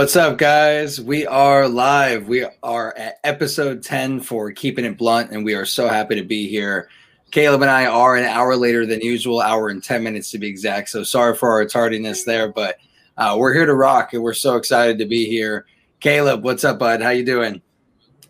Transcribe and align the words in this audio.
What's 0.00 0.16
up, 0.16 0.38
guys? 0.38 0.98
We 0.98 1.26
are 1.26 1.68
live. 1.68 2.26
We 2.26 2.46
are 2.62 2.96
at 2.96 3.20
episode 3.22 3.82
10 3.82 4.20
for 4.20 4.50
Keeping 4.50 4.86
It 4.86 4.96
Blunt, 4.96 5.30
and 5.30 5.44
we 5.44 5.52
are 5.52 5.66
so 5.66 5.88
happy 5.88 6.14
to 6.14 6.22
be 6.24 6.48
here. 6.48 6.88
Caleb 7.32 7.60
and 7.60 7.70
I 7.70 7.84
are 7.84 8.16
an 8.16 8.24
hour 8.24 8.56
later 8.56 8.86
than 8.86 9.02
usual, 9.02 9.42
hour 9.42 9.68
and 9.68 9.84
10 9.84 10.02
minutes 10.02 10.30
to 10.30 10.38
be 10.38 10.48
exact. 10.48 10.88
So 10.88 11.02
sorry 11.02 11.36
for 11.36 11.50
our 11.50 11.66
tardiness 11.66 12.24
there, 12.24 12.50
but 12.50 12.78
uh, 13.18 13.36
we're 13.38 13.52
here 13.52 13.66
to 13.66 13.74
rock, 13.74 14.14
and 14.14 14.22
we're 14.22 14.32
so 14.32 14.56
excited 14.56 14.98
to 15.00 15.04
be 15.04 15.26
here. 15.26 15.66
Caleb, 16.00 16.44
what's 16.44 16.64
up, 16.64 16.78
bud? 16.78 17.02
How 17.02 17.10
you 17.10 17.22
doing? 17.22 17.60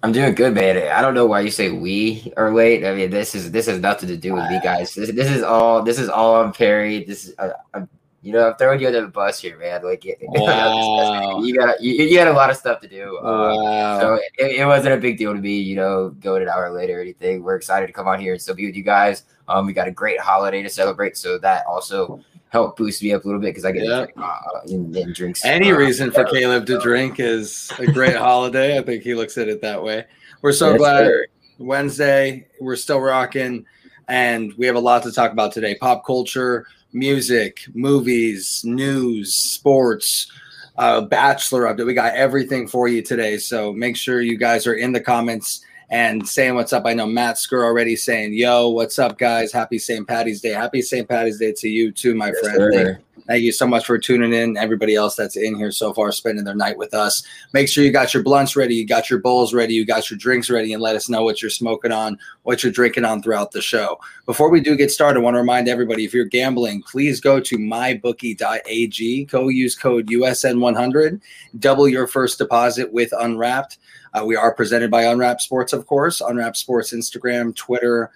I'm 0.03 0.11
doing 0.11 0.35
good, 0.35 0.57
man. 0.57 0.77
I 0.91 1.01
don't 1.01 1.15
know 1.15 1.27
why 1.27 1.43
you 1.43 1.53
say 1.53 1.71
we 1.71 2.33
are 2.37 2.53
late. 2.53 2.85
I 2.85 2.97
mean, 2.97 3.11
this 3.11 3.37
is 3.37 3.53
this 3.53 3.67
has 3.67 3.79
nothing 3.79 4.09
to 4.09 4.17
do 4.17 4.35
with 4.35 4.51
me, 4.51 4.59
guys. 4.61 4.93
This, 4.97 5.13
this 5.13 5.31
is 5.31 5.45
all 5.45 5.85
this 5.85 6.01
is 6.01 6.09
all 6.09 6.35
on 6.35 6.53
Perry. 6.53 7.05
This 7.05 7.27
is 7.27 7.35
uh, 7.39 7.51
I'm 7.73 7.89
you 8.23 8.33
know, 8.33 8.51
I'm 8.51 8.57
throwing 8.57 8.81
you 8.81 8.87
under 8.87 9.01
the 9.01 9.09
bus 9.09 9.41
here, 9.41 9.59
man. 9.59 9.83
Like, 9.83 10.05
wow. 10.21 11.41
you 11.43 11.57
got 11.57 11.81
you, 11.81 12.05
you, 12.05 12.19
had 12.19 12.29
a 12.29 12.33
lot 12.33 12.51
of 12.51 12.57
stuff 12.57 12.81
to 12.81 12.89
do. 12.89 13.19
Um, 13.19 13.63
wow. 13.63 14.01
So 14.01 14.15
it, 14.39 14.57
it, 14.61 14.67
wasn't 14.67 14.95
a 14.95 14.99
big 14.99 15.17
deal 15.17 15.33
to 15.33 15.41
me, 15.41 15.59
you 15.59 15.75
know, 15.75 16.11
going 16.11 16.43
an 16.43 16.49
hour 16.49 16.71
later 16.71 16.99
or 16.99 17.01
anything. 17.01 17.43
We're 17.43 17.57
excited 17.57 17.87
to 17.87 17.93
come 17.95 18.07
on 18.07 18.21
here 18.21 18.35
and 18.35 18.43
still 18.43 18.55
be 18.55 18.67
with 18.67 18.77
you 18.77 18.83
guys. 18.83 19.25
Um, 19.49 19.67
we 19.67 19.73
got 19.73 19.89
a 19.89 19.91
great 19.91 20.21
holiday 20.21 20.63
to 20.63 20.69
celebrate, 20.69 21.17
so 21.17 21.39
that 21.39 21.65
also 21.67 22.23
helped 22.51 22.77
boost 22.77 23.03
me 23.03 23.13
up 23.13 23.25
a 23.25 23.27
little 23.27 23.41
bit 23.41 23.49
because 23.49 23.65
I 23.65 23.73
get 23.73 23.87
drink 23.87 24.13
uh, 24.17 24.39
and, 24.67 24.95
and 24.95 25.15
drinks. 25.15 25.45
Any 25.45 25.73
uh, 25.73 25.77
reason 25.77 26.11
for 26.11 26.25
Caleb 26.25 26.67
to 26.67 26.79
drink 26.83 27.21
is 27.21 27.73
a 27.79 27.87
great 27.87 28.17
holiday. 28.17 28.79
I 28.79 28.83
think 28.83 29.03
he 29.03 29.15
looks 29.15 29.39
at 29.39 29.49
it 29.49 29.63
that 29.63 29.83
way. 29.83 30.05
We're 30.43 30.53
so 30.53 30.77
glad 30.77 31.11
Wednesday. 31.59 32.49
We're 32.61 32.77
still 32.77 33.01
rocking, 33.01 33.65
and 34.09 34.53
we 34.59 34.67
have 34.67 34.77
a 34.77 34.81
lot 34.81 35.05
to 35.05 35.13
talk 35.13 35.33
about 35.33 35.53
today. 35.53 35.75
Pop 35.77 36.05
culture 36.05 36.67
music, 36.93 37.65
movies, 37.75 38.63
news, 38.65 39.35
sports, 39.35 40.31
uh, 40.77 41.03
bachelor 41.03 41.63
update. 41.63 41.87
We 41.87 41.95
got 41.95 42.15
everything 42.15 42.67
for 42.67 42.89
you 42.89 43.03
today. 43.03 43.39
So 43.39 43.73
make 43.73 43.97
sure 43.97 44.21
you 44.21 44.39
guys 44.39 44.67
are 44.67 44.75
in 44.75 44.93
the 44.93 45.01
comments 45.01 45.65
and 45.91 46.27
saying 46.27 46.55
what's 46.55 46.73
up. 46.73 46.87
I 46.87 46.95
know 46.95 47.07
Matt 47.07 47.37
Skur 47.37 47.65
already 47.65 47.97
saying, 47.97 48.33
"Yo, 48.35 48.69
what's 48.69 48.99
up, 48.99 49.19
guys? 49.19 49.53
Happy 49.53 49.79
St. 49.79 50.07
Patty's 50.07 50.41
Day. 50.41 50.51
Happy 50.51 50.83
St. 50.83 51.09
Patty's 51.09 51.39
Day 51.39 51.53
to 51.53 51.69
you 51.69 51.91
too, 51.93 52.15
my 52.15 52.29
yes, 52.29 52.39
friend." 52.41 52.75
Thank, 52.75 52.99
thank, 53.31 53.45
you 53.45 53.53
so 53.53 53.67
much 53.67 53.87
for 53.87 53.99
tuning 53.99 54.33
in. 54.33 54.57
Everybody 54.57 54.97
else 54.97 55.15
that's 55.15 55.37
in 55.37 55.55
here 55.55 55.71
so 55.71 55.95
far, 55.95 56.11
spending 56.11 56.45
their 56.45 56.55
night 56.55 56.77
with 56.77 56.93
us. 56.93 57.23
Make 57.53 57.69
sure 57.69 57.85
you 57.85 57.93
got 57.93 58.13
your 58.13 58.23
blunts 58.23 58.57
ready, 58.57 58.75
you 58.75 58.87
got 58.87 59.09
your 59.09 59.21
bowls 59.21 59.55
ready, 59.55 59.75
you 59.75 59.85
got 59.85 60.11
your 60.11 60.19
drinks 60.19 60.51
ready, 60.51 60.73
and 60.73 60.83
let 60.83 60.97
us 60.97 61.09
know 61.09 61.23
what 61.23 61.41
you're 61.41 61.51
smoking 61.51 61.93
on, 61.93 62.19
what 62.43 62.63
you're 62.63 62.73
drinking 62.73 63.05
on 63.05 63.23
throughout 63.23 63.53
the 63.53 63.63
show. 63.63 64.01
Before 64.27 64.51
we 64.51 64.61
do 64.61 64.77
get 64.77 64.91
started, 64.91 65.21
I 65.21 65.23
want 65.23 65.35
to 65.35 65.41
remind 65.41 65.69
everybody: 65.69 66.05
if 66.05 66.13
you're 66.13 66.25
gambling, 66.25 66.83
please 66.83 67.21
go 67.21 67.39
to 67.41 67.57
mybookie.ag. 67.57 69.25
Go 69.27 69.49
use 69.49 69.77
code 69.77 70.09
USN100. 70.09 71.21
Double 71.59 71.89
your 71.89 72.07
first 72.07 72.39
deposit 72.39 72.93
with 72.93 73.13
Unwrapped. 73.19 73.79
Uh, 74.13 74.25
we 74.25 74.35
are 74.35 74.53
presented 74.53 74.91
by 74.91 75.05
Unwrapped 75.05 75.41
Sports, 75.41 75.73
of 75.73 75.87
course. 75.87 76.21
Unwrapped 76.21 76.57
Sports, 76.57 76.93
Instagram, 76.93 77.55
Twitter, 77.55 78.11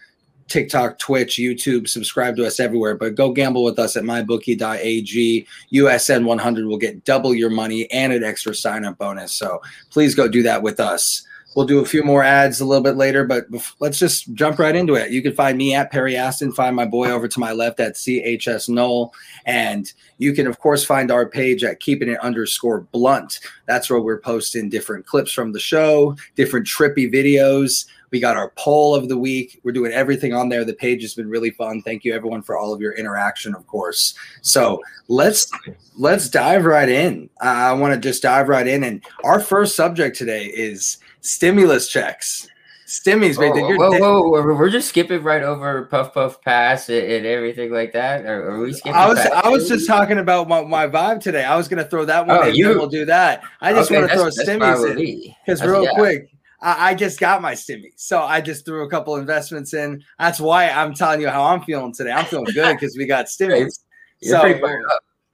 TikTok, 0.48 0.98
Twitch, 0.98 1.36
YouTube. 1.36 1.88
Subscribe 1.88 2.36
to 2.36 2.46
us 2.46 2.60
everywhere. 2.60 2.94
But 2.96 3.14
go 3.14 3.32
gamble 3.32 3.64
with 3.64 3.78
us 3.78 3.96
at 3.96 4.04
mybookie.ag. 4.04 5.46
USN 5.72 6.24
100 6.24 6.66
will 6.66 6.78
get 6.78 7.04
double 7.04 7.34
your 7.34 7.50
money 7.50 7.90
and 7.90 8.12
an 8.12 8.24
extra 8.24 8.54
sign 8.54 8.84
up 8.84 8.98
bonus. 8.98 9.32
So 9.32 9.60
please 9.90 10.14
go 10.14 10.28
do 10.28 10.42
that 10.42 10.62
with 10.62 10.80
us. 10.80 11.26
We'll 11.54 11.66
do 11.66 11.78
a 11.78 11.84
few 11.84 12.02
more 12.02 12.24
ads 12.24 12.60
a 12.60 12.64
little 12.64 12.82
bit 12.82 12.96
later, 12.96 13.24
but 13.24 13.46
let's 13.78 13.98
just 13.98 14.32
jump 14.34 14.58
right 14.58 14.74
into 14.74 14.94
it. 14.94 15.12
You 15.12 15.22
can 15.22 15.34
find 15.34 15.56
me 15.56 15.72
at 15.72 15.92
Perry 15.92 16.16
Aston, 16.16 16.50
find 16.50 16.74
my 16.74 16.84
boy 16.84 17.10
over 17.10 17.28
to 17.28 17.40
my 17.40 17.52
left 17.52 17.78
at 17.78 17.94
CHS 17.94 18.68
Knoll. 18.68 19.14
And 19.46 19.92
you 20.18 20.32
can, 20.32 20.48
of 20.48 20.58
course, 20.58 20.84
find 20.84 21.12
our 21.12 21.28
page 21.28 21.62
at 21.62 21.78
keeping 21.78 22.08
it 22.08 22.18
underscore 22.20 22.80
blunt. 22.80 23.38
That's 23.66 23.88
where 23.88 24.00
we're 24.00 24.20
posting 24.20 24.68
different 24.68 25.06
clips 25.06 25.30
from 25.30 25.52
the 25.52 25.60
show, 25.60 26.16
different 26.34 26.66
trippy 26.66 27.12
videos. 27.12 27.86
We 28.14 28.20
got 28.20 28.36
our 28.36 28.52
poll 28.54 28.94
of 28.94 29.08
the 29.08 29.18
week. 29.18 29.60
We're 29.64 29.72
doing 29.72 29.90
everything 29.90 30.32
on 30.32 30.48
there. 30.48 30.64
The 30.64 30.72
page 30.72 31.02
has 31.02 31.14
been 31.14 31.28
really 31.28 31.50
fun. 31.50 31.82
Thank 31.82 32.04
you 32.04 32.14
everyone 32.14 32.42
for 32.42 32.56
all 32.56 32.72
of 32.72 32.80
your 32.80 32.92
interaction, 32.92 33.56
of 33.56 33.66
course. 33.66 34.14
So 34.40 34.80
let's 35.08 35.50
let's 35.98 36.28
dive 36.28 36.64
right 36.64 36.88
in. 36.88 37.28
I 37.40 37.72
want 37.72 37.92
to 37.92 37.98
just 37.98 38.22
dive 38.22 38.48
right 38.48 38.68
in. 38.68 38.84
And 38.84 39.02
our 39.24 39.40
first 39.40 39.74
subject 39.74 40.16
today 40.16 40.44
is 40.44 40.98
stimulus 41.22 41.88
checks. 41.88 42.46
Stimmies, 42.86 43.36
baby. 43.36 43.62
Oh, 43.62 43.74
whoa, 43.74 43.90
whoa, 43.98 44.22
whoa, 44.28 44.30
we're 44.30 44.70
just 44.70 44.90
skipping 44.90 45.24
right 45.24 45.42
over 45.42 45.86
puff 45.86 46.14
puff 46.14 46.40
pass 46.42 46.88
and, 46.90 47.04
and 47.04 47.26
everything 47.26 47.72
like 47.72 47.92
that. 47.94 48.26
Or 48.26 48.48
are 48.48 48.60
we 48.60 48.74
skipping? 48.74 48.94
I 48.94 49.08
was 49.08 49.18
I 49.18 49.48
was 49.48 49.68
just 49.68 49.88
talking 49.88 50.18
about 50.18 50.46
my, 50.46 50.62
my 50.62 50.86
vibe 50.86 51.20
today. 51.20 51.42
I 51.44 51.56
was 51.56 51.66
gonna 51.66 51.84
throw 51.84 52.04
that 52.04 52.28
one. 52.28 52.36
Oh, 52.36 52.48
in, 52.48 52.54
you 52.54 52.68
we'll 52.68 52.86
do 52.86 53.06
that. 53.06 53.42
I 53.60 53.72
just 53.72 53.90
okay, 53.90 53.98
want 53.98 54.12
to 54.12 54.16
throw 54.16 54.26
a 54.28 54.30
stimmies 54.30 54.88
in 54.88 55.34
because 55.44 55.62
real 55.64 55.82
yeah. 55.82 55.94
quick. 55.94 56.33
I, 56.64 56.90
I 56.90 56.94
just 56.94 57.20
got 57.20 57.42
my 57.42 57.52
stimmies, 57.52 57.92
so 57.96 58.22
I 58.22 58.40
just 58.40 58.64
threw 58.64 58.84
a 58.84 58.90
couple 58.90 59.14
investments 59.16 59.74
in. 59.74 60.02
That's 60.18 60.40
why 60.40 60.70
I'm 60.70 60.94
telling 60.94 61.20
you 61.20 61.28
how 61.28 61.44
I'm 61.44 61.62
feeling 61.62 61.92
today. 61.92 62.10
I'm 62.10 62.24
feeling 62.24 62.52
good 62.54 62.74
because 62.74 62.96
we 62.96 63.06
got 63.06 63.26
stimmies. 63.26 63.80
so 64.22 64.40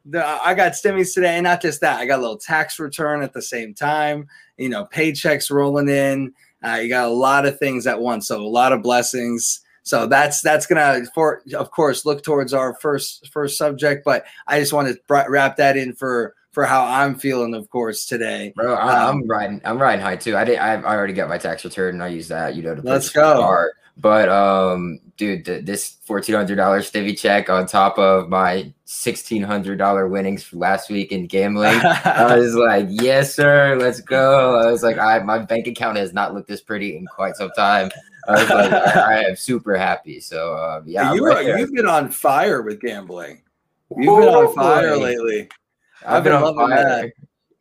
the, 0.07 0.27
I 0.27 0.55
got 0.55 0.73
stimmies 0.73 1.15
today, 1.15 1.37
and 1.37 1.45
not 1.45 1.63
just 1.63 1.81
that. 1.83 2.01
I 2.01 2.07
got 2.07 2.19
a 2.19 2.23
little 2.23 2.37
tax 2.37 2.81
return 2.81 3.23
at 3.23 3.33
the 3.33 3.43
same 3.43 3.75
time. 3.75 4.27
You 4.59 4.71
know, 4.71 4.87
paychecks 4.87 5.51
rolling 5.51 5.89
in. 5.89 6.35
Uh, 6.67 6.81
you 6.83 6.89
got 6.89 7.07
a 7.07 7.13
lot 7.13 7.47
of 7.47 7.59
things 7.59 7.87
at 7.87 8.01
once, 8.01 8.27
so 8.27 8.41
a 8.41 8.43
lot 8.43 8.73
of 8.73 8.83
blessings. 8.83 9.61
So 9.85 10.07
that's 10.07 10.43
that's 10.43 10.67
gonna, 10.67 11.05
for 11.15 11.43
of 11.55 11.71
course, 11.71 12.05
look 12.05 12.25
towards 12.25 12.53
our 12.53 12.75
first 12.75 13.29
first 13.33 13.57
subject. 13.57 14.05
But 14.05 14.25
I 14.49 14.59
just 14.59 14.73
want 14.73 14.89
to 14.89 15.01
wrap 15.09 15.57
that 15.57 15.77
in 15.77 15.95
for 15.95 16.35
for 16.53 16.65
how 16.65 16.85
I'm 16.85 17.15
feeling, 17.17 17.55
of 17.55 17.69
course, 17.71 18.07
today. 18.07 18.53
Bro, 18.57 18.75
I, 18.75 19.09
am 19.09 19.17
um, 19.17 19.27
riding. 19.27 19.61
I'm 19.65 19.81
riding 19.81 20.05
high 20.05 20.17
too. 20.17 20.37
I 20.37 20.45
did. 20.45 20.59
I, 20.59 20.75
I 20.75 20.97
already 20.97 21.13
got 21.13 21.29
my 21.29 21.39
tax 21.39 21.65
return, 21.65 21.95
and 21.95 22.03
I 22.03 22.09
use 22.09 22.29
that. 22.29 22.57
You 22.57 22.63
know, 22.63 22.75
to 22.75 22.83
let's 22.83 23.11
go. 23.11 23.41
Car. 23.41 23.73
But 23.97 24.29
um, 24.29 24.99
dude, 25.17 25.45
th- 25.45 25.65
this 25.65 25.97
fourteen 26.05 26.35
hundred 26.35 26.57
dollar 26.57 26.81
stimmy 26.81 27.19
check 27.19 27.51
on 27.51 27.67
top 27.67 27.99
of 27.99 28.29
my 28.29 28.73
sixteen 28.85 29.43
hundred 29.43 29.79
dollar 29.79 30.09
winnings 30.09 30.43
for 30.43 30.57
last 30.57 30.91
week 30.91 31.13
in 31.13 31.27
gambling, 31.27 31.79
I 31.85 32.37
was 32.39 32.55
like, 32.55 32.87
yes, 32.89 33.35
sir, 33.35 33.77
let's 33.79 34.01
go. 34.01 34.59
I 34.59 34.71
was 34.71 34.83
like, 34.83 34.99
I 34.99 35.19
my 35.21 35.39
bank 35.39 35.67
account 35.67 35.99
has 35.99 36.13
not 36.13 36.35
looked 36.35 36.49
this 36.49 36.63
pretty 36.63 36.97
in 36.97 37.07
quite 37.07 37.37
some 37.37 37.51
time. 37.51 37.91
I 38.29 38.33
was 38.33 38.51
like, 38.51 38.73
I, 38.73 39.01
I, 39.01 39.23
am 39.25 39.37
super 39.37 39.77
happy. 39.77 40.21
So 40.21 40.57
um, 40.57 40.85
yeah, 40.87 41.13
you 41.13 41.25
right 41.27 41.47
you've 41.59 41.73
been 41.73 41.87
on 41.87 42.11
fire 42.11 42.63
with 42.63 42.81
gambling. 42.81 43.43
You've 43.97 44.21
been 44.21 44.29
on 44.29 44.55
fire 44.55 44.97
lately. 44.97 45.49
I've, 46.07 46.25
been, 46.25 46.33
on 46.33 46.55
fire. 46.55 46.85
That. 46.85 47.13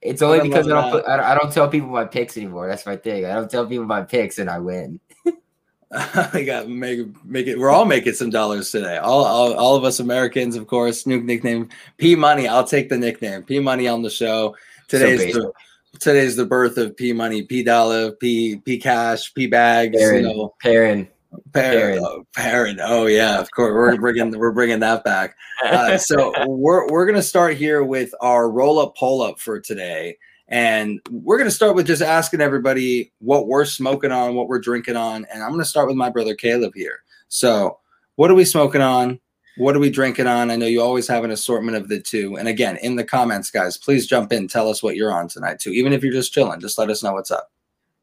It's 0.01 0.21
only 0.21 0.41
because 0.41 0.67
I 0.67 0.81
don't, 0.81 0.91
put, 0.91 1.05
I 1.07 1.35
don't 1.35 1.51
tell 1.51 1.67
people 1.67 1.89
my 1.89 2.05
picks 2.05 2.37
anymore. 2.37 2.67
That's 2.67 2.85
my 2.85 2.95
thing. 2.95 3.25
I 3.25 3.33
don't 3.33 3.51
tell 3.51 3.65
people 3.67 3.85
my 3.85 4.03
picks 4.03 4.39
and 4.39 4.49
I 4.49 4.59
win. 4.59 4.99
I 5.91 6.43
got 6.45 6.69
make 6.69 7.07
make 7.25 7.47
it. 7.47 7.57
We're 7.57 7.71
all 7.71 7.85
making 7.85 8.13
some 8.13 8.29
dollars 8.29 8.71
today. 8.71 8.97
All, 8.97 9.25
all 9.25 9.53
all 9.55 9.75
of 9.75 9.83
us 9.83 9.99
Americans, 9.99 10.55
of 10.55 10.67
course. 10.67 11.07
New 11.07 11.21
nickname 11.21 11.69
P 11.97 12.15
Money. 12.15 12.47
I'll 12.47 12.63
take 12.63 12.89
the 12.89 12.97
nickname 12.97 13.43
P 13.43 13.59
Money 13.59 13.87
on 13.87 14.03
the 14.03 14.09
show. 14.09 14.55
Today's 14.87 15.33
so 15.33 15.39
the 15.39 15.53
today's 15.99 16.35
the 16.35 16.45
birth 16.45 16.77
of 16.77 16.95
P 16.95 17.11
Money, 17.11 17.41
P 17.41 17.63
Dollar, 17.63 18.11
P 18.11 18.57
P 18.57 18.77
Cash, 18.77 19.33
P 19.33 19.47
Bags. 19.47 19.97
Perrin, 19.97 20.25
you 20.25 20.33
know, 20.33 20.55
Perrin. 20.61 21.07
Perrin, 21.53 21.99
oh, 22.03 22.25
Perrin. 22.35 22.79
Oh 22.81 23.05
yeah, 23.05 23.39
of 23.39 23.49
course. 23.51 23.73
We're 23.73 23.97
bringing 23.97 24.37
we're 24.37 24.51
bringing 24.51 24.79
that 24.79 25.03
back. 25.03 25.35
Uh, 25.63 25.97
so 25.97 26.33
we're 26.47 26.87
we're 26.89 27.05
gonna 27.05 27.21
start 27.21 27.55
here 27.57 27.83
with 27.83 28.13
our 28.21 28.49
roll 28.49 28.79
up 28.79 28.95
pull 28.95 29.21
up 29.21 29.39
for 29.39 29.59
today. 29.59 30.17
And 30.49 30.99
we're 31.11 31.37
going 31.37 31.49
to 31.49 31.55
start 31.55 31.75
with 31.75 31.85
just 31.85 32.01
asking 32.01 32.41
everybody 32.41 33.13
what 33.19 33.47
we're 33.47 33.65
smoking 33.65 34.11
on, 34.11 34.33
what 34.33 34.47
we're 34.47 34.59
drinking 34.59 34.95
on. 34.95 35.27
And 35.31 35.43
I'm 35.43 35.49
going 35.49 35.61
to 35.61 35.65
start 35.65 35.87
with 35.87 35.95
my 35.95 36.09
brother 36.09 36.33
Caleb 36.33 36.73
here. 36.75 37.03
So, 37.27 37.77
what 38.15 38.31
are 38.31 38.35
we 38.35 38.45
smoking 38.45 38.81
on? 38.81 39.19
What 39.57 39.75
are 39.75 39.79
we 39.79 39.91
drinking 39.91 40.25
on? 40.25 40.49
I 40.49 40.55
know 40.55 40.65
you 40.65 40.81
always 40.81 41.07
have 41.07 41.23
an 41.23 41.31
assortment 41.31 41.77
of 41.77 41.87
the 41.87 42.01
two. 42.01 42.35
And 42.37 42.47
again, 42.47 42.77
in 42.77 42.95
the 42.95 43.03
comments, 43.03 43.51
guys, 43.51 43.77
please 43.77 44.07
jump 44.07 44.33
in. 44.33 44.47
Tell 44.47 44.69
us 44.69 44.81
what 44.81 44.95
you're 44.95 45.11
on 45.11 45.27
tonight, 45.27 45.59
too. 45.59 45.71
Even 45.71 45.93
if 45.93 46.03
you're 46.03 46.13
just 46.13 46.33
chilling, 46.33 46.59
just 46.59 46.77
let 46.77 46.89
us 46.89 47.03
know 47.03 47.13
what's 47.13 47.29
up. 47.29 47.51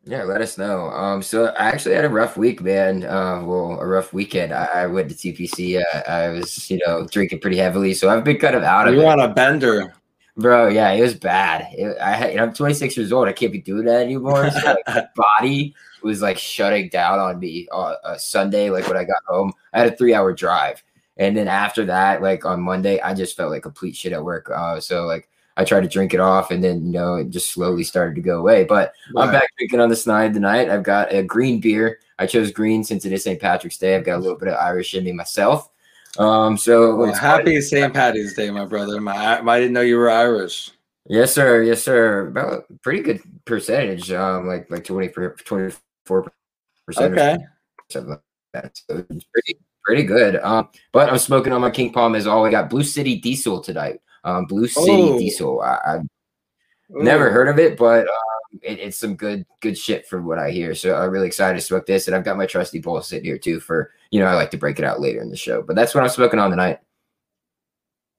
Yeah, 0.08 0.22
let 0.22 0.40
us 0.40 0.56
know. 0.56 0.88
Um, 0.90 1.20
so 1.20 1.46
I 1.46 1.66
actually 1.66 1.96
had 1.96 2.04
a 2.04 2.08
rough 2.08 2.36
week, 2.36 2.62
man. 2.62 3.02
Uh, 3.02 3.42
well, 3.44 3.80
a 3.80 3.86
rough 3.86 4.12
weekend. 4.12 4.54
I, 4.54 4.66
I 4.66 4.86
went 4.86 5.10
to 5.10 5.16
TPC. 5.16 5.82
Uh, 5.82 5.98
I 6.08 6.28
was, 6.28 6.70
you 6.70 6.78
know, 6.86 7.08
drinking 7.08 7.40
pretty 7.40 7.56
heavily, 7.56 7.92
so 7.92 8.08
I've 8.08 8.22
been 8.22 8.38
kind 8.38 8.54
of 8.54 8.62
out 8.62 8.86
of. 8.86 8.94
You're 8.94 9.06
on 9.06 9.18
a 9.18 9.28
bender. 9.28 9.92
Bro, 10.36 10.68
yeah, 10.68 10.92
it 10.92 11.00
was 11.00 11.14
bad. 11.14 11.66
It, 11.72 11.98
I, 12.00 12.38
I'm 12.38 12.54
26 12.54 12.96
years 12.96 13.10
old. 13.10 13.26
I 13.26 13.32
can't 13.32 13.50
be 13.50 13.60
doing 13.60 13.86
that 13.86 14.02
anymore. 14.02 14.48
So, 14.50 14.64
like, 14.64 14.78
my 14.86 15.08
body 15.40 15.74
was 16.02 16.22
like 16.22 16.38
shutting 16.38 16.88
down 16.88 17.18
on 17.18 17.40
me 17.40 17.66
on 17.72 17.96
uh, 18.04 18.16
Sunday. 18.16 18.70
Like 18.70 18.86
when 18.86 18.96
I 18.96 19.04
got 19.04 19.22
home, 19.26 19.52
I 19.72 19.80
had 19.80 19.92
a 19.92 19.96
three 19.96 20.14
hour 20.14 20.32
drive, 20.32 20.84
and 21.16 21.36
then 21.36 21.48
after 21.48 21.84
that, 21.86 22.22
like 22.22 22.44
on 22.44 22.62
Monday, 22.62 23.00
I 23.00 23.12
just 23.12 23.36
felt 23.36 23.50
like 23.50 23.62
complete 23.62 23.96
shit 23.96 24.12
at 24.12 24.24
work. 24.24 24.48
Uh, 24.54 24.78
so 24.78 25.04
like 25.04 25.28
I 25.56 25.64
tried 25.64 25.80
to 25.80 25.88
drink 25.88 26.12
it 26.12 26.20
off, 26.20 26.50
and 26.50 26.62
then 26.62 26.86
you 26.86 26.92
know 26.92 27.16
it 27.16 27.30
just 27.30 27.50
slowly 27.50 27.84
started 27.84 28.14
to 28.16 28.20
go 28.20 28.38
away. 28.38 28.64
But 28.64 28.92
right. 29.14 29.24
I'm 29.24 29.32
back 29.32 29.48
drinking 29.56 29.80
on 29.80 29.88
the 29.88 29.96
snide 29.96 30.34
tonight. 30.34 30.68
I've 30.68 30.82
got 30.82 31.12
a 31.12 31.22
green 31.22 31.60
beer. 31.60 32.00
I 32.18 32.26
chose 32.26 32.50
green 32.50 32.84
since 32.84 33.04
it 33.04 33.12
is 33.12 33.24
St. 33.24 33.40
Patrick's 33.40 33.78
Day. 33.78 33.94
I've 33.94 34.04
got 34.04 34.16
a 34.16 34.22
little 34.22 34.38
bit 34.38 34.48
of 34.48 34.54
Irish 34.54 34.94
in 34.94 35.04
me 35.04 35.12
myself. 35.12 35.70
Um, 36.18 36.56
so 36.56 36.96
well, 36.96 37.14
happy 37.14 37.60
St. 37.60 37.92
Patty's 37.92 38.34
Day, 38.34 38.50
my 38.50 38.64
brother. 38.64 39.00
My, 39.00 39.40
I 39.40 39.60
didn't 39.60 39.74
know 39.74 39.82
you 39.82 39.96
were 39.96 40.10
Irish. 40.10 40.70
Yes, 41.08 41.32
sir. 41.32 41.62
Yes, 41.62 41.82
sir. 41.82 42.28
About 42.28 42.64
pretty 42.82 43.02
good 43.02 43.20
percentage. 43.44 44.10
Um, 44.10 44.46
like 44.46 44.70
like 44.70 44.84
20 44.84 45.08
24 45.08 46.32
percent. 46.86 47.12
Okay. 47.12 47.38
Something 47.90 48.10
like 48.10 48.20
that. 48.54 48.76
So 48.88 49.04
it's 49.08 49.24
pretty 49.32 49.58
pretty 49.84 50.02
good. 50.02 50.36
Um, 50.36 50.68
but 50.92 51.08
I'm 51.08 51.18
smoking 51.18 51.52
on 51.52 51.60
my 51.60 51.70
King 51.70 51.92
Palm 51.92 52.14
as 52.14 52.26
all. 52.26 52.42
We 52.42 52.50
got 52.50 52.70
Blue 52.70 52.82
City 52.82 53.16
Diesel 53.16 53.60
tonight. 53.60 54.00
Um, 54.26 54.44
Blue 54.44 54.66
City 54.66 54.90
Oh. 54.90 55.18
Diesel. 55.18 55.60
I, 55.62 55.78
I've 55.86 56.02
never 56.90 57.30
heard 57.30 57.48
of 57.48 57.58
it, 57.58 57.78
but 57.78 58.02
um, 58.06 58.60
it, 58.62 58.80
it's 58.80 58.98
some 58.98 59.14
good 59.14 59.46
good 59.60 59.78
shit 59.78 60.06
from 60.06 60.26
what 60.26 60.38
I 60.38 60.50
hear. 60.50 60.74
So 60.74 60.96
I'm 60.96 61.10
really 61.10 61.28
excited 61.28 61.54
to 61.58 61.64
smoke 61.64 61.86
this, 61.86 62.06
and 62.06 62.16
I've 62.16 62.24
got 62.24 62.36
my 62.36 62.46
trusty 62.46 62.80
bowl 62.80 63.00
sitting 63.02 63.24
here 63.24 63.38
too. 63.38 63.60
For 63.60 63.92
you 64.10 64.20
know, 64.20 64.26
I 64.26 64.34
like 64.34 64.50
to 64.50 64.58
break 64.58 64.78
it 64.78 64.84
out 64.84 65.00
later 65.00 65.22
in 65.22 65.30
the 65.30 65.36
show, 65.36 65.62
but 65.62 65.76
that's 65.76 65.94
what 65.94 66.02
I'm 66.04 66.10
smoking 66.10 66.40
on 66.40 66.50
tonight. 66.50 66.80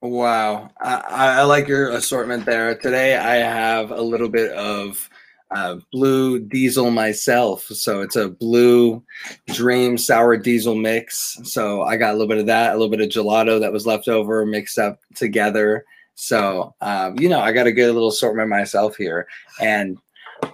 Wow, 0.00 0.70
I, 0.80 0.94
I 0.94 1.26
I 1.40 1.42
like 1.42 1.68
your 1.68 1.90
assortment 1.90 2.46
there. 2.46 2.74
Today 2.78 3.16
I 3.16 3.36
have 3.36 3.90
a 3.90 4.00
little 4.00 4.28
bit 4.28 4.52
of 4.52 5.08
uh, 5.50 5.76
blue 5.92 6.38
diesel 6.38 6.90
myself, 6.90 7.64
so 7.64 8.02
it's 8.02 8.16
a 8.16 8.28
blue 8.28 9.02
dream 9.48 9.98
sour 9.98 10.36
diesel 10.36 10.74
mix. 10.74 11.38
So 11.42 11.82
I 11.82 11.96
got 11.96 12.10
a 12.10 12.12
little 12.12 12.28
bit 12.28 12.38
of 12.38 12.46
that, 12.46 12.70
a 12.70 12.78
little 12.78 12.90
bit 12.90 13.00
of 13.00 13.08
gelato 13.08 13.58
that 13.60 13.72
was 13.72 13.86
left 13.86 14.08
over, 14.08 14.46
mixed 14.46 14.78
up 14.78 15.00
together. 15.14 15.84
So 16.20 16.74
um, 16.80 17.16
you 17.20 17.28
know, 17.28 17.38
I 17.38 17.52
got 17.52 17.68
a 17.68 17.72
good 17.72 17.92
little 17.94 18.08
assortment 18.08 18.48
myself 18.48 18.96
here, 18.96 19.28
and 19.60 19.96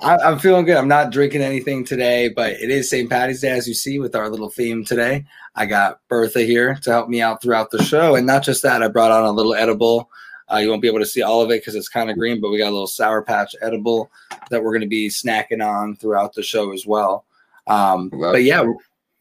I, 0.03 0.19
I'm 0.19 0.39
feeling 0.39 0.67
good. 0.67 0.77
I'm 0.77 0.89
not 0.89 1.11
drinking 1.11 1.41
anything 1.41 1.87
today, 1.87 2.29
but 2.29 2.53
it 2.53 2.69
is 2.69 2.91
St. 2.91 3.09
Patty's 3.09 3.41
Day, 3.41 3.49
as 3.51 3.67
you 3.67 3.73
see, 3.73 3.99
with 3.99 4.15
our 4.15 4.29
little 4.29 4.51
theme 4.51 4.85
today. 4.85 5.25
I 5.55 5.65
got 5.65 6.01
Bertha 6.09 6.43
here 6.43 6.75
to 6.83 6.91
help 6.91 7.09
me 7.09 7.23
out 7.23 7.41
throughout 7.41 7.71
the 7.71 7.83
show. 7.83 8.15
And 8.15 8.27
not 8.27 8.43
just 8.43 8.63
that, 8.63 8.83
I 8.83 8.89
brought 8.89 9.11
on 9.11 9.25
a 9.25 9.33
little 9.33 9.55
edible. 9.55 10.11
Uh, 10.53 10.59
you 10.59 10.69
won't 10.69 10.83
be 10.83 10.89
able 10.89 10.99
to 10.99 11.07
see 11.07 11.23
all 11.23 11.41
of 11.41 11.51
it 11.51 11.63
because 11.63 11.75
it's 11.75 11.89
kind 11.89 12.11
of 12.11 12.19
green, 12.19 12.43
but 12.43 12.51
we 12.51 12.59
got 12.59 12.69
a 12.69 12.71
little 12.71 12.87
Sour 12.87 13.23
Patch 13.23 13.57
edible 13.63 14.11
that 14.51 14.63
we're 14.63 14.73
going 14.73 14.83
to 14.83 14.87
be 14.87 15.09
snacking 15.09 15.67
on 15.67 15.97
throughout 15.97 16.35
the 16.35 16.43
show 16.43 16.73
as 16.73 16.87
well. 16.87 17.25
Um, 17.67 18.11
but 18.11 18.45
yeah, 18.45 18.71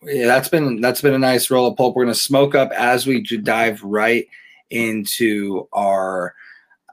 yeah, 0.03 0.25
that's 0.25 0.49
been 0.49 0.81
that's 0.81 1.01
been 1.01 1.13
a 1.13 1.19
nice 1.19 1.49
roll 1.49 1.67
of 1.67 1.77
pulp. 1.77 1.95
We're 1.95 2.03
going 2.03 2.13
to 2.13 2.19
smoke 2.19 2.53
up 2.53 2.71
as 2.71 3.07
we 3.07 3.21
dive 3.21 3.81
right 3.81 4.27
into 4.73 5.67
our 5.71 6.35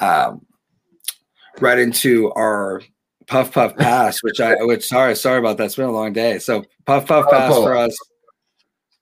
um, 0.00 0.44
right 1.60 1.78
into 1.78 2.32
our 2.32 2.82
puff 3.26 3.52
puff 3.52 3.76
pass, 3.76 4.22
which 4.22 4.40
I 4.40 4.54
which 4.60 4.86
sorry 4.86 5.16
sorry 5.16 5.38
about 5.38 5.56
that. 5.56 5.64
It's 5.64 5.76
been 5.76 5.86
a 5.86 5.92
long 5.92 6.12
day. 6.12 6.38
So 6.38 6.64
puff 6.86 7.06
puff 7.06 7.26
Oh, 7.28 7.30
pass 7.30 7.52
pull 7.52 7.62
for 7.62 7.76
us. 7.76 7.96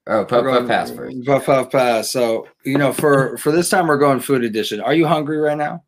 Oh, 0.07 0.25
puff 0.25 0.43
We're 0.43 0.51
puff 0.51 0.59
going 0.61 0.69
pass 0.69 0.91
first. 0.91 1.27
Puff 1.27 1.47
puff 1.47 1.71
pass. 1.71 2.11
So 2.11 2.47
you 2.65 2.79
know, 2.79 2.93
for 2.93 3.37
for 3.39 3.53
this 3.53 3.69
time, 3.69 3.89
we're 3.89 3.99
going 3.99 4.21
food 4.21 4.45
edition. 4.45 4.81
Are 4.81 4.95
you 4.95 5.07
hungry 5.07 5.39
right 5.39 5.59
now? 5.59 5.83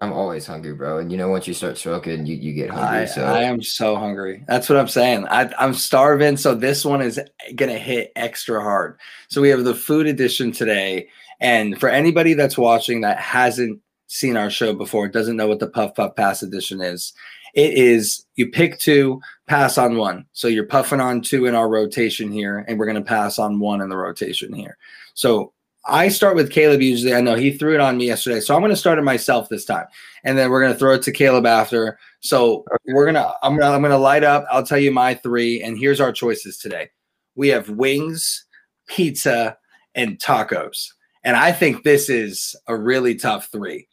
I'm 0.00 0.12
always 0.12 0.46
hungry, 0.46 0.74
bro. 0.74 0.98
And 0.98 1.10
you 1.10 1.18
know, 1.18 1.28
once 1.28 1.48
you 1.48 1.54
start 1.54 1.76
smoking, 1.76 2.24
you, 2.24 2.36
you 2.36 2.52
get 2.52 2.70
hungry. 2.70 3.00
I, 3.00 3.04
so 3.04 3.24
I 3.24 3.42
am 3.42 3.62
so 3.62 3.96
hungry. 3.96 4.44
That's 4.46 4.68
what 4.68 4.78
I'm 4.78 4.88
saying. 4.88 5.26
I, 5.28 5.50
I'm 5.58 5.74
starving. 5.74 6.36
So 6.36 6.54
this 6.54 6.84
one 6.84 7.02
is 7.02 7.20
gonna 7.56 7.78
hit 7.78 8.12
extra 8.14 8.60
hard. 8.60 8.98
So 9.28 9.40
we 9.40 9.48
have 9.48 9.64
the 9.64 9.74
food 9.74 10.06
edition 10.06 10.52
today, 10.52 11.08
and 11.40 11.78
for 11.78 11.88
anybody 11.88 12.34
that's 12.34 12.58
watching 12.58 13.00
that 13.02 13.18
hasn't 13.18 13.80
seen 14.06 14.36
our 14.36 14.50
show 14.50 14.72
before, 14.72 15.08
doesn't 15.08 15.36
know 15.36 15.46
what 15.46 15.58
the 15.58 15.68
Puff 15.68 15.94
Puff 15.94 16.16
Pass 16.16 16.42
edition 16.42 16.80
is, 16.80 17.12
it 17.54 17.72
is 17.74 18.24
you 18.36 18.48
pick 18.48 18.78
two, 18.78 19.20
pass 19.46 19.78
on 19.78 19.96
one. 19.96 20.26
So 20.32 20.48
you're 20.48 20.66
puffing 20.66 21.00
on 21.00 21.22
two 21.22 21.46
in 21.46 21.54
our 21.54 21.68
rotation 21.68 22.30
here, 22.30 22.64
and 22.68 22.78
we're 22.78 22.86
gonna 22.86 23.02
pass 23.02 23.38
on 23.38 23.60
one 23.60 23.80
in 23.80 23.88
the 23.88 23.96
rotation 23.96 24.52
here. 24.52 24.76
So 25.14 25.52
I 25.88 26.08
start 26.08 26.36
with 26.36 26.50
Caleb 26.50 26.82
usually. 26.82 27.14
I 27.14 27.22
know 27.22 27.34
he 27.34 27.50
threw 27.50 27.74
it 27.74 27.80
on 27.80 27.96
me 27.96 28.06
yesterday, 28.06 28.40
so 28.40 28.54
I'm 28.54 28.60
going 28.60 28.70
to 28.70 28.76
start 28.76 28.98
it 28.98 29.02
myself 29.02 29.48
this 29.48 29.64
time, 29.64 29.86
and 30.22 30.36
then 30.36 30.50
we're 30.50 30.60
going 30.60 30.72
to 30.72 30.78
throw 30.78 30.92
it 30.92 31.02
to 31.02 31.12
Caleb 31.12 31.46
after. 31.46 31.98
So 32.20 32.64
we're 32.86 33.06
gonna 33.06 33.32
I'm 33.42 33.56
gonna 33.56 33.74
I'm 33.74 33.80
gonna 33.80 33.96
light 33.96 34.24
up. 34.24 34.44
I'll 34.50 34.66
tell 34.66 34.78
you 34.78 34.90
my 34.90 35.14
three, 35.14 35.62
and 35.62 35.78
here's 35.78 36.00
our 36.00 36.12
choices 36.12 36.58
today. 36.58 36.90
We 37.36 37.48
have 37.48 37.70
wings, 37.70 38.44
pizza, 38.86 39.56
and 39.94 40.18
tacos, 40.18 40.92
and 41.24 41.36
I 41.36 41.52
think 41.52 41.82
this 41.82 42.08
is 42.08 42.56
a 42.66 42.76
really 42.76 43.14
tough 43.14 43.48
three. 43.50 43.88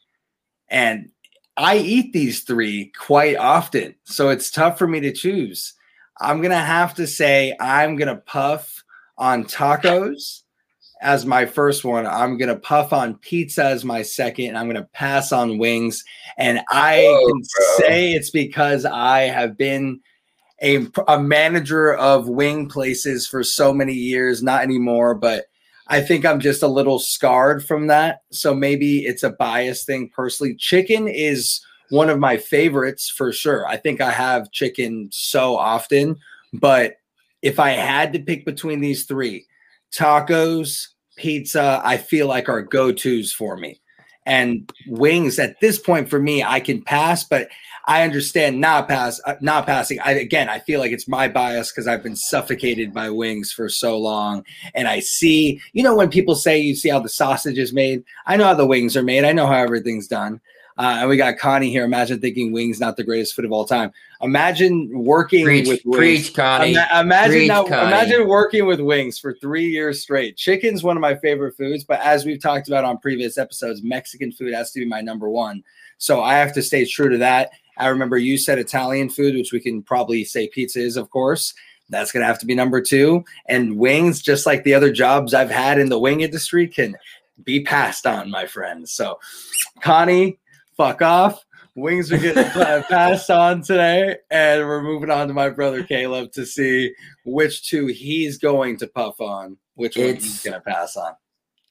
And 0.69 1.09
I 1.57 1.77
eat 1.77 2.11
these 2.13 2.41
three 2.41 2.91
quite 2.97 3.37
often, 3.37 3.95
so 4.03 4.29
it's 4.29 4.51
tough 4.51 4.77
for 4.77 4.87
me 4.87 4.99
to 5.01 5.11
choose. 5.11 5.73
I'm 6.19 6.41
gonna 6.41 6.55
have 6.55 6.95
to 6.95 7.07
say 7.07 7.55
I'm 7.59 7.95
gonna 7.95 8.17
puff 8.17 8.83
on 9.17 9.45
tacos 9.45 10.43
as 11.01 11.25
my 11.25 11.45
first 11.45 11.83
one. 11.83 12.05
I'm 12.07 12.37
gonna 12.37 12.57
puff 12.57 12.93
on 12.93 13.15
pizza 13.15 13.65
as 13.65 13.85
my 13.85 14.01
second. 14.01 14.47
And 14.47 14.57
I'm 14.57 14.67
gonna 14.67 14.89
pass 14.93 15.31
on 15.31 15.57
wings. 15.57 16.03
And 16.37 16.61
I 16.69 17.03
Whoa, 17.03 17.27
can 17.27 17.37
bro. 17.37 17.87
say 17.87 18.13
it's 18.13 18.29
because 18.29 18.85
I 18.85 19.21
have 19.21 19.57
been 19.57 19.99
a, 20.61 20.87
a 21.07 21.21
manager 21.21 21.93
of 21.93 22.29
wing 22.29 22.69
places 22.69 23.27
for 23.27 23.43
so 23.43 23.73
many 23.73 23.93
years, 23.93 24.41
not 24.41 24.63
anymore, 24.63 25.15
but 25.15 25.45
I 25.87 26.01
think 26.01 26.25
I'm 26.25 26.39
just 26.39 26.63
a 26.63 26.67
little 26.67 26.99
scarred 26.99 27.63
from 27.63 27.87
that. 27.87 28.21
So 28.31 28.53
maybe 28.53 29.05
it's 29.05 29.23
a 29.23 29.29
bias 29.29 29.83
thing 29.85 30.09
personally. 30.13 30.55
Chicken 30.55 31.07
is 31.07 31.61
one 31.89 32.09
of 32.09 32.19
my 32.19 32.37
favorites 32.37 33.09
for 33.09 33.31
sure. 33.31 33.67
I 33.67 33.77
think 33.77 34.01
I 34.01 34.11
have 34.11 34.51
chicken 34.51 35.09
so 35.11 35.55
often, 35.55 36.15
but 36.53 36.95
if 37.41 37.59
I 37.59 37.71
had 37.71 38.13
to 38.13 38.19
pick 38.19 38.45
between 38.45 38.79
these 38.79 39.05
three, 39.05 39.45
tacos, 39.93 40.87
pizza, 41.17 41.81
I 41.83 41.97
feel 41.97 42.27
like 42.27 42.49
are 42.49 42.63
go 42.63 42.91
tos 42.91 43.31
for 43.31 43.55
me. 43.55 43.79
And 44.25 44.71
wings 44.87 45.37
at 45.39 45.59
this 45.59 45.77
point 45.77 46.09
for 46.09 46.19
me, 46.19 46.43
I 46.43 46.59
can 46.59 46.81
pass, 46.81 47.23
but 47.23 47.49
I 47.87 48.01
understand 48.01 48.59
not 48.59 48.87
pass, 48.87 49.21
uh, 49.25 49.35
not 49.41 49.67
passing. 49.67 49.99
I, 49.99 50.13
again, 50.13 50.49
I 50.49 50.59
feel 50.59 50.79
like 50.79 50.91
it's 50.91 51.07
my 51.07 51.27
bias 51.27 51.71
because 51.71 51.87
I've 51.87 52.01
been 52.01 52.15
suffocated 52.15 52.93
by 52.93 53.11
wings 53.11 53.51
for 53.51 53.69
so 53.69 53.97
long, 53.97 54.43
and 54.73 54.87
I 54.87 54.99
see, 54.99 55.61
you 55.73 55.83
know, 55.83 55.95
when 55.95 56.09
people 56.09 56.35
say 56.35 56.57
you 56.57 56.75
see 56.75 56.89
how 56.89 56.99
the 56.99 57.09
sausage 57.09 57.59
is 57.59 57.73
made, 57.73 58.03
I 58.25 58.37
know 58.37 58.45
how 58.45 58.55
the 58.55 58.65
wings 58.65 58.97
are 58.97 59.03
made. 59.03 59.23
I 59.23 59.33
know 59.33 59.45
how 59.45 59.61
everything's 59.61 60.07
done. 60.07 60.41
Uh, 60.77 60.97
and 60.99 61.09
we 61.09 61.15
got 61.15 61.37
Connie 61.37 61.69
here. 61.69 61.85
Imagine 61.85 62.19
thinking 62.19 62.51
wings 62.51 62.79
not 62.79 62.97
the 62.97 63.03
greatest 63.03 63.33
food 63.33 63.45
of 63.45 63.51
all 63.51 63.65
time. 63.65 63.91
Imagine 64.21 64.89
working 64.93 65.45
preach, 65.45 65.67
with 65.67 65.81
wings. 65.85 65.97
preach, 65.97 66.33
Connie. 66.33 66.73
Ima- 66.73 66.87
imagine 66.99 67.31
Preach, 67.31 67.47
now, 67.47 67.63
Connie. 67.63 67.87
imagine 67.87 68.27
working 68.27 68.65
with 68.65 68.81
wings 68.81 69.17
for 69.17 69.33
three 69.35 69.67
years 69.67 70.01
straight. 70.01 70.35
Chicken's 70.35 70.83
one 70.83 70.97
of 70.97 71.01
my 71.01 71.15
favorite 71.15 71.55
foods, 71.55 71.83
but 71.85 72.01
as 72.01 72.25
we've 72.25 72.41
talked 72.41 72.67
about 72.67 72.83
on 72.83 72.97
previous 72.97 73.37
episodes, 73.37 73.83
Mexican 73.83 74.31
food 74.31 74.53
has 74.53 74.71
to 74.71 74.79
be 74.79 74.85
my 74.85 74.99
number 74.99 75.29
one. 75.29 75.63
So 75.97 76.21
I 76.21 76.33
have 76.35 76.53
to 76.53 76.61
stay 76.61 76.85
true 76.85 77.09
to 77.09 77.17
that. 77.19 77.51
I 77.77 77.87
remember 77.87 78.17
you 78.17 78.37
said 78.37 78.59
Italian 78.59 79.09
food, 79.09 79.35
which 79.35 79.53
we 79.53 79.59
can 79.61 79.81
probably 79.81 80.25
say 80.25 80.49
pizza 80.49 80.79
is, 80.79 80.97
of 80.97 81.09
course. 81.09 81.53
That's 81.89 82.11
gonna 82.11 82.25
have 82.25 82.39
to 82.39 82.45
be 82.45 82.55
number 82.55 82.81
two. 82.81 83.23
And 83.47 83.77
wings, 83.77 84.21
just 84.21 84.45
like 84.45 84.63
the 84.63 84.73
other 84.73 84.91
jobs 84.91 85.33
I've 85.33 85.51
had 85.51 85.77
in 85.79 85.89
the 85.89 85.99
wing 85.99 86.21
industry, 86.21 86.67
can 86.67 86.95
be 87.43 87.63
passed 87.63 88.05
on, 88.07 88.31
my 88.31 88.45
friends. 88.45 88.91
So, 88.91 89.19
Connie, 89.81 90.39
fuck 90.77 91.01
off. 91.01 91.43
Wings 91.75 92.11
are 92.11 92.17
getting 92.17 92.43
passed 92.89 93.29
on 93.29 93.61
today, 93.61 94.15
and 94.31 94.61
we're 94.65 94.81
moving 94.81 95.09
on 95.11 95.27
to 95.27 95.33
my 95.33 95.49
brother 95.49 95.83
Caleb 95.83 96.31
to 96.33 96.45
see 96.45 96.93
which 97.25 97.67
two 97.69 97.87
he's 97.87 98.37
going 98.37 98.77
to 98.77 98.87
puff 98.87 99.19
on, 99.19 99.57
which 99.73 99.97
one 99.97 100.05
It's- 100.07 100.23
he's 100.23 100.41
going 100.43 100.53
to 100.53 100.61
pass 100.61 100.95
on. 100.95 101.13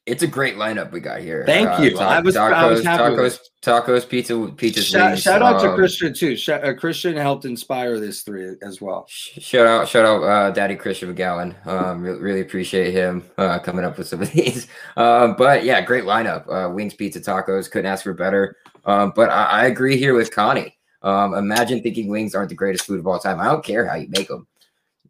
It's 0.07 0.23
a 0.23 0.27
great 0.27 0.57
lineup 0.57 0.93
we 0.93 1.01
got 1.01 1.21
here. 1.21 1.45
Thank 1.47 1.69
you. 1.81 1.99
I 1.99 2.21
was- 2.21 2.37
I 2.37 2.67
was 2.67 2.85
happy 2.85 3.05
tacos, 3.05 3.39
tacos, 3.63 4.07
pizza, 4.07 4.53
pizza. 4.55 4.83
Shout, 4.83 5.11
wings, 5.13 5.23
shout 5.23 5.41
out 5.41 5.61
to 5.63 5.71
um, 5.71 5.77
Christian 5.77 6.13
too. 6.13 6.37
Uh, 6.53 6.75
Christian 6.75 7.17
helped 7.17 7.47
inspire 7.47 7.99
this 7.99 8.21
three 8.21 8.57
as 8.61 8.83
well. 8.83 9.07
Shout 9.09 9.67
out, 9.67 9.89
shout 9.89 10.05
out, 10.05 10.23
uh, 10.23 10.51
Daddy 10.51 10.77
Christian 10.77 11.15
McGowan. 11.15 11.67
Um, 11.67 12.03
re- 12.03 12.19
really 12.19 12.41
appreciate 12.43 12.93
him 12.93 13.25
uh, 13.39 13.59
coming 13.61 13.83
up 13.83 13.97
with 13.97 14.07
some 14.07 14.21
of 14.21 14.31
these. 14.33 14.69
Um, 14.99 15.37
but 15.39 15.65
yeah, 15.65 15.81
great 15.81 16.05
lineup. 16.05 16.45
Uh, 16.53 16.69
wings, 16.71 16.93
pizza, 16.93 17.19
tacos. 17.21 17.71
Couldn't 17.71 17.91
ask 17.91 18.05
for 18.05 18.13
better. 18.13 18.57
Um, 18.85 19.15
but 19.17 19.31
I, 19.31 19.45
I 19.45 19.65
agree 19.67 19.97
here 19.97 20.13
with 20.13 20.31
Connie. 20.31 20.77
Um, 21.01 21.33
imagine 21.33 21.83
thinking 21.83 22.09
wings 22.09 22.35
aren't 22.35 22.51
the 22.51 22.55
greatest 22.55 22.85
food 22.85 22.99
of 22.99 23.07
all 23.07 23.19
time. 23.19 23.41
I 23.41 23.45
don't 23.47 23.65
care 23.65 23.87
how 23.87 23.95
you 23.95 24.09
make 24.11 24.29
them; 24.29 24.47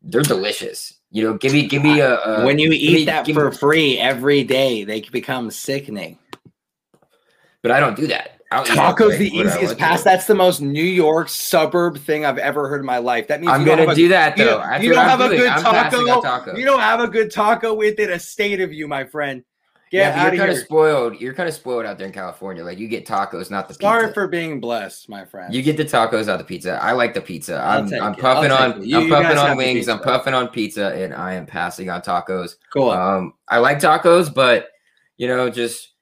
they're 0.04 0.22
delicious. 0.22 0.94
You 1.14 1.22
know, 1.22 1.34
give 1.34 1.52
me, 1.52 1.68
give 1.68 1.80
me 1.84 2.00
a. 2.00 2.16
a 2.18 2.44
when 2.44 2.58
you 2.58 2.72
eat 2.72 2.92
me- 2.92 3.04
that 3.04 3.24
for 3.28 3.48
me- 3.50 3.56
free 3.56 3.98
every 4.00 4.42
day, 4.42 4.82
they 4.82 5.00
become 5.00 5.48
sickening. 5.52 6.18
but 7.62 7.70
I 7.70 7.78
don't 7.78 7.94
do 7.94 8.08
that. 8.08 8.32
I'll 8.50 8.62
eat 8.64 8.74
that 8.74 8.96
Tacos 8.96 9.18
the 9.18 9.28
easiest 9.28 9.78
pass. 9.78 10.02
That's 10.02 10.26
the 10.26 10.34
most 10.34 10.60
New 10.60 10.82
York 10.82 11.28
suburb 11.28 11.98
thing 11.98 12.26
I've 12.26 12.38
ever 12.38 12.68
heard 12.68 12.80
in 12.80 12.86
my 12.86 12.98
life. 12.98 13.28
That 13.28 13.40
means 13.40 13.52
I'm 13.52 13.60
you 13.60 13.66
gonna 13.66 13.86
a- 13.88 13.94
do 13.94 14.08
that 14.08 14.36
you 14.36 14.44
though. 14.44 14.58
don't- 14.58 14.82
you 14.82 14.90
don't 14.92 14.98
I'm 15.04 15.08
have 15.08 15.20
a 15.20 15.28
good 15.36 15.48
taco. 15.50 16.20
taco. 16.20 16.56
You 16.56 16.64
don't 16.64 16.80
have 16.80 16.98
a 16.98 17.06
good 17.06 17.30
taco 17.32 17.74
within 17.74 18.10
a 18.10 18.18
state 18.18 18.60
of 18.60 18.72
you, 18.72 18.88
my 18.88 19.04
friend. 19.04 19.44
Get 19.94 20.16
yeah, 20.16 20.22
you're 20.22 20.30
kind 20.38 20.50
here. 20.50 20.58
of 20.60 20.64
spoiled. 20.64 21.20
You're 21.20 21.34
kind 21.34 21.48
of 21.48 21.54
spoiled 21.54 21.86
out 21.86 21.98
there 21.98 22.08
in 22.08 22.12
California. 22.12 22.64
Like 22.64 22.78
you 22.78 22.88
get 22.88 23.06
tacos, 23.06 23.48
not 23.48 23.68
the 23.68 23.74
Sorry 23.74 24.02
pizza. 24.06 24.14
for 24.14 24.26
being 24.26 24.58
blessed, 24.58 25.08
my 25.08 25.24
friend. 25.24 25.54
You 25.54 25.62
get 25.62 25.76
the 25.76 25.84
tacos, 25.84 26.26
not 26.26 26.38
the 26.38 26.44
pizza. 26.44 26.82
I 26.82 26.90
like 26.92 27.14
the 27.14 27.20
pizza. 27.20 27.60
I'm, 27.64 27.84
I'm 27.94 28.16
puffing 28.16 28.50
on. 28.50 28.84
You- 28.84 28.96
I'm 28.96 29.04
you 29.04 29.08
puffing 29.08 29.38
on 29.38 29.56
wings. 29.56 29.88
I'm 29.88 30.00
puffing 30.00 30.34
on 30.34 30.48
pizza, 30.48 30.86
and 30.94 31.14
I 31.14 31.34
am 31.34 31.46
passing 31.46 31.90
on 31.90 32.00
tacos. 32.02 32.56
cool. 32.72 32.90
Um, 32.90 33.34
I 33.48 33.58
like 33.58 33.78
tacos, 33.78 34.34
but 34.34 34.68
you 35.16 35.28
know, 35.28 35.48
just 35.48 35.92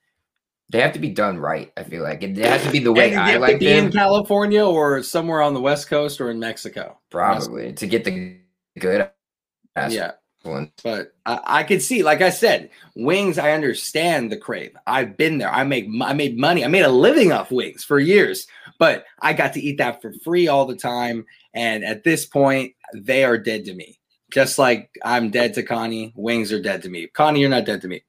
they 0.71 0.81
have 0.81 0.95
to 0.95 0.99
be 0.99 1.11
done 1.11 1.39
right. 1.39 1.71
I 1.77 1.83
feel 1.83 2.03
like 2.03 2.23
it 2.23 2.35
has 2.39 2.63
to 2.65 2.71
be 2.71 2.79
the 2.79 2.93
way 2.95 3.15
I 3.15 3.37
like 3.37 3.53
to 3.55 3.59
be 3.59 3.67
them. 3.67 3.87
in 3.89 3.93
California 3.93 4.65
or 4.65 5.03
somewhere 5.03 5.43
on 5.43 5.53
the 5.53 5.61
West 5.61 5.89
Coast 5.89 6.19
or 6.19 6.31
in 6.31 6.39
Mexico. 6.41 6.99
Probably 7.11 7.75
to 7.75 7.87
get 7.87 8.05
the 8.05 8.39
good 8.79 9.11
ass 9.77 9.93
Yeah. 9.93 10.13
But 10.83 11.15
I, 11.27 11.41
I 11.45 11.63
could 11.63 11.83
see, 11.83 12.03
like 12.03 12.21
I 12.21 12.31
said, 12.31 12.71
wings. 12.95 13.39
I 13.39 13.53
understand 13.53 14.31
the 14.31 14.37
crave. 14.37 14.77
I've 14.87 15.17
been 15.17 15.39
there. 15.39 15.53
I 15.53 15.65
make 15.65 15.87
I 16.01 16.13
made 16.13 16.39
money. 16.39 16.65
I 16.65 16.69
made 16.69 16.85
a 16.85 16.89
living 16.89 17.33
off 17.33 17.51
wings 17.51 17.85
for 17.85 17.99
years. 17.99 18.47
But 18.79 19.05
I 19.21 19.33
got 19.33 19.53
to 19.55 19.61
eat 19.61 19.79
that 19.79 20.03
for 20.03 20.13
free 20.25 20.49
all 20.49 20.67
the 20.67 20.77
time. 20.77 21.25
And 21.55 21.85
at 21.85 22.05
this 22.05 22.27
point, 22.27 22.75
they 22.95 23.25
are 23.25 23.39
dead 23.39 23.65
to 23.67 23.75
me. 23.75 23.99
Just 24.33 24.59
like 24.59 24.91
I'm 25.05 25.31
dead 25.31 25.55
to 25.55 25.63
Connie. 25.63 26.13
Wings 26.17 26.53
are 26.53 26.63
dead 26.63 26.83
to 26.83 26.89
me. 26.89 27.07
Connie, 27.09 27.41
you're 27.41 27.51
not 27.51 27.67
dead 27.67 27.83
to 27.83 27.89
me. 27.89 28.03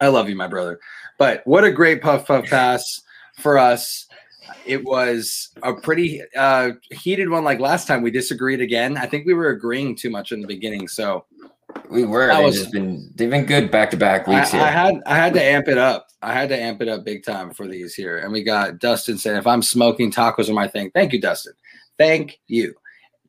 I 0.00 0.08
love 0.08 0.28
you, 0.28 0.36
my 0.36 0.48
brother. 0.48 0.80
But 1.18 1.46
what 1.46 1.64
a 1.64 1.70
great 1.70 2.02
puff 2.02 2.26
puff 2.26 2.46
pass 2.46 3.02
for 3.38 3.58
us. 3.58 4.06
It 4.66 4.84
was 4.84 5.50
a 5.62 5.74
pretty 5.74 6.22
uh, 6.36 6.72
heated 6.90 7.28
one. 7.28 7.44
Like 7.44 7.60
last 7.60 7.86
time, 7.86 8.02
we 8.02 8.10
disagreed 8.10 8.60
again. 8.60 8.96
I 8.96 9.06
think 9.06 9.26
we 9.26 9.34
were 9.34 9.50
agreeing 9.50 9.94
too 9.94 10.10
much 10.10 10.32
in 10.32 10.40
the 10.40 10.46
beginning. 10.48 10.88
So 10.88 11.24
We 11.90 12.04
were. 12.04 12.28
They've 12.28 12.44
was- 12.44 12.68
been. 12.68 13.10
They've 13.14 13.30
been 13.30 13.46
good 13.46 13.70
back 13.70 13.90
to 13.90 13.96
back 13.96 14.28
I, 14.28 14.38
weeks 14.38 14.52
here. 14.52 14.60
I 14.60 14.70
had 14.70 14.94
I 15.06 15.16
had 15.16 15.34
to 15.34 15.42
amp 15.42 15.68
it 15.68 15.78
up. 15.78 16.06
I 16.22 16.32
had 16.32 16.48
to 16.50 16.60
amp 16.60 16.82
it 16.82 16.88
up 16.88 17.04
big 17.04 17.24
time 17.24 17.52
for 17.52 17.66
these 17.66 17.94
here. 17.94 18.18
And 18.18 18.32
we 18.32 18.42
got 18.42 18.78
Dustin 18.78 19.16
saying, 19.16 19.38
if 19.38 19.46
I'm 19.46 19.62
smoking, 19.62 20.12
tacos 20.12 20.48
are 20.50 20.54
my 20.54 20.68
thing. 20.68 20.90
Thank 20.94 21.12
you, 21.12 21.20
Dustin. 21.20 21.54
Thank 21.98 22.38
you. 22.46 22.74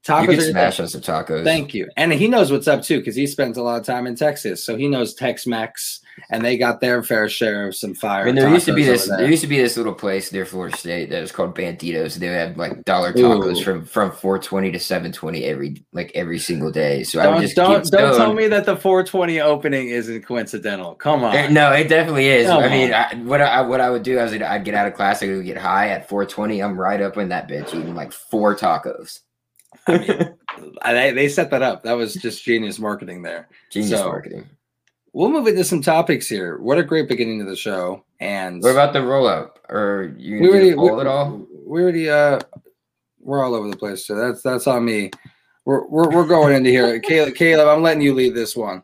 You 0.08 0.28
can 0.28 0.42
smash 0.42 0.80
on 0.80 0.88
some 0.88 1.02
tacos. 1.02 1.44
Thank 1.44 1.74
you. 1.74 1.88
And 1.96 2.12
he 2.12 2.28
knows 2.28 2.52
what's 2.52 2.68
up 2.68 2.82
too, 2.82 3.00
because 3.00 3.16
he 3.16 3.28
spends 3.28 3.58
a 3.58 3.62
lot 3.62 3.80
of 3.80 3.86
time 3.86 4.08
in 4.08 4.16
Texas. 4.16 4.64
So 4.64 4.76
he 4.76 4.88
knows 4.88 5.14
Tex 5.14 5.46
Mex 5.46 6.00
and 6.30 6.44
they 6.44 6.58
got 6.58 6.82
their 6.82 7.04
fair 7.04 7.30
share 7.30 7.68
of 7.68 7.76
some 7.76 7.94
fire. 7.94 8.24
I 8.24 8.26
mean, 8.26 8.36
there 8.36 8.50
used 8.50 8.66
to 8.66 8.74
be 8.74 8.84
this. 8.84 9.08
There 9.08 9.18
there. 9.18 9.30
used 9.30 9.42
to 9.44 9.48
be 9.48 9.58
this 9.58 9.78
little 9.78 9.94
place 9.94 10.32
near 10.32 10.46
Florida 10.46 10.76
State 10.76 11.10
that 11.10 11.22
was 11.22 11.32
called 11.32 11.56
Banditos. 11.56 12.16
They 12.16 12.30
would 12.30 12.38
have 12.38 12.58
like 12.58 12.84
dollar 12.84 13.14
tacos 13.14 13.60
Ooh. 13.60 13.64
from 13.64 13.86
from 13.86 14.12
four 14.12 14.40
twenty 14.40 14.72
to 14.72 14.80
seven 14.80 15.12
twenty 15.12 15.46
every 15.46 15.84
like 15.94 16.12
every 16.16 16.40
single 16.40 16.72
day. 16.72 17.04
So 17.04 17.20
I 17.20 17.28
would 17.28 17.34
Don't 17.34 17.42
just 17.42 17.56
don't, 17.56 17.86
don't 17.92 18.18
tell 18.18 18.34
me 18.34 18.48
that 18.48 18.66
the 18.66 18.76
420 18.76 19.40
opening 19.42 19.90
isn't 19.90 20.24
coincidental. 20.26 20.96
Come 20.96 21.24
on. 21.24 21.36
Eh, 21.36 21.50
No, 21.50 21.72
it 21.72 21.88
definitely 21.88 22.28
is. 22.28 22.48
Come 22.48 22.64
I 22.64 22.70
mean. 22.70 22.94
I, 22.94 23.16
what 23.24 23.42
I 23.42 23.62
what 23.62 23.82
I 23.82 23.90
would 23.90 24.04
do 24.04 24.20
is 24.20 24.34
I'd, 24.34 24.42
I'd 24.42 24.66
get 24.66 24.74
out 24.74 24.88
of 24.88 24.94
class, 24.94 25.22
I 25.22 25.28
would 25.28 25.46
get 25.46 25.58
high 25.58 25.90
at 25.90 26.10
420. 26.10 26.62
I'm 26.62 26.80
right 26.80 27.02
up 27.02 27.18
in 27.18 27.30
that 27.30 27.48
bitch 27.48 27.70
eating 27.70 27.96
like 27.96 28.12
four 28.12 28.56
tacos. 28.56 29.20
I 29.88 29.98
mean, 29.98 30.36
I- 30.82 31.12
they, 31.12 31.30
set 31.30 31.50
that 31.52 31.62
up. 31.62 31.84
That 31.84 31.94
was 31.94 32.14
just 32.16 32.44
genius 32.44 32.80
marketing 32.80 33.22
there. 33.22 33.48
Genius 33.72 34.00
So, 34.00 34.08
marketing. 34.08 34.48
We'll 35.14 35.30
move 35.30 35.48
into 35.48 35.64
some 35.64 35.82
topics 35.82 36.30
here. 36.30 36.58
What 36.60 36.78
a 36.78 36.84
great 36.84 37.10
beginning 37.10 37.40
to 37.40 37.46
the 37.46 37.56
show. 37.56 38.06
And 38.22 38.62
What 38.64 38.72
about 38.72 38.94
the 38.94 39.02
roll 39.02 39.28
up? 39.28 39.60
Or 39.70 40.14
you 40.18 40.40
we 40.40 40.50
already 40.50 40.74
we, 40.74 40.90
at 40.90 41.08
all? 41.08 41.46
we 41.66 41.82
already 41.82 42.10
uh 42.10 42.40
we're 43.20 43.44
all 43.44 43.54
over 43.54 43.70
the 43.70 43.76
place. 43.76 44.08
So 44.08 44.16
that's 44.16 44.42
that's 44.42 44.68
on 44.68 44.86
me. 44.86 45.12
We're 45.66 45.86
we're, 45.88 46.10
we're 46.10 46.26
going 46.28 46.56
into 46.56 46.70
here. 46.70 47.00
Caleb, 47.02 47.36
Caleb, 47.36 47.68
I'm 47.68 47.82
letting 47.84 48.02
you 48.02 48.14
lead 48.14 48.36
this 48.36 48.56
one. 48.56 48.84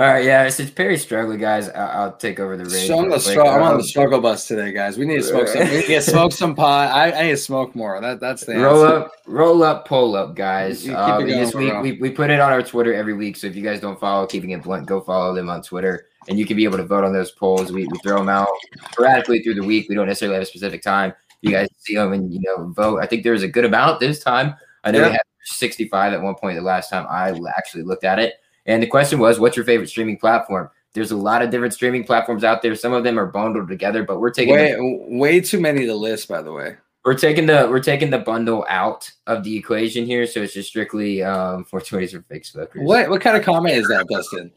All 0.00 0.06
right, 0.06 0.24
yeah. 0.24 0.48
Since 0.48 0.70
Perry's 0.70 1.02
struggling, 1.02 1.38
guys, 1.38 1.68
I, 1.68 1.86
I'll 1.88 2.16
take 2.16 2.40
over 2.40 2.56
the 2.56 2.64
reins. 2.64 2.86
So 2.86 2.98
I'm, 2.98 3.10
the 3.10 3.16
strugg- 3.16 3.54
I'm 3.54 3.60
on 3.62 3.72
Um, 3.72 3.76
the 3.76 3.84
struggle 3.84 4.18
bus 4.18 4.48
today, 4.48 4.72
guys. 4.72 4.96
We 4.96 5.04
need 5.04 5.16
to 5.16 5.22
smoke 5.22 5.46
some. 5.48 5.60
We 5.68 5.76
need 5.76 5.86
to 5.88 6.00
smoke 6.00 6.32
some 6.32 6.54
pot. 6.54 6.90
I, 6.90 7.12
I 7.12 7.22
need 7.24 7.30
to 7.32 7.36
smoke 7.36 7.76
more. 7.76 8.00
That 8.00 8.18
that's 8.18 8.46
the 8.46 8.54
roll 8.56 8.82
answer. 8.86 8.96
up, 8.96 9.12
roll 9.26 9.62
up, 9.62 9.86
pull 9.86 10.16
up, 10.16 10.34
guys. 10.34 10.88
Uh, 10.88 11.18
this 11.20 11.54
week 11.54 11.74
we, 11.82 11.92
we 12.00 12.08
put 12.10 12.30
it 12.30 12.40
on 12.40 12.50
our 12.50 12.62
Twitter 12.62 12.94
every 12.94 13.12
week. 13.12 13.36
So 13.36 13.46
if 13.46 13.54
you 13.54 13.62
guys 13.62 13.78
don't 13.78 14.00
follow 14.00 14.26
Keeping 14.26 14.50
It 14.50 14.62
Blunt, 14.62 14.86
go 14.86 15.02
follow 15.02 15.34
them 15.34 15.50
on 15.50 15.60
Twitter, 15.60 16.06
and 16.30 16.38
you 16.38 16.46
can 16.46 16.56
be 16.56 16.64
able 16.64 16.78
to 16.78 16.86
vote 16.86 17.04
on 17.04 17.12
those 17.12 17.32
polls. 17.32 17.70
We, 17.70 17.86
we 17.86 17.98
throw 17.98 18.16
them 18.16 18.30
out 18.30 18.48
sporadically 18.92 19.42
through 19.42 19.56
the 19.56 19.64
week. 19.64 19.90
We 19.90 19.96
don't 19.96 20.06
necessarily 20.06 20.36
have 20.36 20.44
a 20.44 20.46
specific 20.46 20.80
time. 20.80 21.12
You 21.42 21.50
guys 21.50 21.68
see 21.76 21.94
them 21.94 22.14
and 22.14 22.32
you 22.32 22.40
know 22.40 22.68
vote. 22.70 23.00
I 23.02 23.06
think 23.06 23.22
there's 23.22 23.42
a 23.42 23.48
good 23.48 23.66
amount 23.66 24.00
this 24.00 24.24
time. 24.24 24.54
I 24.82 24.92
know 24.92 25.00
Yeah. 25.00 25.06
we 25.08 25.12
had 25.12 25.22
65 25.44 26.14
at 26.14 26.22
one 26.22 26.36
point 26.36 26.56
the 26.56 26.62
last 26.62 26.88
time 26.88 27.06
I 27.10 27.38
actually 27.54 27.82
looked 27.82 28.04
at 28.04 28.18
it. 28.18 28.34
And 28.66 28.82
the 28.82 28.86
question 28.86 29.18
was, 29.18 29.38
what's 29.40 29.56
your 29.56 29.64
favorite 29.64 29.88
streaming 29.88 30.18
platform? 30.18 30.70
There's 30.92 31.12
a 31.12 31.16
lot 31.16 31.40
of 31.42 31.50
different 31.50 31.72
streaming 31.74 32.04
platforms 32.04 32.42
out 32.44 32.62
there. 32.62 32.74
Some 32.74 32.92
of 32.92 33.04
them 33.04 33.18
are 33.18 33.26
bundled 33.26 33.68
together, 33.68 34.02
but 34.02 34.20
we're 34.20 34.30
taking 34.30 34.56
the 34.56 34.60
Way 34.62 35.06
way 35.18 35.40
too 35.40 35.60
many 35.60 35.86
to 35.86 35.94
list, 35.94 36.28
by 36.28 36.42
the 36.42 36.52
way. 36.52 36.76
we're 37.04 37.14
taking 37.14 37.46
the 37.46 37.66
we're 37.70 37.80
taking 37.82 38.10
the 38.10 38.18
bundle 38.18 38.66
out 38.68 39.10
of 39.26 39.44
the 39.44 39.56
equation 39.56 40.04
here, 40.04 40.26
so 40.26 40.42
it's 40.42 40.52
just 40.52 40.68
strictly 40.68 41.22
um 41.22 41.64
420s 41.64 42.10
for 42.12 42.22
fake 42.22 42.44
smokers. 42.44 42.82
What 42.84 43.08
what 43.08 43.20
kind 43.20 43.36
of 43.36 43.44
comment 43.44 43.76
is 43.76 43.86
that, 43.88 44.06
Dustin? 44.08 44.50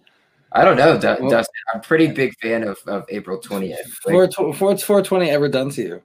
I 0.51 0.63
don't 0.65 0.75
know, 0.77 1.00
Du- 1.00 1.17
Well- 1.22 1.29
Dustin. 1.29 1.53
I'm 1.74 1.79
a 1.79 1.83
pretty 1.83 2.07
big 2.07 2.36
fan 2.39 2.63
of, 2.63 2.77
of 2.88 3.05
April 3.10 3.39
20th. 3.39 3.77
Like, 4.05 4.31
Four 4.31 4.53
four 4.53 4.77
four 4.77 5.01
twenty 5.03 5.29
ever 5.29 5.48
done 5.50 5.69
to 5.72 5.81
you? 5.81 6.01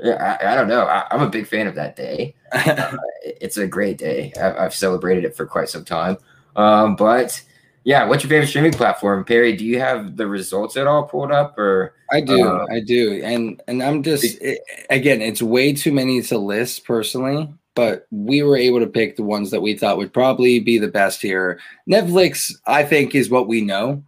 yeah, 0.00 0.36
I, 0.40 0.52
I 0.52 0.54
don't 0.56 0.66
know. 0.68 0.84
I, 0.86 1.06
I'm 1.10 1.22
a 1.22 1.28
big 1.30 1.46
fan 1.48 1.66
of 1.66 1.74
that 1.74 1.96
day. 1.96 2.34
Uh, 2.54 2.96
it's 3.24 3.56
a 3.56 3.66
great 3.66 3.98
day. 3.98 4.32
I've, 4.40 4.56
I've 4.56 4.74
celebrated 4.74 5.24
it 5.24 5.36
for 5.36 5.44
quite 5.46 5.68
some 5.68 5.84
time. 5.84 6.16
Um, 6.56 6.96
but 6.96 7.42
yeah, 7.84 8.04
what's 8.06 8.22
your 8.24 8.30
favorite 8.30 8.46
streaming 8.48 8.72
platform, 8.72 9.24
Perry? 9.24 9.54
Do 9.54 9.64
you 9.64 9.78
have 9.78 10.16
the 10.16 10.26
results 10.26 10.76
at 10.76 10.86
all 10.86 11.04
pulled 11.04 11.30
up, 11.30 11.58
or 11.58 11.94
I 12.10 12.20
do, 12.20 12.46
Uh, 12.46 12.66
I 12.70 12.80
do, 12.80 13.20
and 13.22 13.62
and 13.68 13.82
I'm 13.82 14.02
just 14.02 14.40
it, 14.40 14.60
again, 14.90 15.20
it's 15.20 15.42
way 15.42 15.72
too 15.72 15.92
many 15.92 16.22
to 16.22 16.38
list 16.38 16.84
personally, 16.86 17.52
but 17.74 18.06
we 18.10 18.42
were 18.42 18.56
able 18.56 18.80
to 18.80 18.86
pick 18.86 19.16
the 19.16 19.22
ones 19.22 19.50
that 19.50 19.60
we 19.60 19.76
thought 19.76 19.98
would 19.98 20.12
probably 20.12 20.60
be 20.60 20.78
the 20.78 20.88
best 20.88 21.20
here. 21.20 21.60
Netflix, 21.88 22.52
I 22.66 22.84
think, 22.84 23.14
is 23.14 23.28
what 23.28 23.48
we 23.48 23.60
know. 23.60 24.02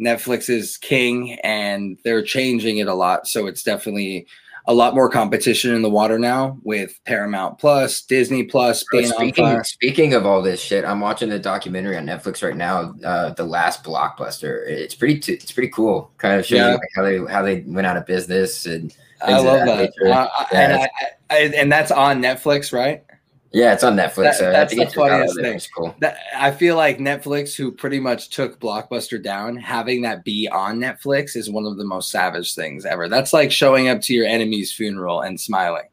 Netflix 0.00 0.50
is 0.50 0.76
king, 0.78 1.34
and 1.44 1.98
they're 2.02 2.24
changing 2.24 2.78
it 2.78 2.88
a 2.88 2.94
lot, 2.94 3.28
so 3.28 3.46
it's 3.46 3.62
definitely 3.62 4.26
a 4.66 4.74
lot 4.74 4.94
more 4.94 5.08
competition 5.08 5.74
in 5.74 5.82
the 5.82 5.90
water 5.90 6.18
now 6.18 6.58
with 6.62 6.98
Paramount 7.04 7.58
Plus, 7.58 8.02
Disney 8.02 8.44
Plus 8.44 8.84
being 8.92 9.06
on 9.06 9.12
speaking 9.14 9.44
fire. 9.44 9.64
speaking 9.64 10.14
of 10.14 10.24
all 10.26 10.40
this 10.42 10.60
shit, 10.60 10.84
I'm 10.84 11.00
watching 11.00 11.28
the 11.28 11.38
documentary 11.38 11.96
on 11.96 12.06
Netflix 12.06 12.42
right 12.42 12.56
now. 12.56 12.94
Uh, 13.04 13.30
the 13.30 13.44
last 13.44 13.82
blockbuster. 13.84 14.66
It's 14.68 14.94
pretty. 14.94 15.18
T- 15.18 15.32
it's 15.34 15.52
pretty 15.52 15.70
cool. 15.70 16.12
Kind 16.18 16.38
of 16.38 16.46
shows 16.46 16.58
Yeah. 16.58 16.66
you 16.68 16.74
like 16.74 16.88
how 16.94 17.02
they 17.02 17.32
how 17.32 17.42
they 17.42 17.60
went 17.66 17.86
out 17.86 17.96
of 17.96 18.06
business 18.06 18.66
and 18.66 18.94
I 19.24 19.38
love 19.38 19.66
that 19.66 19.92
that. 20.02 20.10
Uh, 20.10 20.28
Yeah, 20.52 20.60
and 20.60 20.72
I, 20.72 20.88
I, 21.30 21.36
and 21.56 21.70
that's 21.70 21.90
on 21.92 22.20
Netflix, 22.20 22.72
right? 22.72 23.04
Yeah, 23.52 23.72
it's 23.72 23.84
on 23.84 23.96
Netflix. 23.96 24.22
That- 24.22 24.34
so 24.36 24.50
that's 24.50 24.74
the 24.74 24.82
it's 24.82 24.94
just 24.94 25.04
out 25.04 25.10
funniest 25.28 25.40
thing. 25.40 25.60
Cool. 25.76 25.94
that 26.00 26.18
I 26.36 26.50
feel 26.50 26.76
like 26.76 26.98
Netflix, 26.98 27.54
who 27.54 27.72
pretty 27.72 28.00
much 28.00 28.30
took 28.30 28.58
Blockbuster 28.58 29.22
down, 29.22 29.56
having 29.56 30.02
that 30.02 30.24
be 30.24 30.48
on 30.48 30.78
Netflix 30.78 31.36
is 31.36 31.50
one 31.50 31.66
of 31.66 31.76
the 31.76 31.84
most 31.84 32.10
savage 32.10 32.54
things 32.54 32.84
ever. 32.84 33.08
That's 33.08 33.32
like 33.32 33.52
showing 33.52 33.88
up 33.88 34.00
to 34.02 34.14
your 34.14 34.26
enemy's 34.26 34.72
funeral 34.72 35.20
and 35.20 35.40
smiling. 35.40 35.84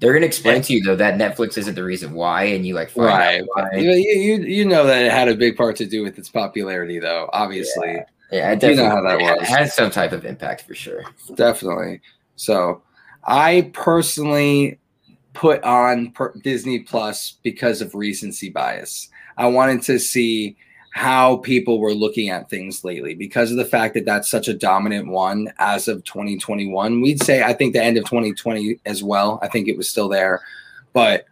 They're 0.00 0.12
gonna 0.12 0.26
explain 0.26 0.62
to 0.62 0.72
you 0.72 0.82
though 0.84 0.94
that 0.96 1.18
Netflix 1.18 1.58
isn't 1.58 1.74
the 1.74 1.82
reason 1.82 2.12
why, 2.12 2.44
and 2.44 2.64
you 2.64 2.74
like 2.74 2.92
Right. 2.94 3.42
You, 3.72 3.90
you, 3.90 4.36
you 4.42 4.64
know 4.64 4.86
that 4.86 5.02
it 5.04 5.10
had 5.10 5.28
a 5.28 5.34
big 5.34 5.56
part 5.56 5.74
to 5.76 5.86
do 5.86 6.04
with 6.04 6.18
its 6.18 6.28
popularity, 6.28 7.00
though, 7.00 7.28
obviously. 7.32 7.98
Yeah, 8.30 8.52
it 8.52 8.62
You 8.62 8.76
know 8.76 8.84
definitely 8.84 8.84
how 8.84 9.02
that 9.02 9.20
was. 9.20 9.42
it 9.42 9.48
has 9.48 9.74
some 9.74 9.90
type 9.90 10.12
of 10.12 10.24
impact 10.24 10.62
for 10.62 10.74
sure. 10.74 11.02
Definitely. 11.34 12.00
So 12.36 12.82
I 13.24 13.70
personally 13.72 14.78
put 15.38 15.62
on 15.62 16.12
Disney 16.42 16.80
Plus 16.80 17.38
because 17.44 17.80
of 17.80 17.94
recency 17.94 18.50
bias. 18.50 19.08
I 19.36 19.46
wanted 19.46 19.82
to 19.82 20.00
see 20.00 20.56
how 20.90 21.36
people 21.36 21.78
were 21.78 21.94
looking 21.94 22.28
at 22.28 22.50
things 22.50 22.82
lately 22.82 23.14
because 23.14 23.52
of 23.52 23.56
the 23.56 23.64
fact 23.64 23.94
that 23.94 24.04
that's 24.04 24.28
such 24.28 24.48
a 24.48 24.52
dominant 24.52 25.06
one 25.06 25.52
as 25.60 25.86
of 25.86 26.02
2021. 26.02 27.00
We'd 27.00 27.22
say, 27.22 27.44
I 27.44 27.52
think, 27.52 27.72
the 27.72 27.82
end 27.82 27.96
of 27.96 28.04
2020 28.06 28.80
as 28.84 29.04
well. 29.04 29.38
I 29.40 29.46
think 29.46 29.68
it 29.68 29.76
was 29.76 29.88
still 29.88 30.08
there. 30.08 30.42
But 30.92 31.24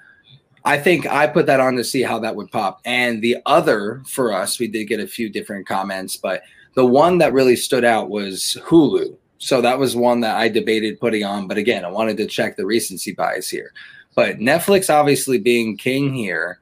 I 0.64 0.78
think 0.78 1.08
I 1.08 1.26
put 1.26 1.46
that 1.46 1.58
on 1.58 1.74
to 1.74 1.82
see 1.82 2.02
how 2.02 2.20
that 2.20 2.36
would 2.36 2.52
pop. 2.52 2.80
And 2.84 3.20
the 3.20 3.38
other 3.44 4.04
for 4.06 4.32
us, 4.32 4.60
we 4.60 4.68
did 4.68 4.84
get 4.84 5.00
a 5.00 5.08
few 5.08 5.28
different 5.28 5.66
comments, 5.66 6.16
but 6.16 6.42
the 6.74 6.86
one 6.86 7.18
that 7.18 7.32
really 7.32 7.56
stood 7.56 7.84
out 7.84 8.08
was 8.08 8.56
Hulu. 8.66 9.16
So 9.46 9.60
that 9.60 9.78
was 9.78 9.94
one 9.94 10.22
that 10.22 10.34
I 10.34 10.48
debated 10.48 10.98
putting 10.98 11.22
on. 11.22 11.46
But 11.46 11.56
again, 11.56 11.84
I 11.84 11.88
wanted 11.88 12.16
to 12.16 12.26
check 12.26 12.56
the 12.56 12.66
recency 12.66 13.12
bias 13.12 13.48
here. 13.48 13.72
But 14.16 14.38
Netflix 14.38 14.92
obviously 14.92 15.38
being 15.38 15.76
king 15.76 16.12
here, 16.12 16.58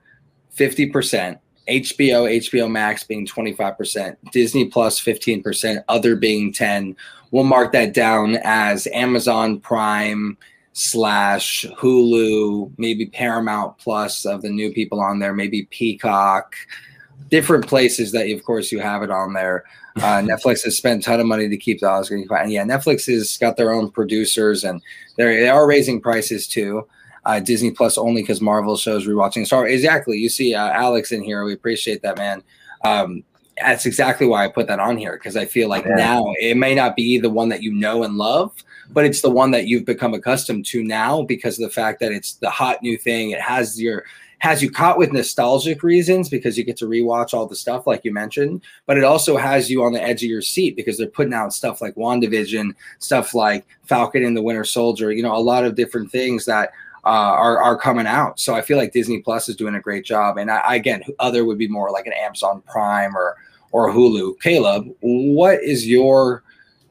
50%. 0.54 1.38
HBO, 1.66 2.30
HBO 2.30 2.70
Max 2.70 3.02
being 3.02 3.26
25%, 3.26 4.16
Disney 4.32 4.66
Plus 4.66 5.00
15%, 5.00 5.82
other 5.88 6.14
being 6.14 6.52
10. 6.52 6.94
We'll 7.30 7.44
mark 7.44 7.72
that 7.72 7.94
down 7.94 8.36
as 8.44 8.86
Amazon 8.88 9.60
Prime 9.60 10.36
slash 10.74 11.64
Hulu, 11.78 12.70
maybe 12.76 13.06
Paramount 13.06 13.78
Plus 13.78 14.26
of 14.26 14.42
the 14.42 14.50
new 14.50 14.70
people 14.74 15.00
on 15.00 15.20
there, 15.20 15.32
maybe 15.32 15.62
Peacock, 15.70 16.54
different 17.30 17.66
places 17.66 18.12
that 18.12 18.28
of 18.30 18.44
course 18.44 18.70
you 18.72 18.80
have 18.80 19.02
it 19.02 19.10
on 19.10 19.32
there. 19.32 19.64
Uh, 19.96 20.00
Netflix 20.22 20.64
has 20.64 20.76
spent 20.76 21.02
a 21.02 21.04
ton 21.04 21.20
of 21.20 21.26
money 21.26 21.48
to 21.48 21.56
keep 21.56 21.80
the 21.80 21.88
Oscar. 21.88 22.16
And 22.16 22.52
yeah, 22.52 22.64
Netflix 22.64 23.06
has 23.12 23.36
got 23.38 23.56
their 23.56 23.72
own 23.72 23.90
producers 23.90 24.64
and 24.64 24.82
they're, 25.16 25.40
they 25.40 25.48
are 25.48 25.66
raising 25.66 26.00
prices 26.00 26.46
too. 26.46 26.86
Uh, 27.24 27.40
Disney 27.40 27.70
Plus 27.70 27.96
only 27.96 28.22
because 28.22 28.40
Marvel 28.40 28.76
shows 28.76 29.06
rewatching 29.06 29.46
Star. 29.46 29.66
Exactly. 29.66 30.18
You 30.18 30.28
see 30.28 30.54
uh, 30.54 30.68
Alex 30.68 31.10
in 31.10 31.22
here. 31.22 31.44
We 31.44 31.54
appreciate 31.54 32.02
that, 32.02 32.18
man. 32.18 32.42
Um, 32.84 33.24
that's 33.60 33.86
exactly 33.86 34.26
why 34.26 34.44
I 34.44 34.48
put 34.48 34.66
that 34.66 34.80
on 34.80 34.96
here 34.96 35.14
because 35.14 35.36
I 35.36 35.46
feel 35.46 35.68
like 35.68 35.84
yeah. 35.84 35.94
now 35.94 36.24
it 36.40 36.56
may 36.56 36.74
not 36.74 36.96
be 36.96 37.18
the 37.18 37.30
one 37.30 37.48
that 37.50 37.62
you 37.62 37.72
know 37.72 38.02
and 38.02 38.16
love, 38.16 38.52
but 38.90 39.04
it's 39.04 39.22
the 39.22 39.30
one 39.30 39.52
that 39.52 39.66
you've 39.66 39.84
become 39.84 40.12
accustomed 40.12 40.66
to 40.66 40.82
now 40.82 41.22
because 41.22 41.58
of 41.58 41.68
the 41.68 41.74
fact 41.74 42.00
that 42.00 42.12
it's 42.12 42.34
the 42.34 42.50
hot 42.50 42.82
new 42.82 42.98
thing. 42.98 43.30
It 43.30 43.40
has 43.40 43.80
your 43.80 44.04
has 44.44 44.62
you 44.62 44.70
caught 44.70 44.98
with 44.98 45.10
nostalgic 45.10 45.82
reasons 45.82 46.28
because 46.28 46.58
you 46.58 46.64
get 46.64 46.76
to 46.76 46.84
rewatch 46.84 47.32
all 47.32 47.46
the 47.46 47.56
stuff 47.56 47.86
like 47.86 48.04
you 48.04 48.12
mentioned, 48.12 48.60
but 48.84 48.98
it 48.98 49.02
also 49.02 49.38
has 49.38 49.70
you 49.70 49.82
on 49.82 49.94
the 49.94 50.02
edge 50.02 50.22
of 50.22 50.28
your 50.28 50.42
seat 50.42 50.76
because 50.76 50.98
they're 50.98 51.06
putting 51.06 51.32
out 51.32 51.54
stuff 51.54 51.80
like 51.80 51.94
WandaVision, 51.94 52.74
stuff 52.98 53.32
like 53.32 53.64
Falcon 53.84 54.22
and 54.22 54.36
the 54.36 54.42
Winter 54.42 54.64
Soldier, 54.64 55.10
you 55.10 55.22
know, 55.22 55.34
a 55.34 55.40
lot 55.40 55.64
of 55.64 55.76
different 55.76 56.12
things 56.12 56.44
that 56.44 56.72
uh, 57.06 57.08
are 57.08 57.58
are 57.62 57.78
coming 57.78 58.06
out. 58.06 58.38
So 58.38 58.54
I 58.54 58.60
feel 58.60 58.76
like 58.76 58.92
Disney 58.92 59.22
Plus 59.22 59.48
is 59.48 59.56
doing 59.56 59.76
a 59.76 59.80
great 59.80 60.04
job. 60.04 60.36
And 60.36 60.50
I, 60.50 60.74
again, 60.74 61.02
other 61.20 61.46
would 61.46 61.56
be 61.56 61.68
more 61.68 61.90
like 61.90 62.06
an 62.06 62.12
Amazon 62.12 62.62
Prime 62.66 63.16
or 63.16 63.38
or 63.72 63.94
Hulu. 63.94 64.38
Caleb, 64.42 64.94
what 65.00 65.62
is 65.62 65.88
your 65.88 66.42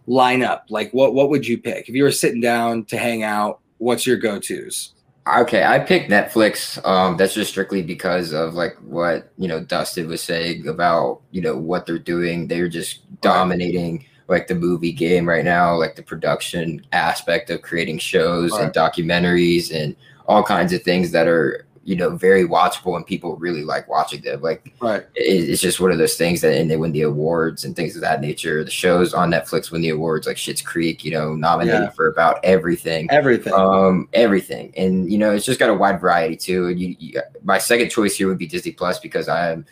lineup? 0.07 0.61
Like, 0.69 0.91
what 0.91 1.13
what 1.13 1.29
would 1.29 1.47
you 1.47 1.59
pick 1.59 1.87
if 1.87 1.93
you 1.93 2.01
were 2.01 2.11
sitting 2.11 2.41
down 2.41 2.85
to 2.85 2.97
hang 2.97 3.21
out? 3.21 3.59
What's 3.77 4.07
your 4.07 4.17
go 4.17 4.39
tos? 4.39 4.93
Okay, 5.25 5.63
I 5.63 5.79
picked 5.79 6.09
Netflix. 6.11 6.85
Um, 6.85 7.15
that's 7.15 7.33
just 7.33 7.51
strictly 7.51 7.81
because 7.81 8.33
of 8.33 8.55
like 8.55 8.75
what 8.81 9.31
you 9.37 9.47
know 9.47 9.63
Dustin 9.63 10.07
was 10.07 10.21
saying 10.21 10.67
about 10.67 11.21
you 11.31 11.41
know 11.41 11.55
what 11.57 11.85
they're 11.85 11.97
doing. 11.97 12.47
They're 12.47 12.67
just 12.67 12.99
dominating 13.21 14.05
like 14.27 14.47
the 14.47 14.55
movie 14.55 14.91
game 14.91 15.27
right 15.27 15.45
now, 15.45 15.75
like 15.75 15.95
the 15.95 16.03
production 16.03 16.85
aspect 16.91 17.49
of 17.49 17.61
creating 17.61 17.99
shows 17.99 18.51
right. 18.51 18.63
and 18.63 18.73
documentaries 18.73 19.73
and 19.73 19.95
all 20.27 20.43
kinds 20.43 20.73
of 20.73 20.83
things 20.83 21.11
that 21.11 21.27
are 21.27 21.65
you 21.83 21.95
know 21.95 22.15
very 22.15 22.47
watchable 22.47 22.95
and 22.95 23.05
people 23.05 23.35
really 23.37 23.63
like 23.63 23.87
watching 23.87 24.21
them. 24.21 24.41
Like, 24.41 24.73
right? 24.81 25.05
it's 25.15 25.61
just 25.61 25.79
one 25.79 25.91
of 25.91 25.97
those 25.97 26.15
things 26.15 26.41
that 26.41 26.55
and 26.55 26.69
they 26.69 26.77
win 26.77 26.91
the 26.91 27.01
awards 27.01 27.65
and 27.65 27.75
things 27.75 27.95
of 27.95 28.01
that 28.01 28.21
nature. 28.21 28.63
The 28.63 28.71
shows 28.71 29.13
on 29.13 29.31
Netflix 29.31 29.71
win 29.71 29.81
the 29.81 29.89
awards, 29.89 30.27
like 30.27 30.37
Schitt's 30.37 30.61
Creek, 30.61 31.03
you 31.03 31.11
know, 31.11 31.35
nominated 31.35 31.81
yeah. 31.81 31.89
for 31.89 32.07
about 32.07 32.39
everything, 32.43 33.09
everything, 33.11 33.53
um, 33.53 34.07
everything, 34.13 34.73
and 34.77 35.11
you 35.11 35.17
know, 35.17 35.31
it's 35.31 35.45
just 35.45 35.59
got 35.59 35.69
a 35.69 35.73
wide 35.73 35.99
variety 35.99 36.37
too. 36.37 36.67
And 36.67 36.79
you, 36.79 36.95
you 36.99 37.21
my 37.43 37.57
second 37.57 37.89
choice 37.89 38.15
here 38.15 38.27
would 38.27 38.37
be 38.37 38.47
Disney 38.47 38.71
Plus 38.71 38.99
because 38.99 39.27
I'm 39.27 39.65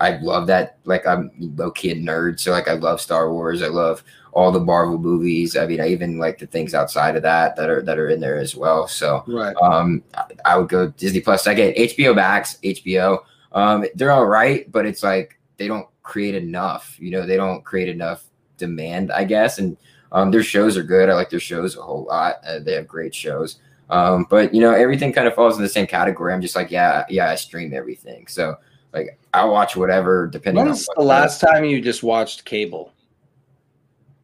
I 0.00 0.16
love 0.18 0.46
that. 0.46 0.78
Like 0.84 1.06
I'm 1.06 1.30
a 1.38 1.70
nerd, 1.70 2.40
so 2.40 2.50
like 2.50 2.68
I 2.68 2.72
love 2.72 3.00
Star 3.00 3.32
Wars. 3.32 3.62
I 3.62 3.68
love 3.68 4.02
all 4.32 4.50
the 4.50 4.60
Marvel 4.60 4.98
movies. 4.98 5.56
I 5.56 5.66
mean, 5.66 5.80
I 5.80 5.88
even 5.88 6.18
like 6.18 6.38
the 6.38 6.46
things 6.46 6.74
outside 6.74 7.16
of 7.16 7.22
that 7.22 7.56
that 7.56 7.68
are 7.68 7.82
that 7.82 7.98
are 7.98 8.08
in 8.08 8.20
there 8.20 8.38
as 8.38 8.56
well. 8.56 8.88
So 8.88 9.24
right. 9.26 9.54
um, 9.62 10.02
I 10.44 10.56
would 10.56 10.68
go 10.68 10.88
Disney 10.88 11.20
Plus. 11.20 11.46
I 11.46 11.54
get 11.54 11.76
HBO 11.76 12.14
Max, 12.14 12.56
HBO. 12.64 13.20
Um, 13.52 13.84
they're 13.94 14.12
all 14.12 14.26
right, 14.26 14.70
but 14.72 14.86
it's 14.86 15.02
like 15.02 15.38
they 15.58 15.68
don't 15.68 15.86
create 16.02 16.34
enough. 16.34 16.96
You 16.98 17.10
know, 17.10 17.26
they 17.26 17.36
don't 17.36 17.64
create 17.64 17.88
enough 17.88 18.24
demand, 18.56 19.12
I 19.12 19.24
guess. 19.24 19.58
And 19.58 19.76
um, 20.12 20.30
their 20.30 20.42
shows 20.42 20.76
are 20.76 20.82
good. 20.82 21.08
I 21.08 21.14
like 21.14 21.30
their 21.30 21.40
shows 21.40 21.76
a 21.76 21.82
whole 21.82 22.04
lot. 22.04 22.36
Uh, 22.44 22.58
they 22.58 22.72
have 22.72 22.88
great 22.88 23.14
shows. 23.14 23.58
Um, 23.90 24.26
but 24.30 24.54
you 24.54 24.60
know, 24.60 24.72
everything 24.72 25.12
kind 25.12 25.26
of 25.26 25.34
falls 25.34 25.56
in 25.56 25.62
the 25.62 25.68
same 25.68 25.86
category. 25.86 26.32
I'm 26.32 26.40
just 26.40 26.56
like, 26.56 26.70
yeah, 26.70 27.04
yeah, 27.08 27.28
I 27.28 27.34
stream 27.34 27.74
everything. 27.74 28.26
So 28.28 28.56
like 28.92 29.18
I'll 29.32 29.50
watch 29.50 29.76
whatever 29.76 30.26
depending 30.26 30.64
When's 30.64 30.88
on 30.88 30.94
the 30.96 31.08
last 31.08 31.40
time 31.40 31.64
you 31.64 31.80
just 31.80 32.02
watched 32.02 32.44
cable? 32.44 32.92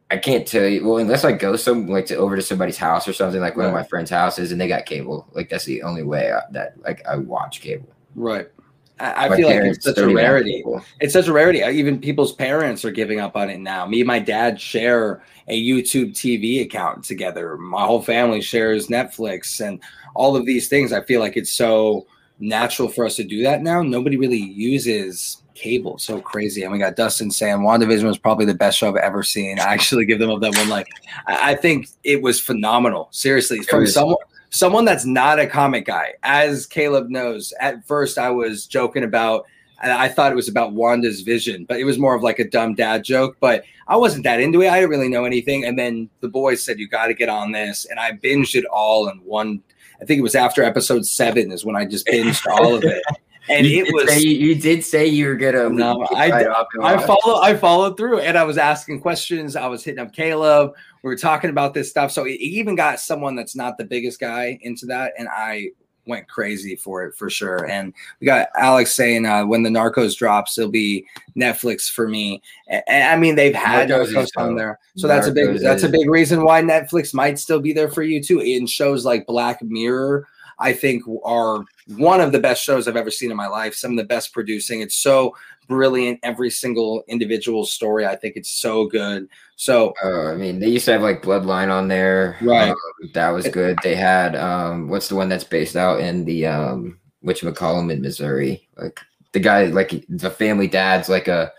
I 0.09 0.17
can't 0.17 0.47
tell 0.47 0.65
you. 0.65 0.85
Well, 0.85 0.97
unless 0.97 1.25
I 1.25 1.33
go 1.33 1.55
some 1.55 1.87
like 1.87 2.05
to 2.07 2.15
over 2.15 2.35
to 2.35 2.41
somebody's 2.41 2.77
house 2.77 3.07
or 3.07 3.13
something, 3.13 3.41
like 3.41 3.57
one 3.57 3.65
of 3.65 3.73
my 3.73 3.83
friends' 3.83 4.09
houses, 4.09 4.51
and 4.51 4.59
they 4.59 4.67
got 4.67 4.85
cable. 4.85 5.27
Like 5.33 5.49
that's 5.49 5.65
the 5.65 5.83
only 5.83 6.03
way 6.03 6.31
I, 6.31 6.41
that 6.51 6.81
like 6.81 7.05
I 7.05 7.17
watch 7.17 7.61
cable. 7.61 7.89
Right. 8.15 8.47
I, 8.99 9.27
I 9.27 9.35
feel 9.35 9.47
like 9.47 9.59
it's 9.63 9.83
such 9.83 9.97
a 9.97 10.07
rarity. 10.07 10.63
It's 10.99 11.13
such 11.13 11.27
a 11.27 11.33
rarity. 11.33 11.59
Even 11.59 11.99
people's 11.99 12.33
parents 12.33 12.83
are 12.83 12.91
giving 12.91 13.19
up 13.19 13.35
on 13.35 13.49
it 13.49 13.59
now. 13.59 13.85
Me 13.85 14.01
and 14.01 14.07
my 14.07 14.19
dad 14.19 14.59
share 14.59 15.21
a 15.47 15.61
YouTube 15.61 16.11
TV 16.13 16.61
account 16.63 17.03
together. 17.03 17.57
My 17.57 17.85
whole 17.85 18.01
family 18.01 18.41
shares 18.41 18.87
Netflix 18.87 19.65
and 19.65 19.79
all 20.15 20.35
of 20.35 20.45
these 20.45 20.67
things. 20.67 20.93
I 20.93 21.01
feel 21.01 21.19
like 21.19 21.37
it's 21.37 21.51
so 21.51 22.07
natural 22.39 22.87
for 22.87 23.05
us 23.05 23.15
to 23.15 23.23
do 23.23 23.43
that 23.43 23.61
now. 23.61 23.81
Nobody 23.81 24.17
really 24.17 24.37
uses 24.37 25.41
cable. 25.55 25.97
So 25.97 26.21
crazy. 26.21 26.63
And 26.63 26.71
we 26.71 26.77
got 26.77 26.95
Dustin 26.95 27.31
saying 27.31 27.57
WandaVision 27.57 28.03
was 28.03 28.17
probably 28.17 28.45
the 28.45 28.53
best 28.53 28.77
show 28.77 28.89
I've 28.89 28.95
ever 28.97 29.23
seen. 29.23 29.59
I 29.59 29.73
actually 29.73 30.05
give 30.05 30.19
them 30.19 30.29
up 30.29 30.41
that 30.41 30.55
one. 30.55 30.69
Like, 30.69 30.87
I 31.25 31.55
think 31.55 31.87
it 32.03 32.21
was 32.21 32.39
phenomenal. 32.39 33.09
Seriously, 33.11 33.61
from 33.63 33.87
someone 33.87 34.17
someone 34.49 34.85
that's 34.85 35.05
not 35.05 35.39
a 35.39 35.47
comic 35.47 35.85
guy. 35.85 36.13
As 36.23 36.65
Caleb 36.65 37.09
knows, 37.09 37.53
at 37.59 37.85
first 37.87 38.17
I 38.17 38.29
was 38.29 38.65
joking 38.65 39.03
about. 39.03 39.45
I 39.79 40.09
thought 40.09 40.31
it 40.31 40.35
was 40.35 40.49
about 40.49 40.73
Wanda's 40.73 41.21
vision, 41.21 41.63
but 41.65 41.79
it 41.79 41.83
was 41.83 41.99
more 41.99 42.15
of 42.15 42.23
like 42.23 42.39
a 42.39 42.49
dumb 42.49 42.73
dad 42.73 43.03
joke. 43.03 43.37
But 43.39 43.63
I 43.87 43.95
wasn't 43.95 44.23
that 44.23 44.39
into 44.39 44.63
it. 44.63 44.69
I 44.69 44.79
didn't 44.79 44.89
really 44.89 45.07
know 45.07 45.23
anything. 45.23 45.65
And 45.65 45.77
then 45.77 46.09
the 46.21 46.27
boys 46.27 46.63
said, 46.63 46.79
You 46.79 46.87
got 46.87 47.07
to 47.07 47.13
get 47.13 47.29
on 47.29 47.51
this. 47.51 47.85
And 47.85 47.99
I 47.99 48.13
binged 48.13 48.55
it 48.55 48.65
all 48.65 49.07
in 49.07 49.17
one 49.19 49.61
I 50.01 50.05
think 50.05 50.19
it 50.19 50.23
was 50.23 50.35
after 50.35 50.63
episode 50.63 51.05
seven 51.05 51.51
is 51.51 51.65
when 51.65 51.75
I 51.75 51.85
just 51.85 52.07
binged 52.07 52.45
all 52.51 52.75
of 52.75 52.83
it. 52.83 53.01
And 53.49 53.65
you 53.65 53.85
it 53.85 53.93
was 53.93 54.23
you, 54.23 54.31
you, 54.31 54.55
did 54.55 54.83
say 54.83 55.07
you 55.07 55.27
were 55.27 55.35
gonna 55.35 55.69
no, 55.69 56.05
I, 56.13 56.45
I 56.81 56.97
follow 56.97 57.41
I 57.41 57.55
followed 57.55 57.95
through 57.95 58.19
and 58.19 58.37
I 58.37 58.43
was 58.43 58.57
asking 58.57 58.99
questions. 58.99 59.55
I 59.55 59.67
was 59.67 59.85
hitting 59.85 59.99
up 59.99 60.11
Caleb. 60.11 60.73
We 61.01 61.09
were 61.09 61.15
talking 61.15 61.49
about 61.49 61.73
this 61.73 61.89
stuff. 61.89 62.11
So 62.11 62.25
it 62.25 62.31
even 62.31 62.75
got 62.75 62.99
someone 62.99 63.35
that's 63.35 63.55
not 63.55 63.77
the 63.77 63.85
biggest 63.85 64.19
guy 64.19 64.59
into 64.63 64.85
that. 64.87 65.13
And 65.17 65.29
I 65.29 65.69
went 66.07 66.27
crazy 66.27 66.75
for 66.75 67.03
it 67.03 67.15
for 67.15 67.29
sure. 67.29 67.69
And 67.69 67.93
we 68.19 68.25
got 68.25 68.49
Alex 68.55 68.93
saying 68.93 69.25
uh, 69.25 69.45
when 69.45 69.63
the 69.63 69.69
Narcos 69.69 70.17
drops, 70.17 70.57
it'll 70.57 70.71
be 70.71 71.05
Netflix 71.35 71.89
for 71.89 72.07
me. 72.07 72.41
And, 72.67 72.83
and 72.87 73.09
I 73.09 73.15
mean, 73.17 73.35
they've 73.35 73.53
had 73.53 73.89
Narcos, 73.89 74.13
Narcos 74.13 74.29
on 74.37 74.55
there, 74.55 74.79
so 74.95 75.07
Narcos 75.07 75.09
that's 75.09 75.27
a 75.27 75.31
big 75.31 75.59
that's 75.59 75.83
a 75.83 75.89
big 75.89 76.09
reason 76.09 76.43
why 76.43 76.61
Netflix 76.61 77.13
might 77.13 77.39
still 77.39 77.59
be 77.59 77.73
there 77.73 77.89
for 77.89 78.03
you 78.03 78.21
too. 78.21 78.39
In 78.39 78.65
shows 78.65 79.05
like 79.05 79.27
Black 79.27 79.61
Mirror, 79.61 80.27
I 80.59 80.73
think 80.73 81.03
are 81.23 81.63
one 81.95 82.21
of 82.21 82.31
the 82.31 82.39
best 82.39 82.63
shows 82.63 82.87
I've 82.87 82.97
ever 82.97 83.11
seen 83.11 83.31
in 83.31 83.37
my 83.37 83.47
life. 83.47 83.75
Some 83.75 83.91
of 83.91 83.97
the 83.97 84.03
best 84.03 84.33
producing. 84.33 84.81
It's 84.81 84.97
so 84.97 85.35
brilliant. 85.67 86.19
Every 86.23 86.49
single 86.49 87.03
individual 87.07 87.65
story, 87.65 88.05
I 88.05 88.15
think 88.15 88.35
it's 88.35 88.51
so 88.51 88.85
good. 88.87 89.27
So, 89.55 89.93
uh, 90.03 90.31
I 90.31 90.35
mean, 90.35 90.59
they 90.59 90.69
used 90.69 90.85
to 90.85 90.93
have 90.93 91.01
like 91.01 91.21
Bloodline 91.21 91.71
on 91.71 91.87
there. 91.87 92.37
Right. 92.41 92.69
Um, 92.69 92.75
that 93.13 93.29
was 93.29 93.47
good. 93.47 93.77
They 93.83 93.95
had 93.95 94.35
um, 94.35 94.89
what's 94.89 95.07
the 95.07 95.15
one 95.15 95.29
that's 95.29 95.43
based 95.43 95.75
out 95.75 95.99
in 95.99 96.25
the 96.25 96.47
um, 96.47 96.99
which 97.21 97.41
McCollum 97.41 97.91
in 97.91 98.01
Missouri? 98.01 98.67
Like 98.77 98.99
the 99.33 99.39
guy, 99.39 99.65
like 99.65 100.05
the 100.09 100.29
family 100.29 100.67
dad's 100.67 101.09
like 101.09 101.27
a 101.27 101.51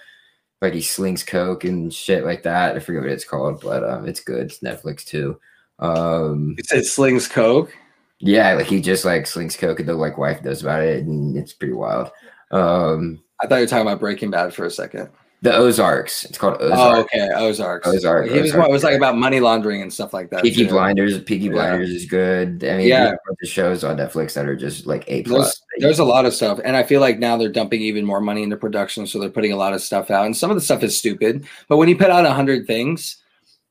like 0.60 0.74
he 0.74 0.80
slings 0.80 1.22
coke 1.22 1.64
and 1.64 1.92
shit 1.92 2.24
like 2.24 2.42
that. 2.42 2.76
I 2.76 2.80
forget 2.80 3.02
what 3.02 3.10
it's 3.10 3.24
called, 3.24 3.60
but 3.60 3.84
um, 3.84 4.06
it's 4.06 4.20
good. 4.20 4.46
It's 4.46 4.60
Netflix 4.60 5.04
too. 5.04 5.38
Um, 5.78 6.56
it 6.58 6.66
said 6.66 6.84
slings 6.84 7.28
coke. 7.28 7.72
Yeah, 8.20 8.54
like 8.54 8.66
he 8.66 8.80
just 8.80 9.04
like 9.04 9.26
slings 9.26 9.56
coke, 9.56 9.78
and 9.78 9.88
the 9.88 9.94
like 9.94 10.18
wife 10.18 10.42
does 10.42 10.62
about 10.62 10.82
it, 10.82 11.04
and 11.04 11.36
it's 11.36 11.52
pretty 11.52 11.74
wild. 11.74 12.10
Um, 12.50 13.22
I 13.40 13.46
thought 13.46 13.56
you 13.56 13.62
were 13.62 13.66
talking 13.66 13.86
about 13.86 14.00
Breaking 14.00 14.30
Bad 14.30 14.54
for 14.54 14.64
a 14.64 14.70
second. 14.70 15.10
The 15.40 15.54
Ozarks. 15.54 16.24
It's 16.24 16.36
called 16.36 16.56
oh, 16.58 16.66
Ozarks. 16.66 16.80
Oh, 16.82 17.00
okay. 17.02 17.28
Ozarks. 17.34 17.86
Ozark. 17.86 18.28
He 18.28 18.40
was, 18.40 18.52
it 18.52 18.70
was 18.70 18.82
like 18.82 18.96
about 18.96 19.16
money 19.16 19.38
laundering 19.38 19.82
and 19.82 19.92
stuff 19.92 20.12
like 20.12 20.30
that. 20.30 20.42
Peaky 20.42 20.64
too. 20.64 20.70
Blinders. 20.70 21.22
Peaky 21.22 21.48
Blinders 21.48 21.90
is 21.90 22.06
good. 22.06 22.64
I 22.64 22.78
mean, 22.78 22.88
yeah, 22.88 23.14
the 23.40 23.46
shows 23.46 23.84
on 23.84 23.98
Netflix 23.98 24.34
that 24.34 24.46
are 24.46 24.56
just 24.56 24.86
like 24.86 25.04
a 25.06 25.22
plus. 25.22 25.62
There's, 25.76 25.82
there's, 25.82 25.98
a 26.00 26.04
lot 26.04 26.24
of 26.26 26.34
stuff, 26.34 26.58
and 26.64 26.76
I 26.76 26.82
feel 26.82 27.00
like 27.00 27.20
now 27.20 27.36
they're 27.36 27.52
dumping 27.52 27.82
even 27.82 28.04
more 28.04 28.20
money 28.20 28.42
into 28.42 28.56
production, 28.56 29.06
so 29.06 29.20
they're 29.20 29.30
putting 29.30 29.52
a 29.52 29.56
lot 29.56 29.74
of 29.74 29.80
stuff 29.80 30.10
out, 30.10 30.26
and 30.26 30.36
some 30.36 30.50
of 30.50 30.56
the 30.56 30.60
stuff 30.60 30.82
is 30.82 30.98
stupid. 30.98 31.46
But 31.68 31.76
when 31.76 31.88
you 31.88 31.96
put 31.96 32.10
out 32.10 32.26
hundred 32.26 32.66
things, 32.66 33.22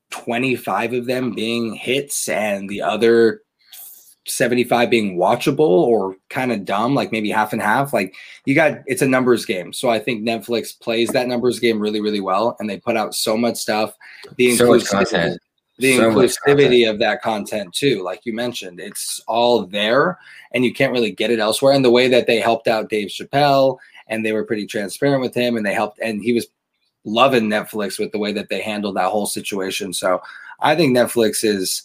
twenty 0.10 0.56
five 0.56 0.94
of 0.94 1.06
them 1.06 1.34
being 1.34 1.76
hits, 1.76 2.30
and 2.30 2.70
the 2.70 2.82
other 2.82 3.42
75 4.28 4.90
being 4.90 5.18
watchable 5.18 5.60
or 5.60 6.16
kind 6.30 6.52
of 6.52 6.66
dumb, 6.66 6.96
like 6.96 7.12
maybe 7.12 7.30
half 7.30 7.54
and 7.54 7.62
half. 7.62 7.94
Like 7.94 8.16
you 8.46 8.56
got 8.56 8.80
it's 8.86 9.02
a 9.02 9.08
numbers 9.08 9.46
game. 9.46 9.74
So 9.74 9.90
I 9.90 10.00
think 10.00 10.24
Netflix 10.24 10.78
plays 10.80 11.10
that 11.10 11.28
numbers 11.28 11.60
game 11.60 11.80
really, 11.80 12.02
really 12.02 12.20
well. 12.20 12.56
And 12.60 12.70
they 12.70 12.80
put 12.80 12.98
out 12.98 13.16
so 13.16 13.38
much 13.38 13.58
stuff. 13.58 13.94
The 14.36 14.56
so 14.56 14.70
inclusivity, 14.70 15.38
the 15.78 15.98
so 15.98 16.12
inclusivity 16.12 16.90
of 16.90 17.00
that 17.00 17.22
content 17.22 17.74
too, 17.74 18.04
like 18.04 18.26
you 18.26 18.34
mentioned, 18.34 18.80
it's 18.80 19.22
all 19.28 19.66
there 19.66 20.18
and 20.52 20.66
you 20.66 20.74
can't 20.74 20.94
really 20.94 21.12
get 21.12 21.32
it 21.32 21.40
elsewhere. 21.40 21.74
And 21.74 21.86
the 21.86 21.92
way 21.92 22.08
that 22.08 22.28
they 22.28 22.40
helped 22.40 22.68
out 22.68 22.90
Dave 22.90 23.10
Chappelle 23.10 23.78
and 24.08 24.26
they 24.26 24.32
were 24.32 24.46
pretty 24.46 24.66
transparent 24.66 25.22
with 25.22 25.34
him 25.34 25.58
and 25.58 25.66
they 25.66 25.74
helped 25.74 26.00
and 26.00 26.22
he 26.22 26.34
was 26.34 26.48
loving 27.06 27.50
Netflix 27.50 27.98
with 27.98 28.12
the 28.12 28.20
way 28.20 28.34
that 28.34 28.50
they 28.50 28.62
handled 28.62 28.98
that 28.98 29.10
whole 29.10 29.26
situation. 29.26 29.94
So 29.94 30.22
I 30.60 30.76
think 30.76 30.96
Netflix 30.96 31.44
is 31.44 31.84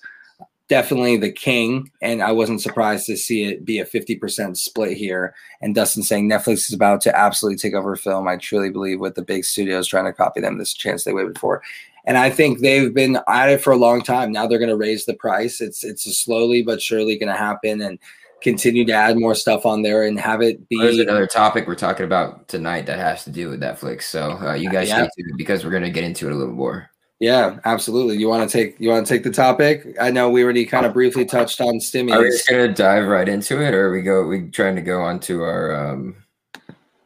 definitely 0.72 1.18
the 1.18 1.30
king, 1.30 1.90
and 2.00 2.22
I 2.22 2.32
wasn't 2.32 2.62
surprised 2.62 3.04
to 3.04 3.16
see 3.18 3.44
it 3.44 3.62
be 3.62 3.78
a 3.78 3.85
50% 3.85 4.56
split 4.56 4.96
here. 4.96 5.35
And 5.61 5.74
Dustin 5.74 6.02
saying 6.02 6.30
Netflix 6.30 6.66
is 6.66 6.72
about 6.72 7.02
to 7.02 7.14
absolutely 7.14 7.58
take 7.58 7.74
over 7.74 7.94
film. 7.94 8.26
I 8.26 8.38
truly 8.38 8.70
believe 8.70 8.98
with 8.98 9.14
the 9.14 9.20
big 9.20 9.44
studios 9.44 9.87
trying 9.87 10.06
to 10.06 10.14
copy 10.14 10.40
them, 10.40 10.56
this 10.56 10.72
chance 10.72 11.04
they 11.04 11.12
waited 11.12 11.38
for. 11.38 11.61
And 12.06 12.16
I 12.16 12.30
think 12.30 12.61
they've 12.61 12.92
been 12.94 13.18
at 13.28 13.50
it 13.50 13.61
for 13.61 13.74
a 13.74 13.76
long 13.76 14.00
time. 14.00 14.32
Now 14.32 14.46
they're 14.46 14.58
going 14.58 14.70
to 14.70 14.76
raise 14.76 15.04
the 15.04 15.12
price. 15.12 15.61
It's 15.61 15.85
it's 15.85 16.04
slowly 16.18 16.62
but 16.62 16.80
surely 16.80 17.18
going 17.18 17.30
to 17.30 17.38
happen. 17.38 17.82
And 17.82 17.98
continue 18.40 18.87
to 18.87 18.92
add 18.92 19.18
more 19.18 19.35
stuff 19.35 19.66
on 19.66 19.82
there 19.82 20.04
and 20.04 20.18
have 20.18 20.40
it 20.40 20.66
be. 20.70 20.78
There's 20.78 20.98
another 20.98 21.26
topic 21.26 21.66
we're 21.66 21.74
talking 21.74 22.06
about 22.06 22.48
tonight 22.48 22.87
that 22.87 22.98
has 22.98 23.24
to 23.24 23.30
do 23.30 23.50
with 23.50 23.61
Netflix. 23.61 24.04
So 24.04 24.38
uh, 24.40 24.54
you 24.54 24.70
guys 24.70 24.88
yeah. 24.88 25.04
stay 25.04 25.22
tuned 25.22 25.37
because 25.37 25.64
we're 25.64 25.70
going 25.70 25.82
to 25.82 25.90
get 25.90 26.02
into 26.02 26.28
it 26.28 26.32
a 26.32 26.35
little 26.37 26.54
more. 26.54 26.88
Yeah, 27.22 27.61
absolutely. 27.64 28.16
You 28.16 28.28
want 28.28 28.50
to 28.50 28.52
take 28.52 28.80
you 28.80 28.88
want 28.88 29.06
to 29.06 29.14
take 29.14 29.22
the 29.22 29.30
topic? 29.30 29.96
I 30.00 30.11
know 30.11 30.28
we 30.28 30.42
already 30.42 30.66
kind 30.66 30.85
of 30.85 30.92
briefly 30.92 31.24
touched 31.24 31.61
on 31.61 31.78
stimulus. 31.78 32.18
Are 32.18 32.24
we 32.24 32.30
just 32.30 32.48
gonna 32.48 32.74
dive 32.74 33.06
right 33.06 33.28
into 33.28 33.62
it, 33.62 33.72
or 33.74 33.87
are 33.87 33.92
we 33.92 34.02
go? 34.02 34.26
We 34.26 34.48
trying 34.48 34.74
to 34.74 34.82
go 34.82 35.00
on 35.02 35.20
to 35.20 35.44
our. 35.44 35.72
um 35.72 36.16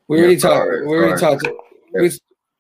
We 0.09 0.19
already 0.21 0.39
talked. 0.39 0.71
We 0.87 0.97
already 0.97 1.21
talked. 1.21 1.47
We, 1.93 2.11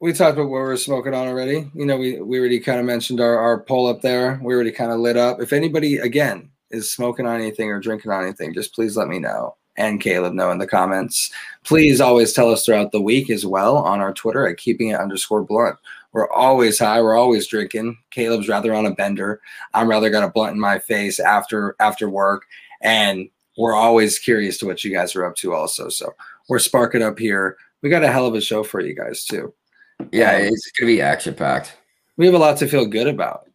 we 0.00 0.12
talked 0.12 0.34
about 0.34 0.50
what 0.50 0.60
we're 0.60 0.76
smoking 0.76 1.14
on 1.14 1.28
already. 1.28 1.70
You 1.72 1.86
know, 1.86 1.96
we 1.96 2.20
we 2.20 2.38
already 2.38 2.60
kind 2.60 2.78
of 2.78 2.84
mentioned 2.84 3.22
our 3.22 3.38
our 3.38 3.62
poll 3.62 3.86
up 3.86 4.02
there. 4.02 4.38
We 4.42 4.52
already 4.52 4.70
kind 4.70 4.92
of 4.92 5.00
lit 5.00 5.16
up. 5.16 5.40
If 5.40 5.54
anybody 5.54 5.96
again 5.96 6.50
is 6.70 6.92
smoking 6.92 7.26
on 7.26 7.40
anything 7.40 7.70
or 7.70 7.80
drinking 7.80 8.12
on 8.12 8.22
anything, 8.22 8.52
just 8.52 8.74
please 8.74 8.98
let 8.98 9.08
me 9.08 9.18
know 9.18 9.56
and 9.78 10.00
Caleb 10.00 10.34
know 10.34 10.50
in 10.50 10.58
the 10.58 10.66
comments. 10.66 11.30
Please 11.64 12.02
always 12.02 12.32
tell 12.32 12.50
us 12.50 12.64
throughout 12.64 12.92
the 12.92 13.00
week 13.00 13.30
as 13.30 13.46
well 13.46 13.78
on 13.78 14.00
our 14.00 14.12
Twitter 14.12 14.46
at 14.46 14.58
keeping 14.58 14.88
it 14.88 15.00
underscore 15.00 15.42
blunt. 15.42 15.76
We're 16.16 16.32
always 16.32 16.78
high. 16.78 17.02
We're 17.02 17.14
always 17.14 17.46
drinking. 17.46 17.98
Caleb's 18.10 18.48
rather 18.48 18.74
on 18.74 18.86
a 18.86 18.94
bender. 18.94 19.42
I'm 19.74 19.86
rather 19.86 20.08
got 20.08 20.24
a 20.24 20.30
blunt 20.30 20.54
in 20.54 20.58
my 20.58 20.78
face 20.78 21.20
after 21.20 21.76
after 21.78 22.08
work, 22.08 22.46
and 22.80 23.28
we're 23.58 23.74
always 23.74 24.18
curious 24.18 24.56
to 24.58 24.66
what 24.66 24.82
you 24.82 24.90
guys 24.90 25.14
are 25.14 25.26
up 25.26 25.36
to. 25.36 25.52
Also, 25.52 25.90
so 25.90 26.14
we're 26.48 26.58
sparking 26.58 27.02
up 27.02 27.18
here. 27.18 27.58
We 27.82 27.90
got 27.90 28.02
a 28.02 28.10
hell 28.10 28.24
of 28.24 28.34
a 28.34 28.40
show 28.40 28.62
for 28.62 28.80
you 28.80 28.96
guys 28.96 29.26
too. 29.26 29.52
Yeah, 30.10 30.36
um, 30.36 30.42
it's 30.44 30.72
gonna 30.72 30.90
be 30.90 31.02
action 31.02 31.34
packed. 31.34 31.76
We 32.16 32.24
have 32.24 32.34
a 32.34 32.38
lot 32.38 32.56
to 32.60 32.66
feel 32.66 32.86
good 32.86 33.08
about, 33.08 33.50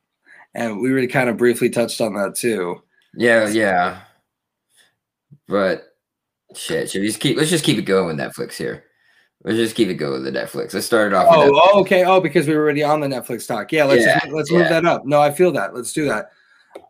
and 0.54 0.80
we 0.82 0.92
really 0.92 1.08
kind 1.08 1.30
of 1.30 1.38
briefly 1.38 1.72
touched 1.72 2.00
on 2.00 2.14
that 2.14 2.36
too. 2.36 2.84
Yeah, 3.16 3.50
yeah. 3.50 4.02
But 5.48 5.96
shit, 6.54 6.92
should 6.92 7.02
we 7.02 7.08
just 7.08 7.22
keep? 7.22 7.38
Let's 7.38 7.50
just 7.50 7.66
keep 7.66 7.80
it 7.80 7.86
going 7.86 8.06
with 8.06 8.18
Netflix 8.18 8.54
here. 8.54 8.84
Let's 9.44 9.58
just 9.58 9.76
keep 9.76 9.90
it 9.90 9.96
going 9.96 10.24
with 10.24 10.32
the 10.32 10.40
Netflix. 10.40 10.74
Let's 10.74 10.86
start 10.86 11.12
it 11.12 11.16
off. 11.16 11.28
Oh, 11.30 11.52
oh, 11.54 11.80
okay. 11.82 12.04
Oh, 12.04 12.22
because 12.22 12.48
we 12.48 12.56
were 12.56 12.62
already 12.62 12.84
on 12.84 13.00
the 13.00 13.08
Netflix 13.08 13.48
talk. 13.48 13.72
Yeah, 13.72 13.86
let's 13.86 14.06
yeah, 14.06 14.20
just, 14.20 14.32
let's 14.32 14.52
yeah. 14.52 14.60
move 14.60 14.70
that 14.70 14.86
up. 14.86 15.06
No, 15.06 15.20
I 15.20 15.32
feel 15.32 15.52
that. 15.54 15.74
Let's 15.74 15.94
do 15.94 16.06
that. 16.06 16.30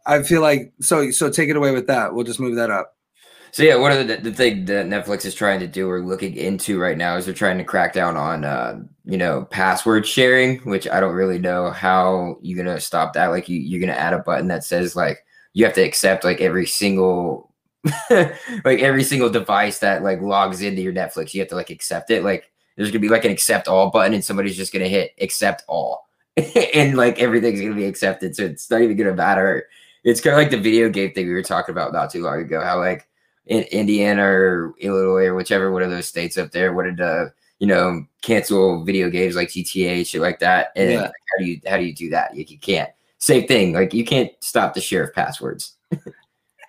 I 0.06 0.22
feel 0.24 0.42
like 0.42 0.74
so. 0.82 1.12
So 1.12 1.30
take 1.30 1.50
it 1.50 1.56
away 1.56 1.72
with 1.72 1.88
that. 1.88 2.14
We'll 2.14 2.26
just 2.26 2.40
move 2.40 2.56
that 2.58 2.70
up. 2.70 2.96
So 3.52 3.64
yeah, 3.64 3.76
one 3.76 3.92
of 3.92 4.08
the 4.08 4.18
the 4.18 4.34
thing 4.34 4.66
that 4.66 4.88
Netflix 4.88 5.26
is 5.26 5.36
trying 5.36 5.60
to 5.60 5.68
do 5.68 5.90
or 5.90 6.02
looking 6.02 6.36
into 6.36 6.80
right 6.80 6.98
now 6.98 7.18
is 7.18 7.26
they're 7.26 7.34
trying 7.34 7.58
to 7.58 7.64
crack 7.64 7.94
down 7.94 8.16
on 8.16 8.46
uh, 8.46 8.82
you 9.06 9.18
know 9.18 9.46
password 9.46 10.08
sharing, 10.08 10.60
which 10.60 10.88
I 10.88 11.00
don't 11.00 11.16
really 11.16 11.40
know 11.40 11.70
how 11.72 12.38
you're 12.42 12.64
gonna 12.64 12.80
stop 12.80 13.14
that. 13.14 13.28
Like 13.28 13.50
you 13.50 13.60
you're 13.60 13.82
gonna 13.82 13.94
add 13.94 14.14
a 14.14 14.20
button 14.20 14.48
that 14.48 14.64
says 14.64 14.96
like 14.96 15.26
you 15.54 15.66
have 15.66 15.74
to 15.76 15.82
accept 15.82 16.24
like 16.24 16.40
every 16.40 16.66
single 16.66 17.51
like 18.10 18.80
every 18.80 19.04
single 19.04 19.30
device 19.30 19.80
that 19.80 20.04
like 20.04 20.22
logs 20.22 20.62
into 20.62 20.82
your 20.82 20.94
Netflix, 20.94 21.34
you 21.34 21.42
have 21.42 21.50
to 21.50 21.56
like 21.56 21.70
accept 21.70 22.12
it. 22.12 22.24
Like 22.24 22.52
there's 22.76 22.92
gonna 22.92 23.00
be 23.00 23.10
like 23.10 23.26
an 23.26 23.32
accept 23.32 23.68
all 23.68 23.90
button, 23.90 24.14
and 24.14 24.24
somebody's 24.24 24.58
just 24.58 24.72
gonna 24.72 24.88
hit 24.88 25.14
accept 25.20 25.64
all, 25.68 26.08
and 26.74 26.96
like 26.96 27.20
everything's 27.20 27.62
gonna 27.62 27.76
be 27.76 27.86
accepted. 27.86 28.36
So 28.36 28.44
it's 28.44 28.70
not 28.70 28.82
even 28.82 28.98
gonna 28.98 29.16
matter. 29.16 29.68
It's 30.04 30.22
kind 30.22 30.34
of 30.34 30.40
like 30.40 30.52
the 30.52 30.58
video 30.58 30.90
game 30.90 31.12
thing 31.14 31.28
we 31.28 31.34
were 31.34 31.44
talking 31.44 31.74
about 31.74 31.94
not 31.94 32.12
too 32.12 32.24
long 32.24 32.40
ago. 32.42 32.62
How 32.62 32.80
like 32.80 33.08
in 33.48 33.64
Indiana 33.64 34.24
or 34.24 34.74
Illinois 34.80 35.26
or 35.26 35.36
whichever 35.36 35.72
one 35.72 35.82
of 35.82 35.90
those 35.90 36.08
states 36.08 36.38
up 36.38 36.52
there 36.52 36.74
wanted 36.74 36.98
to 36.98 37.34
you 37.60 37.68
know 37.68 38.06
cancel 38.22 38.84
video 38.84 39.10
games 39.10 39.36
like 39.36 39.50
GTA 39.50 40.06
shit 40.06 40.22
like 40.22 40.40
that. 40.40 40.72
And 40.76 40.92
yeah. 40.92 41.02
like, 41.02 41.12
how 41.12 41.38
do 41.44 41.46
you 41.46 41.62
how 41.68 41.78
do 41.78 41.84
you 41.84 41.94
do 41.94 42.10
that? 42.12 42.36
Like, 42.36 42.52
you 42.52 42.60
can't. 42.60 42.92
Same 43.18 43.48
thing. 43.48 43.74
Like 43.74 43.94
you 43.94 44.06
can't 44.06 44.32
stop 44.40 44.76
the 44.76 44.82
share 44.82 45.04
of 45.04 45.14
passwords. 45.14 45.74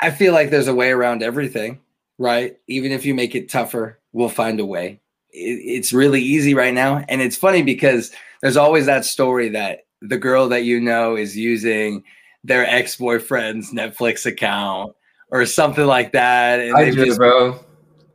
I 0.02 0.10
feel 0.10 0.32
like 0.32 0.50
there's 0.50 0.68
a 0.68 0.74
way 0.74 0.90
around 0.90 1.22
everything, 1.22 1.80
right? 2.18 2.58
Even 2.66 2.92
if 2.92 3.06
you 3.06 3.14
make 3.14 3.34
it 3.34 3.48
tougher, 3.48 3.98
we'll 4.12 4.28
find 4.28 4.60
a 4.60 4.66
way. 4.66 5.00
It, 5.30 5.60
it's 5.64 5.92
really 5.92 6.20
easy 6.20 6.54
right 6.54 6.74
now. 6.74 7.04
And 7.08 7.22
it's 7.22 7.36
funny 7.36 7.62
because 7.62 8.12
there's 8.42 8.56
always 8.56 8.86
that 8.86 9.04
story 9.04 9.48
that 9.50 9.86
the 10.00 10.18
girl 10.18 10.48
that 10.48 10.64
you 10.64 10.80
know 10.80 11.16
is 11.16 11.36
using 11.36 12.02
their 12.44 12.66
ex 12.66 12.96
boyfriend's 12.96 13.72
Netflix 13.72 14.26
account 14.26 14.94
or 15.30 15.46
something 15.46 15.86
like 15.86 16.12
that. 16.12 16.60
And 16.60 16.76
I 16.76 16.90
do, 16.90 17.06
just, 17.06 17.18
bro. 17.18 17.58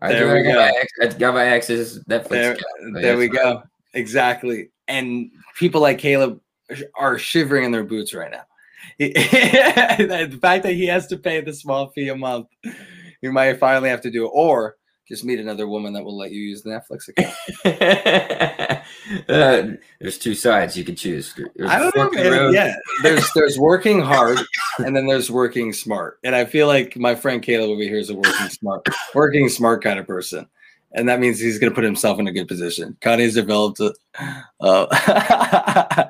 I 0.01 0.09
there 0.09 0.27
do. 0.27 0.33
we 0.33 0.53
go. 0.53 0.71
I 1.01 1.07
got 1.17 1.33
my 1.33 1.45
ex's 1.45 2.03
Netflix. 2.03 2.29
There, 2.29 2.51
account, 2.51 3.01
there 3.01 3.17
we 3.17 3.29
go. 3.29 3.63
Exactly. 3.93 4.69
And 4.87 5.31
people 5.55 5.81
like 5.81 5.97
Caleb 5.97 6.41
are 6.95 7.17
shivering 7.17 7.63
in 7.63 7.71
their 7.71 7.83
boots 7.83 8.13
right 8.13 8.29
now. 8.29 8.43
the 8.99 10.39
fact 10.41 10.63
that 10.63 10.73
he 10.73 10.87
has 10.87 11.07
to 11.07 11.17
pay 11.17 11.41
the 11.41 11.53
small 11.53 11.89
fee 11.89 12.09
a 12.09 12.15
month, 12.15 12.47
you 13.21 13.31
might 13.31 13.59
finally 13.59 13.89
have 13.89 14.01
to 14.01 14.11
do 14.11 14.25
it, 14.25 14.31
or 14.33 14.75
just 15.07 15.23
meet 15.23 15.39
another 15.39 15.67
woman 15.67 15.93
that 15.93 16.03
will 16.03 16.17
let 16.17 16.31
you 16.31 16.41
use 16.41 16.63
the 16.63 16.69
Netflix 16.69 17.07
account. 17.07 17.33
uh, 19.29 19.77
there's 20.01 20.17
two 20.17 20.35
sides 20.35 20.77
you 20.77 20.83
can 20.83 20.95
choose. 20.95 21.33
There's 21.33 21.69
I 21.69 21.79
don't 21.79 21.95
know, 21.95 22.09
man. 22.11 22.53
Yeah, 22.53 22.75
there's 23.03 23.31
there's 23.33 23.57
working 23.57 24.01
hard, 24.01 24.39
and 24.79 24.95
then 24.95 25.07
there's 25.07 25.31
working 25.31 25.71
smart. 25.73 26.19
And 26.23 26.35
I 26.35 26.45
feel 26.45 26.67
like 26.67 26.97
my 26.97 27.15
friend 27.15 27.41
Caleb 27.41 27.69
over 27.69 27.81
here 27.81 27.97
is 27.97 28.09
a 28.09 28.15
working 28.15 28.49
smart, 28.49 28.87
working 29.13 29.49
smart 29.49 29.83
kind 29.83 29.99
of 29.99 30.07
person 30.07 30.47
and 30.93 31.07
that 31.09 31.19
means 31.19 31.39
he's 31.39 31.59
going 31.59 31.69
to 31.69 31.75
put 31.75 31.83
himself 31.83 32.17
in 32.19 32.27
a 32.27 32.31
good 32.31 32.47
position. 32.47 32.97
Connie's 33.01 33.35
developed. 33.35 33.79
A, 33.79 33.93
uh, 34.61 36.05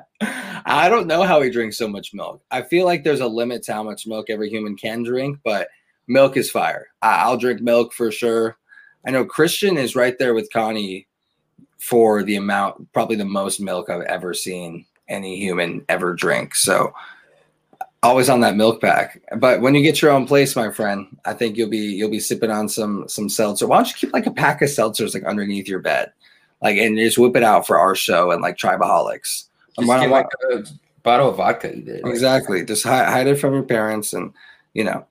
I 0.66 0.88
don't 0.88 1.06
know 1.06 1.22
how 1.22 1.40
he 1.40 1.50
drinks 1.50 1.78
so 1.78 1.88
much 1.88 2.14
milk. 2.14 2.42
I 2.50 2.62
feel 2.62 2.86
like 2.86 3.04
there's 3.04 3.20
a 3.20 3.26
limit 3.26 3.62
to 3.64 3.74
how 3.74 3.82
much 3.82 4.06
milk 4.06 4.30
every 4.30 4.48
human 4.50 4.76
can 4.76 5.02
drink, 5.02 5.38
but 5.44 5.68
milk 6.06 6.36
is 6.36 6.50
fire. 6.50 6.88
I'll 7.02 7.36
drink 7.36 7.60
milk 7.60 7.92
for 7.92 8.10
sure. 8.10 8.56
I 9.06 9.10
know 9.10 9.24
Christian 9.24 9.76
is 9.76 9.96
right 9.96 10.18
there 10.18 10.34
with 10.34 10.52
Connie 10.52 11.06
for 11.78 12.22
the 12.22 12.36
amount, 12.36 12.92
probably 12.92 13.16
the 13.16 13.24
most 13.24 13.60
milk 13.60 13.88
I've 13.88 14.02
ever 14.02 14.34
seen 14.34 14.84
any 15.08 15.38
human 15.38 15.84
ever 15.88 16.14
drink. 16.14 16.54
So 16.54 16.92
always 18.02 18.28
on 18.28 18.40
that 18.40 18.56
milk 18.56 18.80
pack. 18.80 19.20
But 19.38 19.60
when 19.60 19.74
you 19.74 19.82
get 19.82 20.02
your 20.02 20.10
own 20.10 20.26
place, 20.26 20.54
my 20.56 20.70
friend, 20.70 21.06
I 21.24 21.34
think 21.34 21.56
you'll 21.56 21.70
be 21.70 21.78
you'll 21.78 22.10
be 22.10 22.20
sipping 22.20 22.50
on 22.50 22.68
some 22.68 23.08
some 23.08 23.28
seltzer. 23.28 23.66
Why 23.66 23.78
don't 23.78 23.88
you 23.88 23.94
keep 23.94 24.12
like 24.12 24.26
a 24.26 24.32
pack 24.32 24.62
of 24.62 24.68
seltzers 24.68 25.14
like 25.14 25.24
underneath 25.24 25.68
your 25.68 25.80
bed, 25.80 26.12
like 26.62 26.76
and 26.76 26.96
just 26.96 27.18
whip 27.18 27.36
it 27.36 27.42
out 27.42 27.66
for 27.66 27.78
our 27.78 27.94
show 27.94 28.30
and 28.30 28.42
like 28.42 28.56
tribaholics. 28.56 29.47
Just 29.78 29.88
get 29.88 30.10
like 30.10 30.26
a 30.52 30.64
bottle 31.02 31.30
of 31.30 31.36
vodka. 31.36 31.74
Either. 31.74 32.00
Exactly. 32.04 32.64
Just 32.64 32.84
hide, 32.84 33.08
hide 33.08 33.26
it 33.26 33.36
from 33.36 33.54
your 33.54 33.62
parents, 33.62 34.12
and 34.12 34.32
you 34.74 34.84
know, 34.84 35.06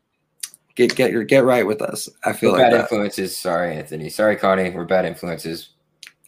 get 0.75 0.95
get 0.95 1.11
your 1.11 1.23
get 1.23 1.43
right 1.43 1.65
with 1.65 1.81
us. 1.81 2.09
I 2.23 2.33
feel 2.33 2.51
We're 2.51 2.59
like 2.59 2.71
bad 2.71 2.73
that. 2.73 2.81
influences. 2.81 3.35
Sorry, 3.35 3.75
Anthony. 3.75 4.09
Sorry, 4.09 4.35
Connie. 4.35 4.69
We're 4.69 4.85
bad 4.85 5.05
influences. 5.05 5.69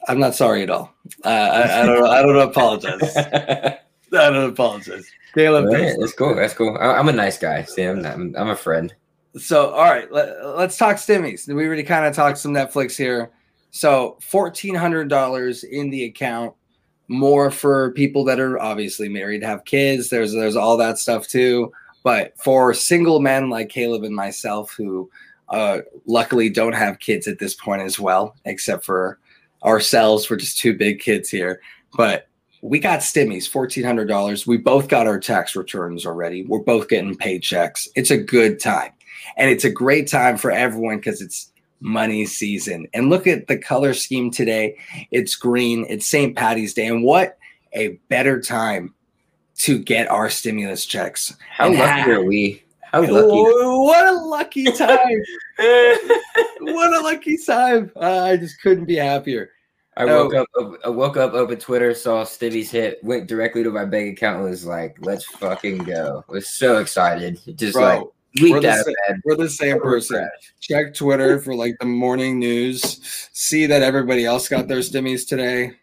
I'm 0.07 0.19
not 0.19 0.35
sorry 0.35 0.63
at 0.63 0.69
all. 0.69 0.93
Uh, 1.25 1.29
I, 1.29 1.81
I 1.81 1.85
don't. 1.85 2.05
I 2.05 2.21
don't 2.21 2.37
apologize. 2.37 3.17
I 3.17 3.77
don't 4.11 4.49
apologize. 4.49 5.09
Caleb, 5.33 5.65
right, 5.65 5.95
that's 5.99 6.13
cool. 6.13 6.35
That's 6.35 6.53
cool. 6.53 6.75
I, 6.79 6.99
am 6.99 7.07
a 7.07 7.13
nice 7.13 7.37
guy. 7.37 7.63
See, 7.63 7.83
I'm, 7.83 8.03
I'm, 8.03 8.35
I'm 8.35 8.49
a 8.49 8.55
friend. 8.55 8.93
So, 9.37 9.69
all 9.69 9.85
right, 9.85 10.11
let, 10.11 10.29
us 10.29 10.77
talk 10.77 10.95
stimmies. 10.95 11.47
We 11.47 11.67
already 11.67 11.83
kind 11.83 12.05
of 12.05 12.15
talked 12.15 12.39
some 12.39 12.51
Netflix 12.51 12.97
here. 12.97 13.31
So, 13.69 14.17
fourteen 14.21 14.73
hundred 14.73 15.09
dollars 15.09 15.63
in 15.63 15.91
the 15.91 16.05
account 16.05 16.55
more 17.09 17.49
for 17.51 17.91
people 17.93 18.23
that 18.23 18.39
are 18.39 18.59
obviously 18.59 19.09
married, 19.09 19.43
have 19.43 19.65
kids. 19.65 20.09
There's 20.09 20.31
there's 20.31 20.55
all 20.55 20.77
that 20.77 20.97
stuff 20.99 21.27
too. 21.27 21.71
But 22.03 22.33
for 22.39 22.73
single 22.73 23.19
men 23.19 23.49
like 23.49 23.67
Caleb 23.69 24.03
and 24.03 24.15
myself, 24.15 24.73
who 24.77 25.09
uh, 25.49 25.79
luckily 26.05 26.49
don't 26.49 26.73
have 26.73 26.99
kids 26.99 27.27
at 27.27 27.39
this 27.39 27.55
point 27.55 27.81
as 27.81 27.99
well, 27.99 28.35
except 28.45 28.85
for 28.85 29.19
ourselves, 29.65 30.29
we're 30.29 30.37
just 30.37 30.59
two 30.59 30.77
big 30.77 30.99
kids 30.99 31.29
here. 31.29 31.59
But 31.97 32.27
we 32.61 32.79
got 32.79 32.99
stimmies, 32.99 33.49
fourteen 33.49 33.83
hundred 33.83 34.05
dollars. 34.05 34.45
We 34.45 34.57
both 34.57 34.87
got 34.87 35.07
our 35.07 35.19
tax 35.19 35.55
returns 35.55 36.05
already. 36.05 36.45
We're 36.45 36.59
both 36.59 36.89
getting 36.89 37.17
paychecks. 37.17 37.87
It's 37.95 38.11
a 38.11 38.17
good 38.17 38.59
time, 38.59 38.91
and 39.35 39.49
it's 39.49 39.65
a 39.65 39.71
great 39.71 40.07
time 40.07 40.37
for 40.37 40.51
everyone 40.51 40.97
because 40.97 41.21
it's 41.21 41.48
money 41.79 42.25
season. 42.25 42.87
And 42.93 43.09
look 43.09 43.27
at 43.27 43.47
the 43.47 43.57
color 43.57 43.93
scheme 43.93 44.31
today. 44.31 44.77
It's 45.11 45.35
green. 45.35 45.85
It's 45.89 46.07
St. 46.07 46.35
Patty's 46.35 46.73
Day. 46.73 46.87
And 46.87 47.03
what 47.03 47.37
a 47.73 47.99
better 48.09 48.41
time 48.41 48.93
to 49.59 49.77
get 49.77 50.09
our 50.09 50.29
stimulus 50.29 50.85
checks. 50.85 51.35
How 51.49 51.67
and 51.67 51.77
lucky 51.77 51.99
have, 52.01 52.09
are 52.09 52.23
we? 52.23 52.63
How 52.81 53.01
lucky. 53.01 53.11
What 53.11 54.05
a 54.05 54.13
lucky 54.13 54.63
time. 54.71 55.23
what 56.59 56.93
a 56.93 57.01
lucky 57.03 57.37
time. 57.45 57.91
Uh, 57.95 58.23
I 58.23 58.37
just 58.37 58.61
couldn't 58.61 58.85
be 58.85 58.95
happier. 58.95 59.51
I 59.97 60.05
woke 60.05 60.33
up 60.33 60.47
I 60.85 60.89
woke 60.89 61.17
up 61.17 61.33
opened 61.33 61.59
Twitter, 61.59 61.93
saw 61.93 62.23
stimmies 62.23 62.69
hit, 62.69 63.03
went 63.03 63.27
directly 63.27 63.63
to 63.63 63.69
my 63.69 63.83
bank 63.83 64.17
account 64.17 64.39
and 64.39 64.49
was 64.49 64.65
like, 64.65 64.95
let's 65.01 65.25
fucking 65.25 65.79
go. 65.79 66.23
I 66.29 66.31
was 66.31 66.49
so 66.49 66.77
excited. 66.77 67.41
Just 67.57 67.73
Bro, 67.73 67.83
like 67.83 68.03
we're 68.39 68.61
the, 68.61 68.83
same, 68.83 69.21
we're 69.25 69.35
the 69.35 69.49
same 69.49 69.81
person. 69.81 70.29
Check 70.59 70.93
Twitter 70.93 71.39
for 71.39 71.55
like 71.55 71.75
the 71.79 71.85
morning 71.85 72.39
news. 72.39 72.99
See 73.33 73.65
that 73.65 73.81
everybody 73.81 74.25
else 74.25 74.47
got 74.47 74.67
their 74.67 74.79
stimmies 74.79 75.27
today, 75.27 75.73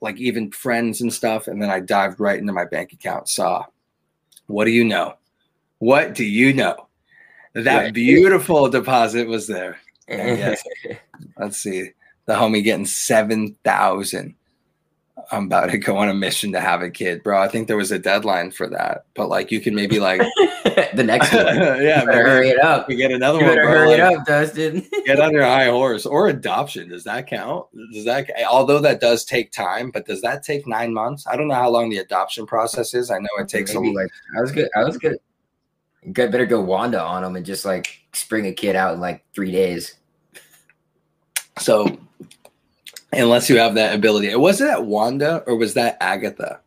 like 0.00 0.18
even 0.18 0.50
friends 0.52 1.00
and 1.00 1.12
stuff. 1.12 1.48
And 1.48 1.60
then 1.60 1.70
I 1.70 1.80
dived 1.80 2.20
right 2.20 2.38
into 2.38 2.52
my 2.52 2.64
bank 2.64 2.92
account. 2.92 3.28
Saw, 3.28 3.66
what 4.46 4.66
do 4.66 4.70
you 4.70 4.84
know? 4.84 5.14
What 5.78 6.14
do 6.14 6.24
you 6.24 6.52
know? 6.52 6.88
that 7.54 7.92
beautiful 7.92 8.68
deposit 8.68 9.26
was 9.26 9.46
there. 9.46 9.78
Yes, 10.08 10.62
let's 11.38 11.58
see. 11.58 11.90
The 12.26 12.34
homie 12.34 12.62
getting 12.62 12.86
seven 12.86 13.56
thousand. 13.64 14.34
I'm 15.30 15.44
about 15.44 15.70
to 15.70 15.78
go 15.78 15.96
on 15.98 16.08
a 16.08 16.14
mission 16.14 16.52
to 16.52 16.60
have 16.60 16.80
a 16.80 16.88
kid, 16.90 17.22
bro. 17.22 17.38
I 17.40 17.48
think 17.48 17.68
there 17.68 17.76
was 17.76 17.90
a 17.92 17.98
deadline 17.98 18.50
for 18.50 18.66
that, 18.70 19.04
but 19.14 19.28
like 19.28 19.50
you 19.50 19.60
can 19.60 19.74
maybe 19.74 20.00
like 20.00 20.20
the 20.94 21.02
next 21.04 21.32
one. 21.34 21.44
yeah, 21.82 22.04
better 22.06 22.26
hurry 22.26 22.48
it 22.48 22.60
up. 22.60 22.88
We 22.88 22.96
get 22.96 23.10
another 23.12 23.38
You 23.40 23.44
one. 23.44 23.54
better 23.56 23.68
hurry 23.68 23.92
it 23.92 24.02
Like, 24.02 24.18
up, 24.20 24.26
Dustin. 24.26 24.86
Get 25.04 25.20
on 25.20 25.32
your 25.32 25.42
high 25.44 25.66
horse 25.66 26.06
or 26.06 26.28
adoption. 26.28 26.88
Does 26.88 27.04
that 27.04 27.26
count? 27.26 27.66
Does 27.92 28.06
that 28.06 28.30
although 28.50 28.78
that 28.80 29.00
does 29.00 29.24
take 29.26 29.52
time, 29.52 29.90
but 29.90 30.06
does 30.06 30.22
that 30.22 30.42
take 30.44 30.66
nine 30.66 30.94
months? 30.94 31.26
I 31.26 31.36
don't 31.36 31.48
know 31.48 31.54
how 31.54 31.68
long 31.68 31.90
the 31.90 31.98
adoption 31.98 32.46
process 32.46 32.94
is. 32.94 33.10
I 33.10 33.18
know 33.18 33.28
it 33.38 33.48
takes 33.48 33.74
a 33.74 33.80
Maybe. 33.80 33.94
like 33.94 34.08
I 34.36 34.40
was 34.40 34.50
good. 34.52 34.68
I 34.74 34.84
was 34.84 34.96
good. 34.96 35.18
Good, 36.12 36.32
better 36.32 36.46
go 36.46 36.62
Wanda 36.62 37.02
on 37.02 37.22
them 37.22 37.36
and 37.36 37.44
just 37.44 37.66
like 37.66 38.00
spring 38.14 38.46
a 38.46 38.52
kid 38.52 38.76
out 38.76 38.94
in 38.94 39.00
like 39.00 39.24
three 39.34 39.52
days. 39.52 39.94
so. 41.58 41.98
Unless 43.12 43.48
you 43.48 43.58
have 43.58 43.74
that 43.74 43.94
ability, 43.94 44.28
It 44.28 44.40
was 44.40 44.60
it 44.60 44.64
that 44.64 44.84
Wanda 44.84 45.42
or 45.46 45.56
was 45.56 45.74
that 45.74 45.96
Agatha? 46.00 46.60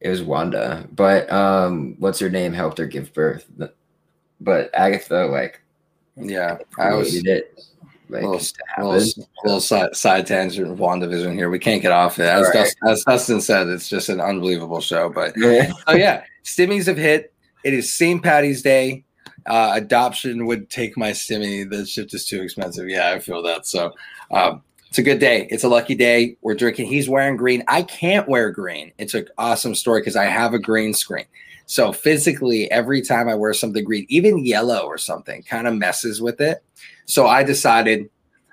It 0.00 0.08
was 0.08 0.22
Wanda, 0.22 0.86
but 0.92 1.30
um, 1.32 1.96
what's 1.98 2.18
her 2.18 2.28
name 2.28 2.52
helped 2.52 2.78
her 2.78 2.86
give 2.86 3.12
birth. 3.14 3.46
But 4.40 4.70
Agatha 4.74 5.26
like 5.26 5.62
Yeah, 6.16 6.58
I 6.78 6.94
was 6.94 7.14
it. 7.14 7.62
Like 8.08 8.22
little, 8.22 8.40
little, 8.78 9.28
little 9.44 9.60
side, 9.60 9.96
side 9.96 10.26
tangent 10.28 10.70
of 10.70 10.78
WandaVision 10.78 11.34
here. 11.34 11.50
We 11.50 11.58
can't 11.58 11.82
get 11.82 11.90
off 11.90 12.20
it. 12.20 12.26
As, 12.26 12.44
right. 12.46 12.52
Dustin, 12.52 12.88
as 12.88 13.04
Dustin 13.04 13.40
said, 13.40 13.66
it's 13.66 13.88
just 13.88 14.08
an 14.08 14.20
unbelievable 14.20 14.80
show. 14.80 15.08
But 15.08 15.34
oh 15.42 15.94
yeah, 15.94 16.22
stimmies 16.44 16.86
have 16.86 16.96
hit. 16.98 17.32
It 17.64 17.74
is 17.74 17.92
St. 17.92 18.22
Patty's 18.22 18.62
Day. 18.62 19.04
Uh, 19.46 19.72
adoption 19.74 20.46
would 20.46 20.70
take 20.70 20.96
my 20.96 21.10
stimmy. 21.10 21.68
The 21.68 21.84
shift 21.84 22.14
is 22.14 22.26
too 22.26 22.42
expensive. 22.42 22.88
Yeah, 22.88 23.10
I 23.10 23.18
feel 23.18 23.42
that. 23.42 23.66
So 23.66 23.92
um, 24.30 24.62
it's 24.88 24.98
a 24.98 25.02
good 25.02 25.18
day. 25.18 25.46
It's 25.50 25.64
a 25.64 25.68
lucky 25.68 25.94
day. 25.94 26.36
We're 26.42 26.54
drinking. 26.54 26.86
He's 26.86 27.08
wearing 27.08 27.36
green. 27.36 27.62
I 27.68 27.82
can't 27.82 28.28
wear 28.28 28.50
green. 28.50 28.92
It's 28.98 29.14
an 29.14 29.28
awesome 29.38 29.74
story 29.74 30.00
because 30.00 30.16
I 30.16 30.24
have 30.24 30.54
a 30.54 30.58
green 30.58 30.94
screen. 30.94 31.26
So 31.66 31.92
physically, 31.92 32.70
every 32.70 33.02
time 33.02 33.28
I 33.28 33.34
wear 33.34 33.52
something 33.52 33.84
green, 33.84 34.06
even 34.08 34.44
yellow 34.44 34.86
or 34.86 34.98
something, 34.98 35.42
kind 35.42 35.66
of 35.66 35.74
messes 35.74 36.22
with 36.22 36.40
it. 36.40 36.62
So 37.06 37.26
I 37.26 37.42
decided 37.42 38.08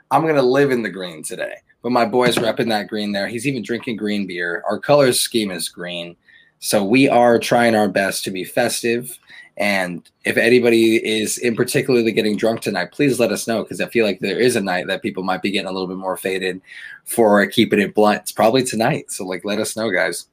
I'm 0.10 0.24
to 0.28 0.42
live 0.42 0.72
in 0.72 0.84
the 0.84 0.90
green 0.90 1.24
today. 1.24 1.56
But 1.84 1.92
my 1.92 2.06
boy's 2.06 2.38
repping 2.38 2.70
that 2.70 2.88
green 2.88 3.12
there. 3.12 3.28
He's 3.28 3.46
even 3.46 3.62
drinking 3.62 3.98
green 3.98 4.26
beer. 4.26 4.64
Our 4.68 4.80
color 4.80 5.12
scheme 5.12 5.52
is 5.52 5.68
green. 5.68 6.16
So 6.60 6.84
we 6.84 7.10
are 7.10 7.38
trying 7.38 7.76
our 7.76 7.90
best 7.90 8.24
to 8.24 8.32
be 8.32 8.46
festive. 8.46 9.20
And 9.58 10.10
if 10.26 10.38
anybody 10.38 10.96
is 10.96 11.38
in 11.38 11.56
particularly 11.56 12.12
getting 12.12 12.38
drunk 12.38 12.62
tonight, 12.62 12.92
please 12.92 13.20
let 13.20 13.32
us 13.32 13.48
know 13.48 13.62
because 13.62 13.82
I 13.82 13.88
feel 13.88 14.06
like 14.06 14.20
there 14.20 14.40
is 14.40 14.56
a 14.56 14.62
night 14.62 14.88
that 14.88 15.04
people 15.04 15.24
might 15.24 15.44
be 15.44 15.52
getting 15.52 15.68
a 15.68 15.72
little 15.72 15.88
bit 15.88 15.98
more 15.98 16.18
faded 16.18 16.60
for 17.06 17.46
keeping 17.46 17.80
it 17.80 17.94
blunt. 17.94 18.22
It's 18.22 18.32
probably 18.32 18.64
tonight. 18.64 19.12
So 19.12 19.26
like 19.26 19.46
let 19.46 19.60
us 19.60 19.76
know, 19.76 19.92
guys. 19.92 20.26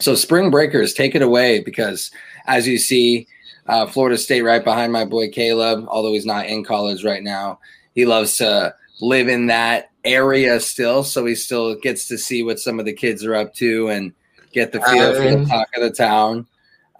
So 0.00 0.14
spring 0.14 0.50
breakers, 0.50 0.94
take 0.94 1.14
it 1.14 1.22
away 1.22 1.60
because 1.60 2.10
as 2.46 2.66
you 2.66 2.78
see, 2.78 3.28
uh, 3.66 3.86
Florida 3.86 4.16
State 4.16 4.42
right 4.42 4.64
behind 4.64 4.92
my 4.92 5.04
boy 5.04 5.28
Caleb, 5.28 5.86
although 5.88 6.12
he's 6.12 6.26
not 6.26 6.46
in 6.46 6.64
college 6.64 7.04
right 7.04 7.22
now. 7.22 7.58
He 7.94 8.06
loves 8.06 8.36
to 8.38 8.74
live 9.00 9.28
in 9.28 9.46
that 9.46 9.90
area 10.04 10.60
still, 10.60 11.02
so 11.02 11.26
he 11.26 11.34
still 11.34 11.74
gets 11.74 12.08
to 12.08 12.16
see 12.16 12.42
what 12.42 12.60
some 12.60 12.78
of 12.78 12.86
the 12.86 12.92
kids 12.92 13.24
are 13.24 13.34
up 13.34 13.54
to 13.54 13.88
and 13.88 14.12
get 14.52 14.72
the 14.72 14.80
feel 14.80 15.14
for 15.14 15.22
the 15.22 15.38
Um, 15.38 15.46
talk 15.46 15.68
of 15.74 15.82
the 15.82 15.90
town. 15.90 16.46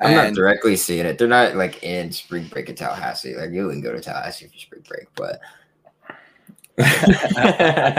I'm 0.00 0.14
not 0.14 0.34
directly 0.34 0.76
seeing 0.76 1.06
it. 1.06 1.18
They're 1.18 1.28
not 1.28 1.56
like 1.56 1.82
in 1.82 2.12
spring 2.12 2.48
break 2.48 2.68
in 2.68 2.74
Tallahassee. 2.76 3.34
Like 3.34 3.50
you 3.50 3.68
can 3.68 3.80
go 3.80 3.92
to 3.92 4.00
Tallahassee 4.00 4.48
for 4.48 4.58
spring 4.58 4.84
break, 4.86 5.06
but 5.14 5.40
that 6.76 7.96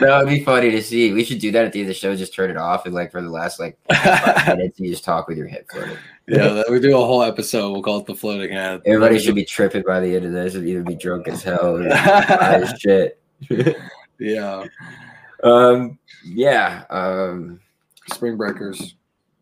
would 0.00 0.28
be 0.28 0.44
funny 0.44 0.70
to 0.70 0.80
see. 0.80 1.12
We 1.12 1.24
should 1.24 1.40
do 1.40 1.50
that 1.50 1.64
at 1.64 1.72
the 1.72 1.80
end 1.80 1.88
of 1.88 1.94
the 1.94 1.98
show. 1.98 2.14
Just 2.14 2.32
turn 2.32 2.50
it 2.50 2.56
off 2.56 2.86
and 2.86 2.94
like 2.94 3.10
for 3.10 3.20
the 3.20 3.28
last 3.28 3.58
like 3.58 3.76
five 3.92 4.46
minutes, 4.56 4.78
you 4.78 4.88
just 4.88 5.02
talk 5.02 5.26
with 5.26 5.36
your 5.36 5.48
head 5.48 5.64
floating. 5.68 5.96
yeah, 6.28 6.62
we 6.70 6.78
do 6.78 6.96
a 6.96 7.04
whole 7.04 7.24
episode. 7.24 7.72
We'll 7.72 7.82
call 7.82 7.98
it 7.98 8.06
the 8.06 8.14
floating 8.14 8.52
head. 8.52 8.82
Everybody 8.86 9.18
should 9.18 9.34
be 9.34 9.44
tripping 9.44 9.82
by 9.84 9.98
the 9.98 10.14
end 10.14 10.26
of 10.26 10.32
this, 10.32 10.54
and 10.54 10.64
either 10.68 10.84
be 10.84 10.94
drunk 10.94 11.26
as 11.26 11.42
hell 11.42 11.78
or 11.78 11.88
as 11.88 12.72
shit. 12.78 13.20
yeah, 14.20 14.64
um, 15.42 15.98
yeah, 16.24 16.84
um, 16.90 17.58
spring 18.12 18.36
breakers. 18.36 18.94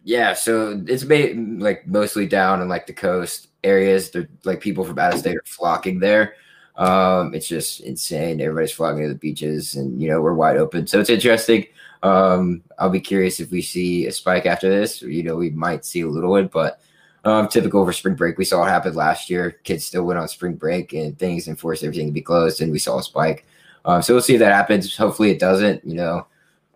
Yeah. 0.06 0.34
So 0.34 0.80
it's 0.86 1.02
made 1.02 1.36
like 1.60 1.84
mostly 1.88 2.28
down 2.28 2.62
in 2.62 2.68
like 2.68 2.86
the 2.86 2.92
coast 2.92 3.48
areas. 3.64 4.12
They're 4.12 4.28
like 4.44 4.60
people 4.60 4.84
from 4.84 5.00
out 5.00 5.12
of 5.12 5.18
state 5.18 5.36
are 5.36 5.42
flocking 5.44 5.98
there. 5.98 6.36
Um, 6.76 7.34
it's 7.34 7.48
just 7.48 7.80
insane. 7.80 8.40
Everybody's 8.40 8.70
flocking 8.70 9.02
to 9.02 9.08
the 9.08 9.16
beaches, 9.16 9.74
and 9.74 10.00
you 10.00 10.08
know 10.08 10.20
we're 10.20 10.34
wide 10.34 10.58
open. 10.58 10.86
So 10.86 11.00
it's 11.00 11.10
interesting. 11.10 11.66
Um, 12.04 12.62
I'll 12.78 12.88
be 12.88 13.00
curious 13.00 13.40
if 13.40 13.50
we 13.50 13.60
see 13.62 14.06
a 14.06 14.12
spike 14.12 14.46
after 14.46 14.70
this. 14.70 15.02
You 15.02 15.24
know, 15.24 15.34
we 15.34 15.50
might 15.50 15.84
see 15.84 16.02
a 16.02 16.08
little 16.08 16.30
one, 16.30 16.46
but 16.52 16.80
um, 17.24 17.48
typical 17.48 17.84
for 17.84 17.92
spring 17.92 18.14
break. 18.14 18.38
We 18.38 18.44
saw 18.44 18.64
it 18.64 18.68
happen 18.68 18.94
last 18.94 19.28
year. 19.28 19.58
Kids 19.64 19.84
still 19.84 20.04
went 20.04 20.20
on 20.20 20.28
spring 20.28 20.54
break, 20.54 20.92
and 20.92 21.18
things 21.18 21.48
enforced 21.48 21.82
everything 21.82 22.06
to 22.06 22.12
be 22.12 22.22
closed, 22.22 22.60
and 22.60 22.70
we 22.70 22.78
saw 22.78 23.00
a 23.00 23.02
spike. 23.02 23.44
Um, 23.84 24.02
so 24.02 24.14
we'll 24.14 24.22
see 24.22 24.34
if 24.34 24.40
that 24.40 24.52
happens. 24.52 24.96
Hopefully, 24.96 25.32
it 25.32 25.40
doesn't. 25.40 25.84
You 25.84 25.94
know, 25.94 26.26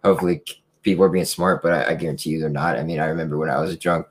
hopefully 0.03 0.43
people 0.83 1.05
are 1.05 1.11
being 1.11 1.25
smart, 1.25 1.63
but 1.63 1.73
I, 1.73 1.93
I 1.93 1.95
guarantee 1.95 2.31
you 2.31 2.41
they're 2.41 2.49
not. 2.49 2.79
I 2.79 2.83
mean, 2.83 3.01
I 3.01 3.07
remember 3.07 3.37
when 3.37 3.51
I 3.51 3.61
was 3.61 3.73
a 3.73 3.77
drunk 3.77 4.07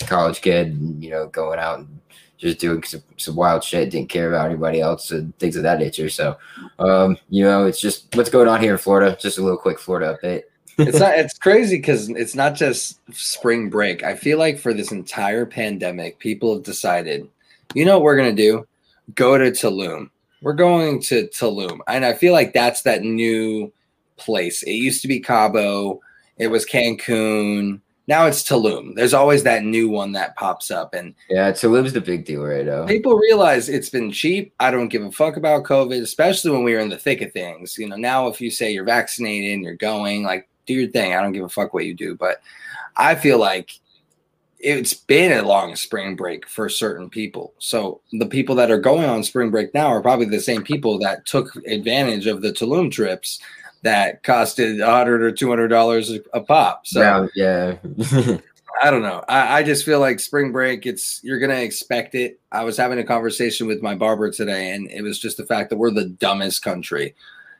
college 0.00 0.40
kid, 0.40 0.76
you 0.98 1.10
know, 1.10 1.26
going 1.28 1.58
out 1.58 1.80
and 1.80 2.00
just 2.38 2.58
doing 2.58 2.82
some, 2.84 3.02
some 3.16 3.34
wild 3.34 3.64
shit, 3.64 3.90
didn't 3.90 4.08
care 4.08 4.28
about 4.28 4.46
anybody 4.46 4.80
else 4.80 5.10
and 5.10 5.36
things 5.38 5.56
of 5.56 5.64
that 5.64 5.80
nature. 5.80 6.08
So, 6.08 6.36
um, 6.78 7.18
you 7.28 7.44
know, 7.44 7.66
it's 7.66 7.80
just 7.80 8.14
what's 8.14 8.30
going 8.30 8.48
on 8.48 8.60
here 8.60 8.72
in 8.72 8.78
Florida. 8.78 9.16
Just 9.20 9.38
a 9.38 9.42
little 9.42 9.58
quick 9.58 9.78
Florida 9.78 10.16
update. 10.20 10.42
it's 10.78 11.00
not 11.00 11.18
it's 11.18 11.36
crazy 11.36 11.76
because 11.76 12.08
it's 12.10 12.36
not 12.36 12.54
just 12.54 13.00
spring 13.12 13.68
break 13.68 14.04
i 14.04 14.14
feel 14.14 14.38
like 14.38 14.60
for 14.60 14.72
this 14.72 14.92
entire 14.92 15.44
pandemic 15.44 16.20
people 16.20 16.54
have 16.54 16.62
decided 16.62 17.28
you 17.74 17.84
know 17.84 17.96
what 17.98 18.04
we're 18.04 18.16
going 18.16 18.34
to 18.34 18.42
do 18.42 18.64
go 19.16 19.36
to 19.36 19.50
tulum 19.50 20.08
we're 20.40 20.52
going 20.52 21.00
to 21.00 21.26
tulum 21.28 21.80
and 21.88 22.04
i 22.04 22.12
feel 22.12 22.32
like 22.32 22.52
that's 22.52 22.82
that 22.82 23.02
new 23.02 23.72
place 24.18 24.62
it 24.62 24.72
used 24.72 25.02
to 25.02 25.08
be 25.08 25.18
cabo 25.18 26.00
it 26.38 26.48
was 26.48 26.64
cancun 26.66 27.80
now 28.06 28.26
it's 28.26 28.42
tulum 28.42 28.94
there's 28.94 29.12
always 29.14 29.42
that 29.42 29.64
new 29.64 29.88
one 29.88 30.12
that 30.12 30.34
pops 30.36 30.70
up 30.70 30.94
and 30.94 31.14
Yeah, 31.28 31.52
Tulum's 31.52 31.92
the 31.92 32.00
big 32.00 32.24
deal 32.24 32.42
right 32.42 32.64
now. 32.64 32.86
people 32.86 33.14
realize 33.16 33.68
it's 33.68 33.90
been 33.90 34.10
cheap. 34.10 34.54
I 34.58 34.70
don't 34.70 34.88
give 34.88 35.02
a 35.04 35.12
fuck 35.12 35.36
about 35.36 35.64
COVID, 35.64 36.00
especially 36.00 36.50
when 36.50 36.64
we 36.64 36.72
were 36.72 36.80
in 36.80 36.88
the 36.88 36.96
thick 36.96 37.20
of 37.20 37.32
things. 37.32 37.76
You 37.76 37.88
know, 37.88 37.96
now 37.96 38.28
if 38.28 38.40
you 38.40 38.50
say 38.50 38.72
you're 38.72 38.84
vaccinated 38.84 39.52
and 39.52 39.62
you're 39.62 39.74
going, 39.76 40.22
like, 40.22 40.48
do 40.64 40.72
your 40.74 40.90
thing. 40.90 41.12
I 41.14 41.20
don't 41.20 41.32
give 41.32 41.44
a 41.44 41.48
fuck 41.50 41.74
what 41.74 41.84
you 41.84 41.94
do. 41.94 42.14
But 42.14 42.40
I 42.96 43.14
feel 43.14 43.38
like 43.38 43.72
it's 44.58 44.94
been 44.94 45.32
a 45.32 45.46
long 45.46 45.76
spring 45.76 46.16
break 46.16 46.48
for 46.48 46.68
certain 46.68 47.10
people. 47.10 47.52
So 47.58 48.00
the 48.12 48.26
people 48.26 48.54
that 48.56 48.70
are 48.70 48.80
going 48.80 49.04
on 49.04 49.22
spring 49.22 49.50
break 49.50 49.72
now 49.74 49.88
are 49.88 50.00
probably 50.02 50.26
the 50.26 50.40
same 50.40 50.64
people 50.64 50.98
that 51.00 51.26
took 51.26 51.54
advantage 51.66 52.26
of 52.26 52.40
the 52.42 52.52
Tulum 52.52 52.90
trips 52.90 53.40
that 53.82 54.22
costed 54.22 54.80
a 54.80 54.90
hundred 54.90 55.22
or 55.22 55.32
two 55.32 55.48
hundred 55.48 55.68
dollars 55.68 56.12
a 56.32 56.40
pop. 56.40 56.86
So 56.86 57.28
yeah. 57.34 57.76
I 58.80 58.90
don't 58.90 59.02
know. 59.02 59.24
I, 59.28 59.58
I 59.58 59.62
just 59.62 59.84
feel 59.84 59.98
like 59.98 60.20
spring 60.20 60.52
break, 60.52 60.86
it's 60.86 61.20
you're 61.22 61.38
gonna 61.38 61.54
expect 61.54 62.14
it. 62.14 62.38
I 62.52 62.64
was 62.64 62.76
having 62.76 62.98
a 62.98 63.04
conversation 63.04 63.66
with 63.66 63.82
my 63.82 63.94
barber 63.94 64.30
today, 64.30 64.72
and 64.72 64.90
it 64.90 65.02
was 65.02 65.18
just 65.18 65.36
the 65.36 65.46
fact 65.46 65.70
that 65.70 65.78
we're 65.78 65.90
the 65.90 66.08
dumbest 66.08 66.62
country. 66.62 67.14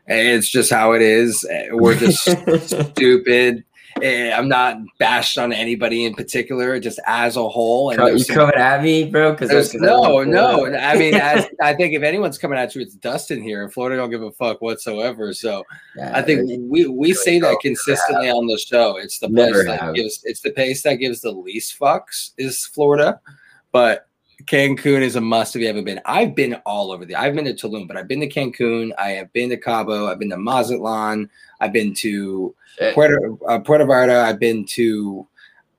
It's 0.07 0.49
just 0.49 0.71
how 0.71 0.93
it 0.93 1.03
is. 1.03 1.47
We're 1.71 1.97
just 1.97 2.23
stupid. 2.91 3.65
Eh, 4.03 4.33
I'm 4.33 4.49
not 4.49 4.79
bashed 4.99 5.39
on 5.39 5.53
anybody 5.53 6.05
in 6.05 6.15
particular, 6.15 6.79
just 6.81 7.01
as 7.07 7.37
a 7.37 7.49
whole. 7.49 7.91
And 7.91 8.19
you 8.19 8.25
coming 8.25 8.55
at 8.55 8.83
me, 8.83 9.05
bro? 9.05 9.33
Because 9.33 9.75
no, 9.75 10.23
no. 10.23 10.67
I 10.75 10.97
mean, 10.97 11.15
as, 11.17 11.47
I 11.61 11.75
think 11.75 11.95
if 11.95 12.03
anyone's 12.03 12.39
coming 12.39 12.59
at 12.59 12.75
you, 12.75 12.81
it's 12.81 12.95
Dustin 12.95 13.43
here. 13.43 13.63
In 13.63 13.71
Florida, 13.71 13.97
don't 13.97 14.11
give 14.11 14.23
a 14.23 14.33
fuck 14.33 14.61
whatsoever. 14.61 15.33
So 15.33 15.65
I 16.01 16.23
think 16.23 16.49
we 16.71 16.87
we 16.87 17.13
say 17.13 17.39
that 17.41 17.59
consistently 17.61 18.31
on 18.31 18.47
the 18.47 18.59
show. 18.59 18.97
It's 18.97 19.19
the 19.19 19.29
place 19.29 19.53
Never 19.53 19.65
that 19.65 19.81
have. 19.81 19.95
gives 19.95 20.21
it's 20.25 20.41
the 20.41 20.53
place 20.53 20.83
that 20.83 20.97
gives 20.97 21.21
the 21.21 21.33
least 21.33 21.79
fucks 21.79 22.33
is 22.39 22.67
Florida, 22.67 23.21
but 23.73 24.09
Cancun 24.45 25.03
is 25.03 25.17
a 25.17 25.21
must 25.21 25.57
if 25.57 25.63
you 25.63 25.67
haven't 25.67 25.85
been. 25.85 26.01
I've 26.05 26.35
been 26.35 26.55
all 26.65 26.93
over 26.93 27.05
the. 27.05 27.17
I've 27.17 27.35
been 27.35 27.45
to 27.45 27.55
Tulum, 27.55 27.89
but 27.89 27.97
I've 27.97 28.07
been 28.07 28.21
to 28.21 28.29
Cancun. 28.29 28.93
I 28.99 29.11
have 29.11 29.33
been 29.33 29.51
to 29.51 29.57
Cabo. 29.57 30.07
I've 30.07 30.19
been 30.19 30.31
to 30.31 30.37
Mazatlan. 30.37 31.29
I've 31.61 31.73
been 31.73 31.93
to. 31.95 32.55
Puerto 32.95 33.39
uh, 33.47 33.59
Puerto 33.61 33.85
Vallarta. 33.85 34.23
I've 34.25 34.39
been 34.39 34.65
to 34.67 35.27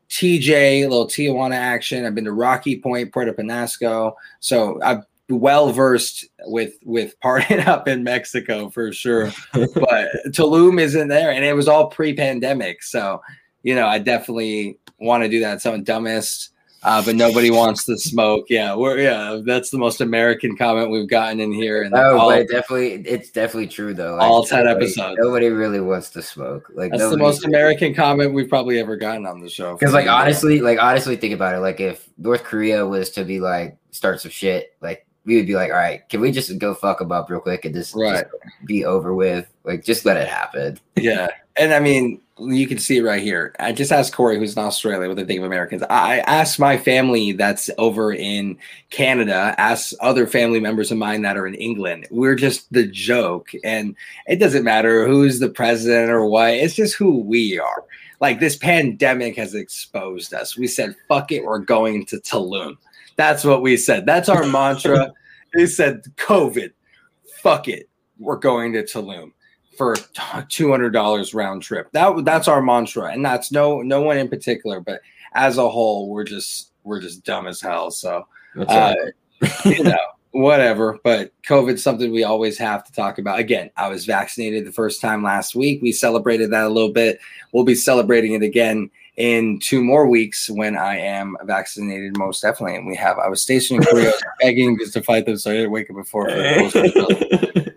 TJ, 0.10 0.84
a 0.84 0.88
little 0.88 1.08
Tijuana 1.08 1.56
action. 1.56 2.06
I've 2.06 2.16
been 2.16 2.26
to 2.26 2.32
Rocky 2.32 2.80
Point, 2.80 3.14
Puerto 3.14 3.34
Penasco. 3.34 4.14
So 4.40 4.82
I'm 4.82 5.04
well 5.30 5.72
versed 5.72 6.26
with 6.46 6.74
with 6.84 7.20
partying 7.22 7.66
up 7.68 7.88
in 7.88 8.04
Mexico 8.04 8.70
for 8.70 8.92
sure. 8.92 9.32
but 9.54 10.10
Tulum 10.28 10.80
isn't 10.80 11.08
there, 11.08 11.32
and 11.32 11.46
it 11.46 11.56
was 11.56 11.68
all 11.68 11.88
pre-pandemic. 11.88 12.84
So 12.84 13.22
you 13.64 13.76
know, 13.76 13.88
I 13.88 14.00
definitely 14.00 14.78
want 15.00 15.24
to 15.24 15.30
do 15.30 15.40
that. 15.42 15.62
Some 15.62 15.84
dumbest 15.84 16.52
uh, 16.84 17.04
but 17.04 17.16
nobody 17.16 17.52
wants 17.52 17.86
to 17.86 17.98
smoke. 17.98 18.46
Yeah, 18.50 18.76
we're 18.76 19.00
yeah. 19.00 19.40
That's 19.44 19.70
the 19.70 19.78
most 19.78 20.02
American 20.02 20.56
comment 20.56 20.92
we've 20.92 21.10
gotten 21.10 21.40
in 21.40 21.52
here. 21.52 21.84
And 21.84 21.94
oh, 21.94 22.18
all, 22.18 22.30
but 22.30 22.48
definitely, 22.48 22.94
it's 23.06 23.30
definitely 23.32 23.68
true 23.68 23.94
though. 23.94 24.16
Like, 24.16 24.30
all 24.30 24.44
ten 24.46 24.66
nobody, 24.66 24.86
episodes, 24.86 25.18
nobody 25.20 25.50
really 25.50 25.82
wants 25.82 26.10
to 26.12 26.22
smoke. 26.22 26.72
Like 26.74 26.92
that's 26.92 27.10
the 27.10 27.18
most 27.18 27.46
American 27.46 27.94
comment 27.94 28.34
we've 28.34 28.50
probably 28.50 28.80
ever 28.80 28.96
gotten 28.96 29.26
on 29.26 29.40
the 29.42 29.50
show. 29.50 29.76
Because 29.76 29.94
like 29.94 30.08
honestly, 30.08 30.62
like 30.62 30.80
honestly, 30.80 31.16
think 31.16 31.34
about 31.34 31.56
it. 31.56 31.60
Like 31.60 31.80
if 31.80 32.10
North 32.18 32.44
Korea 32.44 32.86
was 32.86 33.10
to 33.12 33.24
be 33.24 33.40
like 33.40 33.78
start 33.92 34.22
some 34.22 34.32
shit, 34.32 34.76
like 34.82 35.06
we 35.26 35.36
would 35.36 35.48
be 35.48 35.56
like, 35.56 35.70
all 35.70 35.78
right, 35.78 36.08
can 36.10 36.22
we 36.22 36.32
just 36.32 36.58
go 36.58 36.74
fuck 36.74 37.00
them 37.00 37.12
up 37.12 37.30
real 37.30 37.40
quick 37.40 37.66
and 37.66 37.76
just, 37.76 37.94
right. 37.94 38.24
just 38.24 38.66
be 38.66 38.86
over 38.86 39.14
with? 39.14 39.48
Like, 39.64 39.84
just 39.84 40.06
let 40.06 40.18
it 40.18 40.28
happen. 40.28 40.80
Yeah, 40.96 41.28
and 41.60 41.74
I 41.74 41.80
mean, 41.80 42.22
you 42.40 42.68
can 42.68 42.78
see 42.78 42.98
it 42.98 43.04
right 43.04 43.22
here. 43.22 43.54
I 43.60 43.74
just 43.74 43.92
asked 43.92 44.14
Corey, 44.14 44.40
who's 44.40 44.56
in 44.56 44.64
Australia, 44.64 45.10
what 45.10 45.18
they 45.18 45.26
think 45.26 45.40
of 45.40 45.46
Americans. 45.46 45.84
I 45.90 46.20
asked 46.20 46.58
my 46.58 46.78
family 46.78 47.34
that's 47.34 47.70
over 47.78 48.14
in 48.14 48.58
Canada, 48.92 49.54
asked 49.58 49.94
other 50.00 50.26
family 50.26 50.62
members 50.62 50.90
of 50.90 50.98
mine 50.98 51.22
that 51.24 51.36
are 51.36 51.46
in 51.46 51.56
England. 51.56 52.08
We're 52.12 52.36
just 52.36 52.72
the 52.72 52.88
joke. 52.88 53.52
And 53.66 53.94
it 54.26 54.38
doesn't 54.38 54.64
matter 54.64 55.06
who's 55.06 55.40
the 55.40 55.50
president 55.50 56.10
or 56.10 56.26
what, 56.26 56.54
it's 56.54 56.76
just 56.76 56.96
who 56.96 57.20
we 57.20 57.60
are. 57.60 57.84
Like 58.22 58.40
this 58.40 58.56
pandemic 58.56 59.36
has 59.36 59.54
exposed 59.54 60.34
us. 60.34 60.58
We 60.58 60.68
said, 60.68 60.96
fuck 61.10 61.34
it, 61.34 61.44
we're 61.44 61.60
going 61.60 62.06
to 62.08 62.18
Tulum. 62.18 62.78
That's 63.18 63.44
what 63.44 63.62
we 63.62 63.76
said. 63.76 64.06
That's 64.06 64.30
our 64.30 64.46
mantra. 64.48 65.12
They 65.54 65.66
said, 65.66 66.04
COVID, 66.16 66.72
fuck 67.42 67.68
it, 67.68 67.90
we're 68.18 68.38
going 68.38 68.72
to 68.74 68.84
Tulum 68.84 69.34
for 69.80 69.96
two 70.50 70.70
hundred 70.70 70.90
dollars 70.90 71.34
round 71.34 71.64
trip. 71.64 71.90
That 71.94 72.26
that's 72.26 72.50
our 72.50 72.62
mantra, 72.62 73.14
and 73.14 73.24
that's 73.24 73.50
no 73.50 73.82
no 73.82 74.02
one 74.02 74.18
in 74.18 74.28
particular, 74.28 74.82
but 74.82 75.00
as 75.34 75.58
a 75.58 75.70
whole, 75.70 76.10
we're 76.10 76.26
just 76.26 76.74
we're 76.84 77.00
just 77.00 77.24
dumb 77.24 77.48
as 77.48 77.62
hell. 77.62 77.90
So, 77.90 78.28
uh, 78.68 78.94
you 79.64 79.84
know, 79.86 79.98
whatever. 80.32 81.00
But 81.02 81.32
COVID's 81.44 81.82
something 81.82 82.12
we 82.12 82.26
always 82.26 82.58
have 82.58 82.84
to 82.84 82.92
talk 82.92 83.20
about. 83.20 83.40
Again, 83.40 83.70
I 83.78 83.88
was 83.88 84.06
vaccinated 84.06 84.66
the 84.66 84.74
first 84.74 85.00
time 85.00 85.24
last 85.24 85.56
week. 85.56 85.82
We 85.82 85.94
celebrated 85.94 86.52
that 86.52 86.66
a 86.66 86.70
little 86.70 86.92
bit. 86.92 87.22
We'll 87.54 87.64
be 87.64 87.76
celebrating 87.76 88.34
it 88.34 88.44
again 88.44 88.92
in 89.16 89.60
two 89.60 89.82
more 89.82 90.10
weeks 90.10 90.50
when 90.50 90.76
I 90.76 90.98
am 90.98 91.38
vaccinated, 91.44 92.18
most 92.18 92.42
definitely. 92.42 92.76
And 92.76 92.86
we 92.86 92.98
have 92.98 93.18
I 93.18 93.30
was 93.30 93.42
stationed 93.42 93.80
in 93.80 93.86
Korea, 93.86 94.12
begging 94.42 94.78
just 94.78 94.92
to 94.94 95.02
fight 95.02 95.26
them, 95.26 95.38
so 95.38 95.52
I 95.52 95.54
didn't 95.54 95.72
wake 95.72 95.90
up 95.90 95.96
before. 95.96 96.30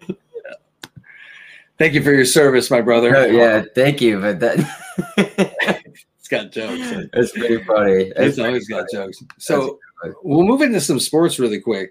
Thank 1.82 1.94
you 1.94 2.02
for 2.04 2.12
your 2.12 2.24
service, 2.24 2.70
my 2.70 2.80
brother. 2.80 3.16
Oh, 3.16 3.24
yeah, 3.24 3.64
thank 3.74 4.00
you. 4.00 4.20
But 4.20 4.38
that 4.38 4.56
it's 6.16 6.28
got 6.28 6.52
jokes. 6.52 7.08
It's 7.12 7.32
pretty 7.32 7.64
funny. 7.64 8.04
It's, 8.04 8.20
it's 8.20 8.38
always 8.38 8.68
got 8.68 8.86
jokes. 8.88 9.20
So 9.40 9.80
we'll 10.22 10.46
move 10.46 10.60
into 10.60 10.80
some 10.80 11.00
sports 11.00 11.40
really 11.40 11.60
quick. 11.60 11.90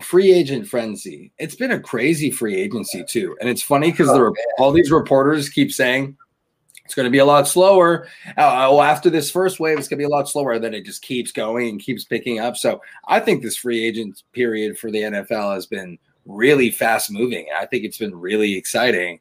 Free 0.00 0.32
agent 0.32 0.68
frenzy. 0.68 1.32
It's 1.36 1.56
been 1.56 1.72
a 1.72 1.80
crazy 1.80 2.30
free 2.30 2.54
agency 2.54 3.02
too, 3.02 3.36
and 3.40 3.50
it's 3.50 3.60
funny 3.60 3.90
because 3.90 4.08
oh, 4.08 4.32
all 4.60 4.70
these 4.70 4.92
reporters 4.92 5.48
keep 5.48 5.72
saying 5.72 6.16
it's 6.84 6.94
going 6.94 7.06
to 7.06 7.10
be 7.10 7.18
a 7.18 7.24
lot 7.24 7.48
slower. 7.48 8.06
Uh, 8.28 8.70
well, 8.70 8.82
after 8.82 9.10
this 9.10 9.32
first 9.32 9.58
wave, 9.58 9.80
it's 9.80 9.88
going 9.88 9.98
to 9.98 10.02
be 10.02 10.06
a 10.06 10.16
lot 10.16 10.28
slower. 10.28 10.60
Then 10.60 10.74
it 10.74 10.84
just 10.84 11.02
keeps 11.02 11.32
going 11.32 11.70
and 11.70 11.80
keeps 11.80 12.04
picking 12.04 12.38
up. 12.38 12.56
So 12.56 12.80
I 13.08 13.18
think 13.18 13.42
this 13.42 13.56
free 13.56 13.84
agent 13.84 14.22
period 14.32 14.78
for 14.78 14.92
the 14.92 15.00
NFL 15.00 15.54
has 15.54 15.66
been 15.66 15.98
really 16.26 16.70
fast 16.70 17.10
moving. 17.10 17.46
And 17.48 17.58
I 17.58 17.66
think 17.66 17.84
it's 17.84 17.98
been 17.98 18.14
really 18.14 18.54
exciting. 18.54 19.20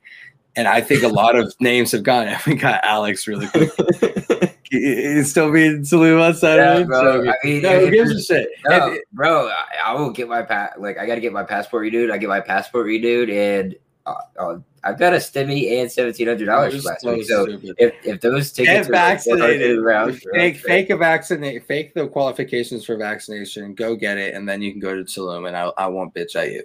And 0.56 0.68
I 0.68 0.82
think 0.82 1.04
a 1.04 1.08
lot 1.08 1.36
of 1.36 1.54
names 1.60 1.92
have 1.92 2.04
gone. 2.04 2.28
We 2.48 2.56
got 2.56 2.84
Alex 2.84 3.28
really 3.28 3.48
quick. 3.48 3.72
He's 4.70 5.30
still 5.30 5.52
being 5.52 5.86
saluted 5.86 6.20
outside 6.20 6.56
yeah, 6.56 6.78
of 6.78 6.88
bro. 6.88 7.24
So, 7.24 7.30
I 7.30 7.36
mean, 7.44 7.62
no, 7.62 7.80
who 7.80 7.92
gives 7.92 8.12
a 8.12 8.22
shit? 8.22 8.50
No, 8.68 8.98
bro, 9.12 9.48
I, 9.48 9.92
I 9.92 9.94
will 9.94 10.10
get 10.10 10.28
my 10.28 10.42
pass. 10.42 10.74
Like, 10.80 10.98
I 10.98 11.06
got 11.06 11.16
to 11.16 11.22
get 11.22 11.32
my 11.32 11.44
passport 11.44 11.82
renewed. 11.82 12.10
I 12.10 12.18
get 12.18 12.28
my 12.28 12.42
passport 12.42 12.88
renewed, 12.88 13.30
and 13.30 13.76
uh, 14.08 14.16
uh, 14.39 14.58
I've 14.84 15.00
got 15.00 15.13
a 15.13 15.18
stimmy 15.18 15.80
and 15.80 15.92
seventeen 15.92 16.28
hundred 16.28 16.46
dollars 16.46 16.84
last 16.84 17.06
week. 17.06 17.26
So 17.26 17.48
if, 17.78 17.94
if 18.04 18.22
those 18.22 18.52
tickets 18.52 18.88
Get 18.88 18.92
vaccinated, 18.92 19.80
like 19.80 20.16
fake 20.34 20.58
fake 20.58 20.89
a 20.89 20.98
vaccinate, 20.98 21.66
fake 21.66 21.94
the 21.94 22.08
qualifications 22.08 22.84
for 22.84 22.98
vaccination, 22.98 23.76
go 23.76 23.96
get 23.96 24.18
it, 24.18 24.34
and 24.34 24.48
then 24.48 24.62
you 24.62 24.72
can 24.72 24.82
go 24.82 24.96
to 24.96 25.04
Tulum, 25.04 25.48
and 25.48 25.56
I, 25.56 25.72
I 25.78 25.88
won't 25.88 26.13
bitch 26.13 26.36
at 26.36 26.52
you. 26.52 26.63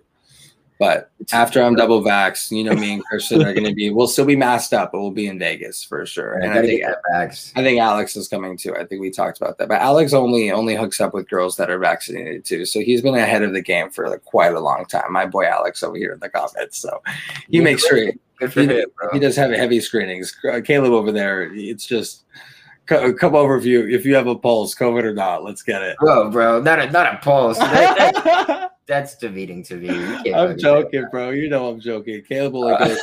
But 0.79 1.11
after 1.33 1.61
I'm 1.61 1.75
double 1.75 2.03
vaxxed, 2.03 2.53
you 2.53 2.63
know, 2.63 2.75
me 2.75 2.95
and 2.95 3.05
Christian 3.05 3.43
are 3.43 3.53
going 3.53 3.67
to 3.67 3.75
be, 3.75 3.91
we'll 3.95 4.07
still 4.07 4.25
be 4.25 4.37
masked 4.37 4.73
up, 4.73 4.93
but 4.93 5.01
we'll 5.01 5.11
be 5.11 5.27
in 5.27 5.39
Vegas 5.39 5.83
for 5.83 6.07
sure. 6.07 6.35
And 6.35 6.53
I 6.53 6.63
think, 6.63 6.85
I 7.57 7.63
think 7.63 7.81
Alex 7.81 8.17
is 8.17 8.29
coming 8.29 8.57
too. 8.57 8.77
I 8.77 8.85
think 8.85 9.01
we 9.01 9.11
talked 9.11 9.41
about 9.41 9.59
that, 9.59 9.69
but 9.69 9.81
Alex 9.81 10.13
only, 10.13 10.53
only 10.53 10.77
hooks 10.77 11.01
up 11.01 11.15
with 11.15 11.29
girls 11.29 11.57
that 11.57 11.69
are 11.69 11.79
vaccinated 11.79 12.45
too. 12.45 12.65
So 12.65 12.81
he's 12.81 13.03
been 13.03 13.17
ahead 13.17 13.43
of 13.43 13.53
the 13.53 13.61
game 13.61 13.91
for 13.91 14.09
like 14.09 14.25
quite 14.25 14.55
a 14.55 14.61
long 14.61 14.85
time. 14.87 15.13
My 15.13 15.27
boy 15.27 15.47
Alex 15.47 15.83
over 15.83 15.97
here 15.97 16.13
in 16.13 16.21
the 16.21 16.29
comments. 16.29 16.79
So 16.79 17.03
he 17.49 17.59
yeah, 17.59 17.65
makes 17.65 17.85
sure 17.85 17.97
he, 17.99 18.13
he, 18.41 18.85
he, 19.13 19.19
does 19.19 19.35
have 19.35 19.51
heavy 19.51 19.81
screenings. 19.81 20.37
Caleb 20.65 20.93
over 20.93 21.11
there, 21.11 21.53
it's 21.53 21.87
just, 21.87 22.23
come 22.89 23.35
over 23.35 23.57
if 23.57 23.65
you 23.65 23.87
if 23.87 24.05
you 24.05 24.15
have 24.15 24.27
a 24.27 24.35
pulse, 24.35 24.75
COVID 24.75 25.05
or 25.05 25.15
not. 25.15 25.45
Let's 25.45 25.63
get 25.63 25.83
it. 25.83 25.97
Oh, 26.01 26.31
bro, 26.31 26.61
not 26.61 26.79
a 26.79 26.91
not 26.91 27.15
a 27.15 27.19
pulse. 27.19 27.59
that's 28.87 29.17
demeaning 29.17 29.63
to 29.65 29.77
me. 29.77 30.33
I'm 30.33 30.59
joking, 30.59 31.07
bro. 31.11 31.31
You 31.31 31.49
know 31.49 31.69
I'm 31.69 31.81
joking. 31.81 32.23
Caleb 32.23 32.55
will 32.55 32.69
uh, 32.75 32.97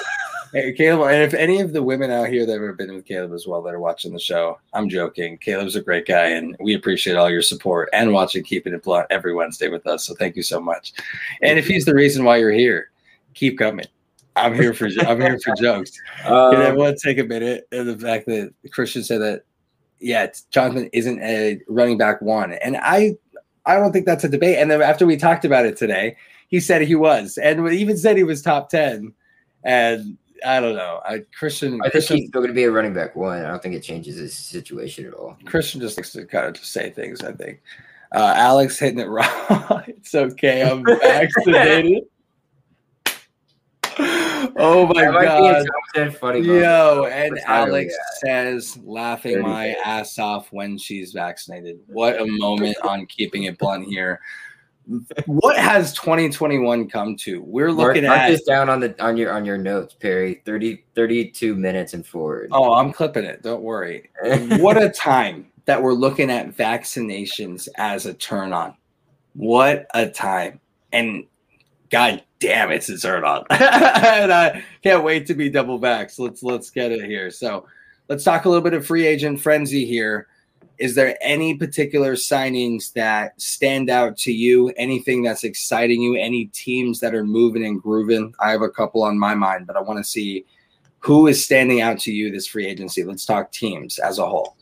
hey, 0.52 0.74
Caleb, 0.74 1.10
and 1.10 1.24
if 1.24 1.34
any 1.34 1.62
of 1.62 1.74
the 1.74 1.84
women 1.84 2.10
out 2.10 2.28
here 2.28 2.46
that 2.46 2.54
have 2.54 2.62
ever 2.62 2.74
been 2.74 2.94
with 2.94 3.06
Caleb 3.06 3.34
as 3.34 3.46
well 3.46 3.62
that 3.62 3.74
are 3.74 3.80
watching 3.80 4.12
the 4.12 4.20
show, 4.20 4.60
I'm 4.74 4.90
joking. 4.90 5.38
Caleb's 5.38 5.76
a 5.76 5.82
great 5.82 6.08
guy, 6.08 6.30
and 6.30 6.56
we 6.60 6.74
appreciate 6.74 7.16
all 7.16 7.30
your 7.30 7.44
support 7.44 7.90
and 7.94 8.12
watching 8.12 8.44
Keeping 8.44 8.74
It 8.74 8.84
Blunt 8.84 9.08
every 9.12 9.34
Wednesday 9.34 9.68
with 9.68 9.86
us. 9.86 10.06
So 10.06 10.16
thank 10.16 10.36
you 10.36 10.44
so 10.44 10.60
much. 10.60 10.94
And 11.42 11.60
if 11.60 11.68
he's 11.68 11.86
the 11.86 11.96
reason 11.96 12.26
why 12.26 12.38
you're 12.38 12.52
here, 12.52 12.90
keep 13.34 13.60
coming. 13.60 13.86
I'm 14.36 14.54
here 14.54 14.74
for 14.74 14.90
I'm 15.08 15.22
here 15.22 15.40
for 15.40 15.56
jokes. 15.56 15.92
Um, 16.26 16.76
want 16.76 16.98
to 16.98 17.08
take 17.08 17.20
a 17.20 17.24
minute 17.24 17.68
and 17.72 17.88
the 17.88 17.98
fact 17.98 18.26
that 18.26 18.52
Christian 18.72 19.04
said 19.04 19.22
that 19.22 19.44
yeah, 20.06 20.28
Jonathan 20.52 20.88
isn't 20.94 21.20
a 21.22 21.60
running 21.68 21.98
back 21.98 22.22
one, 22.22 22.54
and 22.54 22.78
I 22.78 23.18
I 23.66 23.76
don't 23.76 23.92
think 23.92 24.06
that's 24.06 24.24
a 24.24 24.30
debate. 24.30 24.60
And 24.60 24.70
then 24.70 24.82
after 24.82 25.06
we 25.06 25.18
talked 25.18 25.46
about 25.46 25.66
it 25.66 25.76
today, 25.76 26.16
he 26.48 26.60
said 26.60 26.84
he 26.84 26.94
was, 26.94 27.40
and 27.40 27.68
even 27.74 27.98
said 27.98 28.16
he 28.16 28.24
was 28.24 28.44
top 28.44 28.70
ten. 28.70 29.14
And 29.64 30.18
I 30.46 30.60
don't 30.60 30.76
know. 30.76 31.02
I 31.04 31.24
Christian. 31.38 31.82
I 31.84 31.90
Christian, 31.90 32.18
think 32.18 32.22
he's 32.22 32.30
still 32.30 32.42
going 32.42 32.50
to 32.50 32.56
be 32.56 32.66
a 32.66 32.72
running 32.72 32.94
back 32.94 33.16
one. 33.16 33.44
I 33.44 33.48
don't 33.50 33.64
think 33.64 33.74
it 33.74 33.82
changes 33.82 34.18
his 34.18 34.38
situation 34.38 35.08
at 35.08 35.16
all. 35.16 35.38
Christian 35.46 35.82
just 35.82 35.98
likes 35.98 36.12
to 36.12 36.24
kind 36.26 36.46
of 36.46 36.54
just 36.54 36.72
say 36.72 36.92
things. 36.92 37.24
I 37.24 37.34
think. 37.34 37.64
Uh, 38.12 38.34
Alex 38.38 38.78
hitting 38.78 39.00
it 39.00 39.08
wrong. 39.10 39.84
it's 39.88 40.14
okay. 40.14 40.62
I'm 40.62 40.86
vaccinated. 41.02 42.04
oh 44.58 44.88
my 44.88 45.06
god! 45.06 45.66
Funny 46.16 46.42
Yo, 46.42 47.08
and 47.12 47.40
Alex 47.46 47.96
says, 48.20 48.78
laughing 48.84 49.42
my 49.42 49.76
ass 49.86 50.20
off 50.20 50.52
when 50.52 50.78
she's 50.78 51.14
vaccinated. 51.14 51.80
What 51.88 52.20
a 52.20 52.26
moment 52.26 52.78
on 52.84 53.06
keeping 53.06 53.44
it 53.44 53.58
blunt 53.58 53.86
here. 53.88 54.20
What 55.26 55.58
has 55.58 55.94
2021 55.94 56.90
come 56.90 57.16
to? 57.18 57.42
We're 57.42 57.72
looking 57.72 58.04
mark, 58.04 58.18
mark 58.18 58.22
at 58.22 58.30
this 58.30 58.44
down 58.44 58.70
on 58.70 58.80
the 58.80 59.04
on 59.04 59.18
your 59.18 59.32
on 59.32 59.46
your 59.46 59.58
notes, 59.58 59.96
Perry. 59.96 60.42
30 60.46 60.86
32 60.94 61.56
minutes 61.56 61.94
and 61.94 62.06
forward. 62.06 62.50
Oh, 62.52 62.74
I'm 62.74 62.92
clipping 62.92 63.26
it. 63.26 63.42
Don't 63.42 63.64
worry. 63.64 64.10
what 64.60 64.82
a 64.82 64.90
time 64.90 65.48
that 65.66 65.82
we're 65.82 65.94
looking 65.94 66.30
at 66.30 66.56
vaccinations 66.56 67.68
as 67.78 68.06
a 68.06 68.14
turn 68.14 68.54
on. 68.54 68.76
What 69.34 69.88
a 69.94 70.10
time. 70.10 70.60
And 70.92 71.26
God 71.90 72.24
damn, 72.40 72.72
it's 72.72 72.90
a 72.90 72.98
turn 72.98 73.24
on. 73.24 73.46
and 73.50 74.32
I 74.32 74.64
can't 74.84 75.04
wait 75.04 75.28
to 75.28 75.34
be 75.34 75.50
double 75.50 75.80
back. 75.80 76.10
So 76.10 76.24
let's 76.24 76.44
let's 76.44 76.70
get 76.70 76.92
it 76.92 77.06
here. 77.06 77.32
So 77.32 77.66
let's 78.10 78.24
talk 78.24 78.46
a 78.46 78.50
little 78.50 78.64
bit 78.64 78.74
of 78.74 78.86
free 78.86 79.06
agent 79.06 79.40
frenzy 79.40 79.86
here. 79.86 80.28
Is 80.78 80.94
there 80.94 81.18
any 81.22 81.56
particular 81.56 82.16
signings 82.16 82.92
that 82.94 83.40
stand 83.40 83.90
out 83.90 84.18
to 84.20 84.34
you? 84.34 84.74
Anything 84.76 85.24
that's 85.24 85.46
exciting 85.46 86.02
you? 86.02 86.16
Any 86.16 86.48
teams 86.48 87.00
that 87.00 87.16
are 87.16 87.24
moving 87.24 87.66
and 87.66 87.82
grooving? 87.82 88.34
I 88.42 88.52
have 88.52 88.62
a 88.62 88.70
couple 88.70 89.02
on 89.02 89.18
my 89.18 89.36
mind, 89.36 89.68
but 89.68 89.78
I 89.78 89.82
want 89.82 90.00
to 90.00 90.04
see 90.04 90.46
who 91.00 91.28
is 91.28 91.46
standing 91.46 91.80
out 91.80 92.00
to 92.00 92.12
you 92.12 92.30
this 92.30 92.48
free 92.48 92.66
agency. 92.66 93.06
Let's 93.06 93.26
talk 93.26 93.52
teams 93.52 94.00
as 94.00 94.20
a 94.20 94.28
whole. 94.28 94.58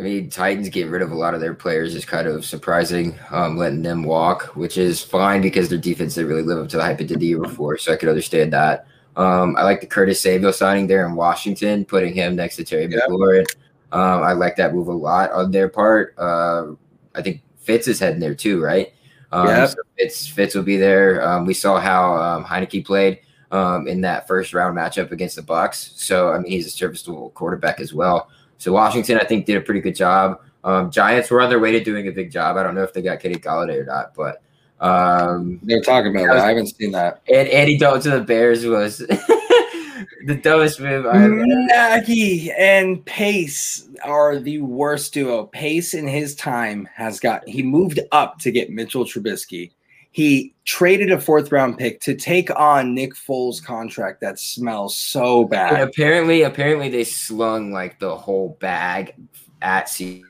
I 0.00 0.02
mean, 0.02 0.30
Titans 0.30 0.70
getting 0.70 0.90
rid 0.90 1.02
of 1.02 1.10
a 1.10 1.14
lot 1.14 1.34
of 1.34 1.42
their 1.42 1.52
players 1.52 1.94
is 1.94 2.06
kind 2.06 2.26
of 2.26 2.42
surprising, 2.42 3.18
um, 3.30 3.58
letting 3.58 3.82
them 3.82 4.02
walk, 4.02 4.44
which 4.56 4.78
is 4.78 5.02
fine 5.02 5.42
because 5.42 5.68
their 5.68 5.76
defense 5.76 6.14
didn't 6.14 6.30
really 6.30 6.42
live 6.42 6.56
up 6.56 6.70
to 6.70 6.78
the 6.78 6.82
hype 6.82 7.02
it 7.02 7.08
did 7.08 7.20
the 7.20 7.26
year 7.26 7.38
before. 7.38 7.76
So 7.76 7.92
I 7.92 7.96
could 7.96 8.08
understand 8.08 8.50
that. 8.54 8.86
Um, 9.16 9.56
I 9.58 9.62
like 9.62 9.82
the 9.82 9.86
Curtis 9.86 10.18
Samuel 10.18 10.54
signing 10.54 10.86
there 10.86 11.06
in 11.06 11.16
Washington, 11.16 11.84
putting 11.84 12.14
him 12.14 12.34
next 12.34 12.56
to 12.56 12.64
Terry 12.64 12.86
yep. 12.90 13.10
McLaurin. 13.10 13.44
Um, 13.92 14.22
I 14.22 14.32
like 14.32 14.56
that 14.56 14.72
move 14.72 14.88
a 14.88 14.92
lot 14.92 15.32
on 15.32 15.50
their 15.50 15.68
part. 15.68 16.14
Uh, 16.16 16.68
I 17.14 17.20
think 17.20 17.42
Fitz 17.58 17.86
is 17.86 18.00
heading 18.00 18.20
there 18.20 18.34
too, 18.34 18.62
right? 18.62 18.94
Um, 19.32 19.48
yeah. 19.48 19.66
So 19.66 19.82
Fitz, 19.98 20.26
Fitz 20.26 20.54
will 20.54 20.62
be 20.62 20.78
there. 20.78 21.22
Um, 21.28 21.44
we 21.44 21.52
saw 21.52 21.78
how 21.78 22.16
um, 22.16 22.42
Heinicke 22.42 22.86
played 22.86 23.20
um, 23.50 23.86
in 23.86 24.00
that 24.00 24.26
first 24.26 24.54
round 24.54 24.78
matchup 24.78 25.12
against 25.12 25.36
the 25.36 25.42
Bucs, 25.42 25.98
So 25.98 26.32
I 26.32 26.38
mean, 26.38 26.50
he's 26.50 26.66
a 26.66 26.70
serviceable 26.70 27.30
quarterback 27.30 27.80
as 27.80 27.92
well. 27.92 28.30
So 28.60 28.72
Washington, 28.72 29.18
I 29.18 29.24
think, 29.24 29.46
did 29.46 29.56
a 29.56 29.60
pretty 29.62 29.80
good 29.80 29.94
job. 29.94 30.38
Um, 30.62 30.90
Giants 30.90 31.30
were 31.30 31.40
on 31.40 31.48
their 31.48 31.58
way 31.58 31.72
to 31.72 31.82
doing 31.82 32.06
a 32.08 32.12
big 32.12 32.30
job. 32.30 32.58
I 32.58 32.62
don't 32.62 32.74
know 32.74 32.82
if 32.82 32.92
they 32.92 33.00
got 33.00 33.18
Kenny 33.18 33.36
Golladay 33.36 33.80
or 33.80 33.86
not, 33.86 34.14
but 34.14 34.42
um, 34.80 35.58
they're 35.62 35.80
talking 35.80 36.14
about 36.14 36.34
that. 36.34 36.44
I 36.44 36.48
haven't 36.48 36.66
seen 36.66 36.92
that. 36.92 37.22
And 37.26 37.48
Andy 37.48 37.78
Dalton 37.78 38.12
to 38.12 38.18
the 38.18 38.24
Bears 38.24 38.66
was 38.66 38.98
the 40.26 40.34
dumbest 40.42 40.78
move 40.78 41.06
I've 41.06 41.30
Nagy 41.30 42.52
and 42.52 43.02
Pace 43.06 43.88
are 44.04 44.38
the 44.38 44.58
worst 44.58 45.14
duo. 45.14 45.46
Pace 45.46 45.94
in 45.94 46.06
his 46.06 46.34
time 46.34 46.86
has 46.94 47.18
got 47.18 47.48
he 47.48 47.62
moved 47.62 48.00
up 48.12 48.38
to 48.40 48.50
get 48.50 48.70
Mitchell 48.70 49.06
Trubisky. 49.06 49.70
He 50.12 50.54
traded 50.64 51.12
a 51.12 51.20
fourth 51.20 51.52
round 51.52 51.78
pick 51.78 52.00
to 52.00 52.14
take 52.14 52.50
on 52.58 52.94
Nick 52.94 53.14
Foles' 53.14 53.62
contract 53.62 54.20
that 54.20 54.38
smells 54.38 54.96
so 54.96 55.44
bad. 55.44 55.74
And 55.74 55.82
apparently, 55.82 56.42
apparently 56.42 56.88
they 56.88 57.04
slung 57.04 57.72
like 57.72 58.00
the 58.00 58.16
whole 58.16 58.56
bag 58.60 59.14
at 59.62 59.88
Seattle. 59.88 60.26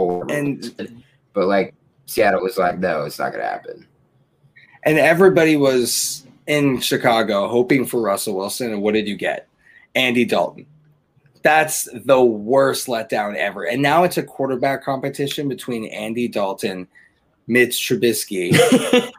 And 0.00 1.04
but 1.34 1.46
like 1.46 1.74
Seattle 2.06 2.42
was 2.42 2.56
like, 2.56 2.78
no, 2.78 3.04
it's 3.04 3.18
not 3.18 3.32
gonna 3.32 3.44
happen. 3.44 3.86
And 4.84 4.98
everybody 4.98 5.56
was 5.56 6.26
in 6.46 6.80
Chicago 6.80 7.48
hoping 7.48 7.84
for 7.84 8.00
Russell 8.00 8.36
Wilson. 8.36 8.72
And 8.72 8.82
what 8.82 8.94
did 8.94 9.06
you 9.06 9.16
get? 9.16 9.46
Andy 9.94 10.24
Dalton. 10.24 10.66
That's 11.42 11.88
the 12.04 12.22
worst 12.22 12.86
letdown 12.86 13.34
ever. 13.36 13.64
And 13.64 13.80
now 13.80 14.04
it's 14.04 14.18
a 14.18 14.22
quarterback 14.22 14.82
competition 14.82 15.48
between 15.48 15.86
Andy 15.86 16.28
Dalton 16.28 16.88
Mitch 17.50 17.76
Trubisky, 17.76 18.52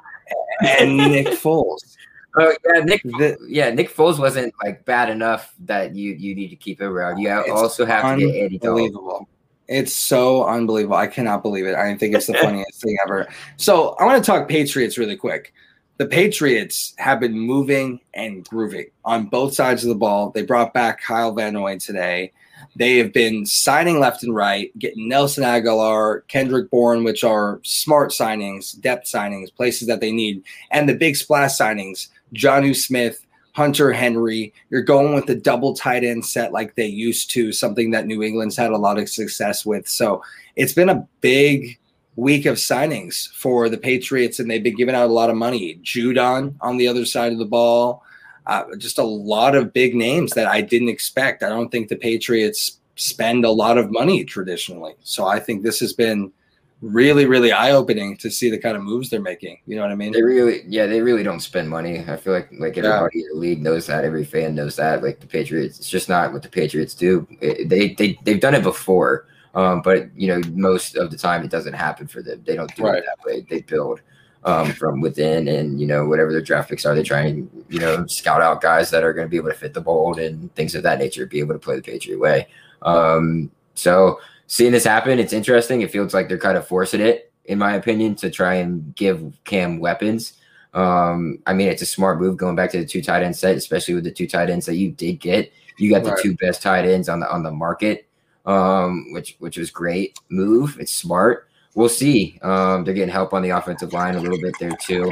and 0.62 0.98
Nick 0.98 1.28
Foles. 1.28 1.98
Oh 2.38 2.56
yeah, 2.66 2.80
Nick. 2.82 3.04
The, 3.04 3.38
yeah, 3.48 3.70
Nick 3.72 3.94
Foles 3.94 4.18
wasn't 4.18 4.54
like 4.64 4.86
bad 4.86 5.10
enough 5.10 5.54
that 5.66 5.94
you 5.94 6.14
you 6.14 6.34
need 6.34 6.48
to 6.48 6.56
keep 6.56 6.82
it 6.82 6.86
around. 6.86 7.18
You 7.18 7.30
also 7.54 7.86
have 7.86 8.18
to 8.18 8.26
get 8.26 8.44
Andy 8.44 8.60
Unbelievable. 8.64 9.28
It's 9.68 9.94
so 9.94 10.46
unbelievable. 10.46 10.96
I 10.96 11.08
cannot 11.08 11.44
believe 11.44 11.66
it. 11.66 11.76
I 11.76 11.96
think 11.96 12.16
it's 12.16 12.28
the 12.28 12.34
funniest 12.36 12.82
thing 12.82 12.98
ever. 13.06 13.28
So 13.58 13.96
I 14.00 14.06
want 14.06 14.24
to 14.24 14.26
talk 14.30 14.50
Patriots 14.50 14.98
really 14.98 15.16
quick. 15.16 15.54
The 15.98 16.08
Patriots 16.08 16.94
have 16.98 17.20
been 17.20 17.38
moving 17.38 18.00
and 18.14 18.46
grooving 18.48 18.88
on 19.06 19.28
both 19.28 19.54
sides 19.54 19.84
of 19.84 19.90
the 19.90 19.96
ball. 19.96 20.32
They 20.32 20.42
brought 20.42 20.74
back 20.74 21.02
Kyle 21.02 21.32
Van 21.32 21.54
Noy 21.54 21.78
today. 21.78 22.34
They 22.76 22.98
have 22.98 23.14
been 23.14 23.46
signing 23.46 24.00
left 24.00 24.24
and 24.24 24.36
right, 24.36 24.78
getting 24.80 25.08
Nelson 25.08 25.44
Agholor, 25.44 26.28
Kendrick 26.28 26.70
Bourne, 26.70 27.04
which 27.04 27.24
are 27.24 27.60
smart 27.64 28.12
signings, 28.12 28.80
depth 28.80 29.08
signings, 29.08 29.54
places 29.54 29.88
that 29.88 30.02
they 30.02 30.12
need, 30.12 30.44
and 30.72 30.88
the 30.88 30.96
big 30.96 31.16
splash 31.16 31.58
signings, 31.58 32.08
Jonnu 32.34 32.76
Smith, 32.76 33.26
Hunter 33.54 33.92
Henry. 33.92 34.54
You're 34.70 34.82
going 34.82 35.14
with 35.14 35.26
the 35.26 35.36
double 35.36 35.74
tight 35.74 36.04
end 36.04 36.26
set 36.26 36.54
like 36.54 36.76
they 36.76 36.88
used 36.88 37.32
to, 37.32 37.52
something 37.52 37.92
that 37.92 38.08
New 38.08 38.24
England's 38.24 38.58
had 38.58 38.72
a 38.72 38.78
lot 38.78 38.98
of 38.98 39.10
success 39.10 39.66
with. 39.66 39.88
So 39.88 40.24
it's 40.56 40.74
been 40.74 40.90
a 40.90 41.08
big 41.22 41.78
week 42.16 42.46
of 42.46 42.58
signings 42.58 43.30
for 43.34 43.70
the 43.70 43.78
Patriots, 43.78 44.40
and 44.40 44.50
they've 44.50 44.64
been 44.64 44.76
giving 44.76 44.96
out 44.96 45.10
a 45.10 45.14
lot 45.14 45.30
of 45.30 45.36
money. 45.36 45.80
Judon 45.84 46.56
on 46.62 46.78
the 46.78 46.88
other 46.88 47.06
side 47.06 47.32
of 47.32 47.40
the 47.40 47.46
ball 47.46 48.04
uh, 48.52 48.76
just 48.76 48.98
a 48.98 49.04
lot 49.04 49.56
of 49.56 49.72
big 49.72 49.96
names 49.96 50.34
that 50.34 50.48
I 50.48 50.60
didn't 50.60 50.90
expect. 50.90 51.42
I 51.42 51.48
don't 51.48 51.72
think 51.72 51.88
the 51.88 51.96
Patriots 51.96 52.80
spend 52.96 53.46
a 53.46 53.50
lot 53.50 53.78
of 53.78 53.92
money 53.92 54.26
traditionally. 54.26 54.94
So 55.04 55.26
I 55.26 55.40
think 55.40 55.64
this 55.64 55.80
has 55.80 55.94
been 55.94 56.34
really, 56.82 57.26
really 57.26 57.54
eye 57.54 57.72
opening 57.72 58.18
to 58.18 58.30
see 58.30 58.50
the 58.50 58.58
kind 58.58 58.76
of 58.76 58.84
moves 58.84 59.10
they're 59.10 59.22
making. 59.22 59.60
You 59.68 59.78
know 59.78 59.84
what 59.84 59.92
I 59.92 59.96
mean? 59.96 60.12
They 60.12 60.22
really, 60.22 60.64
yeah, 60.68 60.86
they 60.86 61.02
really 61.02 61.24
don't 61.24 61.40
spend 61.40 61.70
money. 61.70 62.04
I 62.06 62.18
feel 62.18 62.34
like 62.34 62.50
like 62.60 62.78
everybody 62.78 63.20
yeah. 63.20 63.26
in 63.26 63.36
the 63.36 63.40
league 63.40 63.62
knows 63.62 63.88
that. 63.88 64.04
Every 64.04 64.26
fan 64.26 64.54
knows 64.54 64.76
that. 64.76 65.02
Like 65.02 65.22
the 65.22 65.28
Patriots, 65.28 65.80
it's 65.80 65.90
just 65.90 66.10
not 66.10 66.34
what 66.34 66.44
the 66.44 66.50
Patriots 66.50 66.94
do. 66.94 67.26
It, 67.40 67.70
they 67.70 67.94
they 67.94 68.20
they've 68.24 68.42
done 68.42 68.56
it 68.56 68.64
before. 68.64 69.28
Um, 69.56 69.82
but 69.82 70.10
you 70.18 70.28
know, 70.28 70.42
most 70.54 70.98
of 70.98 71.10
the 71.10 71.18
time 71.18 71.44
it 71.46 71.52
doesn't 71.52 71.74
happen 71.74 72.08
for 72.08 72.22
them. 72.22 72.42
They 72.46 72.56
don't 72.56 72.76
do 72.76 72.84
right. 72.84 72.98
it 72.98 73.06
that 73.06 73.26
way. 73.26 73.46
They 73.50 73.62
build 73.62 74.02
um, 74.44 74.72
from 74.74 75.02
within, 75.02 75.48
and 75.48 75.80
you 75.80 75.88
know 75.88 76.06
whatever 76.06 76.32
their 76.32 76.42
draft 76.42 76.70
picks 76.70 76.86
are, 76.86 76.96
they 76.96 77.04
try 77.04 77.22
and 77.22 77.50
you 77.70 77.80
know 77.80 78.06
scout 78.08 78.42
out 78.42 78.62
guys 78.62 78.90
that 78.92 79.04
are 79.04 79.14
going 79.14 79.26
to 79.28 79.30
be 79.30 79.38
able 79.38 79.50
to 79.50 79.56
fit 79.56 79.74
the 79.74 79.84
mold 79.84 80.20
and 80.20 80.54
things 80.56 80.76
of 80.76 80.84
that 80.84 81.00
nature, 81.00 81.26
be 81.26 81.40
able 81.40 81.54
to 81.54 81.60
play 81.60 81.76
the 81.76 81.82
Patriot 81.82 82.20
way. 82.20 82.48
Um, 82.82 83.52
so 83.76 84.20
seeing 84.48 84.72
this 84.72 84.84
happen, 84.84 85.20
it's 85.20 85.34
interesting. 85.34 85.82
It 85.82 85.92
feels 85.92 86.14
like 86.14 86.28
they're 86.28 86.38
kind 86.38 86.58
of 86.58 86.68
forcing 86.68 87.02
it, 87.02 87.32
in 87.46 87.60
my 87.60 87.74
opinion, 87.74 88.16
to 88.16 88.32
try 88.32 88.56
and 88.56 88.96
give 88.96 89.32
Cam 89.44 89.80
weapons. 89.80 90.34
Um, 90.74 91.40
I 91.46 91.54
mean, 91.54 91.68
it's 91.68 91.82
a 91.82 91.88
smart 91.88 92.20
move 92.20 92.38
going 92.38 92.56
back 92.56 92.72
to 92.72 92.80
the 92.80 92.86
two 92.86 93.02
tight 93.02 93.24
end 93.24 93.36
set, 93.36 93.58
especially 93.58 93.94
with 93.94 94.06
the 94.06 94.12
two 94.12 94.28
tight 94.28 94.50
ends 94.50 94.66
that 94.66 94.76
you 94.76 94.92
did 94.92 95.20
get. 95.20 95.52
You 95.78 95.90
got 95.90 96.04
the 96.04 96.18
two 96.22 96.36
best 96.36 96.62
tight 96.62 96.86
ends 96.86 97.10
on 97.10 97.20
the 97.20 97.32
on 97.32 97.44
the 97.44 97.52
market, 97.52 98.08
um, 98.46 99.12
which 99.14 99.36
which 99.40 99.58
was 99.58 99.72
great 99.72 100.18
move. 100.30 100.78
It's 100.80 100.94
smart 100.94 101.50
we'll 101.76 101.90
see. 101.90 102.40
Um, 102.42 102.84
they're 102.84 102.94
getting 102.94 103.14
help 103.14 103.34
on 103.34 103.42
the 103.42 103.50
offensive 103.50 103.94
line 103.94 104.16
a 104.16 104.20
little 104.20 104.40
bit 104.40 104.56
there 104.60 104.76
too. 104.82 105.12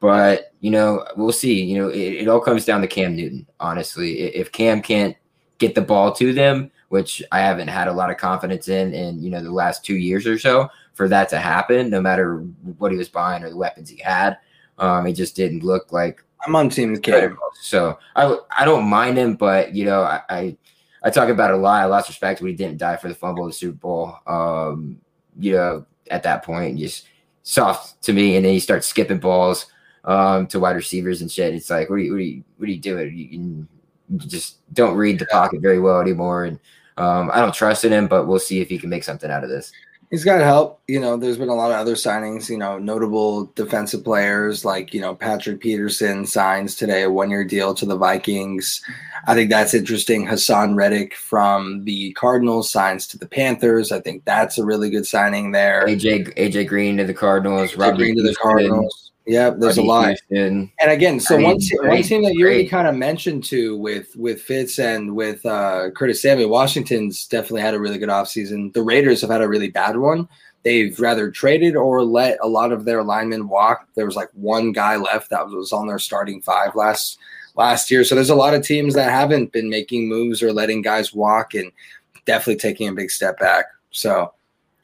But 0.00 0.52
you 0.60 0.70
know, 0.70 1.04
we'll 1.16 1.32
see. 1.32 1.62
You 1.62 1.82
know, 1.82 1.88
it, 1.88 2.22
it, 2.22 2.28
all 2.28 2.40
comes 2.40 2.64
down 2.64 2.80
to 2.82 2.86
Cam 2.86 3.16
Newton. 3.16 3.46
Honestly, 3.58 4.20
if 4.20 4.52
Cam 4.52 4.80
can't 4.80 5.16
get 5.58 5.74
the 5.74 5.82
ball 5.82 6.12
to 6.12 6.32
them, 6.32 6.70
which 6.88 7.22
I 7.32 7.40
haven't 7.40 7.68
had 7.68 7.88
a 7.88 7.92
lot 7.92 8.10
of 8.10 8.16
confidence 8.16 8.68
in, 8.68 8.94
in 8.94 9.20
you 9.20 9.30
know 9.30 9.42
the 9.42 9.50
last 9.50 9.84
two 9.84 9.96
years 9.96 10.26
or 10.26 10.38
so, 10.38 10.68
for 10.94 11.08
that 11.08 11.28
to 11.30 11.38
happen, 11.38 11.90
no 11.90 12.00
matter 12.00 12.38
what 12.78 12.92
he 12.92 12.98
was 12.98 13.08
buying 13.08 13.42
or 13.42 13.50
the 13.50 13.56
weapons 13.56 13.90
he 13.90 14.00
had, 14.00 14.38
um, 14.78 15.06
it 15.06 15.14
just 15.14 15.34
didn't 15.34 15.64
look 15.64 15.92
like. 15.92 16.22
I'm 16.46 16.54
on 16.54 16.68
team 16.68 16.92
with 16.92 17.02
Cam, 17.02 17.36
so 17.60 17.98
I 18.14 18.38
I 18.56 18.64
don't 18.64 18.84
mind 18.84 19.18
him, 19.18 19.34
but 19.34 19.74
you 19.74 19.84
know 19.84 20.02
I, 20.02 20.20
I 20.30 20.56
I 21.02 21.10
talk 21.10 21.28
about 21.28 21.50
a 21.50 21.56
lot. 21.56 21.82
I 21.82 21.86
lost 21.86 22.08
respect 22.08 22.40
when 22.40 22.50
he 22.50 22.56
didn't 22.56 22.78
die 22.78 22.96
for 22.96 23.08
the 23.08 23.14
fumble 23.14 23.44
of 23.46 23.50
the 23.50 23.54
Super 23.54 23.76
Bowl. 23.76 24.16
Um, 24.26 25.00
you 25.38 25.52
know, 25.52 25.86
at 26.10 26.22
that 26.24 26.44
point, 26.44 26.78
just 26.78 27.06
soft 27.42 28.02
to 28.02 28.12
me. 28.12 28.36
And 28.36 28.44
then 28.44 28.52
he 28.52 28.60
starts 28.60 28.86
skipping 28.86 29.18
balls 29.18 29.66
um, 30.04 30.46
to 30.48 30.60
wide 30.60 30.76
receivers 30.76 31.22
and 31.22 31.30
shit. 31.30 31.54
It's 31.54 31.70
like, 31.70 31.90
what 31.90 31.96
are 31.96 31.98
you, 31.98 32.12
what 32.12 32.18
are 32.18 32.22
you, 32.22 32.44
what 32.56 32.68
are 32.68 32.72
you 32.72 32.80
doing? 32.80 33.16
You, 33.16 33.68
you 34.10 34.18
just 34.26 34.58
don't 34.74 34.96
read 34.96 35.18
the 35.18 35.26
pocket 35.26 35.60
very 35.60 35.80
well 35.80 36.00
anymore. 36.00 36.44
And 36.44 36.58
um, 36.96 37.30
I 37.32 37.40
don't 37.40 37.54
trust 37.54 37.84
in 37.84 37.92
him, 37.92 38.06
but 38.06 38.26
we'll 38.26 38.38
see 38.38 38.60
if 38.60 38.68
he 38.68 38.78
can 38.78 38.90
make 38.90 39.04
something 39.04 39.30
out 39.30 39.44
of 39.44 39.50
this 39.50 39.72
he's 40.10 40.24
got 40.24 40.40
help. 40.40 40.80
You 40.88 41.00
know, 41.00 41.16
there's 41.16 41.38
been 41.38 41.48
a 41.48 41.54
lot 41.54 41.70
of 41.70 41.76
other 41.76 41.94
signings, 41.94 42.48
you 42.48 42.56
know, 42.56 42.78
notable 42.78 43.46
defensive 43.54 44.04
players 44.04 44.64
like, 44.64 44.94
you 44.94 45.00
know, 45.00 45.14
Patrick 45.14 45.60
Peterson 45.60 46.26
signs 46.26 46.74
today 46.74 47.02
a 47.02 47.10
one 47.10 47.30
year 47.30 47.44
deal 47.44 47.74
to 47.74 47.86
the 47.86 47.96
Vikings. 47.96 48.82
I 49.26 49.34
think 49.34 49.50
that's 49.50 49.74
interesting. 49.74 50.26
Haason 50.26 50.74
Reddick 50.74 51.14
from 51.14 51.84
the 51.84 52.12
Cardinals 52.12 52.70
signs 52.70 53.06
to 53.08 53.18
the 53.18 53.28
Panthers. 53.28 53.92
I 53.92 54.00
think 54.00 54.24
that's 54.24 54.58
a 54.58 54.64
really 54.64 54.90
good 54.90 55.06
signing 55.06 55.52
there. 55.52 55.84
AJ 55.86 56.34
AJ 56.36 56.68
Green 56.68 56.96
to 56.96 57.04
the 57.04 57.14
Cardinals, 57.14 57.72
AJ 57.72 57.96
Green 57.96 58.16
to 58.16 58.22
the 58.22 58.34
Cardinals. 58.36 59.07
Yeah, 59.28 59.50
there's 59.50 59.76
a 59.76 59.82
lot. 59.82 60.16
And 60.30 60.70
again, 60.80 61.20
so 61.20 61.34
I 61.34 61.38
mean, 61.38 61.46
one, 61.48 61.58
team, 61.58 61.78
one 61.82 62.02
team 62.02 62.22
that 62.24 62.32
you 62.32 62.46
already 62.46 62.66
kind 62.66 62.88
of 62.88 62.94
mentioned 62.94 63.44
to 63.44 63.76
with 63.76 64.16
with 64.16 64.40
Fitz 64.40 64.78
and 64.78 65.14
with 65.14 65.44
uh, 65.44 65.90
Curtis 65.90 66.22
Samuel, 66.22 66.48
Washington's 66.48 67.26
definitely 67.26 67.60
had 67.60 67.74
a 67.74 67.78
really 67.78 67.98
good 67.98 68.08
offseason. 68.08 68.72
The 68.72 68.82
Raiders 68.82 69.20
have 69.20 69.28
had 69.28 69.42
a 69.42 69.48
really 69.48 69.68
bad 69.68 69.98
one. 69.98 70.26
They've 70.62 70.98
rather 70.98 71.30
traded 71.30 71.76
or 71.76 72.02
let 72.02 72.38
a 72.42 72.48
lot 72.48 72.72
of 72.72 72.86
their 72.86 73.04
linemen 73.04 73.48
walk. 73.48 73.86
There 73.94 74.06
was 74.06 74.16
like 74.16 74.30
one 74.32 74.72
guy 74.72 74.96
left 74.96 75.28
that 75.28 75.46
was 75.46 75.74
on 75.74 75.86
their 75.86 75.98
starting 75.98 76.40
five 76.40 76.74
last 76.74 77.18
last 77.54 77.90
year. 77.90 78.04
So 78.04 78.14
there's 78.14 78.30
a 78.30 78.34
lot 78.34 78.54
of 78.54 78.62
teams 78.62 78.94
that 78.94 79.10
haven't 79.10 79.52
been 79.52 79.68
making 79.68 80.08
moves 80.08 80.42
or 80.42 80.54
letting 80.54 80.80
guys 80.80 81.12
walk 81.12 81.52
and 81.52 81.70
definitely 82.24 82.60
taking 82.60 82.88
a 82.88 82.92
big 82.94 83.10
step 83.10 83.38
back. 83.38 83.66
So 83.90 84.32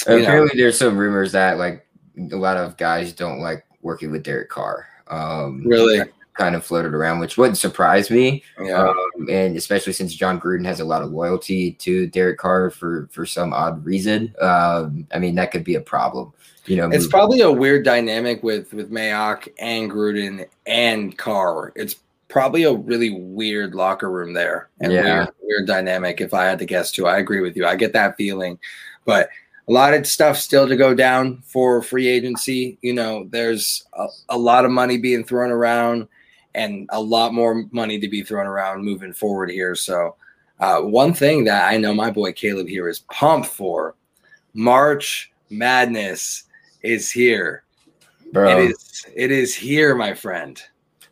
apparently 0.02 0.54
know. 0.54 0.64
there's 0.64 0.78
some 0.78 0.98
rumors 0.98 1.32
that 1.32 1.56
like 1.56 1.86
a 2.30 2.36
lot 2.36 2.58
of 2.58 2.76
guys 2.76 3.14
don't 3.14 3.40
like 3.40 3.64
working 3.84 4.10
with 4.10 4.24
Derek 4.24 4.48
Carr. 4.48 4.88
Um, 5.06 5.62
really? 5.64 6.00
Kind 6.32 6.56
of 6.56 6.66
floated 6.66 6.94
around, 6.94 7.20
which 7.20 7.38
wouldn't 7.38 7.58
surprise 7.58 8.10
me. 8.10 8.42
Yeah. 8.60 8.88
Um, 8.88 9.28
and 9.30 9.56
especially 9.56 9.92
since 9.92 10.12
Jon 10.12 10.40
Gruden 10.40 10.66
has 10.66 10.80
a 10.80 10.84
lot 10.84 11.02
of 11.02 11.12
loyalty 11.12 11.72
to 11.74 12.08
Derek 12.08 12.38
Carr 12.38 12.70
for 12.70 13.08
for 13.12 13.24
some 13.24 13.52
odd 13.52 13.84
reason. 13.84 14.34
Um, 14.40 15.06
I 15.14 15.20
mean, 15.20 15.36
that 15.36 15.52
could 15.52 15.62
be 15.62 15.76
a 15.76 15.80
problem. 15.80 16.32
You 16.66 16.78
know, 16.78 16.90
it's 16.90 17.06
probably 17.06 17.42
a 17.42 17.52
weird 17.52 17.84
dynamic 17.84 18.42
with 18.42 18.72
with 18.72 18.90
Mayock 18.90 19.46
and 19.60 19.88
Gruden 19.88 20.48
and 20.66 21.16
Carr. 21.16 21.72
It's 21.76 21.96
probably 22.26 22.64
a 22.64 22.72
really 22.72 23.10
weird 23.10 23.76
locker 23.76 24.10
room 24.10 24.32
there 24.32 24.70
and 24.80 24.92
yeah. 24.92 25.02
weird, 25.02 25.28
weird 25.40 25.66
dynamic. 25.68 26.20
If 26.20 26.34
I 26.34 26.46
had 26.46 26.58
to 26.58 26.64
guess, 26.64 26.90
too, 26.90 27.06
I 27.06 27.18
agree 27.18 27.42
with 27.42 27.56
you. 27.56 27.64
I 27.64 27.76
get 27.76 27.92
that 27.92 28.16
feeling, 28.16 28.58
but 29.04 29.28
a 29.68 29.72
lot 29.72 29.94
of 29.94 30.06
stuff 30.06 30.36
still 30.36 30.68
to 30.68 30.76
go 30.76 30.94
down 30.94 31.42
for 31.42 31.82
free 31.82 32.06
agency. 32.06 32.78
You 32.82 32.92
know, 32.92 33.26
there's 33.30 33.84
a, 33.94 34.06
a, 34.30 34.38
lot 34.38 34.64
of 34.64 34.70
money 34.70 34.98
being 34.98 35.24
thrown 35.24 35.50
around 35.50 36.06
and 36.54 36.88
a 36.92 37.00
lot 37.00 37.32
more 37.32 37.64
money 37.72 37.98
to 37.98 38.08
be 38.08 38.22
thrown 38.22 38.46
around 38.46 38.84
moving 38.84 39.12
forward 39.12 39.50
here. 39.50 39.74
So, 39.74 40.16
uh, 40.60 40.80
one 40.80 41.14
thing 41.14 41.44
that 41.44 41.68
I 41.68 41.76
know 41.78 41.94
my 41.94 42.10
boy 42.10 42.32
Caleb 42.32 42.68
here 42.68 42.88
is 42.88 43.00
pumped 43.10 43.48
for 43.48 43.96
March 44.52 45.32
Madness 45.50 46.44
is 46.82 47.10
here. 47.10 47.64
Bro. 48.32 48.58
It 48.58 48.70
is 48.70 49.06
it 49.14 49.30
is 49.30 49.54
here, 49.54 49.94
my 49.94 50.14
friend. 50.14 50.60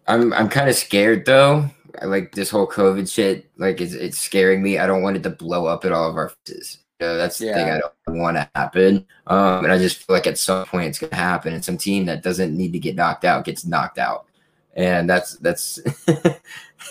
I'm 0.06 0.32
I'm 0.32 0.48
kind 0.48 0.68
of 0.68 0.74
scared 0.74 1.24
though 1.24 1.70
like 2.02 2.34
this 2.34 2.50
whole 2.50 2.66
COVID 2.66 3.10
shit, 3.10 3.48
like 3.58 3.80
it's 3.80 3.94
it's 3.94 4.18
scaring 4.18 4.62
me. 4.62 4.78
I 4.78 4.86
don't 4.86 5.02
want 5.02 5.16
it 5.16 5.22
to 5.24 5.30
blow 5.30 5.66
up 5.66 5.84
at 5.84 5.92
all 5.92 6.08
of 6.08 6.16
our 6.16 6.30
faces. 6.44 6.78
Know, 7.02 7.16
that's 7.16 7.38
the 7.38 7.46
yeah. 7.46 7.54
thing 7.54 7.70
I 7.70 7.80
don't 8.06 8.18
want 8.18 8.36
to 8.36 8.48
happen. 8.54 9.06
Um, 9.26 9.64
and 9.64 9.72
I 9.72 9.78
just 9.78 9.98
feel 9.98 10.14
like 10.14 10.26
at 10.26 10.38
some 10.38 10.64
point 10.66 10.88
it's 10.88 10.98
gonna 10.98 11.14
happen, 11.14 11.52
and 11.52 11.64
some 11.64 11.76
team 11.76 12.06
that 12.06 12.22
doesn't 12.22 12.56
need 12.56 12.72
to 12.72 12.78
get 12.78 12.96
knocked 12.96 13.24
out 13.24 13.44
gets 13.44 13.64
knocked 13.64 13.98
out, 13.98 14.26
and 14.74 15.08
that's 15.08 15.36
that's. 15.38 15.80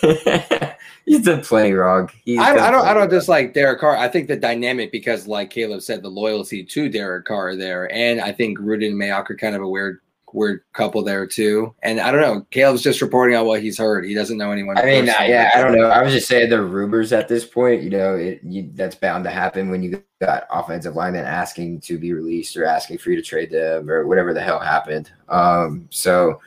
he's 1.04 1.22
done 1.22 1.42
plenty 1.42 1.72
wrong. 1.72 2.10
I, 2.38 2.52
I, 2.58 2.70
don't. 2.70 2.86
I 2.86 2.94
don't 2.94 3.10
dislike 3.10 3.54
Derek 3.54 3.80
Carr. 3.80 3.96
I 3.96 4.08
think 4.08 4.28
the 4.28 4.36
dynamic 4.36 4.92
because, 4.92 5.26
like 5.26 5.50
Caleb 5.50 5.82
said, 5.82 6.02
the 6.02 6.08
loyalty 6.08 6.64
to 6.64 6.88
Derek 6.88 7.24
Carr 7.24 7.56
there, 7.56 7.92
and 7.92 8.20
I 8.20 8.32
think 8.32 8.58
Gruden 8.58 8.88
and 8.88 9.00
Mayock 9.00 9.30
are 9.30 9.36
kind 9.36 9.54
of 9.54 9.62
a 9.62 9.68
weird 9.68 10.00
weird 10.34 10.62
couple 10.72 11.02
there 11.02 11.26
too. 11.26 11.74
And 11.82 12.00
I 12.00 12.10
don't 12.10 12.20
know. 12.20 12.46
Caleb's 12.50 12.82
just 12.82 13.00
reporting 13.00 13.36
on 13.36 13.46
what 13.46 13.62
he's 13.62 13.78
heard. 13.78 14.04
He 14.04 14.14
doesn't 14.14 14.38
know 14.38 14.50
anyone. 14.50 14.78
I 14.78 14.84
mean, 14.84 15.06
yeah, 15.06 15.50
I 15.54 15.60
don't 15.60 15.76
know. 15.76 15.88
I 15.88 16.02
was 16.02 16.12
just 16.12 16.28
saying 16.28 16.50
the 16.50 16.62
rumors 16.62 17.12
at 17.12 17.28
this 17.28 17.44
point. 17.44 17.82
You 17.82 17.90
know, 17.90 18.14
it, 18.14 18.40
you, 18.42 18.70
that's 18.74 18.94
bound 18.94 19.24
to 19.24 19.30
happen 19.30 19.70
when 19.70 19.82
you 19.82 20.02
got 20.20 20.46
offensive 20.50 20.96
linemen 20.96 21.24
asking 21.24 21.80
to 21.82 21.98
be 21.98 22.12
released 22.12 22.56
or 22.56 22.64
asking 22.64 22.98
for 22.98 23.10
you 23.10 23.16
to 23.16 23.22
trade 23.22 23.50
them 23.50 23.90
or 23.90 24.06
whatever 24.06 24.34
the 24.34 24.42
hell 24.42 24.58
happened. 24.58 25.10
Um, 25.28 25.88
so. 25.90 26.40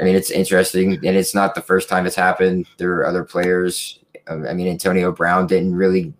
I 0.00 0.02
mean, 0.02 0.16
it's 0.16 0.32
interesting, 0.32 0.94
and 0.94 1.16
it's 1.16 1.36
not 1.36 1.54
the 1.54 1.62
first 1.62 1.88
time 1.88 2.04
it's 2.04 2.16
happened. 2.16 2.66
There 2.78 2.94
are 2.94 3.06
other 3.06 3.22
players. 3.22 4.00
Um, 4.26 4.44
I 4.44 4.52
mean, 4.52 4.66
Antonio 4.66 5.12
Brown 5.12 5.46
didn't 5.46 5.72
really 5.72 6.12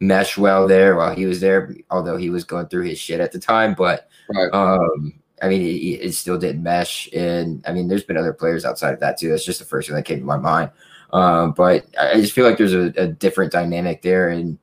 mesh 0.00 0.38
well 0.38 0.68
there 0.68 0.94
while 0.94 1.14
he 1.14 1.26
was 1.26 1.40
there, 1.40 1.74
although 1.90 2.16
he 2.16 2.30
was 2.30 2.44
going 2.44 2.68
through 2.68 2.84
his 2.84 2.98
shit 2.98 3.18
at 3.18 3.32
the 3.32 3.38
time. 3.40 3.74
But 3.74 4.08
right. 4.32 4.48
um, 4.52 5.14
I 5.42 5.48
mean, 5.48 5.62
it, 5.62 6.06
it, 6.06 6.14
still 6.14 6.38
didn't 6.38 6.62
mesh. 6.62 7.08
And 7.12 7.64
I 7.66 7.72
mean, 7.72 7.88
there's 7.88 8.04
been 8.04 8.16
other 8.16 8.32
players 8.32 8.64
outside 8.64 8.94
of 8.94 9.00
that 9.00 9.18
too. 9.18 9.28
That's 9.28 9.44
just 9.44 9.58
the 9.58 9.64
first 9.64 9.88
thing 9.88 9.96
that 9.96 10.04
came 10.04 10.20
to 10.20 10.24
my 10.24 10.36
mind. 10.36 10.70
Um, 11.12 11.52
but 11.52 11.86
I 11.98 12.20
just 12.20 12.32
feel 12.32 12.44
like 12.44 12.58
there's 12.58 12.74
a, 12.74 12.92
a, 12.96 13.06
different 13.06 13.50
dynamic 13.50 14.02
there. 14.02 14.28
And, 14.28 14.58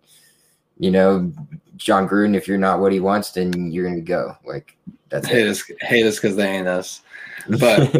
you 0.77 0.91
know, 0.91 1.31
John 1.77 2.07
Gruden, 2.07 2.35
if 2.35 2.47
you're 2.47 2.57
not 2.57 2.79
what 2.79 2.91
he 2.91 2.99
wants, 2.99 3.31
then 3.31 3.71
you're 3.71 3.85
going 3.85 3.95
to 3.95 4.01
go. 4.01 4.35
Like, 4.45 4.77
that's 5.09 5.27
hate 5.27 5.47
us, 5.47 5.63
hate 5.81 6.05
us 6.05 6.15
because 6.15 6.35
they 6.35 6.47
ain't 6.47 6.67
us. 6.67 7.01
But 7.59 7.93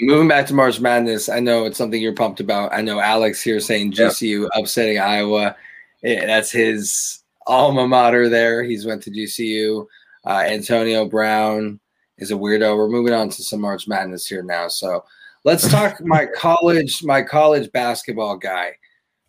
moving 0.00 0.28
back 0.28 0.46
to 0.46 0.54
March 0.54 0.78
Madness, 0.78 1.28
I 1.28 1.40
know 1.40 1.64
it's 1.64 1.76
something 1.76 2.00
you're 2.00 2.14
pumped 2.14 2.38
about. 2.38 2.72
I 2.72 2.82
know 2.82 3.00
Alex 3.00 3.42
here 3.42 3.58
saying 3.58 3.94
GCU 3.94 4.42
yep. 4.42 4.50
upsetting 4.54 5.00
Iowa. 5.00 5.56
It, 6.02 6.24
that's 6.26 6.52
his 6.52 7.24
alma 7.48 7.88
mater 7.88 8.28
there. 8.28 8.62
He's 8.62 8.86
went 8.86 9.02
to 9.02 9.10
GCU. 9.10 9.86
Uh, 10.24 10.44
Antonio 10.46 11.04
Brown, 11.04 11.80
is 12.18 12.30
a 12.30 12.34
weirdo. 12.34 12.76
We're 12.76 12.88
moving 12.88 13.14
on 13.14 13.28
to 13.30 13.42
some 13.42 13.60
March 13.60 13.88
Madness 13.88 14.26
here 14.26 14.42
now. 14.42 14.68
So 14.68 15.04
let's 15.44 15.68
talk 15.68 16.00
my 16.04 16.26
college, 16.26 17.02
my 17.02 17.22
college 17.22 17.70
basketball 17.72 18.36
guy, 18.36 18.76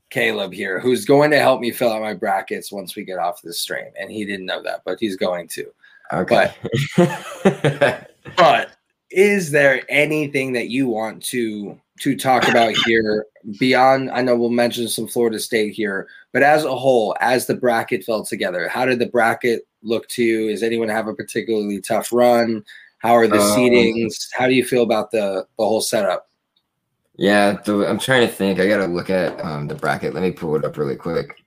Caleb 0.09 0.53
here, 0.53 0.79
who's 0.79 1.05
going 1.05 1.31
to 1.31 1.39
help 1.39 1.61
me 1.61 1.71
fill 1.71 1.91
out 1.91 2.01
my 2.01 2.13
brackets 2.13 2.71
once 2.71 2.95
we 2.95 3.03
get 3.03 3.19
off 3.19 3.41
this 3.41 3.61
stream. 3.61 3.91
And 3.99 4.11
he 4.11 4.25
didn't 4.25 4.45
know 4.45 4.61
that, 4.63 4.81
but 4.85 4.99
he's 4.99 5.15
going 5.15 5.47
to. 5.49 5.71
Okay. 6.11 6.53
But, 6.97 8.11
but 8.37 8.71
is 9.09 9.51
there 9.51 9.81
anything 9.89 10.53
that 10.53 10.69
you 10.69 10.87
want 10.87 11.23
to 11.23 11.79
to 11.99 12.15
talk 12.15 12.47
about 12.47 12.73
here 12.85 13.25
beyond 13.59 14.09
i 14.09 14.21
know 14.21 14.35
we'll 14.35 14.49
mention 14.49 14.87
some 14.87 15.07
florida 15.07 15.37
state 15.37 15.73
here 15.73 16.07
but 16.31 16.41
as 16.41 16.65
a 16.65 16.75
whole 16.75 17.15
as 17.19 17.45
the 17.45 17.53
bracket 17.53 18.03
fell 18.03 18.25
together 18.25 18.67
how 18.67 18.85
did 18.85 18.97
the 18.97 19.05
bracket 19.05 19.67
look 19.83 20.07
to 20.07 20.49
does 20.49 20.63
anyone 20.63 20.89
have 20.89 21.07
a 21.07 21.13
particularly 21.13 21.79
tough 21.81 22.11
run 22.11 22.63
how 22.99 23.13
are 23.13 23.27
the 23.27 23.39
um, 23.39 23.57
seedings 23.57 24.27
how 24.33 24.47
do 24.47 24.53
you 24.53 24.65
feel 24.65 24.83
about 24.83 25.11
the 25.11 25.45
the 25.57 25.65
whole 25.65 25.81
setup 25.81 26.29
yeah 27.15 27.53
the, 27.65 27.87
i'm 27.87 27.99
trying 27.99 28.25
to 28.25 28.33
think 28.33 28.59
i 28.59 28.67
gotta 28.67 28.87
look 28.87 29.09
at 29.09 29.39
um, 29.43 29.67
the 29.67 29.75
bracket 29.75 30.13
let 30.13 30.23
me 30.23 30.31
pull 30.31 30.55
it 30.55 30.65
up 30.65 30.77
really 30.77 30.95
quick 30.95 31.43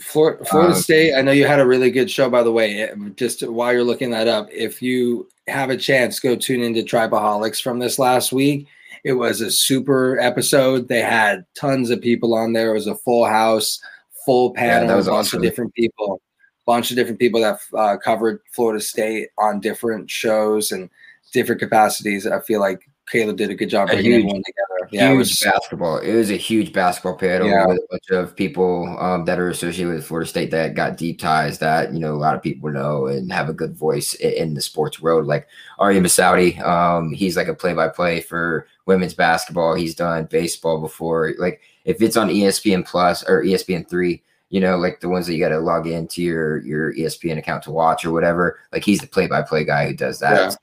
Florida, 0.00 0.44
Florida 0.44 0.74
um, 0.74 0.80
State. 0.80 1.14
I 1.14 1.22
know 1.22 1.32
you 1.32 1.46
had 1.46 1.60
a 1.60 1.66
really 1.66 1.90
good 1.90 2.10
show, 2.10 2.28
by 2.28 2.42
the 2.42 2.52
way. 2.52 2.90
Just 3.16 3.46
while 3.48 3.72
you're 3.72 3.84
looking 3.84 4.10
that 4.10 4.26
up, 4.26 4.48
if 4.50 4.82
you 4.82 5.28
have 5.46 5.70
a 5.70 5.76
chance, 5.76 6.18
go 6.18 6.34
tune 6.34 6.62
into 6.62 6.82
Tribaholics 6.82 7.62
from 7.62 7.78
this 7.78 7.98
last 7.98 8.32
week. 8.32 8.66
It 9.04 9.12
was 9.12 9.40
a 9.40 9.50
super 9.50 10.18
episode. 10.18 10.88
They 10.88 11.02
had 11.02 11.44
tons 11.54 11.90
of 11.90 12.00
people 12.00 12.34
on 12.34 12.52
there. 12.52 12.70
It 12.70 12.74
was 12.74 12.86
a 12.86 12.94
full 12.94 13.26
house, 13.26 13.80
full 14.24 14.54
panel, 14.54 14.88
yeah, 14.88 14.94
a 14.94 14.96
bunch 14.96 15.08
awesome. 15.08 15.38
of 15.38 15.42
different 15.42 15.74
people, 15.74 16.20
bunch 16.66 16.90
of 16.90 16.96
different 16.96 17.18
people 17.18 17.40
that 17.40 17.58
uh, 17.76 17.96
covered 17.96 18.40
Florida 18.52 18.82
State 18.82 19.28
on 19.38 19.60
different 19.60 20.10
shows 20.10 20.72
and 20.72 20.90
different 21.32 21.60
capacities. 21.60 22.26
I 22.26 22.40
feel 22.40 22.60
like 22.60 22.88
Caleb 23.10 23.36
did 23.36 23.50
a 23.50 23.54
good 23.54 23.68
job 23.68 23.88
bringing 23.88 24.12
everyone 24.12 24.42
together. 24.42 24.88
Yeah, 24.90 25.08
huge 25.08 25.14
it 25.14 25.18
was 25.18 25.40
basketball. 25.40 25.98
It 25.98 26.14
was 26.14 26.30
a 26.30 26.36
huge 26.36 26.72
basketball 26.72 27.16
panel 27.16 27.48
yeah. 27.48 27.66
with 27.66 27.78
a 27.78 27.86
bunch 27.90 28.10
of 28.10 28.36
people 28.36 28.96
um, 28.98 29.24
that 29.26 29.38
are 29.38 29.50
associated 29.50 29.92
with 29.92 30.06
Florida 30.06 30.28
State 30.28 30.50
that 30.52 30.74
got 30.74 30.96
deep 30.96 31.18
ties 31.18 31.58
that 31.58 31.92
you 31.92 32.00
know 32.00 32.14
a 32.14 32.16
lot 32.16 32.34
of 32.34 32.42
people 32.42 32.70
know 32.70 33.06
and 33.06 33.30
have 33.32 33.48
a 33.48 33.54
good 33.54 33.76
voice 33.76 34.14
in, 34.14 34.32
in 34.32 34.54
the 34.54 34.62
sports 34.62 35.00
world. 35.00 35.26
Like 35.26 35.48
Ari 35.78 35.96
Masaudi, 35.96 36.60
um, 36.62 37.12
he's 37.12 37.36
like 37.36 37.48
a 37.48 37.54
play-by-play 37.54 38.22
for 38.22 38.66
women's 38.86 39.14
basketball. 39.14 39.74
He's 39.74 39.94
done 39.94 40.24
baseball 40.24 40.80
before. 40.80 41.34
Like 41.38 41.60
if 41.84 42.00
it's 42.00 42.16
on 42.16 42.28
ESPN 42.28 42.86
Plus 42.86 43.22
or 43.24 43.42
ESPN 43.42 43.88
three, 43.88 44.22
you 44.54 44.60
know, 44.60 44.76
like 44.76 45.00
the 45.00 45.08
ones 45.08 45.26
that 45.26 45.34
you 45.34 45.40
got 45.40 45.48
to 45.48 45.58
log 45.58 45.88
into 45.88 46.22
your 46.22 46.58
your 46.58 46.94
ESPN 46.94 47.38
account 47.38 47.64
to 47.64 47.72
watch 47.72 48.04
or 48.04 48.12
whatever. 48.12 48.60
Like 48.72 48.84
he's 48.84 49.00
the 49.00 49.08
play-by-play 49.08 49.64
guy 49.64 49.88
who 49.88 49.94
does 49.94 50.20
that. 50.20 50.52
Yeah. 50.52 50.56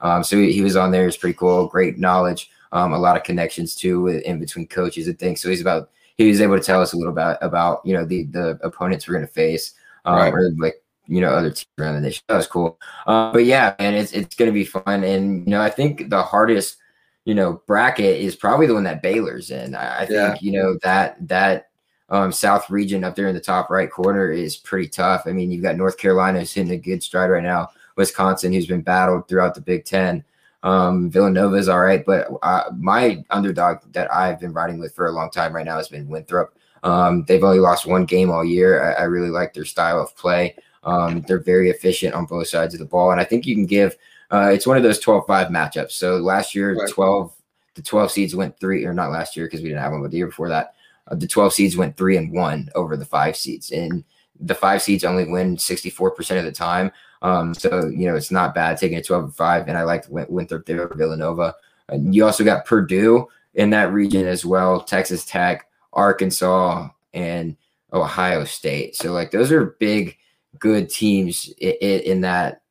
Um, 0.00 0.24
so 0.24 0.38
he, 0.38 0.52
he, 0.52 0.62
was 0.62 0.74
on 0.74 0.90
there. 0.90 1.06
It's 1.06 1.18
pretty 1.18 1.36
cool. 1.36 1.66
Great 1.66 1.98
knowledge. 1.98 2.50
Um, 2.72 2.94
a 2.94 2.98
lot 2.98 3.14
of 3.14 3.24
connections 3.24 3.74
too 3.74 4.06
in 4.06 4.40
between 4.40 4.66
coaches 4.66 5.06
and 5.06 5.18
things. 5.18 5.42
So 5.42 5.50
he's 5.50 5.60
about 5.60 5.90
he 6.16 6.26
was 6.26 6.40
able 6.40 6.56
to 6.56 6.64
tell 6.64 6.80
us 6.80 6.94
a 6.94 6.96
little 6.96 7.12
bit 7.12 7.36
about 7.42 7.82
you 7.84 7.92
know 7.92 8.06
the 8.06 8.24
the 8.24 8.58
opponents 8.62 9.06
we're 9.06 9.16
going 9.16 9.26
to 9.26 9.32
face, 9.32 9.74
um, 10.06 10.16
right. 10.16 10.32
or 10.32 10.50
like 10.56 10.82
you 11.06 11.20
know 11.20 11.28
other 11.28 11.50
teams 11.50 11.66
around 11.78 11.96
the 11.96 12.00
nation. 12.00 12.22
That 12.28 12.38
was 12.38 12.46
cool. 12.46 12.78
Uh, 13.06 13.32
but 13.32 13.44
yeah, 13.44 13.74
man, 13.78 13.92
it's 13.92 14.12
it's 14.12 14.34
going 14.34 14.48
to 14.48 14.54
be 14.54 14.64
fun. 14.64 15.04
And 15.04 15.44
you 15.44 15.50
know, 15.50 15.60
I 15.60 15.68
think 15.68 16.08
the 16.08 16.22
hardest 16.22 16.78
you 17.26 17.34
know 17.34 17.60
bracket 17.66 18.18
is 18.18 18.34
probably 18.34 18.66
the 18.66 18.72
one 18.72 18.84
that 18.84 19.02
Baylor's 19.02 19.50
in. 19.50 19.74
I, 19.74 20.04
I 20.04 20.06
think 20.06 20.40
you 20.40 20.52
know 20.52 20.78
that 20.82 21.16
that 21.28 21.65
um, 22.08 22.30
South 22.32 22.70
region 22.70 23.04
up 23.04 23.16
there 23.16 23.28
in 23.28 23.34
the 23.34 23.40
top 23.40 23.70
right 23.70 23.90
corner 23.90 24.30
is 24.30 24.56
pretty 24.56 24.88
tough. 24.88 25.22
I 25.26 25.32
mean, 25.32 25.50
you've 25.50 25.62
got 25.62 25.76
North 25.76 25.98
Carolina 25.98 26.40
who's 26.40 26.52
hitting 26.52 26.72
a 26.72 26.76
good 26.76 27.02
stride 27.02 27.30
right 27.30 27.42
now. 27.42 27.70
Wisconsin, 27.96 28.52
who's 28.52 28.66
been 28.66 28.82
battled 28.82 29.26
throughout 29.26 29.54
the 29.54 29.60
Big 29.60 29.84
Ten. 29.84 30.24
Um, 30.62 31.10
Villanova 31.10 31.56
is 31.56 31.68
all 31.68 31.80
right, 31.80 32.04
but 32.04 32.28
uh, 32.42 32.64
my 32.76 33.24
underdog 33.30 33.78
that 33.92 34.12
I've 34.12 34.40
been 34.40 34.52
riding 34.52 34.78
with 34.78 34.94
for 34.94 35.06
a 35.06 35.12
long 35.12 35.30
time 35.30 35.54
right 35.54 35.64
now 35.64 35.76
has 35.76 35.88
been 35.88 36.08
Winthrop. 36.08 36.56
Um, 36.82 37.24
they've 37.26 37.42
only 37.42 37.60
lost 37.60 37.86
one 37.86 38.04
game 38.04 38.30
all 38.30 38.44
year. 38.44 38.82
I, 38.82 39.02
I 39.02 39.04
really 39.04 39.30
like 39.30 39.54
their 39.54 39.64
style 39.64 40.00
of 40.00 40.16
play. 40.16 40.54
Um, 40.84 41.22
they're 41.22 41.40
very 41.40 41.70
efficient 41.70 42.14
on 42.14 42.26
both 42.26 42.48
sides 42.48 42.74
of 42.74 42.80
the 42.80 42.86
ball, 42.86 43.10
and 43.10 43.20
I 43.20 43.24
think 43.24 43.46
you 43.46 43.54
can 43.54 43.66
give. 43.66 43.96
Uh, 44.30 44.50
it's 44.52 44.66
one 44.66 44.76
of 44.76 44.82
those 44.82 45.02
12-5 45.02 45.50
matchups. 45.50 45.92
So 45.92 46.16
last 46.16 46.54
year, 46.54 46.74
right. 46.74 46.90
12 46.90 47.32
the 47.76 47.82
12 47.82 48.10
seeds 48.10 48.34
went 48.34 48.58
three, 48.58 48.84
or 48.84 48.94
not 48.94 49.10
last 49.10 49.36
year 49.36 49.46
because 49.46 49.60
we 49.60 49.68
didn't 49.68 49.82
have 49.82 49.92
one, 49.92 50.00
but 50.02 50.10
the 50.10 50.16
year 50.16 50.26
before 50.26 50.48
that, 50.48 50.75
the 51.10 51.26
12 51.26 51.52
seeds 51.52 51.76
went 51.76 51.96
three 51.96 52.16
and 52.16 52.32
one 52.32 52.68
over 52.74 52.96
the 52.96 53.04
five 53.04 53.36
seeds, 53.36 53.70
and 53.70 54.04
the 54.40 54.54
five 54.54 54.82
seeds 54.82 55.04
only 55.04 55.24
win 55.24 55.56
64% 55.56 56.38
of 56.38 56.44
the 56.44 56.52
time. 56.52 56.90
Um, 57.22 57.54
so 57.54 57.86
you 57.86 58.06
know 58.06 58.14
it's 58.14 58.30
not 58.30 58.54
bad 58.54 58.76
taking 58.76 58.98
a 58.98 59.02
12 59.02 59.24
and 59.24 59.34
5, 59.34 59.68
and 59.68 59.78
I 59.78 59.82
liked 59.82 60.08
Winthrop 60.10 60.66
there 60.66 60.82
over 60.82 60.94
Villanova. 60.94 61.54
And 61.88 62.14
you 62.14 62.24
also 62.24 62.44
got 62.44 62.66
Purdue 62.66 63.28
in 63.54 63.70
that 63.70 63.92
region 63.92 64.26
as 64.26 64.44
well, 64.44 64.80
Texas 64.80 65.24
Tech, 65.24 65.68
Arkansas, 65.92 66.88
and 67.14 67.56
Ohio 67.92 68.44
State. 68.44 68.96
So 68.96 69.12
like 69.12 69.30
those 69.30 69.50
are 69.50 69.76
big, 69.80 70.16
good 70.58 70.90
teams 70.90 71.52
in, 71.58 71.74
in 71.80 72.20
that 72.22 72.62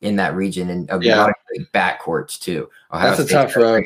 in 0.00 0.16
that 0.16 0.34
region, 0.34 0.68
and 0.68 0.90
a 0.90 0.98
yeah. 1.00 1.16
lot 1.16 1.30
of 1.30 1.66
backcourts 1.72 2.38
too. 2.38 2.68
Ohio 2.92 3.16
That's 3.16 3.28
State's 3.28 3.32
a 3.32 3.34
tough 3.34 3.56
road. 3.56 3.84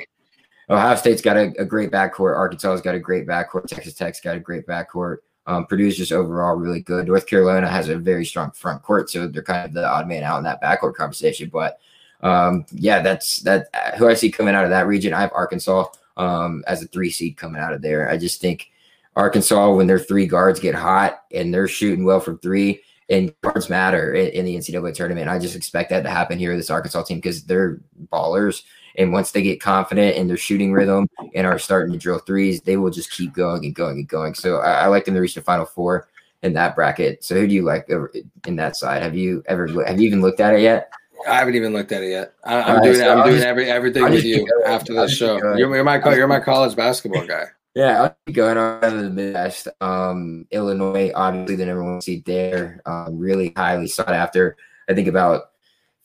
Ohio 0.71 0.97
State's 0.97 1.23
got 1.23 1.37
a, 1.37 1.53
a 1.59 1.65
great 1.65 1.91
backcourt. 1.91 2.37
Arkansas's 2.37 2.83
got 2.83 2.95
a 2.95 3.01
great 3.01 3.27
backcourt. 3.27 3.67
Texas 3.67 3.95
Tech's 3.95 4.21
got 4.21 4.37
a 4.37 4.41
great 4.41 4.67
backcourt. 4.67 5.19
Um, 5.47 5.65
Purdue's 5.67 5.97
just 5.97 6.13
overall 6.13 6.57
really 6.57 6.81
good. 6.81 7.07
North 7.07 7.27
Carolina 7.27 7.69
has 7.69 7.89
a 7.89 7.97
very 7.97 8.25
strong 8.25 8.51
front 8.51 8.83
court, 8.83 9.09
so 9.09 9.27
they're 9.27 9.43
kind 9.43 9.65
of 9.65 9.73
the 9.73 9.89
odd 9.89 10.07
man 10.07 10.23
out 10.23 10.39
in 10.39 10.45
that 10.45 10.63
backcourt 10.63 10.95
conversation. 10.95 11.49
But 11.51 11.79
um, 12.21 12.67
yeah, 12.73 13.01
that's 13.01 13.39
that. 13.43 13.69
Who 13.97 14.09
I 14.09 14.15
see 14.15 14.31
coming 14.31 14.55
out 14.55 14.65
of 14.65 14.71
that 14.71 14.87
region, 14.87 15.15
I 15.15 15.23
have 15.23 15.33
Arkansas 15.33 15.87
um, 16.19 16.63
as 16.67 16.83
a 16.83 16.87
three 16.87 17.11
seed 17.11 17.39
coming 17.39 17.63
out 17.63 17.73
of 17.73 17.81
there. 17.81 18.11
I 18.11 18.19
just 18.19 18.43
think 18.43 18.71
Arkansas, 19.17 19.73
when 19.73 19.87
their 19.87 19.99
three 19.99 20.27
guards 20.27 20.61
get 20.61 20.75
hot 20.75 21.23
and 21.33 21.53
they're 21.53 21.67
shooting 21.67 22.05
well 22.05 22.21
from 22.21 22.39
three, 22.39 22.83
and 23.09 23.33
guards 23.41 23.71
matter 23.71 24.13
in, 24.13 24.29
in 24.29 24.45
the 24.45 24.57
NCAA 24.57 24.95
tournament. 24.95 25.29
I 25.29 25.39
just 25.39 25.57
expect 25.57 25.91
that 25.91 26.03
to 26.03 26.11
happen 26.11 26.39
here 26.39 26.51
with 26.51 26.59
this 26.59 26.71
Arkansas 26.71 27.05
team 27.05 27.19
because 27.19 27.45
they're 27.45 27.81
ballers. 28.13 28.63
And 28.99 29.13
once 29.13 29.31
they 29.31 29.43
get 29.43 29.61
confident 29.61 30.17
in 30.17 30.27
their 30.27 30.37
shooting 30.37 30.73
rhythm 30.73 31.09
and 31.35 31.47
are 31.47 31.59
starting 31.59 31.93
to 31.93 31.99
drill 31.99 32.19
threes, 32.19 32.61
they 32.61 32.77
will 32.77 32.91
just 32.91 33.11
keep 33.13 33.33
going 33.33 33.65
and 33.65 33.75
going 33.75 33.99
and 33.99 34.09
going. 34.09 34.35
So 34.35 34.57
I, 34.57 34.73
I 34.73 34.87
like 34.89 35.05
them 35.05 35.15
to 35.15 35.21
reach 35.21 35.37
the 35.37 35.41
final 35.41 35.65
four 35.65 36.09
in 36.43 36.53
that 36.55 36.75
bracket. 36.75 37.25
So 37.25 37.37
who 37.37 37.47
do 37.47 37.55
you 37.55 37.63
like 37.63 37.89
in 38.47 38.57
that 38.57 38.77
side? 38.77 39.03
Have 39.03 39.17
you 39.17 39.43
ever 39.47 39.67
have 39.87 40.01
you 40.01 40.07
even 40.09 40.21
looked 40.21 40.41
at 40.41 40.55
it 40.55 40.63
yet? 40.63 40.91
I 41.29 41.37
haven't 41.37 41.55
even 41.55 41.73
looked 41.73 41.93
at 41.93 42.03
it 42.03 42.11
yet. 42.11 42.35
I, 42.45 42.55
am 42.55 42.77
right, 42.77 42.85
doing 42.85 42.97
so 42.97 43.11
I'm 43.11 43.25
doing 43.25 43.37
just, 43.37 43.47
every 43.47 43.71
everything 43.71 44.03
with 44.05 44.25
you 44.25 44.47
after 44.67 44.95
the 44.95 45.09
show. 45.09 45.37
You're, 45.37 45.75
you're, 45.77 45.85
my 45.85 46.03
you're 46.15 46.29
my 46.29 46.41
college 46.45 46.77
basketball 46.77 47.27
guy. 47.27 47.45
Yeah, 47.75 48.03
I'll 48.03 48.17
keep 48.27 48.35
going 48.35 48.57
on 48.57 48.81
to 48.81 49.03
the 49.03 49.11
Midwest. 49.11 49.69
Um, 49.81 50.47
Illinois, 50.51 51.13
obviously 51.15 51.57
the 51.57 51.67
number 51.67 51.85
one 51.85 52.01
seed 52.01 52.25
there, 52.25 52.81
um, 52.87 53.19
really 53.19 53.53
highly 53.57 53.87
sought 53.87 54.13
after. 54.13 54.57
I 54.89 54.95
think 54.95 55.07
about 55.07 55.51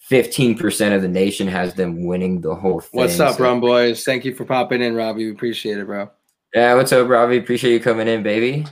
15% 0.09 0.95
of 0.95 1.01
the 1.01 1.07
nation 1.07 1.47
has 1.47 1.73
them 1.73 2.05
winning 2.05 2.41
the 2.41 2.53
whole 2.53 2.81
thing. 2.81 2.99
What's 2.99 3.19
up, 3.19 3.37
so, 3.37 3.43
Rum 3.43 3.61
Boys? 3.61 4.03
Thank 4.03 4.25
you 4.25 4.35
for 4.35 4.45
popping 4.45 4.81
in, 4.81 4.95
Robbie. 4.95 5.25
We 5.25 5.31
appreciate 5.31 5.77
it, 5.77 5.85
bro. 5.85 6.09
Yeah, 6.53 6.75
what's 6.75 6.91
up, 6.91 7.07
Robbie? 7.07 7.37
Appreciate 7.37 7.73
you 7.73 7.79
coming 7.79 8.07
in, 8.07 8.21
baby. 8.21 8.65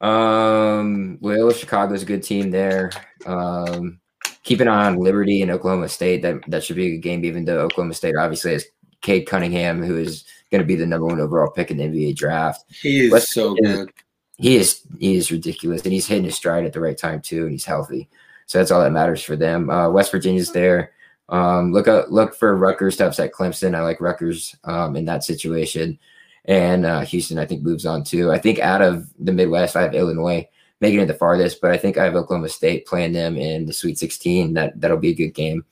Um, 0.00 1.18
Loyola 1.20 1.54
Chicago's 1.54 2.02
a 2.02 2.06
good 2.06 2.22
team 2.22 2.50
there. 2.50 2.90
Um, 3.26 4.00
keep 4.42 4.60
an 4.60 4.68
eye 4.68 4.86
on 4.86 4.98
Liberty 4.98 5.42
and 5.42 5.50
Oklahoma 5.50 5.88
State. 5.88 6.22
That 6.22 6.48
that 6.48 6.62
should 6.62 6.76
be 6.76 6.86
a 6.86 6.90
good 6.90 7.02
game, 7.02 7.24
even 7.24 7.44
though 7.44 7.60
Oklahoma 7.60 7.94
State 7.94 8.14
obviously 8.18 8.52
has 8.52 8.66
Cade 9.00 9.26
Cunningham, 9.26 9.82
who 9.82 9.96
is 9.96 10.24
going 10.50 10.60
to 10.60 10.66
be 10.66 10.76
the 10.76 10.86
number 10.86 11.06
one 11.06 11.20
overall 11.20 11.50
pick 11.50 11.70
in 11.70 11.78
the 11.78 11.84
NBA 11.84 12.16
draft. 12.16 12.64
He 12.68 13.06
is 13.06 13.12
West 13.12 13.32
so 13.32 13.54
good. 13.54 13.90
He 14.36 14.56
is 14.56 14.82
he 14.98 15.16
is 15.16 15.32
ridiculous, 15.32 15.82
and 15.82 15.92
he's 15.92 16.06
hitting 16.06 16.24
his 16.24 16.36
stride 16.36 16.64
at 16.64 16.72
the 16.72 16.80
right 16.80 16.98
time 16.98 17.20
too, 17.20 17.42
and 17.42 17.52
he's 17.52 17.64
healthy. 17.64 18.08
So 18.46 18.58
that's 18.58 18.70
all 18.70 18.82
that 18.82 18.92
matters 18.92 19.22
for 19.22 19.36
them. 19.36 19.70
Uh, 19.70 19.88
West 19.90 20.12
Virginia's 20.12 20.52
there. 20.52 20.92
Um, 21.28 21.72
look 21.72 21.88
up, 21.88 22.06
look 22.10 22.34
for 22.34 22.56
Rutgers 22.56 22.96
to 22.96 23.06
upset 23.06 23.32
Clemson. 23.32 23.74
I 23.74 23.82
like 23.82 24.00
Rutgers 24.00 24.54
um, 24.64 24.94
in 24.96 25.06
that 25.06 25.24
situation, 25.24 25.98
and 26.44 26.84
uh, 26.84 27.00
Houston 27.00 27.38
I 27.38 27.46
think 27.46 27.62
moves 27.62 27.86
on 27.86 28.04
too. 28.04 28.30
I 28.30 28.38
think 28.38 28.58
out 28.58 28.82
of 28.82 29.08
the 29.18 29.32
Midwest, 29.32 29.76
I 29.76 29.82
have 29.82 29.94
Illinois 29.94 30.46
making 30.80 31.00
it 31.00 31.06
the 31.06 31.14
farthest, 31.14 31.62
but 31.62 31.70
I 31.70 31.78
think 31.78 31.96
I 31.96 32.04
have 32.04 32.14
Oklahoma 32.14 32.50
State 32.50 32.86
playing 32.86 33.12
them 33.14 33.36
in 33.38 33.64
the 33.64 33.72
Sweet 33.72 33.98
16. 33.98 34.52
That 34.52 34.78
that'll 34.78 34.98
be 34.98 35.10
a 35.10 35.14
good 35.14 35.30
game. 35.30 35.64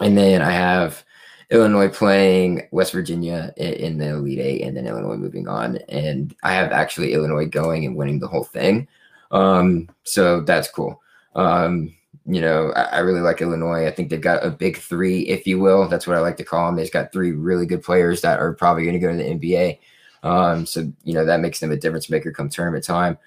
And 0.00 0.16
then 0.16 0.42
I 0.42 0.52
have 0.52 1.04
Illinois 1.50 1.88
playing 1.88 2.68
West 2.70 2.92
Virginia 2.92 3.52
in, 3.56 3.98
the 3.98 4.10
Elite 4.10 4.38
Eight, 4.38 4.62
and 4.62 4.76
then 4.76 4.86
Illinois 4.86 5.16
moving 5.16 5.48
on. 5.48 5.76
And 5.88 6.34
I 6.42 6.54
have 6.54 6.72
actually 6.72 7.12
Illinois 7.12 7.46
going 7.46 7.84
and 7.84 7.96
winning 7.96 8.20
the 8.20 8.28
whole 8.28 8.44
thing. 8.44 8.88
Um, 9.32 9.88
so 10.02 10.40
that's 10.40 10.70
cool. 10.70 11.01
Um, 11.34 11.94
you 12.26 12.40
know, 12.40 12.72
I, 12.76 12.82
I, 12.82 12.98
really 12.98 13.20
like 13.20 13.40
Illinois. 13.40 13.86
I 13.86 13.90
think 13.90 14.10
they've 14.10 14.20
got 14.20 14.44
a 14.44 14.50
big 14.50 14.76
three, 14.76 15.22
if 15.22 15.46
you 15.46 15.58
will. 15.58 15.88
That's 15.88 16.06
what 16.06 16.16
I 16.16 16.20
like 16.20 16.36
to 16.36 16.44
call 16.44 16.66
them. 16.66 16.76
They've 16.76 16.92
got 16.92 17.12
three 17.12 17.32
really 17.32 17.66
good 17.66 17.82
players 17.82 18.20
that 18.20 18.38
are 18.38 18.52
probably 18.52 18.84
going 18.84 18.94
to 18.94 19.00
go 19.00 19.10
to 19.10 19.16
the 19.16 19.24
NBA. 19.24 19.78
Um, 20.22 20.66
so 20.66 20.92
you 21.02 21.14
know 21.14 21.24
that 21.24 21.40
makes 21.40 21.58
them 21.58 21.72
a 21.72 21.76
difference 21.76 22.08
maker 22.08 22.30
come 22.30 22.48
tournament 22.48 22.84
time. 22.84 23.18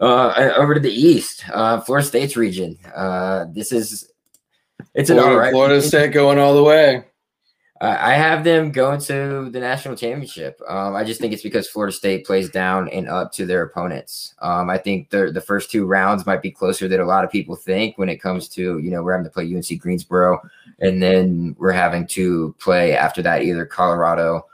Uh, 0.00 0.52
over 0.56 0.74
to 0.74 0.80
the 0.80 0.92
East, 0.92 1.44
uh, 1.52 1.80
Florida 1.80 2.06
State's 2.06 2.36
region. 2.36 2.78
Uh, 2.94 3.46
this 3.52 3.72
is 3.72 4.10
it's 4.94 5.10
an 5.10 5.18
all 5.18 5.36
right. 5.36 5.52
Florida 5.52 5.82
State 5.82 6.12
going 6.12 6.38
all 6.38 6.54
the 6.54 6.62
way. 6.62 7.04
I 7.80 8.14
have 8.14 8.42
them 8.42 8.72
going 8.72 9.00
to 9.02 9.50
the 9.50 9.60
national 9.60 9.94
championship. 9.94 10.60
Um, 10.66 10.96
I 10.96 11.04
just 11.04 11.20
think 11.20 11.32
it's 11.32 11.44
because 11.44 11.68
Florida 11.68 11.92
State 11.92 12.26
plays 12.26 12.50
down 12.50 12.88
and 12.88 13.08
up 13.08 13.30
to 13.34 13.46
their 13.46 13.62
opponents. 13.62 14.34
Um, 14.40 14.68
I 14.68 14.78
think 14.78 15.10
the 15.10 15.30
the 15.30 15.40
first 15.40 15.70
two 15.70 15.86
rounds 15.86 16.26
might 16.26 16.42
be 16.42 16.50
closer 16.50 16.88
than 16.88 17.00
a 17.00 17.04
lot 17.04 17.24
of 17.24 17.30
people 17.30 17.54
think 17.54 17.96
when 17.96 18.08
it 18.08 18.16
comes 18.16 18.48
to 18.50 18.78
you 18.78 18.90
know 18.90 19.02
we're 19.02 19.12
having 19.12 19.26
to 19.26 19.30
play 19.30 19.44
UNC 19.54 19.80
Greensboro, 19.80 20.40
and 20.80 21.00
then 21.00 21.54
we're 21.58 21.70
having 21.70 22.06
to 22.08 22.54
play 22.58 22.96
after 22.96 23.22
that 23.22 23.42
either 23.42 23.64
Colorado 23.64 24.44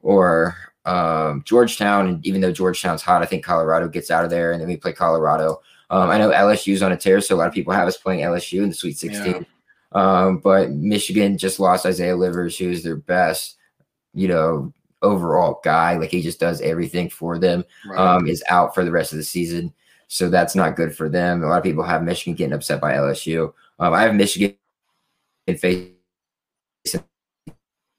or 0.00 0.56
um, 0.86 1.42
Georgetown. 1.44 2.08
And 2.08 2.26
even 2.26 2.40
though 2.40 2.52
Georgetown's 2.52 3.02
hot, 3.02 3.22
I 3.22 3.26
think 3.26 3.44
Colorado 3.44 3.88
gets 3.88 4.10
out 4.10 4.24
of 4.24 4.30
there, 4.30 4.52
and 4.52 4.60
then 4.60 4.68
we 4.68 4.78
play 4.78 4.94
Colorado. 4.94 5.60
Um, 5.90 6.08
I 6.08 6.16
know 6.16 6.30
LSU's 6.30 6.82
on 6.82 6.92
a 6.92 6.96
tear, 6.96 7.20
so 7.20 7.34
a 7.34 7.36
lot 7.36 7.48
of 7.48 7.52
people 7.52 7.74
have 7.74 7.88
us 7.88 7.98
playing 7.98 8.20
LSU 8.20 8.62
in 8.62 8.70
the 8.70 8.74
Sweet 8.74 8.96
16. 8.96 9.32
Yeah. 9.32 9.40
Um, 9.92 10.38
but 10.38 10.70
Michigan 10.70 11.36
just 11.36 11.60
lost 11.60 11.86
Isaiah 11.86 12.16
Livers, 12.16 12.56
who 12.56 12.70
is 12.70 12.82
their 12.82 12.96
best, 12.96 13.56
you 14.14 14.28
know, 14.28 14.72
overall 15.02 15.60
guy. 15.64 15.96
Like 15.96 16.10
he 16.10 16.22
just 16.22 16.40
does 16.40 16.60
everything 16.60 17.08
for 17.08 17.38
them. 17.38 17.64
Right. 17.86 17.98
Um, 17.98 18.26
is 18.26 18.44
out 18.48 18.74
for 18.74 18.84
the 18.84 18.92
rest 18.92 19.12
of 19.12 19.18
the 19.18 19.24
season, 19.24 19.72
so 20.08 20.28
that's 20.28 20.54
not 20.54 20.76
good 20.76 20.94
for 20.94 21.08
them. 21.08 21.42
A 21.42 21.46
lot 21.46 21.58
of 21.58 21.64
people 21.64 21.84
have 21.84 22.02
Michigan 22.02 22.34
getting 22.34 22.52
upset 22.52 22.80
by 22.80 22.94
LSU. 22.94 23.52
Um, 23.78 23.94
I 23.94 24.02
have 24.02 24.14
Michigan 24.14 24.56
in 25.46 25.56
face 25.56 25.90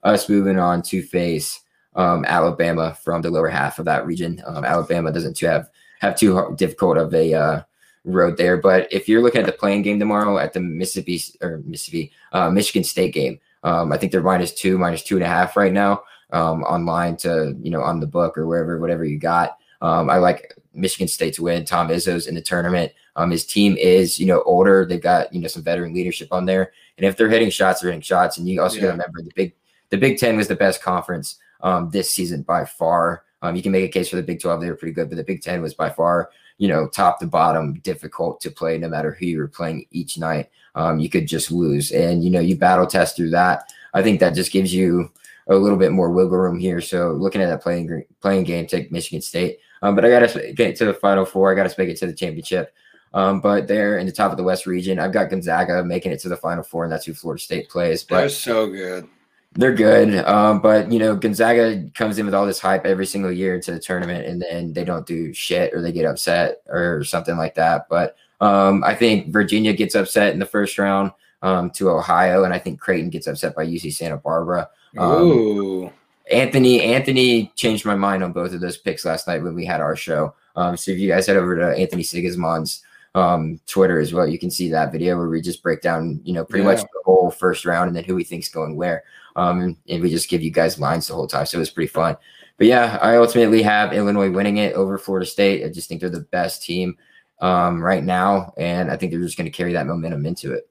us 0.04 0.30
moving 0.30 0.58
on 0.58 0.82
to 0.82 1.02
face 1.02 1.62
um, 1.96 2.26
Alabama 2.26 2.98
from 3.04 3.22
the 3.22 3.30
lower 3.30 3.50
half 3.50 3.80
of 3.80 3.86
that 3.86 4.06
region. 4.06 4.42
Um, 4.46 4.66
Alabama 4.66 5.12
doesn't 5.12 5.36
too 5.38 5.46
have 5.48 5.70
have 6.00 6.18
too 6.18 6.56
difficult 6.58 6.98
of 6.98 7.14
a 7.14 7.34
uh, 7.34 7.62
road 8.04 8.38
there. 8.38 8.58
But 8.58 8.92
if 8.92 9.08
you're 9.08 9.22
looking 9.22 9.42
at 9.42 9.48
the 9.48 9.54
playing 9.54 9.84
game 9.84 10.00
tomorrow 10.00 10.38
at 10.38 10.54
the 10.54 10.60
Mississippi 10.60 11.22
or 11.42 11.62
Mississippi 11.66 12.12
uh, 12.32 12.50
Michigan 12.50 12.84
State 12.84 13.14
game, 13.14 13.40
um, 13.64 13.92
I 13.92 13.98
think 13.98 14.12
they're 14.12 14.24
minus 14.24 14.54
two, 14.54 14.78
minus 14.78 15.04
two 15.04 15.16
and 15.16 15.24
a 15.24 15.28
half 15.28 15.56
right 15.56 15.74
now 15.74 16.04
um, 16.32 16.64
online 16.64 17.18
to 17.18 17.56
you 17.62 17.72
know 17.72 17.82
on 17.82 18.00
the 18.00 18.08
book 18.08 18.38
or 18.38 18.48
wherever, 18.48 18.80
whatever 18.80 19.06
you 19.06 19.18
got. 19.18 19.58
Um, 19.82 20.10
I 20.10 20.18
like 20.18 20.56
Michigan 20.74 21.08
State 21.08 21.34
to 21.36 21.44
win. 21.44 21.66
Tom 21.66 21.90
Izzo's 21.90 22.28
in 22.28 22.36
the 22.36 22.42
tournament. 22.42 22.92
Um, 23.16 23.32
his 23.32 23.46
team 23.46 23.76
is 23.78 24.20
you 24.20 24.26
know 24.26 24.42
older. 24.44 24.86
They've 24.86 25.02
got 25.02 25.34
you 25.34 25.42
know 25.42 25.48
some 25.48 25.64
veteran 25.64 25.94
leadership 25.94 26.30
on 26.32 26.46
there, 26.46 26.72
and 26.98 27.06
if 27.06 27.18
they're 27.18 27.30
hitting 27.30 27.50
shots, 27.50 27.82
they're 27.82 27.92
hitting 27.92 28.02
shots. 28.02 28.38
And 28.38 28.48
you 28.48 28.62
also 28.62 28.78
yeah. 28.78 28.82
got 28.82 28.88
to 28.88 28.94
remember 28.94 29.22
the 29.22 29.32
big 29.36 29.54
the 29.90 29.98
Big 29.98 30.18
Ten 30.18 30.38
was 30.38 30.48
the 30.48 30.56
best 30.56 30.82
conference 30.82 31.38
um, 31.62 31.90
this 31.92 32.12
season 32.12 32.44
by 32.44 32.66
far. 32.66 33.24
Um, 33.44 33.56
you 33.56 33.64
can 33.64 33.72
make 33.72 33.84
a 33.84 33.92
case 33.92 34.10
for 34.10 34.16
the 34.16 34.24
Big 34.24 34.40
12; 34.40 34.62
they 34.62 34.70
were 34.70 34.76
pretty 34.76 34.94
good, 34.94 35.10
but 35.10 35.16
the 35.16 35.24
Big 35.24 35.42
Ten 35.42 35.62
was 35.62 35.74
by 35.74 35.90
far 35.90 36.30
you 36.62 36.68
know, 36.68 36.88
top 36.88 37.20
to 37.20 37.26
bottom, 37.26 37.74
difficult 37.80 38.40
to 38.40 38.52
play 38.52 38.78
no 38.78 38.88
matter 38.88 39.14
who 39.14 39.26
you 39.26 39.40
were 39.40 39.48
playing 39.48 39.84
each 39.90 40.20
night. 40.20 40.48
Um, 40.76 41.00
you 41.00 41.10
could 41.10 41.28
just 41.28 41.52
lose. 41.52 41.92
And, 41.92 42.24
you 42.24 42.30
know, 42.30 42.40
you 42.40 42.56
battle 42.56 42.86
test 42.86 43.16
through 43.16 43.32
that. 43.32 43.74
I 43.96 44.04
think 44.04 44.20
that 44.20 44.36
just 44.36 44.52
gives 44.52 44.72
you 44.72 45.12
a 45.48 45.56
little 45.56 45.78
bit 45.80 45.92
more 45.92 46.12
wiggle 46.12 46.38
room 46.38 46.60
here. 46.60 46.80
So 46.80 47.14
looking 47.14 47.42
at 47.42 47.48
that 47.48 47.64
playing 47.64 48.06
playing 48.22 48.44
game, 48.44 48.68
take 48.68 48.92
Michigan 48.92 49.24
State. 49.24 49.58
Um, 49.82 49.96
but 49.96 50.06
I 50.06 50.10
got 50.10 50.30
to 50.30 50.54
get 50.54 50.76
to 50.76 50.86
the 50.86 50.94
Final 50.94 51.26
Four. 51.26 51.52
I 51.52 51.56
got 51.56 51.68
to 51.68 51.82
make 51.82 51.90
it 51.90 51.98
to 51.98 52.06
the 52.06 52.14
championship. 52.14 52.76
Um, 53.16 53.42
but 53.42 53.68
they're 53.68 53.98
in 53.98 54.06
the 54.06 54.12
top 54.12 54.30
of 54.30 54.38
the 54.38 54.44
West 54.44 54.68
region. 54.68 55.00
I've 55.00 55.14
got 55.14 55.32
Gonzaga 55.32 55.84
making 55.84 56.12
it 56.12 56.20
to 56.20 56.30
the 56.30 56.38
Final 56.38 56.64
Four, 56.64 56.84
and 56.84 56.94
that's 56.94 57.08
who 57.08 57.16
Florida 57.16 57.42
State 57.42 57.70
plays. 57.70 58.04
But 58.04 58.20
they're 58.20 58.30
so 58.30 58.70
good. 58.70 59.08
They're 59.54 59.74
good, 59.74 60.16
um, 60.26 60.62
but 60.62 60.90
you 60.92 60.98
know 60.98 61.14
Gonzaga 61.16 61.90
comes 61.94 62.18
in 62.18 62.26
with 62.26 62.34
all 62.34 62.46
this 62.46 62.60
hype 62.60 62.86
every 62.86 63.06
single 63.06 63.32
year 63.32 63.60
to 63.60 63.72
the 63.74 63.80
tournament, 63.80 64.26
and 64.26 64.42
then 64.42 64.72
they 64.72 64.86
don't 64.86 65.06
do 65.06 65.34
shit 65.34 65.74
or 65.74 65.82
they 65.82 65.92
get 65.92 66.06
upset 66.06 66.62
or 66.68 67.04
something 67.04 67.36
like 67.36 67.56
that. 67.56 67.90
But 67.90 68.16
um, 68.40 68.82
I 68.84 68.96
think 68.96 69.28
Virginia 69.28 69.74
gets 69.74 69.94
upset 69.94 70.32
in 70.32 70.40
the 70.40 70.46
first 70.46 70.78
round 70.78 71.12
um, 71.42 71.70
to 71.72 71.90
Ohio, 71.90 72.46
and 72.46 72.54
I 72.54 72.60
think 72.60 72.80
Creighton 72.80 73.10
gets 73.10 73.28
upset 73.28 73.54
by 73.54 73.66
UC 73.66 73.94
Santa 73.94 74.16
Barbara. 74.16 74.70
Um, 74.98 75.22
Ooh. 75.22 75.94
Anthony 76.32 76.82
Anthony 76.82 77.52
changed 77.56 77.86
my 77.86 77.96
mind 77.96 78.24
on 78.24 78.32
both 78.32 78.54
of 78.54 78.62
those 78.62 78.78
picks 78.78 79.04
last 79.04 79.28
night 79.28 79.44
when 79.44 79.54
we 79.54 79.66
had 79.66 79.82
our 79.82 79.98
show. 79.98 80.34
Um, 80.56 80.78
so 80.78 80.92
if 80.92 80.98
you 80.98 81.10
guys 81.10 81.28
head 81.28 81.38
over 81.38 81.58
to 81.58 81.78
Anthony 81.78 82.04
Sigismond's 82.04 82.84
um, 83.16 83.60
Twitter 83.68 84.00
as 84.00 84.14
well, 84.14 84.28
you 84.28 84.40
can 84.40 84.52
see 84.52 84.70
that 84.70 84.92
video 84.92 85.18
where 85.18 85.28
we 85.28 85.42
just 85.42 85.62
break 85.62 85.82
down, 85.82 86.22
you 86.24 86.34
know, 86.34 86.46
pretty 86.46 86.64
yeah. 86.64 86.72
much 86.72 86.82
the 86.82 87.02
whole 87.04 87.32
first 87.32 87.66
round 87.66 87.88
and 87.88 87.96
then 87.96 88.04
who 88.04 88.16
we 88.16 88.24
think's 88.24 88.50
going 88.50 88.76
where. 88.76 89.04
Um, 89.36 89.78
and 89.88 90.02
we 90.02 90.10
just 90.10 90.30
give 90.30 90.42
you 90.42 90.52
guys 90.52 90.80
lines 90.80 91.08
the 91.08 91.14
whole 91.14 91.28
time. 91.28 91.46
So 91.46 91.58
it 91.58 91.60
was 91.60 91.70
pretty 91.70 91.88
fun. 91.88 92.18
But 92.58 92.68
yeah, 92.68 93.00
I 93.02 93.16
ultimately 93.16 93.64
have 93.64 93.94
Illinois 93.94 94.30
winning 94.30 94.58
it 94.58 94.74
over 94.74 94.98
Florida 94.98 95.26
State. 95.26 95.66
I 95.66 95.70
just 95.70 95.90
think 95.90 96.02
they're 96.02 96.10
the 96.10 96.20
best 96.20 96.64
team 96.64 96.98
um, 97.40 97.82
right 97.82 98.04
now. 98.04 98.54
And 98.58 98.92
I 98.92 98.98
think 98.98 99.12
they're 99.12 99.22
just 99.22 99.38
going 99.38 99.50
to 99.50 99.58
carry 99.58 99.74
that 99.74 99.88
momentum 99.88 100.26
into 100.26 100.54
it. 100.54 100.70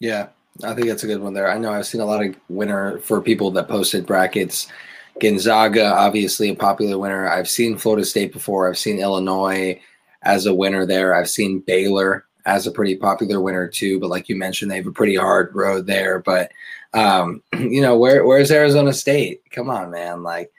Yeah, 0.00 0.28
I 0.62 0.74
think 0.74 0.86
that's 0.86 1.04
a 1.04 1.08
good 1.08 1.20
one 1.20 1.34
there. 1.34 1.50
I 1.50 1.58
know 1.58 1.72
I've 1.72 1.86
seen 1.86 2.00
a 2.00 2.06
lot 2.06 2.24
of 2.24 2.36
winner 2.48 2.98
for 3.00 3.20
people 3.20 3.50
that 3.52 3.68
posted 3.68 4.06
brackets. 4.06 4.68
Gonzaga, 5.20 5.92
obviously 5.92 6.50
a 6.50 6.54
popular 6.54 6.98
winner. 6.98 7.28
I've 7.28 7.48
seen 7.48 7.76
Florida 7.76 8.04
State 8.04 8.32
before. 8.32 8.68
I've 8.68 8.78
seen 8.78 9.00
Illinois 9.00 9.80
as 10.22 10.46
a 10.46 10.54
winner 10.54 10.86
there. 10.86 11.14
I've 11.14 11.28
seen 11.28 11.60
Baylor 11.66 12.26
as 12.46 12.66
a 12.66 12.70
pretty 12.70 12.96
popular 12.96 13.40
winner 13.40 13.66
too. 13.66 13.98
But 13.98 14.10
like 14.10 14.28
you 14.28 14.36
mentioned, 14.36 14.70
they 14.70 14.76
have 14.76 14.86
a 14.86 14.92
pretty 14.92 15.16
hard 15.16 15.54
road 15.54 15.86
there. 15.86 16.20
But 16.20 16.52
um, 16.94 17.42
you 17.58 17.80
know, 17.80 17.98
where 17.98 18.26
where's 18.26 18.50
Arizona 18.50 18.92
State? 18.92 19.42
Come 19.50 19.70
on, 19.70 19.90
man. 19.90 20.22
Like, 20.22 20.52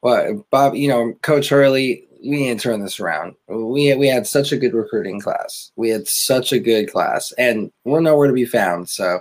what 0.00 0.50
Bob, 0.50 0.74
you 0.74 0.88
know, 0.88 1.12
Coach 1.22 1.48
Hurley, 1.48 2.06
we 2.24 2.46
to 2.46 2.56
turn 2.56 2.80
this 2.80 3.00
around. 3.00 3.34
We 3.48 3.94
we 3.94 4.08
had 4.08 4.26
such 4.26 4.52
a 4.52 4.56
good 4.56 4.74
recruiting 4.74 5.20
class. 5.20 5.72
We 5.76 5.88
had 5.90 6.06
such 6.08 6.52
a 6.52 6.58
good 6.58 6.90
class, 6.90 7.32
and 7.32 7.72
we're 7.84 8.00
nowhere 8.00 8.28
to 8.28 8.34
be 8.34 8.44
found. 8.44 8.88
So 8.88 9.20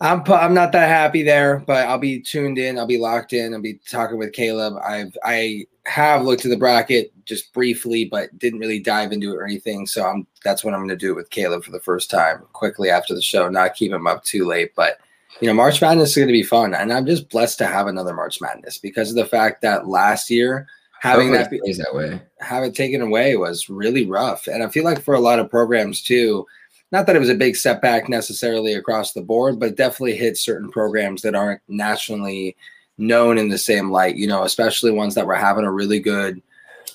I'm 0.00 0.22
I'm 0.26 0.54
not 0.54 0.72
that 0.72 0.88
happy 0.88 1.22
there, 1.22 1.58
but 1.66 1.86
I'll 1.86 1.98
be 1.98 2.20
tuned 2.20 2.58
in. 2.58 2.78
I'll 2.78 2.86
be 2.86 2.98
locked 2.98 3.32
in. 3.32 3.52
I'll 3.52 3.60
be 3.60 3.80
talking 3.88 4.18
with 4.18 4.32
Caleb. 4.32 4.74
I've 4.84 5.16
I 5.24 5.66
have 5.86 6.24
looked 6.24 6.44
at 6.44 6.50
the 6.50 6.56
bracket 6.56 7.12
just 7.26 7.52
briefly, 7.52 8.06
but 8.06 8.36
didn't 8.38 8.60
really 8.60 8.80
dive 8.80 9.12
into 9.12 9.32
it 9.32 9.36
or 9.36 9.44
anything. 9.44 9.86
So 9.86 10.04
I'm 10.06 10.26
that's 10.42 10.64
what 10.64 10.72
I'm 10.72 10.80
going 10.80 10.88
to 10.88 10.96
do 10.96 11.14
with 11.14 11.30
Caleb 11.30 11.64
for 11.64 11.70
the 11.70 11.80
first 11.80 12.10
time, 12.10 12.42
quickly 12.52 12.88
after 12.88 13.14
the 13.14 13.22
show. 13.22 13.48
Not 13.48 13.74
keep 13.74 13.92
him 13.92 14.06
up 14.06 14.24
too 14.24 14.46
late, 14.46 14.72
but 14.74 14.98
you 15.40 15.48
know, 15.48 15.54
March 15.54 15.80
Madness 15.80 16.10
is 16.10 16.16
going 16.16 16.28
to 16.28 16.32
be 16.32 16.42
fun, 16.42 16.74
and 16.74 16.92
I'm 16.92 17.06
just 17.06 17.28
blessed 17.30 17.58
to 17.58 17.66
have 17.66 17.86
another 17.86 18.14
March 18.14 18.40
Madness 18.40 18.78
because 18.78 19.10
of 19.10 19.16
the 19.16 19.26
fact 19.26 19.62
that 19.62 19.88
last 19.88 20.30
year 20.30 20.66
having 21.00 21.32
that 21.32 21.50
be, 21.50 21.58
that 21.58 21.94
way, 21.94 22.20
have 22.40 22.62
it 22.62 22.74
taken 22.74 23.00
away 23.00 23.36
was 23.36 23.70
really 23.70 24.06
rough, 24.06 24.46
and 24.46 24.62
I 24.62 24.68
feel 24.68 24.84
like 24.84 25.02
for 25.02 25.14
a 25.14 25.20
lot 25.20 25.38
of 25.38 25.50
programs 25.50 26.02
too. 26.02 26.46
Not 26.92 27.06
that 27.06 27.14
it 27.14 27.20
was 27.20 27.28
a 27.28 27.36
big 27.36 27.54
setback 27.54 28.08
necessarily 28.08 28.74
across 28.74 29.12
the 29.12 29.22
board, 29.22 29.60
but 29.60 29.76
definitely 29.76 30.16
hit 30.16 30.36
certain 30.36 30.72
programs 30.72 31.22
that 31.22 31.36
aren't 31.36 31.60
nationally 31.68 32.56
known 32.98 33.38
in 33.38 33.48
the 33.48 33.58
same 33.58 33.90
light, 33.90 34.16
you 34.16 34.26
know, 34.26 34.42
especially 34.42 34.90
ones 34.90 35.14
that 35.14 35.26
were 35.26 35.36
having 35.36 35.64
a 35.64 35.70
really 35.70 36.00
good 36.00 36.42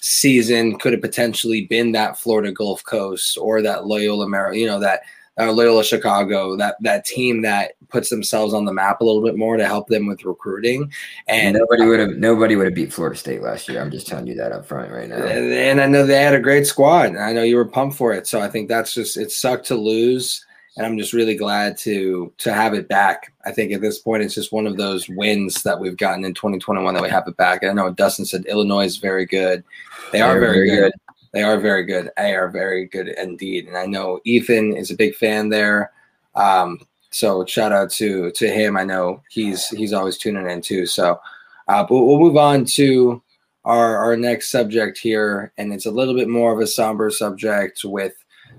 season, 0.01 0.77
could 0.77 0.93
have 0.93 1.01
potentially 1.01 1.65
been 1.65 1.91
that 1.93 2.19
Florida 2.19 2.51
Gulf 2.51 2.83
Coast 2.83 3.37
or 3.39 3.61
that 3.61 3.85
Loyola 3.85 4.27
Maryland, 4.27 4.59
you 4.59 4.67
know, 4.67 4.79
that 4.79 5.01
uh, 5.37 5.51
Loyola 5.51 5.83
Chicago, 5.83 6.55
that 6.55 6.77
that 6.81 7.05
team 7.05 7.41
that 7.41 7.73
puts 7.89 8.09
themselves 8.09 8.53
on 8.53 8.65
the 8.65 8.73
map 8.73 9.01
a 9.01 9.03
little 9.03 9.21
bit 9.21 9.37
more 9.37 9.57
to 9.57 9.65
help 9.65 9.87
them 9.87 10.07
with 10.07 10.25
recruiting. 10.25 10.91
And 11.27 11.57
nobody 11.57 11.85
would 11.85 11.99
have 11.99 12.17
nobody 12.17 12.55
would 12.55 12.65
have 12.65 12.75
beat 12.75 12.93
Florida 12.93 13.17
State 13.17 13.41
last 13.41 13.67
year. 13.67 13.81
I'm 13.81 13.91
just 13.91 14.07
telling 14.07 14.27
you 14.27 14.35
that 14.35 14.51
up 14.51 14.65
front 14.65 14.91
right 14.91 15.09
now. 15.09 15.17
And, 15.17 15.51
and 15.51 15.81
I 15.81 15.87
know 15.87 16.05
they 16.05 16.21
had 16.21 16.33
a 16.33 16.39
great 16.39 16.67
squad. 16.67 17.15
I 17.15 17.33
know 17.33 17.43
you 17.43 17.57
were 17.57 17.65
pumped 17.65 17.97
for 17.97 18.13
it. 18.13 18.27
So 18.27 18.41
I 18.41 18.49
think 18.49 18.69
that's 18.69 18.93
just 18.93 19.17
it 19.17 19.31
sucked 19.31 19.67
to 19.67 19.75
lose. 19.75 20.45
And 20.77 20.85
I'm 20.85 20.97
just 20.97 21.13
really 21.13 21.35
glad 21.35 21.77
to 21.79 22.33
to 22.39 22.53
have 22.53 22.73
it 22.73 22.87
back. 22.87 23.33
I 23.45 23.51
think 23.51 23.71
at 23.71 23.81
this 23.81 23.99
point 23.99 24.23
it's 24.23 24.35
just 24.35 24.51
one 24.51 24.67
of 24.67 24.77
those 24.77 25.07
wins 25.09 25.63
that 25.63 25.79
we've 25.79 25.97
gotten 25.97 26.25
in 26.25 26.33
2021 26.33 26.93
that 26.93 27.03
we 27.03 27.09
have 27.09 27.27
it 27.27 27.37
back. 27.37 27.63
I 27.63 27.71
know 27.71 27.91
Dustin 27.91 28.25
said 28.25 28.45
Illinois 28.45 28.85
is 28.85 28.97
very 28.97 29.25
good. 29.25 29.63
They 30.11 30.21
are 30.21 30.39
very, 30.39 30.67
very 30.67 30.69
good. 30.69 30.91
good. 30.91 31.04
They 31.35 31.43
are 31.43 31.59
very 31.59 31.83
good. 31.83 32.09
They 32.15 32.33
are 32.33 32.47
very 32.47 32.85
good 32.85 33.09
indeed. 33.09 33.67
And 33.67 33.75
I 33.75 33.85
know 33.85 34.21
Ethan 34.23 34.73
is 34.73 34.89
a 34.89 34.95
big 34.95 35.15
fan 35.15 35.49
there. 35.49 35.91
Um, 36.33 36.79
so 37.11 37.45
shout 37.45 37.73
out 37.73 37.89
to 37.91 38.31
to 38.31 38.47
him. 38.47 38.77
I 38.77 38.85
know 38.85 39.21
he's 39.29 39.67
he's 39.67 39.91
always 39.91 40.17
tuning 40.17 40.49
in 40.49 40.61
too. 40.61 40.85
So, 40.85 41.19
uh, 41.67 41.83
but 41.83 41.93
we'll 41.93 42.19
move 42.19 42.37
on 42.37 42.63
to 42.75 43.21
our 43.65 43.97
our 43.97 44.15
next 44.15 44.49
subject 44.49 44.97
here, 44.97 45.51
and 45.57 45.73
it's 45.73 45.85
a 45.85 45.91
little 45.91 46.15
bit 46.15 46.29
more 46.29 46.53
of 46.53 46.59
a 46.59 46.67
somber 46.67 47.09
subject 47.09 47.81
with 47.83 48.13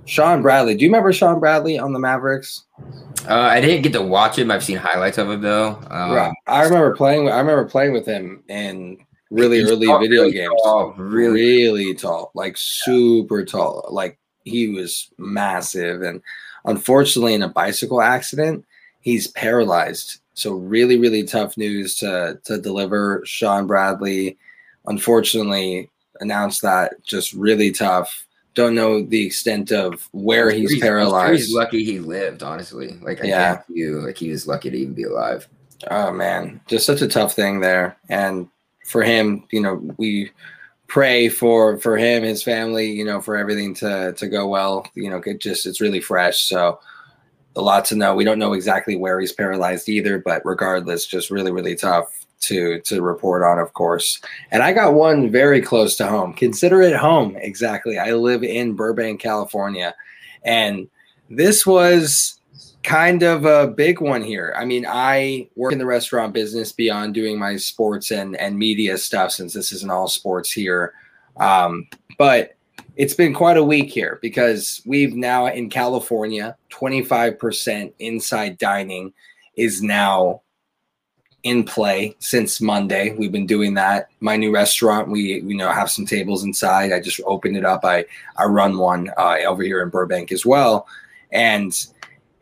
Shawn 0.05 0.43
Bradley. 0.43 0.75
Do 0.75 0.85
you 0.85 0.91
remember 0.91 1.15
Shawn 1.15 1.41
Bradley 1.41 1.79
on 1.79 1.95
the 1.95 1.99
Mavericks? 1.99 2.65
Uh, 3.27 3.41
I 3.41 3.63
didn't 3.63 3.85
get 3.85 3.95
to 3.95 4.03
watch 4.03 4.39
him. 4.39 4.51
I've 4.51 4.63
seen 4.63 4.77
highlights 4.77 5.17
of 5.17 5.31
him 5.31 5.41
though. 5.41 5.81
Um, 5.91 6.13
right. 6.13 6.33
I 6.47 6.63
remember 6.65 6.95
playing. 6.95 7.31
I 7.31 7.39
remember 7.39 7.65
playing 7.65 7.95
with 7.95 8.05
him 8.05 8.45
in 8.49 8.99
really 9.31 9.59
He's 9.59 9.71
early 9.71 9.87
video 9.87 10.23
really 10.23 10.33
games. 10.33 10.55
Tall, 10.63 10.95
really, 10.97 11.33
really 11.33 11.95
tall, 11.95 12.31
like 12.35 12.57
super 12.57 13.45
tall. 13.45 13.87
Like 13.91 14.19
he 14.45 14.69
was 14.69 15.11
massive, 15.19 16.03
and 16.03 16.23
unfortunately, 16.65 17.35
in 17.35 17.43
a 17.43 17.49
bicycle 17.49 18.01
accident, 18.01 18.65
he's 19.01 19.29
paralyzed. 19.29 20.21
So 20.35 20.53
really, 20.53 20.99
really 20.99 21.25
tough 21.25 21.57
news 21.57 21.97
to 21.97 22.39
to 22.45 22.61
deliver. 22.61 23.23
Shawn 23.25 23.67
Bradley, 23.67 24.37
unfortunately, 24.87 25.91
announced 26.21 26.63
that 26.63 27.03
just 27.05 27.33
really 27.33 27.73
tough. 27.73 28.25
Don't 28.55 28.75
know 28.75 29.03
the 29.03 29.27
extent 29.27 29.71
of 29.71 30.09
where 30.13 30.51
he's, 30.51 30.71
he's 30.71 30.81
paralyzed. 30.81 31.41
He's 31.41 31.55
lucky 31.55 31.85
he 31.85 31.99
lived, 31.99 32.43
honestly. 32.43 32.97
Like 33.03 33.23
I 33.23 33.27
yeah. 33.27 33.63
you, 33.69 34.01
like 34.01 34.17
he 34.17 34.31
was 34.31 34.47
lucky 34.47 34.71
to 34.71 34.77
even 34.79 34.95
be 34.95 35.03
alive. 35.03 35.47
Oh 35.91 36.11
man, 36.11 36.61
just 36.67 36.87
such 36.87 37.03
a 37.03 37.09
tough 37.09 37.35
thing 37.35 37.61
there. 37.61 37.99
And 38.09 38.49
for 38.87 39.03
him, 39.03 39.45
you 39.51 39.61
know, 39.61 39.75
we 39.97 40.31
pray 40.87 41.29
for 41.29 41.79
for 41.79 41.97
him, 41.97 42.23
his 42.23 42.43
family, 42.43 42.91
you 42.91 43.05
know, 43.05 43.21
for 43.21 43.37
everything 43.37 43.75
to 43.75 44.13
to 44.15 44.29
go 44.29 44.47
well. 44.47 44.87
You 44.95 45.11
know, 45.11 45.21
it 45.25 45.39
just 45.39 45.67
it's 45.67 45.81
really 45.81 46.01
fresh. 46.01 46.43
So 46.43 46.79
a 47.57 47.61
lot 47.61 47.85
to 47.87 47.97
know. 47.97 48.15
We 48.15 48.25
don't 48.25 48.39
know 48.39 48.53
exactly 48.53 48.97
where 48.97 49.19
he's 49.19 49.33
paralyzed 49.33 49.89
either, 49.89 50.19
but 50.19 50.43
regardless, 50.45 51.07
just 51.07 51.31
really 51.31 51.51
really 51.51 51.75
tough 51.75 52.25
to 52.43 52.81
to 52.83 53.03
report 53.03 53.43
on, 53.43 53.59
of 53.59 53.73
course. 53.73 54.21
And 54.53 54.63
I 54.63 54.73
got 54.73 54.95
one 54.95 55.31
very 55.31 55.61
close 55.61 55.97
to 55.97 56.07
home. 56.07 56.33
Consider 56.33 56.81
it 56.81 56.95
home. 56.95 57.37
Exactly. 57.41 57.99
I 57.99 58.13
live 58.13 58.45
in 58.45 58.75
Burbank, 58.75 59.21
California, 59.21 59.95
and 60.45 60.89
this 61.29 61.67
was 61.67 62.36
kind 62.87 63.25
of 63.25 63.45
a 63.45 63.67
big 63.67 64.01
one 64.01 64.23
here. 64.23 64.55
I 64.57 64.65
mean, 64.65 64.87
I 64.89 65.49
work 65.57 65.73
in 65.73 65.79
the 65.79 65.85
restaurant 65.85 66.33
business 66.33 66.71
beyond 66.71 67.15
doing 67.15 67.37
my 67.37 67.57
sports 67.57 68.13
and 68.13 68.37
and 68.37 68.57
media 68.57 68.97
stuff 68.97 69.33
since 69.33 69.53
this 69.53 69.73
isn't 69.73 69.91
all 69.91 70.07
sports 70.07 70.53
here. 70.53 70.95
Um, 71.37 71.89
but 72.17 72.55
it's 72.95 73.13
been 73.13 73.35
quite 73.35 73.57
a 73.57 73.65
week 73.65 73.91
here 73.91 74.21
because 74.23 74.81
we've 74.87 75.17
now 75.17 75.49
in 75.49 75.69
California, 75.69 76.57
25% 76.71 77.93
inside 77.99 78.57
dining 78.57 79.13
is 79.57 79.83
now 79.83 80.43
in 81.43 81.65
play 81.65 82.15
since 82.21 82.61
Monday. 82.61 83.17
We've 83.19 83.33
been 83.33 83.47
doing 83.47 83.75
that. 83.75 84.11
My 84.21 84.37
new 84.37 84.55
restaurant, 84.55 85.09
we 85.09 85.41
you 85.41 85.57
know 85.57 85.73
have 85.73 85.91
some 85.91 86.07
tables 86.07 86.45
inside. 86.45 86.93
I 86.93 87.01
just 87.01 87.21
opened 87.27 87.57
it 87.57 87.65
up. 87.65 87.85
I 87.85 88.05
I 88.37 88.45
run 88.45 88.79
one 88.79 89.11
uh, 89.19 89.39
over 89.45 89.65
here 89.65 89.83
in 89.83 89.89
Burbank 89.89 90.31
as 90.31 90.47
well, 90.47 90.87
and 91.33 91.75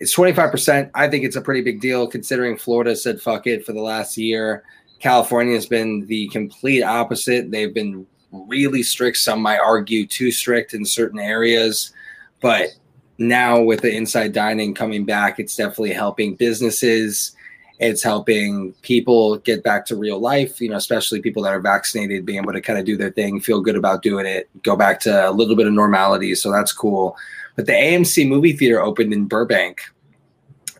it's 0.04 0.14
25%. 0.14 0.90
I 0.94 1.08
think 1.08 1.24
it's 1.24 1.36
a 1.36 1.40
pretty 1.40 1.62
big 1.62 1.80
deal 1.80 2.06
considering 2.06 2.58
Florida 2.58 2.94
said 2.94 3.22
fuck 3.22 3.46
it 3.46 3.64
for 3.64 3.72
the 3.72 3.80
last 3.80 4.18
year. 4.18 4.62
California 5.00 5.54
has 5.54 5.64
been 5.64 6.04
the 6.04 6.28
complete 6.28 6.82
opposite. 6.82 7.50
They've 7.50 7.72
been 7.72 8.06
really 8.30 8.82
strict. 8.82 9.16
Some 9.16 9.40
might 9.40 9.60
argue 9.60 10.06
too 10.06 10.30
strict 10.30 10.74
in 10.74 10.84
certain 10.84 11.18
areas. 11.18 11.94
But 12.42 12.76
now 13.16 13.62
with 13.62 13.80
the 13.80 13.96
inside 13.96 14.34
dining 14.34 14.74
coming 14.74 15.06
back, 15.06 15.40
it's 15.40 15.56
definitely 15.56 15.94
helping 15.94 16.34
businesses. 16.34 17.34
It's 17.78 18.02
helping 18.02 18.74
people 18.82 19.38
get 19.38 19.64
back 19.64 19.86
to 19.86 19.96
real 19.96 20.18
life, 20.18 20.60
you 20.60 20.68
know, 20.68 20.76
especially 20.76 21.22
people 21.22 21.42
that 21.44 21.54
are 21.54 21.60
vaccinated, 21.60 22.26
being 22.26 22.42
able 22.42 22.52
to 22.52 22.60
kind 22.60 22.78
of 22.78 22.84
do 22.84 22.98
their 22.98 23.10
thing, 23.10 23.40
feel 23.40 23.62
good 23.62 23.76
about 23.76 24.02
doing 24.02 24.26
it, 24.26 24.50
go 24.62 24.76
back 24.76 25.00
to 25.00 25.30
a 25.30 25.32
little 25.32 25.56
bit 25.56 25.66
of 25.66 25.72
normality. 25.72 26.34
So 26.34 26.52
that's 26.52 26.74
cool. 26.74 27.16
But 27.56 27.66
the 27.66 27.72
AMC 27.72 28.28
movie 28.28 28.52
theater 28.52 28.82
opened 28.82 29.12
in 29.12 29.26
Burbank, 29.26 29.80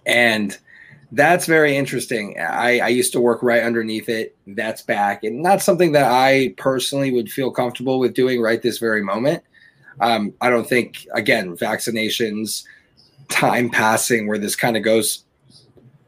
and 0.07 0.57
that's 1.13 1.47
very 1.47 1.77
interesting. 1.77 2.39
I, 2.39 2.81
I 2.81 2.89
used 2.89 3.13
to 3.13 3.21
work 3.21 3.43
right 3.43 3.63
underneath 3.63 4.09
it. 4.09 4.37
That's 4.47 4.83
back, 4.83 5.25
and 5.25 5.43
not 5.43 5.63
something 5.63 5.93
that 5.93 6.11
I 6.11 6.55
personally 6.57 7.11
would 7.13 7.31
feel 7.31 7.51
comfortable 7.51 7.99
with 7.99 8.15
doing 8.15 8.41
right 8.41 8.61
this 8.61 8.79
very 8.79 9.03
moment. 9.03 9.43
Um, 10.01 10.35
I 10.41 10.51
don't 10.51 10.69
think, 10.69 11.07
again, 11.15 11.57
vaccinations, 11.57 12.65
time 13.29 13.71
passing, 13.71 14.27
where 14.27 14.39
this 14.39 14.57
kind 14.57 14.77
of 14.77 14.83
goes 14.83 15.25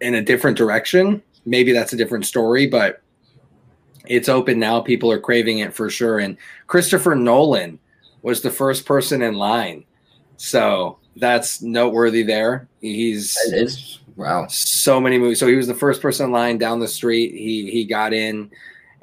in 0.01 0.15
a 0.15 0.23
different 0.23 0.59
direction. 0.59 1.23
Maybe 1.45 1.73
that's 1.73 1.93
a 1.93 1.97
different 1.97 2.27
story, 2.27 2.67
but 2.67 3.01
it's 4.07 4.29
open 4.29 4.59
now. 4.59 4.81
People 4.81 5.11
are 5.13 5.21
craving 5.21 5.61
it 5.61 5.73
for 5.73 5.89
sure. 5.89 6.19
And 6.19 6.37
Christopher 6.67 7.15
Nolan 7.15 7.79
was 8.23 8.41
the 8.41 8.51
first 8.51 8.87
person 8.87 9.23
in 9.23 9.35
line 9.35 9.85
so 10.37 10.99
that's 11.17 11.63
noteworthy 11.63 12.23
there. 12.23 12.69
He's 12.81 13.35
that 13.51 13.59
is 13.59 13.99
wow. 14.17 14.47
So 14.49 15.01
many 15.01 15.19
movies. 15.19 15.41
So 15.41 15.47
he 15.47 15.57
was 15.57 15.67
the 15.67 15.75
first 15.75 16.01
person 16.01 16.27
in 16.27 16.33
line 16.33 16.59
down 16.59 16.81
the 16.81 16.89
street. 16.89 17.33
He 17.33 17.71
he 17.71 17.85
got 17.85 18.13
in. 18.13 18.51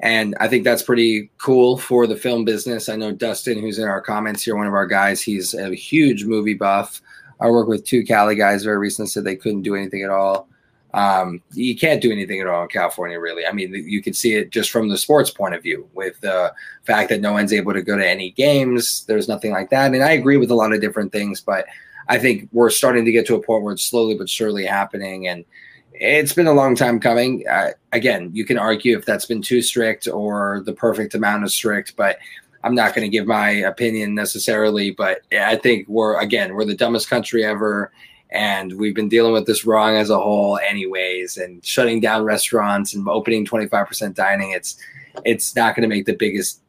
And 0.00 0.34
I 0.38 0.48
think 0.48 0.64
that's 0.64 0.82
pretty 0.82 1.30
cool 1.38 1.78
for 1.78 2.06
the 2.06 2.16
film 2.16 2.44
business. 2.44 2.90
I 2.90 2.96
know 2.96 3.12
Dustin, 3.12 3.58
who's 3.58 3.78
in 3.78 3.88
our 3.88 4.02
comments 4.02 4.42
here, 4.42 4.54
one 4.54 4.66
of 4.66 4.74
our 4.74 4.86
guys, 4.86 5.22
he's 5.22 5.54
a 5.54 5.74
huge 5.74 6.24
movie 6.24 6.52
buff. 6.52 7.00
I 7.40 7.48
work 7.48 7.68
with 7.68 7.86
two 7.86 8.04
Cali 8.04 8.34
guys 8.34 8.64
very 8.64 8.76
recently 8.76 9.08
said 9.08 9.24
they 9.24 9.36
couldn't 9.36 9.62
do 9.62 9.74
anything 9.74 10.02
at 10.02 10.10
all. 10.10 10.48
Um, 10.92 11.42
you 11.52 11.76
can't 11.76 12.00
do 12.00 12.12
anything 12.12 12.40
at 12.40 12.46
all 12.46 12.62
in 12.62 12.68
California, 12.68 13.18
really. 13.18 13.46
I 13.46 13.52
mean, 13.52 13.74
you 13.74 14.00
can 14.00 14.12
see 14.12 14.34
it 14.34 14.50
just 14.50 14.70
from 14.70 14.88
the 14.88 14.98
sports 14.98 15.30
point 15.30 15.54
of 15.54 15.62
view 15.62 15.88
with 15.92 16.20
the 16.20 16.54
fact 16.84 17.08
that 17.08 17.20
no 17.20 17.32
one's 17.32 17.52
able 17.52 17.72
to 17.72 17.82
go 17.82 17.96
to 17.96 18.06
any 18.06 18.30
games. 18.30 19.04
There's 19.06 19.28
nothing 19.28 19.50
like 19.50 19.70
that. 19.70 19.92
And 19.92 20.04
I 20.04 20.12
agree 20.12 20.36
with 20.36 20.52
a 20.52 20.54
lot 20.54 20.72
of 20.72 20.80
different 20.80 21.12
things, 21.12 21.40
but 21.40 21.66
I 22.08 22.18
think 22.18 22.48
we're 22.52 22.70
starting 22.70 23.04
to 23.04 23.12
get 23.12 23.26
to 23.26 23.34
a 23.34 23.42
point 23.42 23.62
where 23.62 23.74
it's 23.74 23.84
slowly 23.84 24.14
but 24.14 24.28
surely 24.28 24.64
happening. 24.64 25.28
And 25.28 25.44
it's 25.92 26.32
been 26.32 26.46
a 26.46 26.52
long 26.52 26.74
time 26.74 26.98
coming. 27.00 27.44
Uh, 27.48 27.70
again, 27.92 28.30
you 28.32 28.44
can 28.44 28.58
argue 28.58 28.98
if 28.98 29.04
that's 29.04 29.26
been 29.26 29.42
too 29.42 29.62
strict 29.62 30.08
or 30.08 30.62
the 30.66 30.72
perfect 30.72 31.14
amount 31.14 31.44
of 31.44 31.52
strict, 31.52 31.96
but 31.96 32.18
I'm 32.64 32.74
not 32.74 32.94
going 32.94 33.04
to 33.04 33.16
give 33.16 33.26
my 33.26 33.50
opinion 33.50 34.14
necessarily. 34.14 34.90
But 34.90 35.20
I 35.32 35.56
think 35.56 35.88
we're, 35.88 36.18
again, 36.18 36.54
we're 36.54 36.64
the 36.64 36.76
dumbest 36.76 37.08
country 37.08 37.44
ever 37.44 37.92
and 38.34 38.72
we've 38.74 38.94
been 38.94 39.08
dealing 39.08 39.32
with 39.32 39.46
this 39.46 39.64
wrong 39.64 39.96
as 39.96 40.10
a 40.10 40.18
whole 40.18 40.58
anyways 40.58 41.36
and 41.36 41.64
shutting 41.64 42.00
down 42.00 42.24
restaurants 42.24 42.92
and 42.92 43.08
opening 43.08 43.46
25% 43.46 44.14
dining 44.14 44.50
it's 44.50 44.76
it's 45.24 45.54
not 45.54 45.76
going 45.76 45.88
to 45.88 45.94
make 45.94 46.04
the 46.04 46.16
biggest 46.16 46.60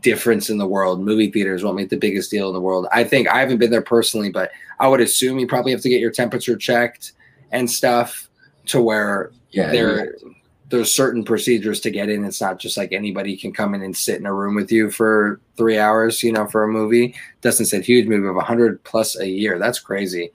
difference 0.00 0.50
in 0.50 0.58
the 0.58 0.66
world 0.66 1.00
movie 1.00 1.30
theaters 1.30 1.64
won't 1.64 1.76
make 1.76 1.88
the 1.88 1.96
biggest 1.96 2.30
deal 2.30 2.48
in 2.48 2.54
the 2.54 2.60
world 2.60 2.86
i 2.92 3.02
think 3.02 3.26
i 3.28 3.40
haven't 3.40 3.58
been 3.58 3.70
there 3.70 3.82
personally 3.82 4.30
but 4.30 4.50
i 4.78 4.86
would 4.86 5.00
assume 5.00 5.38
you 5.38 5.46
probably 5.46 5.72
have 5.72 5.80
to 5.80 5.88
get 5.88 6.00
your 6.00 6.10
temperature 6.10 6.56
checked 6.56 7.12
and 7.50 7.70
stuff 7.70 8.28
to 8.66 8.80
where 8.80 9.32
yeah, 9.50 9.72
there 9.72 10.06
yeah. 10.06 10.32
there's 10.68 10.92
certain 10.92 11.24
procedures 11.24 11.80
to 11.80 11.90
get 11.90 12.08
in 12.08 12.24
it's 12.24 12.40
not 12.40 12.58
just 12.58 12.76
like 12.76 12.92
anybody 12.92 13.36
can 13.36 13.52
come 13.52 13.74
in 13.74 13.82
and 13.82 13.96
sit 13.96 14.20
in 14.20 14.26
a 14.26 14.32
room 14.32 14.54
with 14.54 14.70
you 14.70 14.90
for 14.90 15.40
three 15.56 15.78
hours 15.78 16.22
you 16.22 16.32
know 16.32 16.46
for 16.46 16.64
a 16.64 16.68
movie 16.68 17.14
dustin 17.40 17.66
said 17.66 17.84
huge 17.84 18.06
movie 18.06 18.28
of 18.28 18.36
100 18.36 18.82
plus 18.84 19.18
a 19.18 19.28
year 19.28 19.58
that's 19.58 19.80
crazy 19.80 20.30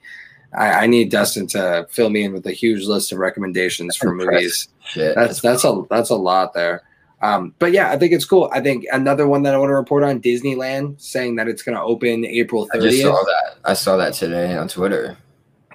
I, 0.56 0.84
I, 0.84 0.86
need 0.86 1.10
Dustin 1.10 1.48
to 1.48 1.86
fill 1.90 2.10
me 2.10 2.22
in 2.22 2.32
with 2.32 2.46
a 2.46 2.52
huge 2.52 2.84
list 2.84 3.10
of 3.10 3.18
recommendations 3.18 3.96
for 3.96 4.14
movies. 4.14 4.68
Shit, 4.84 5.16
that's 5.16 5.40
that's 5.40 5.64
a 5.64 5.82
that's 5.90 6.10
a 6.10 6.14
lot 6.14 6.54
there. 6.54 6.84
Um, 7.24 7.54
but 7.58 7.72
yeah, 7.72 7.90
I 7.90 7.96
think 7.96 8.12
it's 8.12 8.26
cool. 8.26 8.50
I 8.52 8.60
think 8.60 8.84
another 8.92 9.26
one 9.26 9.44
that 9.44 9.54
I 9.54 9.56
want 9.56 9.70
to 9.70 9.74
report 9.74 10.02
on 10.02 10.20
Disneyland 10.20 11.00
saying 11.00 11.36
that 11.36 11.48
it's 11.48 11.62
going 11.62 11.74
to 11.74 11.82
open 11.82 12.26
April 12.26 12.68
30th. 12.68 12.76
I 12.76 12.80
just 12.80 13.00
saw 13.00 13.12
that. 13.12 13.56
I 13.64 13.72
saw 13.72 13.96
that 13.96 14.12
today 14.12 14.54
on 14.54 14.68
Twitter. 14.68 15.16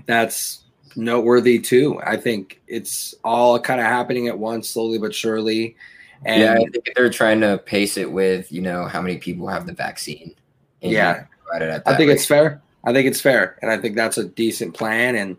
That's 0.06 0.62
noteworthy 0.96 1.58
too. 1.58 2.00
I 2.06 2.18
think 2.18 2.62
it's 2.68 3.16
all 3.24 3.60
kind 3.60 3.80
of 3.80 3.88
happening 3.88 4.28
at 4.28 4.38
once, 4.38 4.70
slowly 4.70 5.00
but 5.00 5.16
surely. 5.16 5.76
And 6.24 6.42
yeah, 6.44 6.54
I 6.54 6.70
think 6.70 6.92
they're 6.96 7.10
trying 7.10 7.42
to 7.42 7.58
pace 7.58 7.98
it 7.98 8.12
with 8.12 8.52
you 8.52 8.62
know 8.62 8.86
how 8.86 9.02
many 9.02 9.18
people 9.18 9.48
have 9.48 9.66
the 9.66 9.74
vaccine. 9.74 10.36
Yeah, 10.82 11.26
I 11.52 11.58
think 11.58 12.00
rate. 12.00 12.10
it's 12.10 12.26
fair. 12.28 12.62
I 12.84 12.94
think 12.94 13.08
it's 13.08 13.22
fair, 13.22 13.58
and 13.64 13.72
I 13.72 13.78
think 13.78 13.96
that's 13.96 14.20
a 14.20 14.26
decent 14.26 14.76
plan, 14.76 15.16
and 15.16 15.36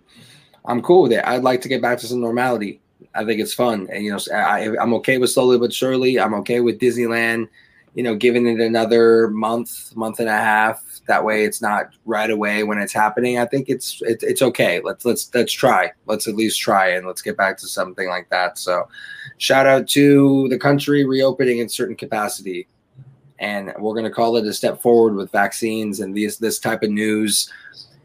I'm 0.65 0.83
cool 0.83 1.03
with 1.03 1.13
it. 1.13 1.25
I'd 1.25 1.45
like 1.45 1.61
to 1.61 1.69
get 1.69 1.81
back 1.81 1.99
to 1.99 2.09
some 2.09 2.21
normality. 2.21 2.81
I 3.15 3.25
think 3.25 3.41
it's 3.41 3.55
fun, 3.55 3.89
and 3.93 4.05
you 4.05 4.13
know, 4.13 4.19
I, 4.33 4.77
I'm 4.81 4.95
okay 4.95 5.19
with 5.19 5.31
slowly 5.31 5.59
but 5.59 5.73
surely. 5.73 6.21
I'm 6.21 6.35
okay 6.35 6.61
with 6.61 6.79
Disneyland, 6.79 7.49
you 7.95 8.05
know, 8.05 8.15
giving 8.15 8.47
it 8.47 8.61
another 8.61 9.29
month, 9.29 9.95
month 9.97 10.21
and 10.21 10.29
a 10.29 10.33
half. 10.33 10.85
That 11.09 11.25
way, 11.25 11.45
it's 11.45 11.61
not 11.61 11.91
right 12.05 12.31
away 12.31 12.63
when 12.63 12.79
it's 12.79 12.93
happening. 12.93 13.39
I 13.39 13.47
think 13.47 13.69
it's 13.69 14.01
it, 14.03 14.23
it's 14.23 14.43
okay. 14.43 14.81
Let's 14.81 15.05
let's 15.05 15.29
let's 15.35 15.53
try. 15.53 15.91
Let's 16.07 16.29
at 16.29 16.37
least 16.37 16.61
try, 16.61 16.91
and 16.91 17.05
let's 17.05 17.21
get 17.21 17.37
back 17.37 17.59
to 17.59 17.67
something 17.67 18.09
like 18.09 18.29
that. 18.31 18.59
So, 18.59 18.89
shout 19.39 19.67
out 19.67 19.89
to 19.89 20.47
the 20.49 20.59
country 20.59 21.05
reopening 21.05 21.59
in 21.59 21.69
certain 21.69 21.97
capacity, 21.97 22.69
and 23.41 23.73
we're 23.79 23.95
going 23.95 24.05
to 24.05 24.11
call 24.11 24.37
it 24.37 24.47
a 24.47 24.53
step 24.53 24.81
forward 24.81 25.17
with 25.17 25.33
vaccines 25.33 25.99
and 25.99 26.15
these 26.15 26.39
this 26.39 26.61
type 26.61 26.85
of 26.85 26.91
news. 26.91 27.53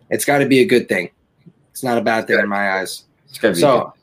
It's 0.09 0.25
got 0.25 0.39
to 0.39 0.47
be 0.47 0.61
a 0.61 0.65
good 0.65 0.89
thing. 0.89 1.11
It's 1.69 1.83
not 1.83 1.99
a 1.99 2.01
bad 2.01 2.25
thing 2.25 2.39
in 2.39 2.49
my 2.49 2.79
eyes. 2.79 3.03
So 3.59 3.93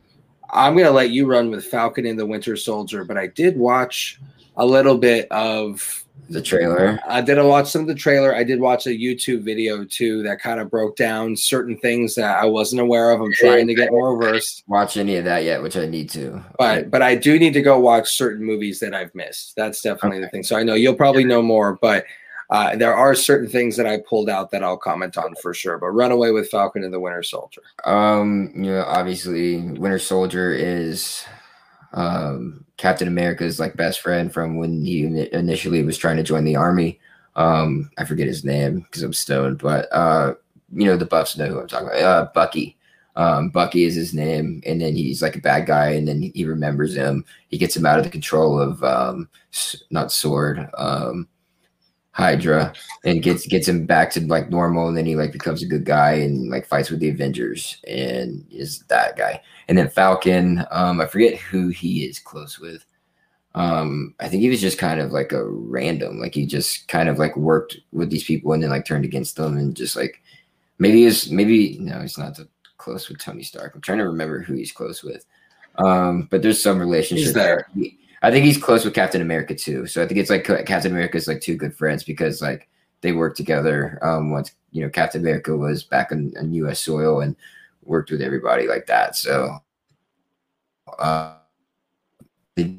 I'm 0.52 0.74
going 0.74 0.86
to 0.86 0.92
let 0.92 1.10
you 1.10 1.26
run 1.26 1.50
with 1.50 1.64
Falcon 1.64 2.06
and 2.06 2.18
the 2.18 2.26
Winter 2.26 2.56
Soldier, 2.56 3.04
but 3.04 3.16
I 3.16 3.28
did 3.28 3.56
watch 3.56 4.20
a 4.56 4.66
little 4.66 4.98
bit 4.98 5.26
of 5.30 6.04
the 6.28 6.42
trailer. 6.42 6.98
I 7.08 7.20
did 7.20 7.42
watch 7.42 7.70
some 7.70 7.82
of 7.82 7.88
the 7.88 7.94
trailer. 7.94 8.34
I 8.34 8.44
did 8.44 8.60
watch 8.60 8.86
a 8.86 8.90
YouTube 8.90 9.42
video 9.42 9.84
too 9.84 10.22
that 10.22 10.40
kind 10.40 10.60
of 10.60 10.70
broke 10.70 10.96
down 10.96 11.36
certain 11.36 11.76
things 11.78 12.14
that 12.14 12.42
I 12.42 12.46
wasn't 12.46 12.80
aware 12.80 13.10
of. 13.10 13.20
I'm 13.20 13.32
trying 13.32 13.66
to 13.66 13.74
get 13.74 13.90
more 13.90 14.20
versed. 14.20 14.64
Watch 14.66 14.96
any 14.96 15.16
of 15.16 15.24
that 15.24 15.44
yet, 15.44 15.62
which 15.62 15.76
I 15.76 15.86
need 15.86 16.10
to. 16.10 16.42
But 16.58 16.90
but 16.90 17.02
I 17.02 17.14
do 17.14 17.38
need 17.38 17.54
to 17.54 17.62
go 17.62 17.78
watch 17.78 18.08
certain 18.10 18.44
movies 18.44 18.80
that 18.80 18.94
I've 18.94 19.14
missed. 19.14 19.54
That's 19.56 19.82
definitely 19.82 20.18
okay. 20.18 20.24
the 20.24 20.30
thing. 20.30 20.42
So 20.42 20.56
I 20.56 20.62
know 20.62 20.74
you'll 20.74 20.94
probably 20.94 21.24
know 21.24 21.42
more, 21.42 21.78
but 21.80 22.04
uh, 22.52 22.76
there 22.76 22.94
are 22.94 23.14
certain 23.14 23.48
things 23.48 23.78
that 23.78 23.86
I 23.86 24.00
pulled 24.06 24.28
out 24.28 24.50
that 24.50 24.62
I'll 24.62 24.76
comment 24.76 25.16
on 25.16 25.34
for 25.36 25.54
sure. 25.54 25.78
But 25.78 25.88
run 25.88 26.12
away 26.12 26.32
with 26.32 26.50
Falcon 26.50 26.84
and 26.84 26.92
the 26.92 27.00
Winter 27.00 27.22
Soldier. 27.22 27.62
Um, 27.86 28.52
you 28.54 28.70
know, 28.70 28.84
obviously, 28.86 29.56
Winter 29.56 29.98
Soldier 29.98 30.52
is 30.52 31.24
um, 31.94 32.66
Captain 32.76 33.08
America's 33.08 33.58
like 33.58 33.74
best 33.74 34.00
friend 34.00 34.30
from 34.30 34.58
when 34.58 34.84
he 34.84 35.04
initially 35.32 35.82
was 35.82 35.96
trying 35.96 36.18
to 36.18 36.22
join 36.22 36.44
the 36.44 36.56
army. 36.56 37.00
Um, 37.36 37.90
I 37.96 38.04
forget 38.04 38.26
his 38.26 38.44
name 38.44 38.80
because 38.80 39.02
I'm 39.02 39.14
stoned, 39.14 39.56
but 39.56 39.90
uh, 39.90 40.34
you 40.74 40.84
know, 40.84 40.98
the 40.98 41.06
buffs 41.06 41.38
know 41.38 41.46
who 41.46 41.58
I'm 41.58 41.68
talking 41.68 41.88
about. 41.88 42.02
Uh, 42.02 42.28
Bucky. 42.34 42.76
Um, 43.16 43.48
Bucky 43.48 43.84
is 43.84 43.94
his 43.94 44.12
name, 44.12 44.62
and 44.66 44.78
then 44.80 44.94
he's 44.94 45.22
like 45.22 45.36
a 45.36 45.40
bad 45.40 45.66
guy, 45.66 45.92
and 45.92 46.06
then 46.06 46.30
he 46.34 46.44
remembers 46.44 46.94
him. 46.94 47.24
He 47.48 47.56
gets 47.56 47.74
him 47.74 47.86
out 47.86 47.98
of 47.98 48.04
the 48.04 48.10
control 48.10 48.60
of 48.60 48.82
um, 48.84 49.28
not 49.90 50.12
sword, 50.12 50.68
um, 50.76 51.28
Hydra 52.12 52.74
and 53.04 53.22
gets 53.22 53.46
gets 53.46 53.66
him 53.66 53.86
back 53.86 54.10
to 54.12 54.20
like 54.26 54.50
normal, 54.50 54.88
and 54.88 54.96
then 54.96 55.06
he 55.06 55.16
like 55.16 55.32
becomes 55.32 55.62
a 55.62 55.66
good 55.66 55.84
guy 55.84 56.12
and 56.12 56.50
like 56.50 56.66
fights 56.66 56.90
with 56.90 57.00
the 57.00 57.08
Avengers 57.08 57.78
and 57.88 58.46
is 58.50 58.80
that 58.88 59.16
guy. 59.16 59.40
And 59.68 59.78
then 59.78 59.88
Falcon, 59.88 60.64
um, 60.70 61.00
I 61.00 61.06
forget 61.06 61.38
who 61.38 61.68
he 61.68 62.04
is 62.04 62.18
close 62.18 62.58
with. 62.58 62.84
Um, 63.54 64.14
I 64.20 64.28
think 64.28 64.42
he 64.42 64.50
was 64.50 64.60
just 64.60 64.78
kind 64.78 65.00
of 65.00 65.12
like 65.12 65.32
a 65.32 65.44
random, 65.44 66.18
like 66.18 66.34
he 66.34 66.46
just 66.46 66.88
kind 66.88 67.08
of 67.08 67.18
like 67.18 67.36
worked 67.36 67.78
with 67.92 68.10
these 68.10 68.24
people 68.24 68.52
and 68.52 68.62
then 68.62 68.70
like 68.70 68.86
turned 68.86 69.04
against 69.04 69.36
them 69.36 69.56
and 69.56 69.74
just 69.74 69.96
like 69.96 70.22
maybe 70.78 71.04
he's 71.04 71.30
maybe 71.30 71.78
no, 71.78 72.00
he's 72.00 72.18
not 72.18 72.38
close 72.76 73.08
with 73.08 73.18
Tony 73.18 73.42
Stark. 73.42 73.74
I'm 73.74 73.80
trying 73.80 73.98
to 73.98 74.08
remember 74.08 74.40
who 74.40 74.54
he's 74.54 74.72
close 74.72 75.02
with. 75.02 75.24
Um, 75.78 76.28
but 76.30 76.42
there's 76.42 76.62
some 76.62 76.78
relationship 76.78 77.32
there. 77.32 77.66
there. 77.74 77.90
I 78.22 78.30
think 78.30 78.44
he's 78.44 78.58
close 78.58 78.84
with 78.84 78.94
Captain 78.94 79.20
America 79.20 79.54
too. 79.54 79.86
So 79.86 80.02
I 80.02 80.06
think 80.06 80.20
it's 80.20 80.30
like 80.30 80.44
Captain 80.44 80.92
America 80.92 81.16
is 81.16 81.26
like 81.26 81.40
two 81.40 81.56
good 81.56 81.74
friends 81.74 82.04
because 82.04 82.40
like 82.40 82.68
they 83.00 83.12
worked 83.12 83.36
together. 83.36 83.98
Um, 84.00 84.30
once 84.30 84.54
you 84.70 84.82
know 84.82 84.88
Captain 84.88 85.20
America 85.20 85.56
was 85.56 85.82
back 85.82 86.12
on, 86.12 86.32
U.S. 86.54 86.80
soil 86.80 87.20
and 87.20 87.36
worked 87.82 88.10
with 88.10 88.22
everybody 88.22 88.68
like 88.68 88.86
that. 88.86 89.16
So, 89.16 89.58
uh, 90.98 91.34
the 92.54 92.78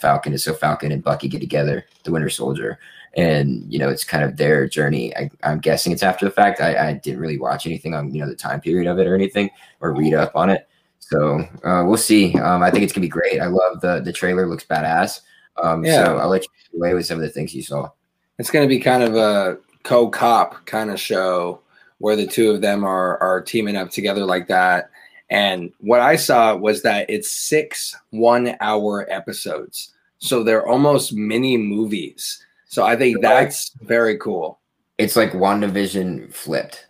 Falcon 0.00 0.32
is 0.32 0.42
so 0.42 0.54
Falcon 0.54 0.90
and 0.90 1.04
Bucky 1.04 1.28
get 1.28 1.40
together, 1.40 1.86
the 2.02 2.10
Winter 2.10 2.30
Soldier, 2.30 2.80
and 3.16 3.72
you 3.72 3.78
know 3.78 3.88
it's 3.88 4.04
kind 4.04 4.24
of 4.24 4.36
their 4.36 4.68
journey. 4.68 5.16
I, 5.16 5.30
am 5.44 5.60
guessing 5.60 5.92
it's 5.92 6.02
after 6.02 6.24
the 6.24 6.32
fact. 6.32 6.60
I, 6.60 6.88
I 6.88 6.92
didn't 6.94 7.20
really 7.20 7.38
watch 7.38 7.64
anything 7.64 7.94
on 7.94 8.12
you 8.12 8.22
know 8.22 8.28
the 8.28 8.34
time 8.34 8.60
period 8.60 8.90
of 8.90 8.98
it 8.98 9.06
or 9.06 9.14
anything 9.14 9.50
or 9.80 9.94
read 9.94 10.14
up 10.14 10.34
on 10.34 10.50
it. 10.50 10.66
So 11.10 11.40
uh, 11.64 11.84
we'll 11.84 11.96
see. 11.96 12.38
Um, 12.38 12.62
I 12.62 12.70
think 12.70 12.84
it's 12.84 12.92
gonna 12.92 13.04
be 13.04 13.08
great. 13.08 13.40
I 13.40 13.46
love 13.46 13.80
the 13.80 14.00
the 14.00 14.12
trailer; 14.12 14.46
looks 14.46 14.64
badass. 14.64 15.20
Um, 15.62 15.84
yeah. 15.84 16.04
So 16.04 16.18
I'll 16.18 16.28
let 16.28 16.44
you 16.44 16.78
away 16.78 16.94
with 16.94 17.06
some 17.06 17.16
of 17.16 17.22
the 17.22 17.30
things 17.30 17.54
you 17.54 17.62
saw. 17.62 17.90
It's 18.38 18.50
gonna 18.50 18.68
be 18.68 18.78
kind 18.78 19.02
of 19.02 19.16
a 19.16 19.58
co-cop 19.82 20.66
kind 20.66 20.90
of 20.90 21.00
show 21.00 21.60
where 21.98 22.16
the 22.16 22.26
two 22.26 22.50
of 22.50 22.60
them 22.60 22.84
are 22.84 23.18
are 23.18 23.40
teaming 23.40 23.76
up 23.76 23.90
together 23.90 24.24
like 24.24 24.46
that. 24.48 24.90
And 25.30 25.72
what 25.78 26.00
I 26.00 26.16
saw 26.16 26.56
was 26.56 26.82
that 26.82 27.08
it's 27.08 27.30
six 27.30 27.96
one-hour 28.10 29.06
episodes, 29.10 29.92
so 30.18 30.42
they're 30.42 30.66
almost 30.66 31.12
mini 31.12 31.56
movies. 31.56 32.44
So 32.66 32.84
I 32.84 32.96
think 32.96 33.20
that's 33.20 33.70
very 33.82 34.16
cool. 34.18 34.60
It's 34.98 35.16
like 35.16 35.32
WandaVision 35.32 36.32
flipped. 36.32 36.86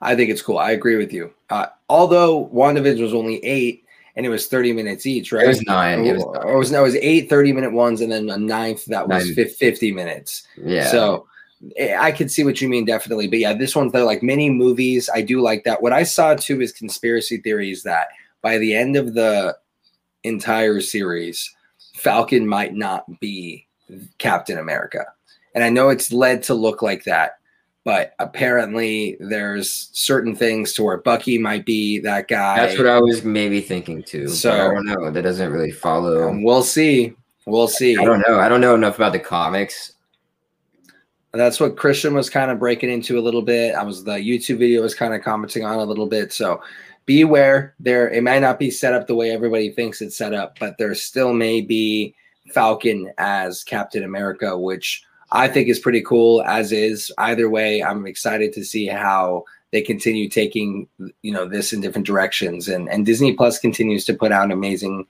I 0.00 0.14
think 0.14 0.30
it's 0.30 0.42
cool. 0.42 0.58
I 0.58 0.72
agree 0.72 0.96
with 0.96 1.12
you. 1.12 1.32
Uh, 1.50 1.66
although 1.88 2.48
WandaVision 2.52 3.00
was 3.00 3.14
only 3.14 3.44
eight 3.44 3.84
and 4.16 4.26
it 4.26 4.28
was 4.28 4.48
30 4.48 4.72
minutes 4.72 5.06
each, 5.06 5.32
right? 5.32 5.44
It 5.44 5.48
was 5.48 5.62
nine. 5.62 6.04
It 6.04 6.14
was, 6.14 6.24
nine. 6.24 6.42
Or 6.44 6.54
it 6.54 6.58
was, 6.58 6.72
no, 6.72 6.80
it 6.80 6.84
was 6.84 6.96
eight 6.96 7.28
30 7.28 7.52
minute 7.52 7.72
ones 7.72 8.00
and 8.00 8.10
then 8.10 8.28
a 8.30 8.38
ninth 8.38 8.84
that 8.86 9.08
was 9.08 9.36
nine. 9.36 9.48
50 9.48 9.92
minutes. 9.92 10.46
Yeah. 10.56 10.86
So 10.86 11.26
eh, 11.76 11.96
I 11.98 12.12
could 12.12 12.30
see 12.30 12.44
what 12.44 12.60
you 12.60 12.68
mean, 12.68 12.84
definitely. 12.84 13.28
But 13.28 13.38
yeah, 13.40 13.54
this 13.54 13.74
one's 13.74 13.94
like 13.94 14.22
mini 14.22 14.50
movies. 14.50 15.08
I 15.12 15.22
do 15.22 15.40
like 15.40 15.64
that. 15.64 15.82
What 15.82 15.92
I 15.92 16.02
saw 16.02 16.34
too 16.34 16.60
is 16.60 16.72
conspiracy 16.72 17.38
theories 17.38 17.82
that 17.84 18.08
by 18.42 18.58
the 18.58 18.74
end 18.74 18.96
of 18.96 19.14
the 19.14 19.56
entire 20.24 20.80
series, 20.80 21.54
Falcon 21.94 22.46
might 22.46 22.74
not 22.74 23.04
be 23.20 23.66
Captain 24.18 24.58
America. 24.58 25.04
And 25.54 25.64
I 25.64 25.70
know 25.70 25.88
it's 25.88 26.12
led 26.12 26.42
to 26.44 26.54
look 26.54 26.82
like 26.82 27.04
that 27.04 27.37
but 27.88 28.14
apparently 28.18 29.16
there's 29.18 29.88
certain 29.94 30.36
things 30.36 30.74
to 30.74 30.82
where 30.82 30.98
Bucky 30.98 31.38
might 31.38 31.64
be 31.64 31.98
that 32.00 32.28
guy. 32.28 32.58
That's 32.58 32.76
what 32.76 32.86
I 32.86 33.00
was 33.00 33.24
maybe 33.24 33.62
thinking 33.62 34.02
too. 34.02 34.28
So 34.28 34.52
I 34.52 34.74
don't 34.74 34.84
know. 34.84 35.10
That 35.10 35.22
doesn't 35.22 35.50
really 35.50 35.70
follow. 35.70 36.28
Um, 36.28 36.42
we'll 36.42 36.62
see. 36.62 37.14
We'll 37.46 37.66
see. 37.66 37.96
I 37.96 38.04
don't 38.04 38.22
know. 38.28 38.40
I 38.40 38.50
don't 38.50 38.60
know 38.60 38.74
enough 38.74 38.96
about 38.96 39.14
the 39.14 39.18
comics. 39.18 39.94
That's 41.32 41.60
what 41.60 41.78
Christian 41.78 42.12
was 42.12 42.28
kind 42.28 42.50
of 42.50 42.58
breaking 42.58 42.90
into 42.90 43.18
a 43.18 43.22
little 43.22 43.40
bit. 43.40 43.74
I 43.74 43.84
was 43.84 44.04
the 44.04 44.16
YouTube 44.16 44.58
video 44.58 44.82
was 44.82 44.94
kind 44.94 45.14
of 45.14 45.22
commenting 45.22 45.64
on 45.64 45.78
a 45.78 45.84
little 45.84 46.08
bit. 46.08 46.30
So 46.30 46.60
be 47.06 47.22
aware 47.22 47.74
there 47.80 48.10
it 48.10 48.22
might 48.22 48.40
not 48.40 48.58
be 48.58 48.70
set 48.70 48.92
up 48.92 49.06
the 49.06 49.14
way 49.14 49.30
everybody 49.30 49.70
thinks 49.70 50.02
it's 50.02 50.18
set 50.18 50.34
up, 50.34 50.58
but 50.60 50.76
there 50.76 50.94
still 50.94 51.32
may 51.32 51.62
be 51.62 52.14
Falcon 52.52 53.10
as 53.16 53.64
Captain 53.64 54.04
America, 54.04 54.58
which 54.58 55.04
I 55.30 55.48
think 55.48 55.68
is 55.68 55.78
pretty 55.78 56.02
cool 56.02 56.42
as 56.42 56.72
is. 56.72 57.12
Either 57.18 57.48
way, 57.48 57.82
I'm 57.82 58.06
excited 58.06 58.52
to 58.54 58.64
see 58.64 58.86
how 58.86 59.44
they 59.72 59.82
continue 59.82 60.28
taking 60.28 60.88
you 61.22 61.32
know 61.32 61.46
this 61.46 61.72
in 61.72 61.80
different 61.80 62.06
directions. 62.06 62.68
And 62.68 62.88
and 62.88 63.04
Disney 63.04 63.34
Plus 63.34 63.58
continues 63.58 64.04
to 64.06 64.14
put 64.14 64.32
out 64.32 64.50
amazing 64.50 65.06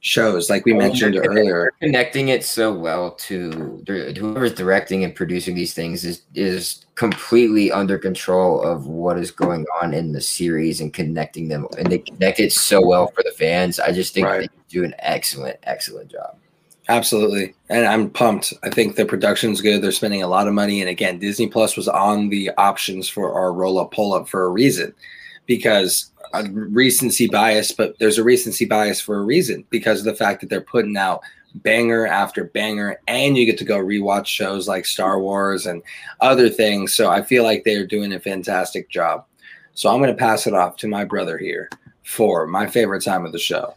shows 0.00 0.48
like 0.48 0.64
we 0.64 0.72
oh, 0.72 0.78
mentioned 0.78 1.14
they're, 1.14 1.22
earlier. 1.24 1.72
connecting 1.80 2.28
it 2.28 2.44
so 2.44 2.72
well 2.72 3.10
to 3.12 3.82
whoever's 3.88 4.54
directing 4.54 5.02
and 5.02 5.12
producing 5.12 5.56
these 5.56 5.74
things 5.74 6.04
is 6.04 6.22
is 6.34 6.86
completely 6.94 7.72
under 7.72 7.98
control 7.98 8.62
of 8.62 8.86
what 8.86 9.18
is 9.18 9.32
going 9.32 9.66
on 9.82 9.92
in 9.92 10.12
the 10.12 10.20
series 10.20 10.80
and 10.80 10.94
connecting 10.94 11.48
them 11.48 11.66
and 11.78 11.90
they 11.90 11.98
connect 11.98 12.38
it 12.38 12.52
so 12.52 12.84
well 12.84 13.08
for 13.08 13.24
the 13.24 13.32
fans. 13.32 13.80
I 13.80 13.90
just 13.90 14.14
think 14.14 14.26
right. 14.26 14.40
they 14.42 14.62
do 14.68 14.84
an 14.84 14.94
excellent 15.00 15.58
excellent 15.64 16.10
job 16.12 16.38
Absolutely. 16.88 17.54
And 17.68 17.86
I'm 17.86 18.08
pumped. 18.08 18.54
I 18.62 18.70
think 18.70 18.96
the 18.96 19.04
production's 19.04 19.60
good. 19.60 19.82
They're 19.82 19.92
spending 19.92 20.22
a 20.22 20.28
lot 20.28 20.48
of 20.48 20.54
money. 20.54 20.80
And 20.80 20.88
again, 20.88 21.18
Disney 21.18 21.46
Plus 21.46 21.76
was 21.76 21.86
on 21.86 22.30
the 22.30 22.50
options 22.56 23.08
for 23.08 23.32
our 23.32 23.52
roll 23.52 23.78
up, 23.78 23.90
pull 23.90 24.14
up 24.14 24.26
for 24.26 24.44
a 24.44 24.48
reason 24.48 24.94
because 25.44 26.10
a 26.32 26.44
recency 26.50 27.26
bias, 27.26 27.72
but 27.72 27.98
there's 27.98 28.18
a 28.18 28.24
recency 28.24 28.64
bias 28.64 29.00
for 29.00 29.18
a 29.18 29.22
reason 29.22 29.64
because 29.68 29.98
of 30.00 30.06
the 30.06 30.14
fact 30.14 30.40
that 30.40 30.48
they're 30.48 30.62
putting 30.62 30.96
out 30.96 31.20
banger 31.56 32.06
after 32.06 32.44
banger 32.44 33.00
and 33.06 33.36
you 33.36 33.44
get 33.44 33.58
to 33.58 33.64
go 33.64 33.78
rewatch 33.78 34.26
shows 34.26 34.68
like 34.68 34.86
Star 34.86 35.20
Wars 35.20 35.66
and 35.66 35.82
other 36.20 36.48
things. 36.48 36.94
So 36.94 37.10
I 37.10 37.22
feel 37.22 37.44
like 37.44 37.64
they're 37.64 37.86
doing 37.86 38.14
a 38.14 38.20
fantastic 38.20 38.88
job. 38.88 39.26
So 39.74 39.90
I'm 39.90 40.00
going 40.00 40.10
to 40.10 40.16
pass 40.16 40.46
it 40.46 40.54
off 40.54 40.76
to 40.76 40.88
my 40.88 41.04
brother 41.04 41.36
here 41.36 41.68
for 42.04 42.46
my 42.46 42.66
favorite 42.66 43.04
time 43.04 43.26
of 43.26 43.32
the 43.32 43.38
show 43.38 43.74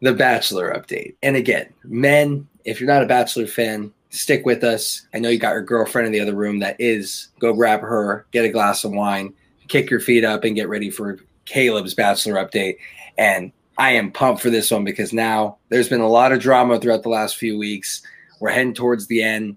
the 0.00 0.12
Bachelor 0.14 0.72
update. 0.72 1.14
And 1.22 1.36
again, 1.36 1.72
men, 1.84 2.48
if 2.64 2.80
you're 2.80 2.88
not 2.88 3.02
a 3.02 3.06
Bachelor 3.06 3.46
fan, 3.46 3.92
stick 4.10 4.44
with 4.44 4.64
us. 4.64 5.06
I 5.14 5.18
know 5.18 5.28
you 5.28 5.38
got 5.38 5.52
your 5.52 5.62
girlfriend 5.62 6.06
in 6.06 6.12
the 6.12 6.20
other 6.20 6.34
room 6.34 6.58
that 6.60 6.76
is. 6.78 7.28
Go 7.38 7.52
grab 7.52 7.80
her, 7.80 8.26
get 8.32 8.44
a 8.44 8.50
glass 8.50 8.84
of 8.84 8.92
wine, 8.92 9.34
kick 9.68 9.90
your 9.90 10.00
feet 10.00 10.24
up, 10.24 10.44
and 10.44 10.56
get 10.56 10.68
ready 10.68 10.90
for 10.90 11.18
Caleb's 11.46 11.94
Bachelor 11.94 12.34
update. 12.34 12.76
And 13.18 13.52
I 13.78 13.92
am 13.92 14.12
pumped 14.12 14.42
for 14.42 14.50
this 14.50 14.70
one 14.70 14.84
because 14.84 15.12
now 15.12 15.58
there's 15.68 15.88
been 15.88 16.00
a 16.00 16.08
lot 16.08 16.32
of 16.32 16.40
drama 16.40 16.78
throughout 16.78 17.02
the 17.02 17.08
last 17.08 17.36
few 17.36 17.58
weeks. 17.58 18.02
We're 18.40 18.50
heading 18.50 18.74
towards 18.74 19.06
the 19.06 19.22
end. 19.22 19.56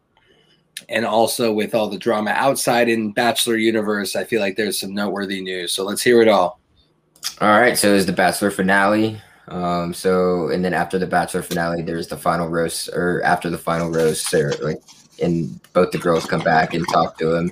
And 0.90 1.06
also 1.06 1.54
with 1.54 1.76
all 1.76 1.90
the 1.90 1.98
drama 1.98 2.32
outside 2.32 2.90
in 2.90 3.12
Bachelor 3.12 3.58
Universe, 3.58 4.16
I 4.16 4.24
feel 4.24 4.42
like 4.42 4.58
there's 4.58 4.80
some 4.80 4.94
noteworthy 4.94 5.42
news. 5.42 5.72
So 5.72 5.84
let's 5.84 6.02
hear 6.02 6.22
it 6.22 6.28
all. 6.28 6.60
All 7.40 7.60
right. 7.60 7.78
So 7.78 7.94
it's 7.94 8.06
the 8.06 8.12
Bachelor 8.12 8.52
finale. 8.52 9.22
Um, 9.54 9.94
so 9.94 10.50
and 10.50 10.66
then 10.66 10.74
after 10.74 10.98
the 10.98 11.06
Bachelor 11.06 11.44
finale, 11.44 11.84
there's 11.84 12.08
the 12.08 12.18
final 12.18 12.48
rose, 12.48 12.90
or 12.90 13.22
after 13.24 13.52
the 13.52 13.58
final 13.58 13.92
rose, 13.92 14.20
Sarah, 14.20 14.58
like, 14.64 14.82
and 15.22 15.62
both 15.74 15.92
the 15.92 16.00
girls 16.00 16.26
come 16.26 16.42
back 16.42 16.74
and 16.74 16.84
talk 16.92 17.20
to 17.20 17.36
him. 17.36 17.52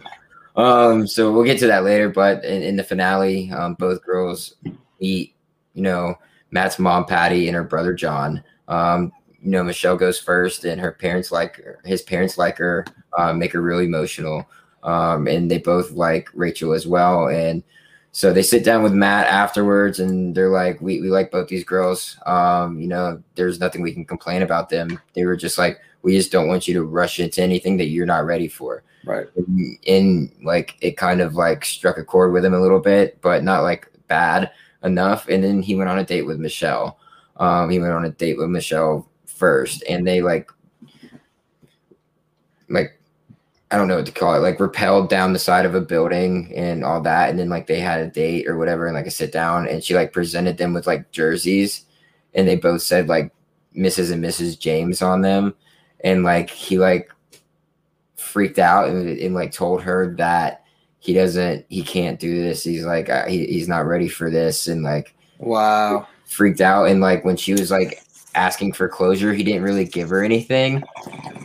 Um, 0.55 1.05
so 1.05 1.31
we'll 1.31 1.43
get 1.45 1.59
to 1.59 1.67
that 1.67 1.83
later. 1.83 2.09
But 2.09 2.43
in, 2.43 2.63
in 2.63 2.75
the 2.75 2.83
finale, 2.83 3.51
um, 3.51 3.75
both 3.75 4.03
girls 4.03 4.55
meet, 4.99 5.35
you 5.75 5.83
know, 5.83 6.15
Matt's 6.49 6.79
mom, 6.79 7.05
Patty, 7.05 7.47
and 7.47 7.55
her 7.55 7.63
brother 7.63 7.93
John. 7.93 8.43
Um, 8.67 9.11
you 9.39 9.51
know, 9.51 9.63
Michelle 9.63 9.95
goes 9.95 10.19
first, 10.19 10.65
and 10.65 10.81
her 10.81 10.91
parents 10.91 11.31
like 11.31 11.57
her. 11.57 11.81
His 11.85 12.01
parents 12.01 12.35
like 12.35 12.57
her, 12.57 12.83
uh, 13.15 13.31
make 13.31 13.53
her 13.53 13.61
really 13.61 13.85
emotional. 13.85 14.49
Um, 14.81 15.27
and 15.27 15.51
they 15.51 15.59
both 15.59 15.91
like 15.91 16.29
Rachel 16.33 16.73
as 16.73 16.87
well. 16.87 17.27
And 17.27 17.61
so 18.13 18.33
they 18.33 18.43
sit 18.43 18.65
down 18.65 18.83
with 18.83 18.93
Matt 18.93 19.27
afterwards, 19.27 19.99
and 19.99 20.35
they're 20.35 20.49
like, 20.49 20.81
"We 20.81 20.99
we 20.99 21.09
like 21.09 21.31
both 21.31 21.47
these 21.47 21.63
girls. 21.63 22.17
Um, 22.25 22.79
you 22.79 22.87
know, 22.87 23.21
there's 23.35 23.59
nothing 23.59 23.81
we 23.81 23.93
can 23.93 24.05
complain 24.05 24.41
about 24.41 24.69
them. 24.69 24.99
They 25.13 25.25
were 25.25 25.37
just 25.37 25.57
like, 25.57 25.79
we 26.01 26.17
just 26.17 26.31
don't 26.31 26.47
want 26.47 26.67
you 26.67 26.73
to 26.73 26.83
rush 26.83 27.19
into 27.19 27.41
anything 27.41 27.77
that 27.77 27.87
you're 27.87 28.05
not 28.05 28.25
ready 28.25 28.47
for." 28.47 28.83
Right. 29.05 29.27
And, 29.35 29.77
and 29.87 30.31
like 30.43 30.77
it 30.81 30.97
kind 30.97 31.21
of 31.21 31.35
like 31.35 31.65
struck 31.65 31.97
a 31.97 32.03
chord 32.03 32.33
with 32.33 32.45
him 32.45 32.53
a 32.53 32.61
little 32.61 32.79
bit, 32.79 33.19
but 33.21 33.43
not 33.43 33.63
like 33.63 33.89
bad 34.07 34.51
enough. 34.83 35.27
And 35.27 35.43
then 35.43 35.61
he 35.61 35.75
went 35.75 35.89
on 35.89 35.99
a 35.99 36.05
date 36.05 36.23
with 36.23 36.37
Michelle. 36.39 36.99
Um, 37.37 37.69
he 37.69 37.79
went 37.79 37.93
on 37.93 38.05
a 38.05 38.11
date 38.11 38.37
with 38.37 38.49
Michelle 38.49 39.09
first, 39.25 39.83
and 39.89 40.05
they 40.05 40.21
like 40.21 40.51
like 42.69 43.00
I 43.71 43.77
don't 43.77 43.87
know 43.87 43.95
what 43.95 44.05
to 44.05 44.11
call 44.11 44.35
it, 44.35 44.39
like 44.39 44.59
repelled 44.59 45.09
down 45.09 45.31
the 45.31 45.39
side 45.39 45.65
of 45.65 45.75
a 45.75 45.81
building 45.81 46.51
and 46.53 46.83
all 46.83 46.99
that. 47.01 47.29
And 47.29 47.39
then 47.39 47.47
like 47.47 47.67
they 47.67 47.79
had 47.79 48.01
a 48.01 48.09
date 48.09 48.47
or 48.47 48.57
whatever 48.57 48.85
and 48.85 48.95
like 48.95 49.05
a 49.05 49.11
sit 49.11 49.31
down 49.31 49.65
and 49.67 49.81
she 49.81 49.95
like 49.95 50.11
presented 50.11 50.57
them 50.57 50.73
with 50.73 50.87
like 50.87 51.11
jerseys 51.11 51.85
and 52.33 52.47
they 52.47 52.57
both 52.57 52.81
said 52.81 53.07
like 53.07 53.33
Mrs. 53.75 54.11
and 54.11 54.21
Mrs. 54.21 54.59
James 54.59 55.01
on 55.01 55.21
them. 55.21 55.55
And 56.03 56.23
like 56.23 56.49
he 56.49 56.77
like 56.79 57.11
freaked 58.15 58.59
out 58.59 58.89
and, 58.89 59.07
and 59.07 59.33
like 59.33 59.53
told 59.53 59.81
her 59.83 60.15
that 60.17 60.65
he 60.99 61.13
doesn't, 61.13 61.65
he 61.69 61.81
can't 61.81 62.19
do 62.19 62.43
this. 62.43 62.63
He's 62.63 62.83
like, 62.83 63.09
uh, 63.09 63.25
he, 63.25 63.45
he's 63.45 63.69
not 63.69 63.85
ready 63.85 64.09
for 64.09 64.29
this. 64.29 64.67
And 64.67 64.83
like, 64.83 65.15
wow, 65.39 66.07
freaked 66.25 66.61
out. 66.61 66.89
And 66.89 66.99
like 66.99 67.23
when 67.23 67.37
she 67.37 67.53
was 67.53 67.71
like 67.71 68.03
asking 68.35 68.73
for 68.73 68.87
closure, 68.87 69.33
he 69.33 69.43
didn't 69.43 69.63
really 69.63 69.85
give 69.85 70.09
her 70.09 70.23
anything. 70.23 70.83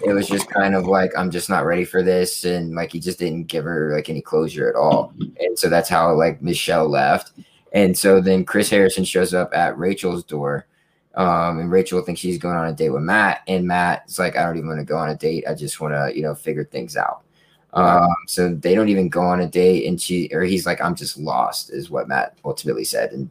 It 0.05 0.13
was 0.13 0.29
just 0.29 0.49
kind 0.49 0.75
of 0.75 0.87
like, 0.87 1.11
I'm 1.17 1.31
just 1.31 1.51
not 1.51 1.65
ready 1.65 1.85
for 1.85 2.03
this. 2.03 2.45
And 2.45 2.75
like, 2.75 2.93
he 2.93 3.01
just 3.01 3.19
didn't 3.19 3.45
give 3.45 3.65
her 3.65 3.95
like 3.95 4.09
any 4.09 4.21
closure 4.21 4.69
at 4.69 4.77
all. 4.77 5.13
And 5.41 5.59
so 5.59 5.69
that's 5.69 5.89
how 5.89 6.15
like 6.15 6.43
Michelle 6.43 6.89
left. 6.89 7.33
And 7.73 7.97
so 7.97 8.21
then 8.21 8.45
Chris 8.45 8.71
Harrison 8.71 9.05
shows 9.05 9.35
up 9.35 9.51
at 9.55 9.77
Rachel's 9.77 10.25
door. 10.25 10.67
Um, 11.15 11.61
and 11.61 11.71
Rachel 11.71 12.03
thinks 12.03 12.21
she's 12.21 12.39
going 12.39 12.57
on 12.57 12.69
a 12.69 12.73
date 12.73 12.91
with 12.91 13.03
Matt. 13.03 13.43
And 13.49 13.67
Matt's 13.67 14.19
like, 14.19 14.37
I 14.37 14.45
don't 14.45 14.57
even 14.57 14.69
want 14.69 14.81
to 14.81 14.85
go 14.85 14.99
on 14.99 15.09
a 15.09 15.17
date. 15.17 15.45
I 15.49 15.55
just 15.55 15.81
want 15.81 15.95
to, 15.95 16.17
you 16.17 16.23
know, 16.23 16.35
figure 16.35 16.65
things 16.65 16.97
out. 16.97 17.23
Um, 17.73 18.09
so 18.27 18.55
they 18.55 18.75
don't 18.75 18.89
even 18.89 19.09
go 19.09 19.23
on 19.23 19.41
a 19.41 19.47
date. 19.47 19.87
And 19.87 20.01
she, 20.01 20.31
or 20.33 20.43
he's 20.43 20.65
like, 20.67 20.81
I'm 20.81 20.95
just 20.95 21.19
lost, 21.19 21.71
is 21.71 21.91
what 21.91 22.09
Matt 22.09 22.39
ultimately 22.45 22.85
said. 22.85 23.13
And 23.13 23.31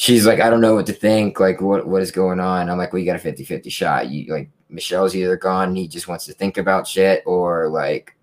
she's 0.00 0.24
like, 0.26 0.40
I 0.40 0.48
don't 0.48 0.62
know 0.62 0.74
what 0.74 0.86
to 0.86 0.94
think. 0.94 1.38
Like, 1.38 1.60
what 1.60 1.86
what 1.86 2.00
is 2.00 2.10
going 2.10 2.40
on? 2.40 2.70
I'm 2.70 2.78
like, 2.78 2.90
well, 2.92 3.00
you 3.00 3.06
got 3.06 3.16
a 3.16 3.20
50 3.20 3.44
50 3.44 3.68
shot. 3.68 4.08
You 4.08 4.32
like, 4.32 4.50
Michelle's 4.70 5.14
either 5.14 5.36
gone, 5.36 5.76
he 5.76 5.86
just 5.86 6.08
wants 6.08 6.24
to 6.24 6.32
think 6.32 6.56
about 6.56 6.88
shit, 6.88 7.22
or 7.26 7.68
like, 7.68 8.16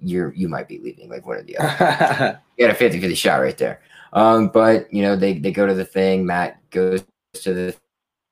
you're 0.00 0.34
you 0.34 0.48
might 0.48 0.68
be 0.68 0.78
leaving, 0.78 1.08
like 1.08 1.26
one 1.26 1.38
or 1.38 1.42
the 1.42 1.56
other. 1.56 2.40
you 2.58 2.66
got 2.66 2.74
a 2.74 2.78
50 2.78 3.00
50 3.00 3.14
shot 3.14 3.40
right 3.40 3.56
there. 3.56 3.80
Um, 4.12 4.48
but 4.48 4.92
you 4.92 5.02
know, 5.02 5.16
they 5.16 5.38
they 5.38 5.50
go 5.50 5.66
to 5.66 5.74
the 5.74 5.84
thing. 5.84 6.26
Matt 6.26 6.58
goes 6.70 7.04
to 7.32 7.54
the 7.54 7.74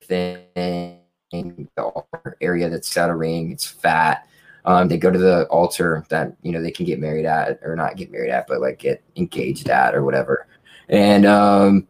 thing, 0.05 0.99
the 1.30 2.07
area 2.43 2.68
that's 2.68 2.95
got 2.95 3.09
a 3.09 3.16
ring. 3.16 3.53
It's 3.53 3.66
fat. 3.66 4.28
Um, 4.64 4.86
they 4.88 4.99
go 4.99 5.11
to 5.11 5.18
the 5.18 5.47
altar 5.47 6.05
that 6.11 6.36
you 6.43 6.53
know 6.53 6.62
they 6.62 6.70
can 6.70 6.84
get 6.84 7.01
married 7.01 7.24
at, 7.24 7.59
or 7.62 7.74
not 7.74 7.97
get 7.97 8.12
married 8.12 8.30
at, 8.30 8.47
but 8.47 8.61
like 8.61 8.80
get 8.80 9.03
engaged 9.16 9.70
at, 9.70 9.95
or 9.95 10.05
whatever. 10.05 10.47
And 10.88 11.24
um, 11.24 11.88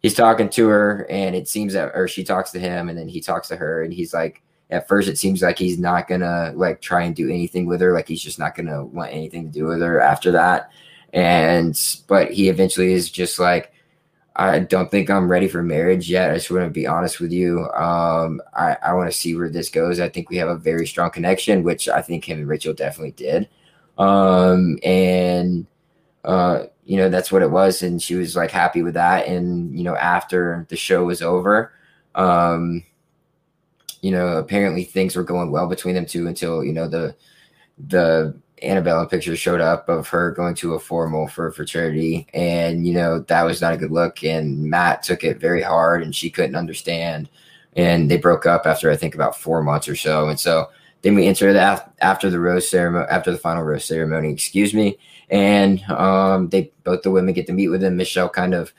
he's 0.00 0.14
talking 0.14 0.48
to 0.48 0.68
her 0.68 1.06
and 1.10 1.36
it 1.36 1.48
seems 1.48 1.72
that 1.74 1.92
or 1.94 2.08
she 2.08 2.24
talks 2.24 2.50
to 2.50 2.58
him 2.58 2.88
and 2.88 2.98
then 2.98 3.08
he 3.08 3.20
talks 3.20 3.48
to 3.48 3.56
her 3.56 3.82
and 3.82 3.92
he's 3.92 4.12
like 4.12 4.42
at 4.70 4.88
first 4.88 5.08
it 5.08 5.18
seems 5.18 5.42
like 5.42 5.58
he's 5.58 5.78
not 5.78 6.08
gonna 6.08 6.52
like 6.54 6.80
try 6.80 7.02
and 7.02 7.14
do 7.14 7.28
anything 7.28 7.66
with 7.66 7.80
her 7.80 7.92
like 7.92 8.08
he's 8.08 8.22
just 8.22 8.38
not 8.38 8.54
gonna 8.54 8.84
want 8.84 9.12
anything 9.12 9.44
to 9.44 9.52
do 9.52 9.66
with 9.66 9.80
her 9.80 10.00
after 10.00 10.32
that. 10.32 10.70
And 11.12 11.78
but 12.06 12.30
he 12.32 12.48
eventually 12.48 12.92
is 12.92 13.10
just 13.10 13.40
like 13.40 13.72
i 14.36 14.60
don't 14.60 14.90
think 14.92 15.10
i'm 15.10 15.28
ready 15.28 15.48
for 15.48 15.60
marriage 15.60 16.08
yet 16.08 16.30
i 16.30 16.34
just 16.34 16.50
want 16.52 16.64
to 16.64 16.70
be 16.70 16.86
honest 16.86 17.18
with 17.18 17.32
you 17.32 17.68
um 17.70 18.40
i 18.54 18.76
i 18.82 18.92
want 18.92 19.10
to 19.10 19.16
see 19.16 19.34
where 19.34 19.48
this 19.48 19.68
goes 19.68 19.98
i 19.98 20.08
think 20.08 20.30
we 20.30 20.36
have 20.36 20.48
a 20.48 20.54
very 20.54 20.86
strong 20.86 21.10
connection 21.10 21.64
which 21.64 21.88
i 21.88 22.00
think 22.00 22.24
him 22.24 22.38
and 22.38 22.48
rachel 22.48 22.72
definitely 22.72 23.10
did. 23.10 23.48
Um 23.98 24.78
and 24.84 25.66
uh 26.24 26.66
you 26.84 26.96
know 26.96 27.08
that's 27.08 27.30
what 27.30 27.42
it 27.42 27.50
was 27.50 27.82
and 27.82 28.02
she 28.02 28.14
was 28.14 28.36
like 28.36 28.50
happy 28.50 28.82
with 28.82 28.94
that 28.94 29.26
and 29.26 29.76
you 29.76 29.84
know 29.84 29.96
after 29.96 30.66
the 30.70 30.76
show 30.76 31.04
was 31.04 31.22
over 31.22 31.72
um 32.14 32.82
you 34.00 34.10
know 34.10 34.38
apparently 34.38 34.84
things 34.84 35.14
were 35.14 35.24
going 35.24 35.50
well 35.50 35.68
between 35.68 35.94
them 35.94 36.06
two 36.06 36.26
until 36.26 36.64
you 36.64 36.72
know 36.72 36.88
the 36.88 37.14
the 37.88 38.34
antebellum 38.62 39.08
picture 39.08 39.34
showed 39.36 39.60
up 39.60 39.88
of 39.88 40.06
her 40.08 40.32
going 40.32 40.54
to 40.54 40.74
a 40.74 40.78
formal 40.78 41.26
for 41.26 41.46
a 41.46 41.52
fraternity 41.52 42.26
and 42.34 42.86
you 42.86 42.92
know 42.92 43.20
that 43.20 43.42
was 43.42 43.60
not 43.60 43.72
a 43.72 43.76
good 43.76 43.90
look 43.90 44.22
and 44.22 44.62
Matt 44.62 45.02
took 45.02 45.24
it 45.24 45.38
very 45.38 45.62
hard 45.62 46.02
and 46.02 46.14
she 46.14 46.30
couldn't 46.30 46.56
understand 46.56 47.28
and 47.76 48.10
they 48.10 48.18
broke 48.18 48.46
up 48.46 48.66
after 48.66 48.90
I 48.90 48.96
think 48.96 49.14
about 49.14 49.36
4 49.36 49.62
months 49.62 49.88
or 49.88 49.96
so 49.96 50.28
and 50.28 50.38
so 50.38 50.68
then 51.02 51.14
we 51.14 51.26
entered 51.26 51.54
the 51.54 51.84
after 52.00 52.28
the 52.28 52.38
rose 52.38 52.68
ceremony 52.68 53.06
after 53.10 53.30
the 53.30 53.38
final 53.38 53.62
rose 53.62 53.84
ceremony 53.84 54.30
excuse 54.30 54.74
me 54.74 54.98
and 55.30 55.82
um, 55.84 56.48
they 56.48 56.72
both 56.84 57.02
the 57.02 57.10
women 57.10 57.34
get 57.34 57.46
to 57.46 57.52
meet 57.52 57.68
with 57.68 57.82
him. 57.82 57.96
Michelle 57.96 58.28
kind 58.28 58.52
of 58.52 58.72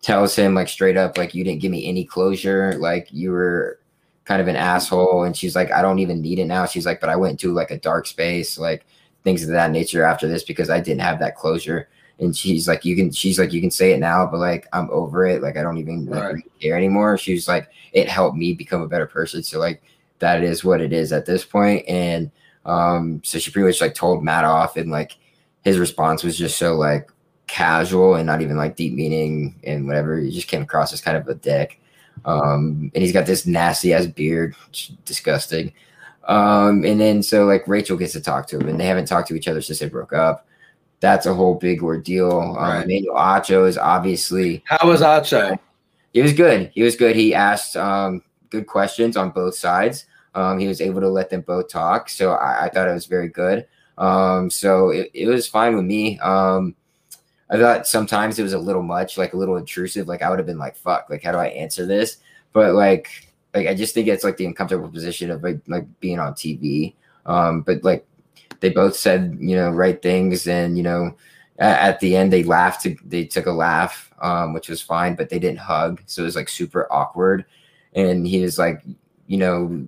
tells 0.00 0.34
him 0.34 0.54
like 0.54 0.68
straight 0.68 0.96
up, 0.96 1.16
like 1.16 1.34
you 1.34 1.44
didn't 1.44 1.60
give 1.60 1.70
me 1.70 1.86
any 1.86 2.04
closure, 2.04 2.74
like 2.78 3.08
you 3.12 3.30
were 3.30 3.78
kind 4.24 4.40
of 4.40 4.48
an 4.48 4.56
asshole. 4.56 5.24
And 5.24 5.36
she's 5.36 5.54
like, 5.54 5.70
I 5.70 5.82
don't 5.82 5.98
even 5.98 6.20
need 6.20 6.38
it 6.38 6.46
now. 6.46 6.66
She's 6.66 6.86
like, 6.86 7.00
but 7.00 7.10
I 7.10 7.16
went 7.16 7.38
to 7.40 7.52
like 7.52 7.70
a 7.70 7.78
dark 7.78 8.06
space, 8.06 8.58
like 8.58 8.86
things 9.22 9.42
of 9.42 9.50
that 9.50 9.70
nature 9.70 10.04
after 10.04 10.26
this 10.26 10.42
because 10.42 10.70
I 10.70 10.80
didn't 10.80 11.02
have 11.02 11.18
that 11.20 11.36
closure. 11.36 11.88
And 12.18 12.36
she's 12.36 12.66
like, 12.66 12.84
you 12.84 12.96
can, 12.96 13.10
she's 13.10 13.38
like, 13.38 13.52
you 13.52 13.60
can 13.60 13.70
say 13.70 13.92
it 13.92 13.98
now, 13.98 14.26
but 14.26 14.38
like 14.38 14.66
I'm 14.72 14.88
over 14.90 15.26
it. 15.26 15.42
Like 15.42 15.56
I 15.56 15.62
don't 15.62 15.78
even 15.78 16.06
like, 16.06 16.20
right. 16.20 16.34
really 16.34 16.50
care 16.60 16.76
anymore. 16.76 17.18
She's 17.18 17.48
like, 17.48 17.68
it 17.92 18.08
helped 18.08 18.36
me 18.36 18.54
become 18.54 18.82
a 18.82 18.88
better 18.88 19.06
person. 19.06 19.42
So 19.42 19.58
like 19.58 19.82
that 20.20 20.42
is 20.42 20.64
what 20.64 20.80
it 20.80 20.92
is 20.92 21.12
at 21.12 21.26
this 21.26 21.44
point. 21.44 21.86
And 21.88 22.30
um, 22.64 23.20
so 23.24 23.38
she 23.38 23.50
pretty 23.50 23.66
much 23.66 23.80
like 23.80 23.94
told 23.94 24.24
Matt 24.24 24.44
off 24.44 24.76
and 24.76 24.90
like 24.90 25.16
his 25.62 25.78
response 25.78 26.22
was 26.22 26.36
just 26.36 26.58
so 26.58 26.74
like 26.74 27.10
casual 27.46 28.14
and 28.14 28.26
not 28.26 28.40
even 28.40 28.56
like 28.56 28.76
deep 28.76 28.94
meaning 28.94 29.54
and 29.64 29.86
whatever. 29.86 30.18
He 30.18 30.30
just 30.30 30.48
came 30.48 30.62
across 30.62 30.92
as 30.92 31.00
kind 31.00 31.16
of 31.16 31.28
a 31.28 31.34
dick. 31.34 31.80
Um, 32.24 32.90
and 32.94 33.02
he's 33.02 33.12
got 33.12 33.26
this 33.26 33.46
nasty 33.46 33.92
ass 33.92 34.06
beard, 34.06 34.54
disgusting. 35.04 35.72
Um, 36.28 36.84
and 36.84 37.00
then 37.00 37.22
so 37.22 37.46
like 37.46 37.66
Rachel 37.66 37.96
gets 37.96 38.12
to 38.12 38.20
talk 38.20 38.46
to 38.48 38.58
him, 38.58 38.68
and 38.68 38.78
they 38.78 38.86
haven't 38.86 39.06
talked 39.06 39.28
to 39.28 39.34
each 39.34 39.48
other 39.48 39.60
since 39.60 39.78
they 39.78 39.88
broke 39.88 40.12
up. 40.12 40.46
That's 41.00 41.26
a 41.26 41.34
whole 41.34 41.56
big 41.56 41.82
ordeal. 41.82 42.30
Um, 42.30 42.56
right. 42.56 42.84
Emmanuel 42.84 43.16
Acho 43.16 43.66
is 43.66 43.76
obviously. 43.76 44.62
How 44.66 44.86
was 44.86 45.00
Acho? 45.00 45.58
He 46.12 46.22
was 46.22 46.32
good. 46.32 46.70
He 46.74 46.82
was 46.82 46.94
good. 46.94 47.16
He 47.16 47.34
asked 47.34 47.76
um, 47.76 48.22
good 48.50 48.66
questions 48.66 49.16
on 49.16 49.30
both 49.30 49.54
sides. 49.54 50.06
Um, 50.34 50.58
he 50.58 50.68
was 50.68 50.80
able 50.80 51.00
to 51.00 51.08
let 51.08 51.28
them 51.28 51.40
both 51.40 51.68
talk, 51.68 52.08
so 52.08 52.32
I, 52.32 52.66
I 52.66 52.68
thought 52.68 52.88
it 52.88 52.92
was 52.94 53.06
very 53.06 53.28
good. 53.28 53.66
Um, 53.98 54.50
so 54.50 54.90
it, 54.90 55.10
it 55.14 55.28
was 55.28 55.46
fine 55.46 55.76
with 55.76 55.84
me. 55.84 56.18
Um, 56.20 56.74
I 57.50 57.58
thought 57.58 57.86
sometimes 57.86 58.38
it 58.38 58.42
was 58.42 58.54
a 58.54 58.58
little 58.58 58.82
much, 58.82 59.18
like 59.18 59.34
a 59.34 59.36
little 59.36 59.56
intrusive. 59.56 60.08
Like 60.08 60.22
I 60.22 60.30
would 60.30 60.38
have 60.38 60.46
been 60.46 60.58
like, 60.58 60.74
fuck, 60.74 61.08
like 61.10 61.22
how 61.22 61.32
do 61.32 61.38
I 61.38 61.48
answer 61.48 61.84
this? 61.84 62.18
But 62.52 62.74
like, 62.74 63.28
like 63.54 63.66
I 63.66 63.74
just 63.74 63.94
think 63.94 64.08
it's 64.08 64.24
like 64.24 64.38
the 64.38 64.46
uncomfortable 64.46 64.88
position 64.88 65.30
of 65.30 65.42
like, 65.42 65.60
like 65.66 65.84
being 66.00 66.18
on 66.18 66.32
TV. 66.32 66.94
Um, 67.26 67.60
but 67.60 67.84
like 67.84 68.06
they 68.60 68.70
both 68.70 68.96
said, 68.96 69.36
you 69.38 69.54
know, 69.54 69.70
right 69.70 70.00
things 70.00 70.46
and, 70.46 70.76
you 70.76 70.82
know, 70.82 71.14
at, 71.58 72.00
the 72.00 72.16
end 72.16 72.32
they 72.32 72.42
laughed, 72.42 72.86
they 73.04 73.24
took 73.24 73.46
a 73.46 73.52
laugh, 73.52 74.10
um, 74.20 74.54
which 74.54 74.68
was 74.68 74.80
fine, 74.80 75.14
but 75.14 75.28
they 75.28 75.38
didn't 75.38 75.58
hug. 75.58 76.02
So 76.06 76.22
it 76.22 76.26
was 76.26 76.36
like 76.36 76.48
super 76.48 76.90
awkward. 76.90 77.44
And 77.94 78.26
he 78.26 78.40
was 78.40 78.58
like, 78.58 78.82
you 79.26 79.36
know, 79.36 79.84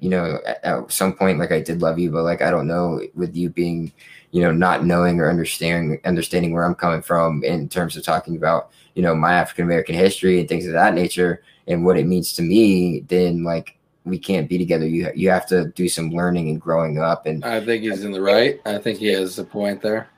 you 0.00 0.10
know, 0.10 0.38
at, 0.46 0.64
at 0.64 0.92
some 0.92 1.12
point, 1.12 1.38
like 1.38 1.52
I 1.52 1.60
did 1.60 1.82
love 1.82 1.98
you, 1.98 2.10
but 2.10 2.22
like 2.22 2.42
I 2.42 2.50
don't 2.50 2.66
know 2.66 3.00
with 3.14 3.36
you 3.36 3.48
being, 3.50 3.92
you 4.30 4.42
know, 4.42 4.52
not 4.52 4.84
knowing 4.84 5.20
or 5.20 5.28
understanding 5.28 6.00
understanding 6.04 6.52
where 6.52 6.64
I'm 6.64 6.74
coming 6.74 7.02
from 7.02 7.42
in 7.44 7.68
terms 7.68 7.96
of 7.96 8.04
talking 8.04 8.36
about, 8.36 8.70
you 8.94 9.02
know, 9.02 9.14
my 9.14 9.32
African 9.32 9.64
American 9.64 9.94
history 9.94 10.38
and 10.40 10.48
things 10.48 10.66
of 10.66 10.72
that 10.72 10.94
nature 10.94 11.42
and 11.66 11.84
what 11.84 11.98
it 11.98 12.06
means 12.06 12.32
to 12.34 12.42
me, 12.42 13.00
then 13.08 13.44
like 13.44 13.76
we 14.04 14.18
can't 14.18 14.48
be 14.48 14.58
together. 14.58 14.86
You 14.86 15.10
you 15.14 15.30
have 15.30 15.46
to 15.48 15.68
do 15.68 15.88
some 15.88 16.10
learning 16.10 16.48
and 16.48 16.60
growing 16.60 16.98
up. 16.98 17.26
And 17.26 17.44
I 17.44 17.64
think 17.64 17.82
he's 17.82 18.04
in 18.04 18.12
the 18.12 18.20
right. 18.20 18.60
I 18.66 18.78
think 18.78 18.98
he 18.98 19.08
has 19.08 19.38
a 19.38 19.44
point 19.44 19.82
there. 19.82 20.08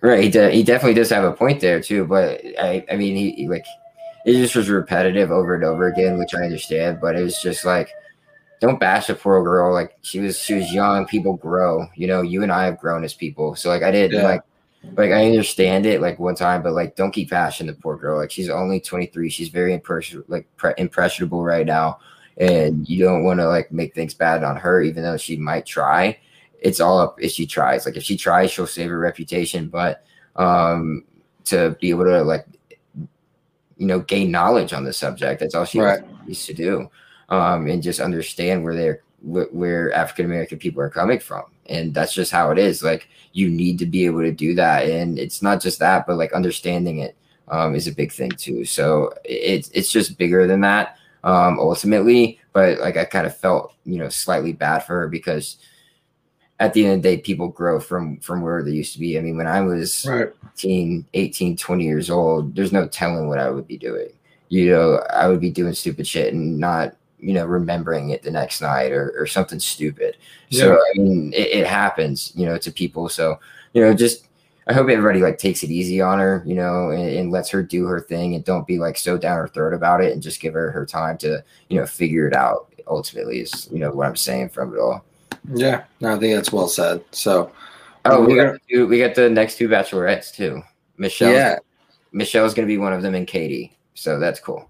Right, 0.00 0.24
he 0.24 0.28
de- 0.28 0.50
he 0.50 0.62
definitely 0.62 0.94
does 0.94 1.08
have 1.10 1.24
a 1.24 1.32
point 1.32 1.60
there 1.60 1.80
too. 1.80 2.04
But 2.04 2.42
I 2.58 2.84
I 2.90 2.96
mean 2.96 3.16
he, 3.16 3.32
he 3.32 3.48
like 3.48 3.64
it 4.26 4.34
just 4.34 4.56
was 4.56 4.68
repetitive 4.68 5.30
over 5.30 5.54
and 5.54 5.64
over 5.64 5.88
again, 5.88 6.18
which 6.18 6.34
I 6.34 6.42
understand. 6.42 7.00
But 7.00 7.16
it 7.16 7.22
was 7.22 7.40
just 7.42 7.64
like 7.64 7.90
don't 8.64 8.80
bash 8.80 9.08
a 9.08 9.14
poor 9.14 9.42
girl. 9.42 9.72
Like 9.72 9.96
she 10.02 10.20
was 10.20 10.38
she 10.38 10.54
was 10.54 10.72
young. 10.72 11.06
People 11.06 11.36
grow. 11.36 11.86
You 11.94 12.06
know, 12.06 12.22
you 12.22 12.42
and 12.42 12.52
I 12.52 12.64
have 12.64 12.78
grown 12.78 13.04
as 13.04 13.14
people. 13.14 13.54
So 13.54 13.68
like 13.68 13.82
I 13.82 13.90
did 13.90 14.12
yeah. 14.12 14.22
like 14.22 14.42
like 14.96 15.12
I 15.12 15.24
understand 15.26 15.86
it 15.86 16.00
like 16.00 16.18
one 16.18 16.34
time, 16.34 16.62
but 16.62 16.72
like 16.72 16.96
don't 16.96 17.12
keep 17.12 17.30
bashing 17.30 17.66
the 17.66 17.74
poor 17.74 17.96
girl. 17.96 18.18
Like 18.18 18.30
she's 18.30 18.50
only 18.50 18.80
23. 18.80 19.30
She's 19.30 19.48
very 19.48 19.72
impressionable, 19.72 20.26
like 20.28 20.46
pre- 20.56 20.74
impressionable 20.78 21.42
right 21.42 21.66
now 21.66 21.98
and 22.36 22.88
you 22.88 23.02
don't 23.04 23.24
want 23.24 23.40
to 23.40 23.48
like 23.48 23.70
make 23.70 23.94
things 23.94 24.14
bad 24.14 24.42
on 24.42 24.56
her, 24.56 24.82
even 24.82 25.02
though 25.02 25.16
she 25.16 25.36
might 25.36 25.66
try. 25.66 26.18
It's 26.60 26.80
all 26.80 26.98
up 26.98 27.20
if 27.20 27.32
she 27.32 27.46
tries. 27.46 27.86
Like 27.86 27.96
if 27.96 28.02
she 28.02 28.16
tries, 28.16 28.50
she'll 28.50 28.66
save 28.66 28.90
her 28.90 28.98
reputation. 28.98 29.68
But 29.68 30.04
um, 30.36 31.04
to 31.44 31.76
be 31.80 31.90
able 31.90 32.04
to 32.04 32.22
like 32.22 32.46
you 33.76 33.86
know 33.86 34.00
gain 34.00 34.30
knowledge 34.30 34.72
on 34.72 34.84
the 34.84 34.92
subject, 34.92 35.40
that's 35.40 35.54
all 35.54 35.64
she 35.64 35.80
right. 35.80 36.02
needs 36.26 36.46
to 36.46 36.54
do, 36.54 36.90
um, 37.28 37.66
and 37.66 37.82
just 37.82 38.00
understand 38.00 38.64
where 38.64 38.74
they're 38.74 39.02
where 39.22 39.92
African 39.92 40.26
American 40.26 40.58
people 40.58 40.82
are 40.82 40.90
coming 40.90 41.18
from. 41.18 41.44
And 41.66 41.94
that's 41.94 42.12
just 42.12 42.30
how 42.30 42.50
it 42.50 42.58
is. 42.58 42.82
Like 42.82 43.08
you 43.32 43.48
need 43.48 43.78
to 43.78 43.86
be 43.86 44.04
able 44.04 44.20
to 44.20 44.32
do 44.32 44.54
that. 44.54 44.88
And 44.88 45.18
it's 45.18 45.40
not 45.40 45.62
just 45.62 45.78
that, 45.78 46.06
but 46.06 46.18
like 46.18 46.32
understanding 46.34 46.98
it 46.98 47.16
um, 47.48 47.74
is 47.74 47.86
a 47.86 47.94
big 47.94 48.12
thing 48.12 48.30
too. 48.30 48.64
So 48.64 49.14
it's 49.24 49.70
it's 49.70 49.90
just 49.90 50.18
bigger 50.18 50.46
than 50.46 50.60
that 50.60 50.98
um, 51.24 51.58
ultimately. 51.58 52.38
But 52.52 52.78
like 52.80 52.96
I 52.96 53.04
kind 53.04 53.26
of 53.26 53.36
felt, 53.36 53.72
you 53.84 53.98
know, 53.98 54.08
slightly 54.08 54.52
bad 54.52 54.80
for 54.80 55.00
her 55.00 55.08
because 55.08 55.56
at 56.60 56.72
the 56.72 56.84
end 56.84 56.94
of 56.94 57.02
the 57.02 57.16
day, 57.16 57.22
people 57.22 57.48
grow 57.48 57.80
from 57.80 58.18
from 58.20 58.42
where 58.42 58.62
they 58.62 58.70
used 58.70 58.92
to 58.92 59.00
be. 59.00 59.18
I 59.18 59.22
mean, 59.22 59.36
when 59.36 59.46
I 59.46 59.60
was 59.60 60.06
right. 60.06 60.32
18, 60.54 61.06
18, 61.14 61.56
20 61.56 61.84
years 61.84 62.10
old, 62.10 62.54
there's 62.54 62.72
no 62.72 62.86
telling 62.86 63.28
what 63.28 63.38
I 63.38 63.50
would 63.50 63.66
be 63.66 63.78
doing. 63.78 64.08
You 64.48 64.70
know, 64.70 65.02
I 65.10 65.26
would 65.28 65.40
be 65.40 65.50
doing 65.50 65.74
stupid 65.74 66.06
shit 66.06 66.32
and 66.32 66.58
not, 66.58 66.94
you 67.24 67.32
know, 67.32 67.46
remembering 67.46 68.10
it 68.10 68.22
the 68.22 68.30
next 68.30 68.60
night 68.60 68.92
or, 68.92 69.14
or 69.16 69.26
something 69.26 69.58
stupid. 69.58 70.16
Yeah. 70.50 70.60
So 70.60 70.74
I 70.74 70.98
mean, 70.98 71.32
it, 71.32 71.48
it 71.48 71.66
happens, 71.66 72.32
you 72.34 72.44
know, 72.44 72.58
to 72.58 72.70
people. 72.70 73.08
So, 73.08 73.40
you 73.72 73.80
know, 73.80 73.94
just 73.94 74.26
I 74.66 74.74
hope 74.74 74.90
everybody 74.90 75.20
like 75.20 75.38
takes 75.38 75.62
it 75.62 75.70
easy 75.70 76.02
on 76.02 76.18
her, 76.18 76.42
you 76.44 76.54
know, 76.54 76.90
and, 76.90 77.08
and, 77.08 77.32
lets 77.32 77.48
her 77.50 77.62
do 77.62 77.86
her 77.86 78.00
thing 78.00 78.34
and 78.34 78.44
don't 78.44 78.66
be 78.66 78.78
like 78.78 78.98
so 78.98 79.16
down 79.16 79.38
her 79.38 79.48
throat 79.48 79.72
about 79.72 80.02
it 80.02 80.12
and 80.12 80.22
just 80.22 80.40
give 80.40 80.52
her 80.52 80.70
her 80.70 80.84
time 80.84 81.16
to, 81.18 81.42
you 81.70 81.80
know, 81.80 81.86
figure 81.86 82.28
it 82.28 82.34
out. 82.34 82.70
Ultimately, 82.86 83.40
is 83.40 83.68
you 83.72 83.78
know 83.78 83.90
what 83.90 84.06
I'm 84.06 84.16
saying 84.16 84.50
from 84.50 84.74
it 84.74 84.78
all. 84.78 85.02
Yeah, 85.54 85.84
no, 86.00 86.14
I 86.14 86.18
think 86.18 86.34
that's 86.34 86.52
well 86.52 86.68
said. 86.68 87.02
So, 87.12 87.50
oh, 88.04 88.22
we 88.22 88.36
got 88.36 88.60
two, 88.70 88.86
we 88.86 88.98
got 88.98 89.14
the 89.14 89.30
next 89.30 89.56
two 89.56 89.68
bachelorettes 89.68 90.34
too. 90.34 90.62
Michelle, 90.98 91.32
yeah, 91.32 91.56
Michelle's 92.12 92.52
gonna 92.52 92.68
be 92.68 92.76
one 92.76 92.92
of 92.92 93.00
them, 93.00 93.14
and 93.14 93.26
Katie. 93.26 93.74
So 93.94 94.18
that's 94.18 94.38
cool. 94.38 94.68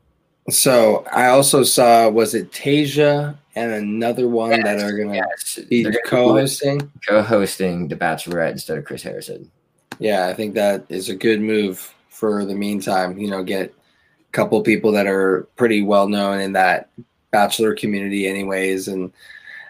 So 0.51 1.05
I 1.11 1.29
also 1.29 1.63
saw 1.63 2.09
was 2.09 2.35
it 2.35 2.53
Tayshia 2.53 3.37
and 3.57 3.73
another 3.73 4.29
one 4.29 4.51
yes, 4.51 4.65
that 4.65 4.81
are 4.81 4.97
gonna 4.97 5.15
yes. 5.15 5.59
be 5.71 5.87
co-hosting 6.07 6.91
co-hosting 7.09 7.89
the 7.89 7.97
Bachelorette 7.97 8.53
instead 8.53 8.77
of 8.77 8.85
Chris 8.85 9.03
Harrison. 9.03 9.51
Yeah, 9.99 10.27
I 10.27 10.35
think 10.35 10.55
that 10.55 10.85
is 10.89 11.09
a 11.09 11.15
good 11.15 11.41
move 11.41 11.95
for 12.09 12.45
the 12.45 12.55
meantime. 12.55 13.17
You 13.17 13.31
know, 13.31 13.43
get 13.43 13.71
a 13.71 14.33
couple 14.33 14.61
people 14.63 14.93
that 14.93 15.07
are 15.07 15.49
pretty 15.57 15.83
well 15.83 16.09
known 16.09 16.41
in 16.41 16.53
that 16.53 16.91
bachelor 17.31 17.75
community, 17.75 18.27
anyways, 18.27 18.89
and 18.89 19.13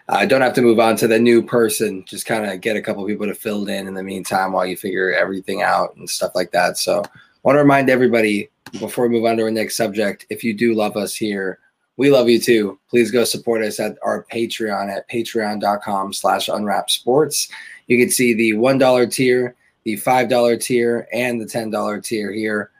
I 0.09 0.23
uh, 0.23 0.25
don't 0.25 0.41
have 0.41 0.53
to 0.53 0.61
move 0.61 0.79
on 0.79 0.97
to 0.97 1.07
the 1.07 1.19
new 1.19 1.41
person. 1.41 2.03
Just 2.05 2.25
kind 2.25 2.45
of 2.45 2.61
get 2.61 2.75
a 2.75 2.81
couple 2.81 3.05
people 3.05 3.27
to 3.27 3.33
fill 3.33 3.67
in 3.69 3.87
in 3.87 3.93
the 3.93 4.03
meantime 4.03 4.51
while 4.51 4.65
you 4.65 4.77
figure 4.77 5.13
everything 5.13 5.61
out 5.61 5.95
and 5.95 6.09
stuff 6.09 6.33
like 6.35 6.51
that. 6.51 6.77
So, 6.77 7.01
I 7.01 7.09
want 7.43 7.55
to 7.55 7.61
remind 7.61 7.89
everybody 7.89 8.49
before 8.79 9.07
we 9.07 9.15
move 9.15 9.25
on 9.25 9.37
to 9.37 9.43
our 9.43 9.51
next 9.51 9.77
subject, 9.77 10.25
if 10.29 10.43
you 10.43 10.53
do 10.53 10.73
love 10.73 10.97
us 10.97 11.15
here, 11.15 11.59
we 11.97 12.09
love 12.09 12.27
you 12.27 12.39
too. 12.39 12.79
Please 12.89 13.11
go 13.11 13.23
support 13.23 13.63
us 13.63 13.79
at 13.79 13.97
our 14.03 14.25
Patreon 14.31 14.89
at 14.89 15.09
patreon.com 15.09 16.13
slash 16.13 16.49
unwrap 16.49 16.89
sports. 16.89 17.47
You 17.87 17.97
can 17.97 18.09
see 18.09 18.33
the 18.33 18.53
$1 18.53 19.13
tier 19.13 19.55
the 19.85 19.95
$5 19.95 20.61
tier 20.61 21.07
and 21.13 21.39
the 21.39 21.45
$10 21.45 22.03
tier 22.03 22.33
here. 22.33 22.71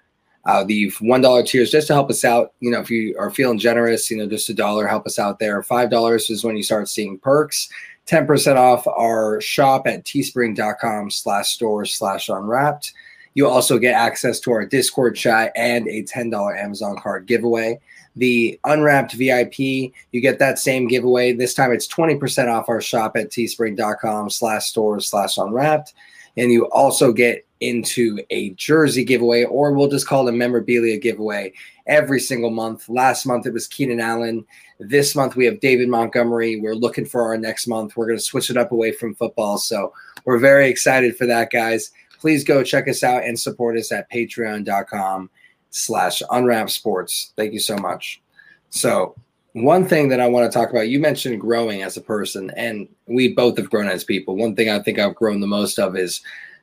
Uh, 0.46 0.64
the 0.64 0.91
$1 0.91 1.48
tier 1.48 1.62
is 1.62 1.72
just 1.72 1.88
to 1.88 1.93
help 1.93 2.10
us 2.10 2.26
out. 2.26 2.54
You 2.60 2.72
know, 2.72 2.80
if 2.82 2.91
you 2.91 3.16
are 3.18 3.32
feeling 3.32 3.58
generous, 3.58 4.12
you 4.12 4.18
know, 4.18 4.28
just 4.28 4.50
a 4.50 4.54
dollar, 4.54 4.86
help 4.86 5.06
us 5.08 5.18
out 5.18 5.39
there. 5.39 5.62
$5 5.62 6.32
is 6.32 6.43
when 6.43 6.58
you 6.58 6.64
start 6.64 6.89
seeing 6.89 7.18
perks. 7.18 7.70
10% 8.08 8.56
off 8.56 8.86
our 8.86 9.41
shop 9.41 9.88
at 9.88 10.04
teespring.com 10.04 11.10
slash 11.10 11.50
store 11.50 11.86
slash 11.86 12.30
unwrapped. 12.30 12.93
You 13.36 13.48
also 13.48 13.78
get 13.78 13.94
access 13.94 14.40
to 14.42 14.52
our 14.52 14.66
Discord 14.66 15.16
chat 15.16 15.52
and 15.56 15.88
a 15.88 16.04
$10 16.04 16.58
Amazon 16.58 16.98
card 16.98 17.28
giveaway. 17.28 17.80
The 18.16 18.60
unwrapped 18.64 19.14
VIP, 19.14 19.60
you 19.60 20.22
get 20.22 20.40
that 20.40 20.58
same 20.58 20.88
giveaway. 20.88 21.34
This 21.34 21.54
time 21.54 21.72
it's 21.72 21.88
20% 21.88 22.48
off 22.52 22.70
our 22.70 22.82
shop 22.82 23.16
at 23.16 23.30
teespring.com 23.30 24.30
slash 24.30 24.66
stores 24.66 25.08
slash 25.08 25.38
unwrapped 25.38 25.94
and 26.38 26.52
you 26.52 26.66
also 26.72 27.12
get 27.12 27.46
into 27.62 28.20
a 28.30 28.50
jersey 28.52 29.04
giveaway, 29.04 29.46
or 29.46 29.72
we'll 29.72 29.88
just 29.88 30.08
call 30.08 30.28
it 30.28 30.34
a 30.34 30.38
memorabilia 30.38 30.98
giveaway 30.98 31.54
every 31.88 32.20
single 32.20 32.50
month. 32.50 32.90
Last 32.90 33.26
month 33.26 33.46
it 33.46 33.54
was 33.54 33.68
Keenan 33.68 34.02
Allen. 34.02 34.46
This 34.80 35.16
month 35.16 35.36
we 35.36 35.46
have 35.46 35.62
David 35.62 35.88
Montgomery. 35.88 36.60
We're 36.60 36.76
looking 36.76 37.06
for 37.06 37.22
our 37.22 37.38
next 37.38 37.68
month. 37.68 37.96
We're 37.96 38.08
going 38.08 38.18
to 38.18 38.24
switch 38.24 38.50
it 38.50 38.58
up 38.58 38.72
away 38.72 38.92
from 38.92 39.16
football. 39.16 39.58
So 39.58 39.94
we're 40.26 40.40
very 40.40 40.68
excited 40.70 41.18
for 41.18 41.26
that, 41.28 41.52
guys. 41.52 41.92
Please 42.20 42.43
go 42.43 42.63
check 42.63 42.88
us 42.88 43.03
out 43.03 43.24
and 43.24 43.39
support 43.39 43.78
us 43.78 43.91
at 43.91 44.09
patreon.com 44.11 45.30
slash 45.70 46.22
unwrap 46.32 46.70
sports. 46.70 47.34
Thank 47.36 47.53
you 47.53 47.59
so 47.59 47.78
much. 47.78 48.22
So 48.70 49.16
one 49.53 49.88
thing 49.88 50.09
that 50.09 50.20
I 50.20 50.28
want 50.28 50.51
to 50.51 50.57
talk 50.57 50.70
about, 50.70 50.89
you 50.89 50.99
mentioned 50.99 51.39
growing 51.39 51.82
as 51.82 51.95
a 51.95 52.01
person, 52.01 52.51
and 52.57 52.88
we 53.07 53.34
both 53.34 53.57
have 53.57 53.70
grown 53.70 53.88
as 53.88 54.03
people. 54.03 54.36
One 54.36 54.55
thing 54.55 54.70
I 54.70 54.80
think 54.80 54.99
I've 54.99 55.16
grown 55.16 55.39
the 55.39 55.47
most 55.47 55.80
of 55.80 55.95
is 55.95 56.22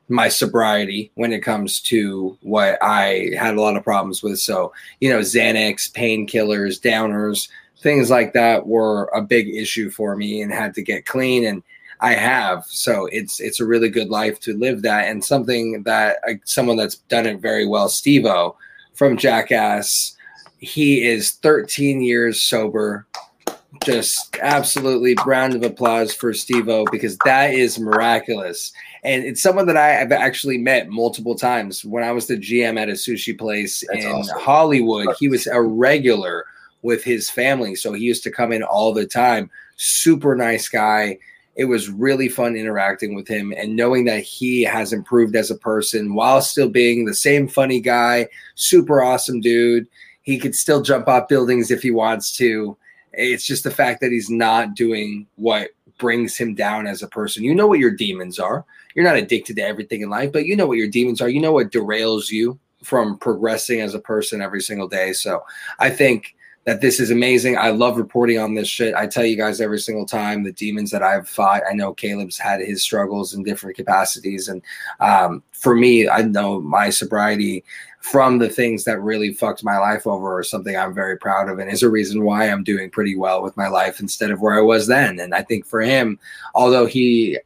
my 0.09 0.27
sobriety 0.27 1.11
when 1.15 1.33
it 1.33 1.41
comes 1.41 1.79
to 1.79 2.37
what 2.41 2.77
I 2.81 3.31
had 3.37 3.55
a 3.55 3.61
lot 3.61 3.77
of 3.77 3.83
problems 3.83 4.21
with. 4.21 4.39
So, 4.39 4.73
you 4.99 5.09
know, 5.09 5.19
Xanax, 5.19 5.91
painkillers, 5.91 6.79
downers, 6.79 7.49
things 7.79 8.09
like 8.09 8.33
that 8.33 8.67
were 8.67 9.05
a 9.05 9.21
big 9.21 9.49
issue 9.49 9.89
for 9.89 10.15
me 10.15 10.41
and 10.41 10.51
had 10.51 10.73
to 10.75 10.81
get 10.81 11.05
clean. 11.05 11.45
And 11.45 11.63
I 12.03 12.13
have. 12.13 12.65
So 12.67 13.07
it's 13.11 13.39
it's 13.39 13.59
a 13.59 13.65
really 13.65 13.89
good 13.89 14.09
life 14.09 14.39
to 14.41 14.55
live 14.55 14.81
that. 14.83 15.07
And 15.07 15.23
something 15.23 15.83
that 15.83 16.17
uh, 16.27 16.33
someone 16.43 16.77
that's 16.77 16.97
done 16.97 17.25
it 17.25 17.39
very 17.39 17.65
well, 17.65 17.89
Steve-O 17.89 18.55
from 18.93 19.17
Jackass 19.17 20.15
he 20.63 21.05
is 21.05 21.31
13 21.31 22.01
years 22.01 22.41
sober. 22.41 23.05
Just 23.83 24.37
absolutely 24.41 25.17
round 25.25 25.55
of 25.55 25.63
applause 25.63 26.13
for 26.13 26.33
Steve-O 26.33 26.85
because 26.91 27.17
that 27.25 27.53
is 27.53 27.79
miraculous. 27.79 28.71
And 29.03 29.25
it's 29.25 29.41
someone 29.41 29.65
that 29.65 29.75
I 29.75 29.89
have 29.89 30.13
actually 30.13 30.57
met 30.57 30.87
multiple 30.87 31.35
times. 31.35 31.83
When 31.83 32.03
I 32.03 32.11
was 32.11 32.27
the 32.27 32.37
GM 32.37 32.79
at 32.79 32.87
a 32.87 32.93
sushi 32.93 33.37
place 33.37 33.83
That's 33.89 34.05
in 34.05 34.11
awesome. 34.11 34.39
Hollywood, 34.39 35.15
he 35.19 35.27
was 35.27 35.47
a 35.47 35.61
regular 35.61 36.45
with 36.81 37.03
his 37.03 37.29
family. 37.29 37.75
So 37.75 37.91
he 37.91 38.03
used 38.03 38.23
to 38.23 38.31
come 38.31 38.53
in 38.53 38.63
all 38.63 38.93
the 38.93 39.05
time. 39.05 39.49
Super 39.75 40.35
nice 40.35 40.69
guy. 40.69 41.17
It 41.55 41.65
was 41.65 41.89
really 41.89 42.29
fun 42.29 42.55
interacting 42.55 43.13
with 43.13 43.27
him 43.27 43.53
and 43.55 43.75
knowing 43.75 44.05
that 44.05 44.23
he 44.23 44.63
has 44.63 44.91
improved 44.91 45.35
as 45.35 45.51
a 45.51 45.55
person 45.55 46.15
while 46.15 46.41
still 46.41 46.69
being 46.69 47.05
the 47.05 47.13
same 47.13 47.47
funny 47.47 47.79
guy, 47.79 48.27
super 48.55 49.03
awesome 49.03 49.39
dude. 49.39 49.87
He 50.23 50.39
could 50.39 50.55
still 50.55 50.81
jump 50.81 51.07
off 51.07 51.27
buildings 51.27 51.69
if 51.69 51.83
he 51.83 51.91
wants 51.91 52.35
to. 52.37 52.75
It's 53.11 53.45
just 53.45 53.63
the 53.63 53.71
fact 53.71 54.01
that 54.01 54.11
he's 54.11 54.29
not 54.29 54.73
doing 54.73 55.27
what 55.35 55.69
brings 55.99 56.35
him 56.35 56.55
down 56.55 56.87
as 56.87 57.03
a 57.03 57.07
person. 57.07 57.43
You 57.43 57.53
know 57.53 57.67
what 57.67 57.79
your 57.79 57.91
demons 57.91 58.39
are. 58.39 58.65
You're 58.95 59.05
not 59.05 59.17
addicted 59.17 59.55
to 59.57 59.61
everything 59.63 60.01
in 60.01 60.09
life, 60.09 60.31
but 60.31 60.45
you 60.45 60.55
know 60.55 60.65
what 60.65 60.77
your 60.77 60.87
demons 60.87 61.21
are. 61.21 61.29
You 61.29 61.41
know 61.41 61.51
what 61.51 61.71
derails 61.71 62.29
you 62.29 62.59
from 62.83 63.17
progressing 63.17 63.81
as 63.81 63.93
a 63.93 63.99
person 63.99 64.41
every 64.41 64.61
single 64.61 64.87
day. 64.87 65.13
So 65.13 65.43
I 65.79 65.89
think 65.89 66.35
that 66.65 66.79
this 66.79 66.99
is 66.99 67.11
amazing. 67.11 67.57
I 67.57 67.71
love 67.71 67.97
reporting 67.97 68.39
on 68.39 68.53
this 68.53 68.69
shit. 68.69 68.95
I 68.95 69.05
tell 69.05 69.25
you 69.25 69.35
guys 69.35 69.59
every 69.59 69.79
single 69.79 70.05
time 70.05 70.43
the 70.43 70.51
demons 70.53 70.91
that 70.91 71.03
I've 71.03 71.27
fought. 71.27 71.63
I 71.69 71.73
know 71.73 71.93
Caleb's 71.93 72.37
had 72.37 72.61
his 72.61 72.81
struggles 72.81 73.33
in 73.33 73.43
different 73.43 73.75
capacities. 73.75 74.47
And 74.47 74.61
um, 75.01 75.43
for 75.51 75.75
me, 75.75 76.07
I 76.07 76.21
know 76.21 76.61
my 76.61 76.89
sobriety 76.89 77.65
from 77.99 78.37
the 78.37 78.49
things 78.49 78.85
that 78.85 79.01
really 79.01 79.33
fucked 79.33 79.63
my 79.63 79.77
life 79.77 80.07
over 80.07 80.37
or 80.37 80.43
something 80.43 80.75
I'm 80.75 80.93
very 80.93 81.17
proud 81.17 81.49
of 81.49 81.59
and 81.59 81.69
is 81.69 81.83
a 81.83 81.89
reason 81.89 82.23
why 82.23 82.49
I'm 82.49 82.63
doing 82.63 82.89
pretty 82.89 83.15
well 83.15 83.41
with 83.41 83.57
my 83.57 83.67
life 83.67 83.99
instead 83.99 84.31
of 84.31 84.41
where 84.41 84.57
I 84.57 84.61
was 84.61 84.87
then. 84.87 85.19
And 85.19 85.33
I 85.33 85.41
think 85.41 85.65
for 85.65 85.81
him, 85.81 86.19
although 86.55 86.85
he 86.85 87.39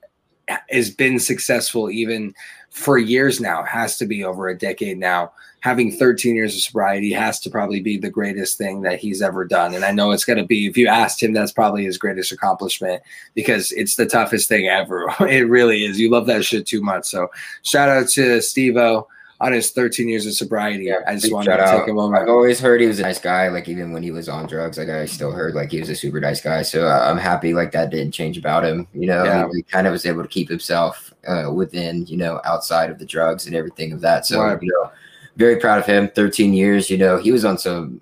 has 0.70 0.90
been 0.90 1.20
successful 1.20 1.90
even 1.90 2.34
for 2.78 2.98
years 2.98 3.42
now, 3.42 3.64
has 3.64 3.98
to 3.98 4.06
be 4.06 4.24
over 4.24 4.48
a 4.48 4.58
decade 4.58 4.98
now 4.98 5.32
having 5.62 5.92
13 5.92 6.36
years 6.36 6.56
of 6.56 6.62
sobriety 6.62 7.12
has 7.12 7.40
to 7.42 7.50
probably 7.50 7.82
be 7.82 7.98
the 7.98 8.10
greatest 8.10 8.58
thing 8.58 8.82
that 8.82 9.00
he's 9.00 9.22
ever 9.22 9.44
done. 9.44 9.74
And 9.74 9.84
I 9.84 9.92
know 9.92 10.12
it's 10.12 10.26
going 10.26 10.38
to 10.38 10.46
be, 10.46 10.68
if 10.68 10.78
you 10.78 10.88
asked 10.88 11.22
him, 11.22 11.34
that's 11.34 11.52
probably 11.52 11.84
his 11.84 11.98
greatest 11.98 12.32
accomplishment 12.32 13.02
because 13.34 13.72
it's 13.72 13.96
the 13.96 14.06
toughest 14.06 14.48
thing 14.48 14.68
ever. 14.68 15.14
it 15.22 15.50
really 15.50 15.84
is. 15.84 16.00
You 16.00 16.10
love 16.10 16.28
that 16.28 16.46
shit 16.46 16.68
too 16.68 16.82
much. 16.82 17.06
So 17.06 17.30
shout 17.64 17.90
out 17.90 18.08
to 18.10 18.42
Steve 18.42 18.78
O 18.78 19.08
on 19.40 19.52
his 19.52 19.72
13 19.72 20.08
years 20.08 20.26
of 20.26 20.34
sobriety. 20.34 20.86
Yeah, 20.86 21.00
I 21.06 21.16
just 21.16 21.32
wanted 21.32 21.58
to 21.58 21.64
out. 21.64 21.80
take 21.80 21.90
a 21.90 21.94
moment. 21.94 22.22
I've 22.22 22.30
always 22.30 22.60
heard 22.60 22.82
he 22.82 22.88
was 22.88 23.00
a 23.00 23.04
nice 23.04 23.20
guy. 23.20 23.50
Like 23.50 23.68
even 23.70 23.92
when 23.92 24.04
he 24.04 24.12
was 24.12 24.28
on 24.28 24.48
drugs, 24.48 24.78
like 24.78 24.90
I 24.90 25.06
still 25.06 25.32
heard 25.32 25.54
like 25.54 25.72
he 25.72 25.80
was 25.80 25.90
a 25.90 25.96
super 25.96 26.20
nice 26.20 26.42
guy. 26.42 26.64
So 26.64 26.88
uh, 26.88 27.08
I'm 27.10 27.18
happy 27.18 27.54
like 27.54 27.72
that 27.74 27.92
didn't 27.92 28.14
change 28.14 28.38
about 28.38 28.66
him. 28.66 28.88
You 28.94 29.08
know, 29.08 29.24
yeah. 29.24 29.48
he, 29.48 29.58
he, 29.58 29.64
kind 29.64 29.86
of 29.86 29.92
was 29.92 30.06
able 30.06 30.24
to 30.24 30.28
keep 30.28 30.50
himself 30.50 31.14
uh, 31.28 31.52
within, 31.54 32.06
you 32.08 32.18
know, 32.18 32.42
outside 32.46 32.90
of 32.90 33.00
the 33.00 33.06
drugs 33.06 33.46
and 33.46 33.56
everything 33.56 33.92
of 33.92 34.02
that. 34.02 34.26
So 34.26 34.42
right. 34.42 34.62
you 34.62 34.72
know, 34.72 34.92
very 35.36 35.58
proud 35.58 35.80
of 35.80 35.86
him. 35.86 36.10
13 36.10 36.54
years, 36.54 36.90
you 36.90 36.98
know, 36.98 37.18
he 37.18 37.32
was 37.32 37.46
on 37.46 37.58
some 37.58 38.02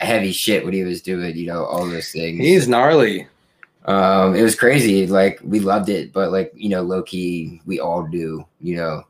heavy 0.00 0.32
shit 0.32 0.64
when 0.64 0.74
he 0.74 0.84
was 0.84 1.00
doing, 1.00 1.36
you 1.36 1.46
know, 1.46 1.64
all 1.64 1.88
those 1.88 2.12
things. 2.12 2.38
He's 2.38 2.68
gnarly. 2.68 3.26
Um, 3.86 4.34
it 4.34 4.42
was 4.42 4.54
crazy. 4.54 5.06
Like 5.06 5.40
we 5.42 5.60
loved 5.60 5.88
it, 5.88 6.12
but 6.12 6.32
like, 6.32 6.52
you 6.54 6.68
know, 6.68 6.82
low 6.82 7.02
key, 7.02 7.62
we 7.64 7.80
all 7.80 8.02
do, 8.02 8.44
you 8.60 8.76
know, 8.76 9.04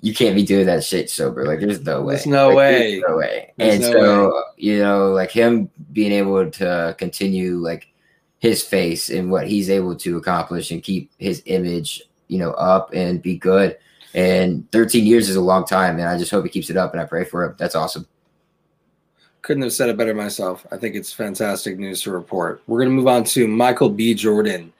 you 0.00 0.14
can't 0.14 0.36
be 0.36 0.44
doing 0.44 0.66
that 0.66 0.84
shit 0.84 1.10
sober. 1.10 1.44
Like 1.44 1.60
there's 1.60 1.80
no 1.80 2.02
way. 2.02 2.14
There's 2.14 2.26
no 2.26 2.48
like, 2.48 2.56
way. 2.56 2.78
There's 2.78 3.04
no 3.08 3.16
way. 3.16 3.52
There's 3.56 3.74
and 3.74 3.82
no 3.82 3.92
so, 3.92 4.34
way. 4.34 4.42
you 4.56 4.78
know, 4.78 5.10
like 5.12 5.30
him 5.30 5.70
being 5.92 6.12
able 6.12 6.50
to 6.50 6.94
continue 6.98 7.56
like 7.56 7.88
his 8.38 8.62
face 8.62 9.10
and 9.10 9.30
what 9.30 9.48
he's 9.48 9.70
able 9.70 9.96
to 9.96 10.16
accomplish 10.16 10.70
and 10.70 10.82
keep 10.82 11.10
his 11.18 11.42
image, 11.46 12.02
you 12.28 12.38
know, 12.38 12.52
up 12.52 12.92
and 12.94 13.20
be 13.20 13.36
good 13.36 13.76
and 14.14 14.70
13 14.72 15.06
years 15.06 15.28
is 15.28 15.36
a 15.36 15.40
long 15.40 15.64
time, 15.64 15.98
and 15.98 16.08
I 16.08 16.18
just 16.18 16.30
hope 16.30 16.44
he 16.44 16.50
keeps 16.50 16.70
it 16.70 16.76
up, 16.76 16.92
and 16.92 17.00
I 17.00 17.04
pray 17.04 17.24
for 17.24 17.44
him. 17.44 17.54
That's 17.58 17.74
awesome. 17.74 18.06
Couldn't 19.42 19.62
have 19.62 19.72
said 19.72 19.88
it 19.88 19.96
better 19.96 20.14
myself. 20.14 20.66
I 20.72 20.76
think 20.76 20.94
it's 20.94 21.12
fantastic 21.12 21.78
news 21.78 22.02
to 22.02 22.10
report. 22.10 22.62
We're 22.66 22.78
going 22.78 22.90
to 22.90 22.96
move 22.96 23.06
on 23.06 23.24
to 23.24 23.46
Michael 23.46 23.90
B. 23.90 24.14
Jordan 24.14 24.72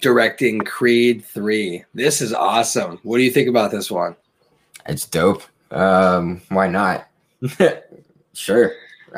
directing 0.00 0.60
Creed 0.60 1.24
3. 1.24 1.84
This 1.94 2.20
is 2.20 2.32
awesome. 2.32 2.98
What 3.02 3.18
do 3.18 3.24
you 3.24 3.30
think 3.30 3.48
about 3.48 3.70
this 3.70 3.90
one? 3.90 4.16
It's 4.86 5.06
dope. 5.06 5.42
Um, 5.70 6.42
why 6.48 6.68
not? 6.68 7.08
sure. 8.32 8.72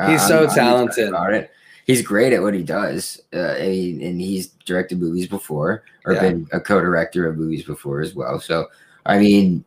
He's 0.07 0.21
uh, 0.21 0.27
so 0.27 0.43
I'm, 0.43 0.55
talented. 0.55 1.09
about 1.09 1.33
it. 1.33 1.51
He's 1.85 2.01
great 2.01 2.33
at 2.33 2.41
what 2.41 2.53
he 2.53 2.63
does, 2.63 3.21
uh, 3.33 3.53
and, 3.53 4.01
and, 4.01 4.19
he's 4.19 4.47
directed 4.65 4.99
movies 4.99 5.27
before, 5.27 5.83
or 6.05 6.13
yeah. 6.13 6.19
been 6.19 6.47
a 6.51 6.59
co-director 6.59 7.27
of 7.27 7.37
movies 7.37 7.63
before 7.63 8.01
as 8.01 8.13
well. 8.13 8.41
So 8.41 8.67
I 9.05 9.17
mean, 9.17 9.63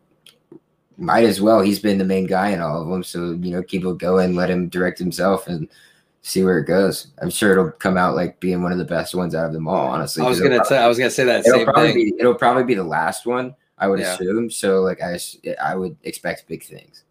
might 0.98 1.24
as 1.24 1.40
well. 1.40 1.62
He's 1.62 1.78
been 1.78 1.98
the 1.98 2.04
main 2.04 2.26
guy 2.26 2.50
in 2.50 2.60
all 2.60 2.82
of 2.82 2.88
them. 2.88 3.02
So, 3.02 3.32
you 3.32 3.50
know, 3.50 3.62
keep 3.62 3.84
it 3.84 3.98
going, 3.98 4.26
and 4.26 4.36
let 4.36 4.50
him 4.50 4.68
direct 4.68 4.98
himself 4.98 5.48
and 5.48 5.66
see 6.22 6.44
where 6.44 6.58
it 6.58 6.66
goes. 6.66 7.08
I'm 7.22 7.30
sure 7.30 7.52
it'll 7.52 7.70
come 7.72 7.96
out 7.96 8.14
like 8.14 8.38
being 8.38 8.62
one 8.62 8.72
of 8.72 8.78
the 8.78 8.84
best 8.84 9.14
ones 9.14 9.34
out 9.34 9.46
of 9.46 9.52
them 9.54 9.66
all, 9.66 9.88
honestly. 9.88 10.22
I 10.22 10.28
was 10.28 10.40
gonna 10.40 10.64
say 10.64 10.78
I 10.78 10.86
was 10.86 10.98
gonna 10.98 11.10
say 11.10 11.24
that 11.24 11.46
it'll 11.46 11.64
probably 11.64 11.92
thing. 11.92 12.10
Be, 12.10 12.14
it'll 12.20 12.34
probably 12.34 12.64
be 12.64 12.74
the 12.74 12.84
last 12.84 13.26
one, 13.26 13.56
I 13.80 13.88
would 13.88 13.98
yeah. 13.98 14.14
assume. 14.14 14.50
So 14.50 14.82
like 14.82 15.02
I 15.02 15.18
I 15.62 15.74
would 15.74 15.96
expect 16.04 16.46
big 16.46 16.62
things. 16.62 17.02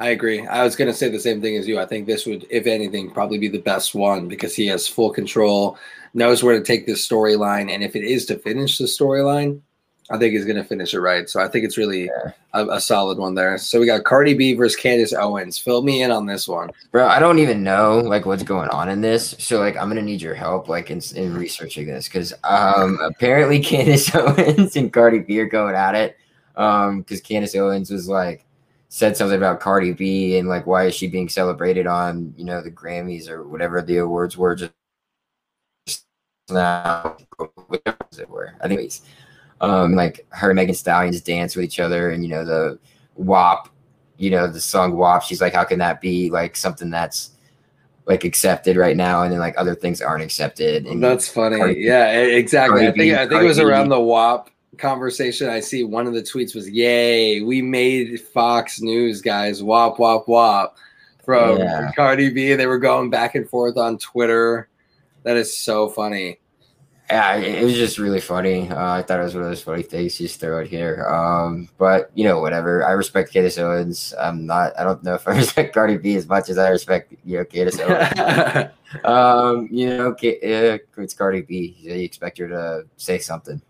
I 0.00 0.08
agree. 0.08 0.44
I 0.46 0.64
was 0.64 0.74
going 0.74 0.90
to 0.90 0.96
say 0.96 1.08
the 1.08 1.20
same 1.20 1.40
thing 1.40 1.56
as 1.56 1.68
you. 1.68 1.78
I 1.78 1.86
think 1.86 2.06
this 2.06 2.26
would, 2.26 2.46
if 2.50 2.66
anything, 2.66 3.10
probably 3.10 3.38
be 3.38 3.48
the 3.48 3.60
best 3.60 3.94
one 3.94 4.26
because 4.26 4.54
he 4.54 4.66
has 4.66 4.88
full 4.88 5.10
control, 5.10 5.78
knows 6.14 6.42
where 6.42 6.58
to 6.58 6.64
take 6.64 6.84
this 6.84 7.06
storyline. 7.06 7.72
And 7.72 7.84
if 7.84 7.94
it 7.94 8.02
is 8.02 8.26
to 8.26 8.38
finish 8.38 8.78
the 8.78 8.86
storyline, 8.86 9.60
I 10.10 10.18
think 10.18 10.34
he's 10.34 10.44
going 10.44 10.56
to 10.56 10.64
finish 10.64 10.92
it 10.92 11.00
right. 11.00 11.28
So 11.30 11.40
I 11.40 11.48
think 11.48 11.64
it's 11.64 11.78
really 11.78 12.06
yeah. 12.06 12.32
a, 12.52 12.66
a, 12.68 12.80
solid 12.80 13.16
one 13.16 13.34
there. 13.34 13.56
So 13.56 13.80
we 13.80 13.86
got 13.86 14.04
Cardi 14.04 14.34
B 14.34 14.52
versus 14.52 14.76
Candace 14.76 15.14
Owens. 15.14 15.58
Fill 15.58 15.82
me 15.82 16.02
in 16.02 16.10
on 16.10 16.26
this 16.26 16.46
one, 16.46 16.70
bro. 16.92 17.06
I 17.06 17.18
don't 17.18 17.38
even 17.38 17.62
know 17.62 18.00
like 18.00 18.26
what's 18.26 18.42
going 18.42 18.68
on 18.68 18.90
in 18.90 19.00
this. 19.00 19.34
So 19.38 19.60
like 19.60 19.76
I'm 19.78 19.88
gonna 19.88 20.02
need 20.02 20.20
your 20.20 20.34
help 20.34 20.68
like 20.68 20.90
in, 20.90 21.00
in 21.16 21.34
researching 21.34 21.86
this 21.86 22.06
because 22.06 22.34
um 22.44 22.98
apparently 23.02 23.60
Candace 23.64 24.14
Owens 24.14 24.76
and 24.76 24.92
Cardi 24.92 25.20
B 25.20 25.40
are 25.40 25.46
going 25.46 25.74
at 25.74 25.94
it. 25.94 26.18
Um, 26.56 27.00
because 27.00 27.20
Candace 27.20 27.54
Owens 27.56 27.90
was 27.90 28.06
like 28.06 28.44
said 28.90 29.16
something 29.16 29.38
about 29.38 29.58
Cardi 29.60 29.92
B 29.92 30.36
and 30.36 30.48
like 30.48 30.66
why 30.66 30.84
is 30.84 30.94
she 30.94 31.08
being 31.08 31.30
celebrated 31.30 31.86
on 31.86 32.34
you 32.36 32.44
know 32.44 32.60
the 32.60 32.70
Grammys 32.70 33.28
or 33.28 33.48
whatever 33.48 33.80
the 33.80 33.96
awards 33.96 34.36
were 34.36 34.54
just 34.54 34.72
now 36.50 37.16
whatever 37.68 37.96
it 38.18 38.28
were. 38.28 38.54
I 38.60 38.68
think 38.68 38.82
it's 38.82 39.00
um, 39.64 39.94
like 39.94 40.26
her 40.30 40.50
and 40.50 40.56
Megan 40.56 40.74
Stallions 40.74 41.20
dance 41.20 41.56
with 41.56 41.64
each 41.64 41.80
other, 41.80 42.10
and 42.10 42.22
you 42.22 42.30
know 42.30 42.44
the 42.44 42.78
WAP, 43.16 43.68
you 44.18 44.30
know 44.30 44.46
the 44.46 44.60
song 44.60 44.96
WAP. 44.96 45.22
She's 45.22 45.40
like, 45.40 45.54
how 45.54 45.64
can 45.64 45.78
that 45.78 46.00
be 46.00 46.30
like 46.30 46.56
something 46.56 46.90
that's 46.90 47.30
like 48.06 48.24
accepted 48.24 48.76
right 48.76 48.96
now, 48.96 49.22
and 49.22 49.32
then 49.32 49.40
like 49.40 49.54
other 49.56 49.74
things 49.74 50.00
aren't 50.00 50.22
accepted. 50.22 50.86
And 50.86 51.02
that's 51.02 51.28
funny. 51.28 51.56
Cardi, 51.58 51.80
yeah, 51.80 52.10
exactly. 52.10 52.86
I 52.86 52.92
think 52.92 53.14
I 53.14 53.26
think 53.26 53.42
it 53.42 53.46
was 53.46 53.58
around 53.58 53.88
the 53.88 54.00
WAP 54.00 54.50
conversation. 54.78 55.48
I 55.48 55.60
see 55.60 55.84
one 55.84 56.06
of 56.06 56.14
the 56.14 56.22
tweets 56.22 56.54
was, 56.54 56.68
"Yay, 56.68 57.40
we 57.40 57.62
made 57.62 58.20
Fox 58.20 58.80
News, 58.80 59.22
guys! 59.22 59.62
WAP, 59.62 59.98
WAP, 59.98 60.28
WAP." 60.28 60.76
From 61.24 61.56
yeah. 61.56 61.90
Cardi 61.96 62.28
B, 62.28 62.52
they 62.52 62.66
were 62.66 62.78
going 62.78 63.08
back 63.08 63.34
and 63.34 63.48
forth 63.48 63.78
on 63.78 63.96
Twitter. 63.96 64.68
That 65.22 65.38
is 65.38 65.56
so 65.56 65.88
funny 65.88 66.38
yeah, 67.10 67.36
it 67.36 67.62
was 67.62 67.74
just 67.74 67.98
really 67.98 68.20
funny. 68.20 68.68
Uh, 68.70 68.92
I 68.92 69.02
thought 69.02 69.20
it 69.20 69.24
was 69.24 69.34
one 69.34 69.44
of 69.44 69.50
those 69.50 69.62
funny 69.62 69.82
things 69.82 70.16
just 70.16 70.40
throw 70.40 70.60
it 70.60 70.68
here. 70.68 71.06
Um, 71.06 71.68
but 71.76 72.10
you 72.14 72.24
know, 72.24 72.40
whatever. 72.40 72.84
I 72.86 72.92
respect 72.92 73.30
Candace 73.30 73.58
Owens. 73.58 74.14
I'm 74.18 74.46
not. 74.46 74.72
I 74.78 74.84
don't 74.84 75.02
know 75.02 75.14
if 75.14 75.28
I 75.28 75.32
respect 75.36 75.74
Cardi 75.74 75.98
B 75.98 76.16
as 76.16 76.26
much 76.26 76.48
as 76.48 76.56
I 76.56 76.70
respect 76.70 77.12
you 77.24 77.38
know 77.38 77.44
Candace 77.44 77.78
Owens. 77.78 78.70
um, 79.04 79.68
you 79.70 79.88
know, 79.88 80.12
uh, 80.12 80.78
it's 80.96 81.14
Cardi 81.14 81.42
B. 81.42 81.76
You 81.78 81.92
expect 81.92 82.38
her 82.38 82.48
to 82.48 82.86
say 82.96 83.18
something. 83.18 83.60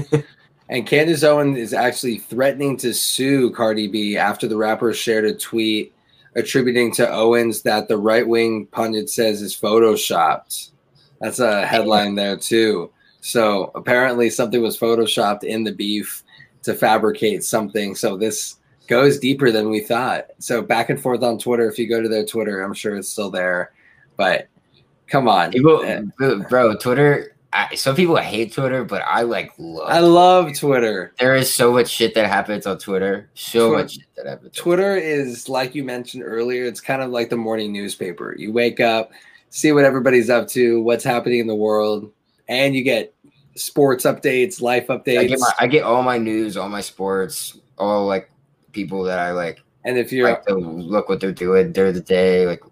and 0.68 0.84
Candace 0.84 1.22
Owens 1.22 1.58
is 1.58 1.72
actually 1.72 2.18
threatening 2.18 2.76
to 2.78 2.92
sue 2.92 3.52
Cardi 3.52 3.86
B 3.86 4.16
after 4.16 4.48
the 4.48 4.56
rapper 4.56 4.92
shared 4.92 5.24
a 5.24 5.34
tweet 5.34 5.94
attributing 6.34 6.92
to 6.94 7.08
Owens 7.08 7.62
that 7.62 7.86
the 7.86 7.96
right 7.96 8.26
wing 8.26 8.66
pundit 8.66 9.08
says 9.08 9.40
is 9.40 9.56
photoshopped. 9.56 10.71
That's 11.22 11.38
a 11.38 11.64
headline 11.64 12.16
there 12.16 12.36
too. 12.36 12.90
So 13.20 13.70
apparently 13.76 14.28
something 14.28 14.60
was 14.60 14.78
photoshopped 14.78 15.44
in 15.44 15.62
the 15.62 15.72
beef 15.72 16.24
to 16.64 16.74
fabricate 16.74 17.44
something. 17.44 17.94
So 17.94 18.16
this 18.16 18.56
goes 18.88 19.20
deeper 19.20 19.52
than 19.52 19.70
we 19.70 19.80
thought. 19.80 20.26
So 20.40 20.60
back 20.60 20.90
and 20.90 21.00
forth 21.00 21.22
on 21.22 21.38
Twitter. 21.38 21.68
If 21.68 21.78
you 21.78 21.88
go 21.88 22.02
to 22.02 22.08
their 22.08 22.26
Twitter, 22.26 22.60
I'm 22.60 22.74
sure 22.74 22.96
it's 22.96 23.08
still 23.08 23.30
there. 23.30 23.72
But 24.16 24.48
come 25.06 25.28
on, 25.28 25.52
people, 25.52 25.84
bro, 26.50 26.76
Twitter. 26.76 27.36
I, 27.54 27.74
some 27.74 27.94
people 27.94 28.16
hate 28.16 28.52
Twitter, 28.52 28.82
but 28.82 29.02
I 29.02 29.22
like 29.22 29.52
love. 29.58 29.88
I 29.88 30.00
love 30.00 30.56
Twitter. 30.58 31.12
There 31.18 31.36
is 31.36 31.52
so 31.52 31.72
much 31.72 31.88
shit 31.88 32.14
that 32.14 32.26
happens 32.26 32.66
on 32.66 32.78
Twitter. 32.78 33.28
So 33.34 33.68
Twitter, 33.68 33.82
much 33.82 33.92
shit 33.92 34.16
that 34.16 34.26
happens. 34.26 34.56
Twitter 34.56 34.96
is 34.96 35.48
like 35.48 35.74
you 35.74 35.84
mentioned 35.84 36.24
earlier. 36.24 36.64
It's 36.64 36.80
kind 36.80 37.02
of 37.02 37.10
like 37.10 37.28
the 37.30 37.36
morning 37.36 37.72
newspaper. 37.72 38.34
You 38.36 38.52
wake 38.52 38.80
up 38.80 39.12
see 39.52 39.70
what 39.70 39.84
everybody's 39.84 40.30
up 40.30 40.48
to, 40.48 40.80
what's 40.80 41.04
happening 41.04 41.38
in 41.38 41.46
the 41.46 41.54
world, 41.54 42.10
and 42.48 42.74
you 42.74 42.82
get 42.82 43.14
sports 43.54 44.04
updates, 44.04 44.62
life 44.62 44.86
updates. 44.86 45.18
I 45.18 45.24
get, 45.24 45.40
my, 45.40 45.52
I 45.60 45.66
get 45.66 45.84
all 45.84 46.02
my 46.02 46.16
news, 46.16 46.56
all 46.56 46.70
my 46.70 46.80
sports, 46.80 47.58
all 47.76 48.06
like 48.06 48.30
people 48.72 49.02
that 49.04 49.18
I 49.18 49.32
like. 49.32 49.60
And 49.84 49.98
if 49.98 50.10
you're 50.10 50.28
like 50.28 50.46
to 50.46 50.54
look 50.54 51.08
what 51.10 51.20
they're 51.20 51.32
doing 51.32 51.72
during 51.72 51.92
the 51.92 52.00
day, 52.00 52.46
like 52.46 52.62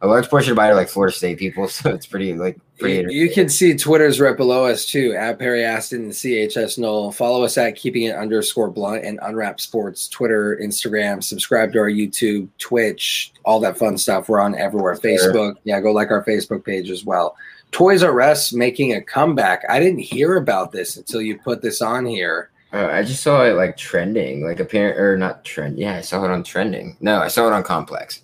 a 0.00 0.06
large 0.06 0.28
portion 0.28 0.52
of 0.52 0.56
mine 0.56 0.70
are 0.70 0.74
like 0.74 0.88
Florida 0.88 1.14
State 1.14 1.38
people, 1.38 1.68
so 1.68 1.90
it's 1.90 2.06
pretty 2.06 2.34
like 2.34 2.58
pretty. 2.78 3.12
You, 3.12 3.24
you 3.24 3.30
can 3.30 3.48
see 3.48 3.74
Twitter's 3.74 4.20
right 4.20 4.36
below 4.36 4.64
us 4.64 4.86
too 4.86 5.14
at 5.18 5.38
Perry 5.38 5.64
Aston 5.64 6.04
and 6.04 6.12
CHS 6.12 6.78
Null. 6.78 7.12
Follow 7.12 7.44
us 7.44 7.58
at 7.58 7.76
Keeping 7.76 8.04
It 8.04 8.16
Underscore 8.16 8.70
Blunt 8.70 9.04
and 9.04 9.18
Unwrap 9.22 9.60
Sports 9.60 10.08
Twitter, 10.08 10.58
Instagram. 10.62 11.22
Subscribe 11.22 11.72
to 11.72 11.78
our 11.80 11.90
YouTube, 11.90 12.48
Twitch, 12.58 13.32
all 13.44 13.60
that 13.60 13.78
fun 13.78 13.98
stuff. 13.98 14.28
We're 14.28 14.40
on 14.40 14.54
everywhere. 14.54 14.94
Sure. 14.96 15.02
Facebook, 15.02 15.56
yeah, 15.64 15.80
go 15.80 15.92
like 15.92 16.10
our 16.10 16.24
Facebook 16.24 16.64
page 16.64 16.90
as 16.90 17.04
well. 17.04 17.36
Toys 17.70 18.02
R 18.02 18.20
Us 18.20 18.52
making 18.52 18.94
a 18.94 19.02
comeback. 19.02 19.64
I 19.68 19.78
didn't 19.80 20.00
hear 20.00 20.36
about 20.36 20.72
this 20.72 20.96
until 20.96 21.20
you 21.20 21.38
put 21.38 21.60
this 21.60 21.82
on 21.82 22.06
here. 22.06 22.50
Uh, 22.72 22.86
I 22.86 23.02
just 23.02 23.22
saw 23.22 23.44
it 23.44 23.54
like 23.54 23.76
trending, 23.76 24.44
like 24.44 24.60
apparent 24.60 24.98
or 24.98 25.16
not 25.16 25.44
trend. 25.44 25.78
Yeah, 25.78 25.96
I 25.96 26.02
saw 26.02 26.24
it 26.24 26.30
on 26.30 26.44
trending. 26.44 26.96
No, 27.00 27.18
I 27.18 27.28
saw 27.28 27.46
it 27.48 27.52
on 27.52 27.62
Complex. 27.62 28.22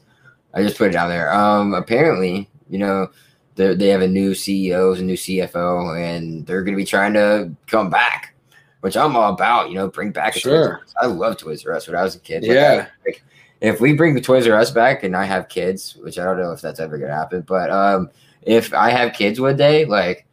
I 0.54 0.62
just 0.62 0.78
put 0.78 0.88
it 0.90 0.94
out 0.96 1.08
there. 1.08 1.32
Um, 1.32 1.74
apparently, 1.74 2.48
you 2.68 2.78
know, 2.78 3.08
they 3.56 3.74
they 3.74 3.88
have 3.88 4.02
a 4.02 4.08
new 4.08 4.32
CEO, 4.32 4.96
a 4.98 5.02
new 5.02 5.16
CFO, 5.16 6.00
and 6.00 6.46
they're 6.46 6.62
going 6.62 6.74
to 6.74 6.80
be 6.80 6.84
trying 6.84 7.12
to 7.14 7.50
come 7.66 7.90
back, 7.90 8.34
which 8.80 8.96
I'm 8.96 9.16
all 9.16 9.32
about. 9.32 9.68
You 9.70 9.76
know, 9.76 9.88
bring 9.88 10.12
back. 10.12 10.34
Sure. 10.34 10.82
I 11.00 11.06
love 11.06 11.36
Toys 11.38 11.66
R 11.66 11.74
Us 11.74 11.86
when 11.86 11.96
I 11.96 12.02
was 12.02 12.14
a 12.16 12.20
kid. 12.20 12.44
Yeah. 12.44 12.86
Like, 13.04 13.22
if 13.60 13.80
we 13.80 13.92
bring 13.94 14.14
the 14.14 14.20
Toys 14.20 14.46
R 14.46 14.56
Us 14.58 14.70
back, 14.70 15.02
and 15.02 15.16
I 15.16 15.24
have 15.24 15.48
kids, 15.48 15.96
which 15.96 16.18
I 16.18 16.24
don't 16.24 16.38
know 16.38 16.52
if 16.52 16.60
that's 16.60 16.80
ever 16.80 16.98
going 16.98 17.10
to 17.10 17.16
happen, 17.16 17.42
but 17.42 17.70
um, 17.70 18.10
if 18.42 18.72
I 18.74 18.90
have 18.90 19.12
kids 19.12 19.40
one 19.40 19.56
day, 19.56 19.84
like. 19.84 20.26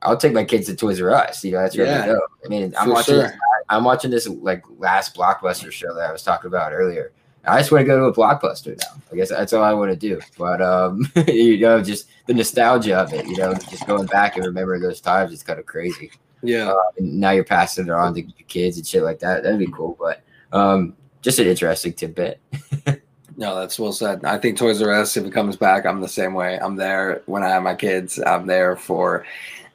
I'll 0.00 0.16
take 0.16 0.32
my 0.32 0.44
kids 0.44 0.66
to 0.68 0.76
Toys 0.76 1.00
R 1.00 1.10
Us. 1.10 1.42
You 1.44 1.50
know, 1.50 1.58
that's 1.58 1.76
really 1.76 1.90
Yeah. 1.90 2.06
dope. 2.06 2.22
I 2.44 2.48
mean, 2.48 2.72
I'm 2.78 2.90
watching. 2.90 3.14
sure. 3.16 3.22
This, 3.24 3.32
I'm 3.68 3.82
watching 3.82 4.12
this 4.12 4.28
like 4.28 4.62
last 4.78 5.16
blockbuster 5.16 5.72
show 5.72 5.92
that 5.94 6.08
I 6.08 6.12
was 6.12 6.22
talking 6.22 6.46
about 6.46 6.72
earlier. 6.72 7.10
I 7.44 7.58
just 7.58 7.72
want 7.72 7.82
to 7.82 7.86
go 7.86 7.98
to 7.98 8.04
a 8.04 8.14
blockbuster 8.14 8.78
now. 8.78 9.02
I 9.12 9.16
guess 9.16 9.30
that's 9.30 9.52
all 9.52 9.64
I 9.64 9.72
want 9.72 9.90
to 9.90 9.96
do. 9.96 10.20
But 10.36 10.60
um, 10.60 11.10
you 11.28 11.58
know, 11.58 11.82
just 11.82 12.08
the 12.26 12.34
nostalgia 12.34 12.96
of 12.96 13.12
it. 13.12 13.26
You 13.26 13.36
know, 13.36 13.54
just 13.54 13.86
going 13.86 14.06
back 14.06 14.36
and 14.36 14.44
remembering 14.44 14.82
those 14.82 15.00
times 15.00 15.32
is 15.32 15.42
kind 15.42 15.58
of 15.58 15.66
crazy. 15.66 16.10
Yeah. 16.42 16.74
And 16.98 17.20
now 17.20 17.30
you're 17.30 17.44
passing 17.44 17.86
it 17.86 17.90
on 17.90 18.14
to 18.14 18.20
your 18.20 18.32
kids 18.48 18.76
and 18.76 18.86
shit 18.86 19.02
like 19.02 19.20
that. 19.20 19.42
That'd 19.42 19.58
be 19.58 19.70
cool. 19.72 19.96
But 19.98 20.22
um, 20.52 20.96
just 21.22 21.38
an 21.38 21.46
interesting 21.46 21.92
tidbit. 21.92 22.40
No, 23.38 23.54
that's 23.54 23.78
well 23.78 23.92
said. 23.92 24.24
I 24.24 24.36
think 24.36 24.58
Toys 24.58 24.82
R 24.82 24.92
Us, 24.92 25.16
if 25.16 25.24
it 25.24 25.32
comes 25.32 25.54
back, 25.54 25.86
I'm 25.86 26.00
the 26.00 26.08
same 26.08 26.34
way. 26.34 26.58
I'm 26.60 26.74
there 26.74 27.22
when 27.26 27.44
I 27.44 27.48
have 27.50 27.62
my 27.62 27.76
kids. 27.76 28.18
I'm 28.18 28.48
there 28.48 28.74
for 28.74 29.24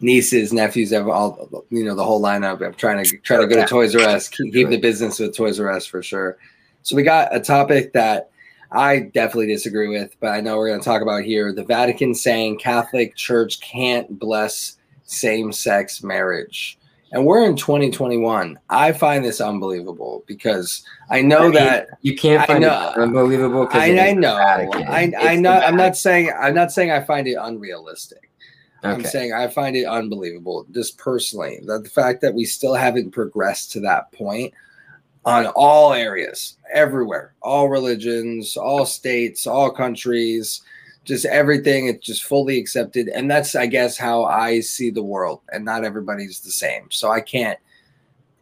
nieces, 0.01 0.51
nephews, 0.51 0.91
have 0.91 1.07
all 1.07 1.65
you 1.69 1.85
know 1.85 1.95
the 1.95 2.03
whole 2.03 2.21
lineup. 2.21 2.61
I'm 2.61 2.73
trying 2.73 3.05
to 3.05 3.17
try 3.19 3.37
to 3.37 3.47
go 3.47 3.55
to 3.55 3.65
Toys 3.65 3.95
R 3.95 4.01
Us, 4.01 4.27
keep, 4.27 4.53
keep 4.53 4.67
the 4.67 4.77
business 4.77 5.17
with 5.17 5.33
Toys 5.33 5.61
R 5.61 5.71
Us 5.71 5.85
for 5.85 6.03
sure. 6.03 6.37
So 6.83 6.95
we 6.95 7.03
got 7.03 7.33
a 7.33 7.39
topic 7.39 7.93
that 7.93 8.29
I 8.71 8.99
definitely 9.13 9.47
disagree 9.47 9.87
with, 9.87 10.15
but 10.19 10.27
I 10.27 10.41
know 10.41 10.57
we're 10.57 10.67
going 10.67 10.79
to 10.79 10.85
talk 10.85 11.01
about 11.01 11.23
here. 11.23 11.53
The 11.53 11.63
Vatican 11.63 12.13
saying 12.13 12.59
Catholic 12.59 13.15
Church 13.15 13.61
can't 13.61 14.19
bless 14.19 14.77
same-sex 15.03 16.03
marriage. 16.03 16.77
And 17.13 17.25
we're 17.25 17.45
in 17.45 17.55
2021. 17.55 18.59
I 18.69 18.91
find 18.91 19.23
this 19.23 19.39
unbelievable 19.39 20.23
because 20.25 20.83
I 21.11 21.21
know 21.21 21.37
I 21.37 21.43
mean, 21.43 21.53
that 21.53 21.87
You 22.01 22.15
can't 22.15 22.41
I 22.41 22.45
find 22.47 22.61
know. 22.61 22.89
it 22.89 22.97
unbelievable. 22.97 23.67
I, 23.71 23.99
I 23.99 24.13
know. 24.13 24.35
I, 24.35 25.11
I 25.19 25.35
know. 25.35 25.51
I'm 25.51 25.77
not 25.77 25.95
saying. 25.95 26.31
I'm 26.37 26.55
not 26.55 26.71
saying 26.71 26.89
I 26.89 27.01
find 27.01 27.27
it 27.27 27.37
unrealistic. 27.39 28.31
I'm 28.81 29.05
saying 29.05 29.31
I 29.31 29.47
find 29.47 29.77
it 29.77 29.85
unbelievable, 29.85 30.65
just 30.71 30.97
personally, 30.97 31.59
that 31.67 31.83
the 31.83 31.89
fact 31.89 32.19
that 32.21 32.33
we 32.33 32.43
still 32.43 32.73
haven't 32.73 33.11
progressed 33.11 33.71
to 33.73 33.79
that 33.81 34.11
point 34.11 34.53
on 35.25 35.47
all 35.55 35.93
areas, 35.93 36.57
everywhere, 36.73 37.33
all 37.41 37.69
religions, 37.69 38.57
all 38.57 38.85
states, 38.85 39.47
all 39.47 39.71
countries, 39.71 40.61
just 41.05 41.25
everything. 41.25 41.87
It's 41.87 42.05
just 42.05 42.23
fully 42.23 42.57
accepted, 42.57 43.07
and 43.09 43.29
that's, 43.29 43.55
I 43.55 43.67
guess, 43.67 43.97
how 43.97 44.25
I 44.25 44.59
see 44.59 44.89
the 44.89 45.03
world. 45.03 45.41
And 45.51 45.63
not 45.63 45.83
everybody's 45.83 46.39
the 46.41 46.51
same, 46.51 46.87
so 46.91 47.11
I 47.11 47.21
can't 47.21 47.59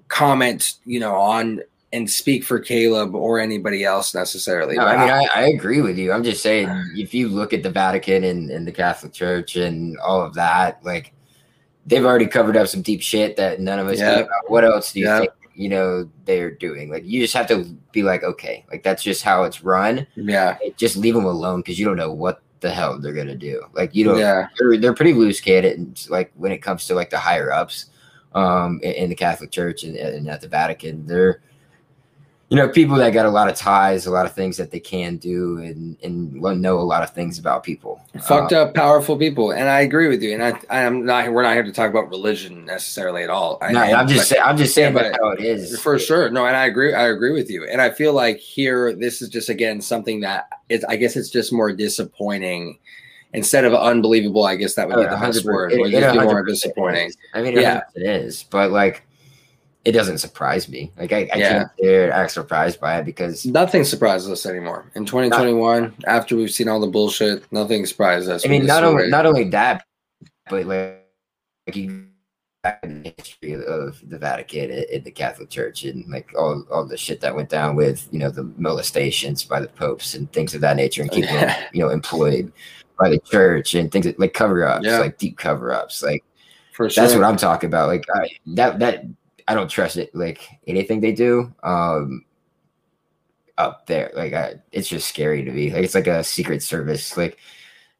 comment, 0.08 0.74
you 0.86 1.00
know, 1.00 1.16
on 1.16 1.62
and 1.94 2.10
speak 2.10 2.44
for 2.44 2.58
Caleb 2.58 3.16
or 3.16 3.38
anybody 3.38 3.84
else 3.84 4.16
necessarily. 4.16 4.78
No, 4.78 4.86
I 4.86 4.98
mean, 4.98 5.10
I, 5.10 5.28
I 5.36 5.48
agree 5.48 5.82
with 5.82 5.98
you. 5.98 6.14
I'm 6.14 6.24
just 6.24 6.42
saying, 6.42 6.70
if 6.96 7.14
you 7.14 7.28
look 7.28 7.52
at 7.52 7.64
the 7.64 7.70
Vatican 7.70 8.24
and, 8.24 8.50
and 8.50 8.66
the 8.66 8.72
Catholic 8.72 9.12
Church 9.12 9.58
and 9.58 9.98
all 10.00 10.22
of 10.22 10.34
that, 10.36 10.84
like 10.86 11.14
they've 11.86 12.06
already 12.06 12.28
covered 12.28 12.56
up 12.56 12.68
some 12.70 12.82
deep 12.82 13.02
shit 13.02 13.36
that 13.36 13.60
none 13.60 13.78
of 13.78 13.88
us 13.88 14.00
about. 14.00 14.30
What 14.48 14.64
else 14.64 14.94
do 14.94 15.02
you 15.02 15.08
Yeah. 15.08 15.20
think, 15.20 15.32
you 15.56 15.70
know, 15.70 16.10
they're 16.26 16.52
doing? 16.52 16.90
Like, 16.90 17.04
you 17.06 17.22
just 17.22 17.34
have 17.34 17.48
to 17.48 17.64
be 17.92 18.04
like, 18.04 18.24
okay, 18.24 18.66
like 18.72 18.84
that's 18.84 19.04
just 19.04 19.24
how 19.24 19.44
it's 19.44 19.64
run. 19.64 20.08
yeah, 20.16 20.58
Just 20.78 20.96
leave 20.98 21.14
them 21.14 21.26
alone 21.26 21.62
because 21.62 21.80
you 21.80 21.86
don't 21.86 21.98
know 21.98 22.12
what 22.12 22.42
the 22.62 22.72
hell 22.72 23.00
they're 23.00 23.14
gonna 23.14 23.36
do. 23.36 23.64
Like, 23.74 23.96
you 23.96 24.06
don't. 24.06 24.18
yeah, 24.20 24.48
They're, 24.58 24.78
they're 24.78 24.94
pretty 24.94 25.14
loose 25.14 25.42
cannon, 25.42 25.96
like 26.10 26.32
when 26.36 26.52
it 26.52 26.60
comes 26.60 26.86
to 26.88 26.96
like 26.96 27.10
the 27.10 27.18
higher 27.20 27.52
ups, 27.52 27.88
um, 28.34 28.80
in, 28.84 28.92
in 28.94 29.10
the 29.10 29.16
Catholic 29.16 29.52
Church 29.52 29.84
and, 29.84 29.96
and 29.98 30.30
at 30.30 30.42
the 30.42 30.48
Vatican. 30.48 31.06
They're 31.06 31.42
you 32.52 32.58
know, 32.58 32.68
people 32.68 32.98
that 32.98 33.12
got 33.14 33.26
a 33.26 33.30
lot 33.30 33.48
of 33.48 33.56
ties, 33.56 34.06
a 34.06 34.12
lot 34.12 34.26
of 34.26 34.34
things 34.34 34.58
that 34.58 34.72
they 34.72 34.80
can 34.82 35.16
do, 35.16 35.58
and 35.60 35.96
and 36.04 36.34
know 36.62 36.80
a 36.80 36.82
lot 36.82 37.02
of 37.02 37.12
things 37.12 37.40
about 37.40 37.64
people. 37.64 38.02
fucked 38.24 38.52
Uh, 38.52 38.64
up, 38.64 38.74
powerful 38.74 39.16
people, 39.18 39.52
and 39.52 39.70
I 39.70 39.80
agree 39.80 40.10
with 40.10 40.22
you. 40.22 40.34
And 40.34 40.44
I, 40.44 40.60
I'm 40.70 41.06
not. 41.06 41.32
We're 41.32 41.44
not 41.44 41.54
here 41.54 41.64
to 41.64 41.72
talk 41.72 41.90
about 41.90 42.10
religion 42.10 42.66
necessarily 42.66 43.24
at 43.24 43.30
all. 43.30 43.58
I, 43.62 43.72
no, 43.72 43.80
I'm 43.80 44.06
just 44.06 44.28
saying. 44.28 44.42
I'm 44.44 44.58
just 44.58 44.76
saying 44.76 44.94
but- 44.94 45.16
how 45.16 45.30
it 45.30 45.40
is. 45.40 45.80
for 45.80 45.98
sure. 45.98 46.30
No, 46.30 46.46
and 46.46 46.58
I 46.58 46.66
agree. 46.66 46.94
I 46.94 47.08
agree 47.08 47.32
with 47.32 47.50
you. 47.50 47.66
And 47.66 47.80
I 47.82 47.90
feel 47.90 48.12
like 48.12 48.40
here, 48.40 48.92
this 48.94 49.22
is 49.22 49.30
just 49.30 49.48
again 49.48 49.80
something 49.80 50.20
that 50.20 50.50
is. 50.68 50.84
I 50.84 50.98
guess 50.98 51.16
it's 51.16 51.30
just 51.30 51.54
more 51.54 51.72
disappointing 51.72 52.80
instead 53.34 53.64
of 53.64 53.74
unbelievable. 53.74 54.44
I 54.44 54.58
guess 54.58 54.74
that 54.76 54.90
would 54.90 54.98
be 54.98 55.04
the 55.04 55.08
best 55.12 55.46
100% 55.46 55.54
word. 55.54 55.72
it- 55.72 55.80
it 55.94 56.12
be 56.12 56.20
more 56.20 56.44
100% 56.44 56.48
disappointing. 56.48 57.08
is. 57.08 57.18
I 57.34 57.42
mean, 57.44 57.56
yeah, 57.56 57.84
it 57.96 58.04
is, 58.04 58.44
but 58.50 58.72
like, 58.72 59.04
it 59.86 59.94
doesn't 59.94 60.20
surprise 60.20 60.70
me. 60.70 60.92
Like, 60.98 61.12
I, 61.12 61.30
I 61.34 61.38
Yeah. 61.38 61.50
can't 61.50 61.70
dare 61.82 62.12
act 62.12 62.32
surprised 62.32 62.80
by 62.80 62.98
it 63.00 63.06
because 63.06 63.46
Nothing 63.46 63.84
surprises 63.84 64.30
us 64.30 64.46
anymore 64.46 64.92
in 64.96 65.06
2021. 65.06 65.94
after 66.06 66.36
we've 66.36 66.52
seen 66.52 66.68
all 66.68 66.80
the 66.80 66.88
bullshit, 66.88 67.44
nothing 67.52 67.86
surprises 67.86 68.30
us. 68.30 68.46
I 68.46 68.50
mean, 68.50 68.66
not 68.66 68.84
only 68.84 69.08
not 69.10 69.26
only 69.26 69.46
that, 69.50 69.84
but 70.50 70.66
like, 70.66 71.04
like 71.68 71.76
you 71.76 72.06
back 72.64 72.80
in 72.84 73.02
the 73.02 73.14
history 73.18 73.54
of 73.56 74.00
the 74.08 74.20
Vatican 74.20 74.70
and 74.70 74.84
and 74.92 75.04
the 75.04 75.10
Catholic 75.10 75.50
Church 75.50 75.84
and 75.84 76.08
like 76.12 76.30
all, 76.38 76.64
all 76.72 76.86
the 76.86 76.96
shit 76.98 77.20
that 77.22 77.36
went 77.36 77.50
down 77.50 77.76
with 77.76 78.08
you 78.12 78.20
know 78.20 78.30
the 78.30 78.44
molestations 78.58 79.44
by 79.44 79.60
the 79.60 79.68
popes 79.68 80.14
and 80.14 80.32
things 80.32 80.54
of 80.54 80.62
that 80.62 80.76
nature 80.76 81.02
and 81.02 81.10
keeping 81.16 81.34
Yeah. 81.34 81.58
you 81.74 81.82
know 81.82 81.90
employed 81.90 82.52
by 83.00 83.10
the 83.10 83.18
church 83.20 83.74
and 83.74 83.92
things 83.92 84.06
like 84.20 84.34
cover 84.36 84.64
ups, 84.64 84.86
Yeah. 84.86 85.00
like 85.00 85.18
deep 85.18 85.40
cover 85.40 85.72
ups. 85.72 86.04
Like 86.04 86.24
for 86.74 86.88
sure. 86.88 87.04
that's 87.04 87.16
what 87.16 87.24
I'm 87.24 87.36
talking 87.38 87.68
about. 87.68 87.88
Like 87.88 88.06
I, 88.14 88.30
that 88.54 88.78
that 88.78 89.06
I 89.52 89.56
don't 89.56 89.70
trust 89.70 89.98
it. 89.98 90.16
Like 90.16 90.48
anything 90.66 91.02
they 91.02 91.12
do. 91.12 91.54
Um, 91.62 92.24
up 93.58 93.86
there, 93.86 94.12
like 94.16 94.34
I, 94.34 94.56
it's 94.72 94.88
just 94.88 95.10
scary 95.10 95.44
to 95.44 95.52
me. 95.52 95.72
Like 95.72 95.84
it's 95.84 95.94
like 95.94 96.08
a 96.08 96.24
secret 96.24 96.64
service, 96.64 97.18
like 97.18 97.38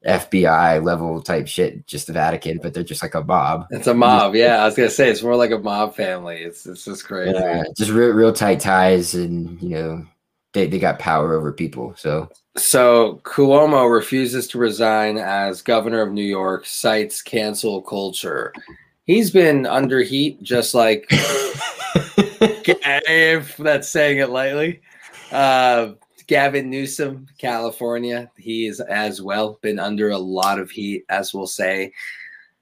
FBI 0.08 0.84
level 0.84 1.22
type 1.22 1.48
shit, 1.48 1.86
just 1.86 2.08
the 2.08 2.14
Vatican, 2.14 2.60
but 2.64 2.74
they're 2.74 2.84
just 2.84 3.04
like 3.04 3.16
a 3.16 3.24
mob. 3.24 3.68
It's 3.70 3.88
a 3.88 3.94
mob. 3.94 4.34
Yeah, 4.34 4.62
I 4.62 4.66
was 4.66 4.76
gonna 4.76 4.90
say 4.90 5.10
it's 5.10 5.22
more 5.22 5.36
like 5.36 5.52
a 5.52 5.60
mob 5.60 5.94
family. 5.94 6.38
It's 6.38 6.66
it's 6.66 6.86
just 6.86 7.06
crazy. 7.06 7.34
Yeah, 7.36 7.64
just 7.78 7.92
real, 7.92 8.12
real 8.12 8.34
tight 8.34 8.62
ties, 8.62 9.14
and 9.14 9.62
you 9.62 9.70
know, 9.70 10.06
they, 10.54 10.68
they 10.68 10.80
got 10.80 11.00
power 11.00 11.36
over 11.36 11.52
people. 11.52 11.94
So 11.98 12.30
So 12.58 13.22
Cuomo 13.24 13.94
refuses 13.94 14.48
to 14.50 14.58
resign 14.58 15.18
as 15.18 15.62
governor 15.62 16.02
of 16.02 16.14
New 16.14 16.24
York, 16.24 16.66
cites 16.66 17.22
cancel 17.22 17.82
culture. 17.82 18.54
He's 19.06 19.32
been 19.32 19.66
under 19.66 20.02
heat, 20.02 20.42
just 20.44 20.74
like 20.74 21.08
if 23.10 23.58
that's 23.58 23.90
saying 23.90 24.20
it 24.20 24.30
lightly. 24.30 24.82
Uh, 25.32 25.94
Gavin 26.28 26.70
Newsom, 26.70 27.28
California, 27.38 28.32
he 28.38 28.68
is 28.68 28.80
as 28.80 29.22
well 29.22 29.60
been 29.62 29.80
under 29.80 30.12
a 30.12 30.18
lot 30.18 30.60
of 30.60 30.72
heat, 30.72 31.04
as 31.10 31.34
we'll 31.34 31.48
say. 31.48 31.92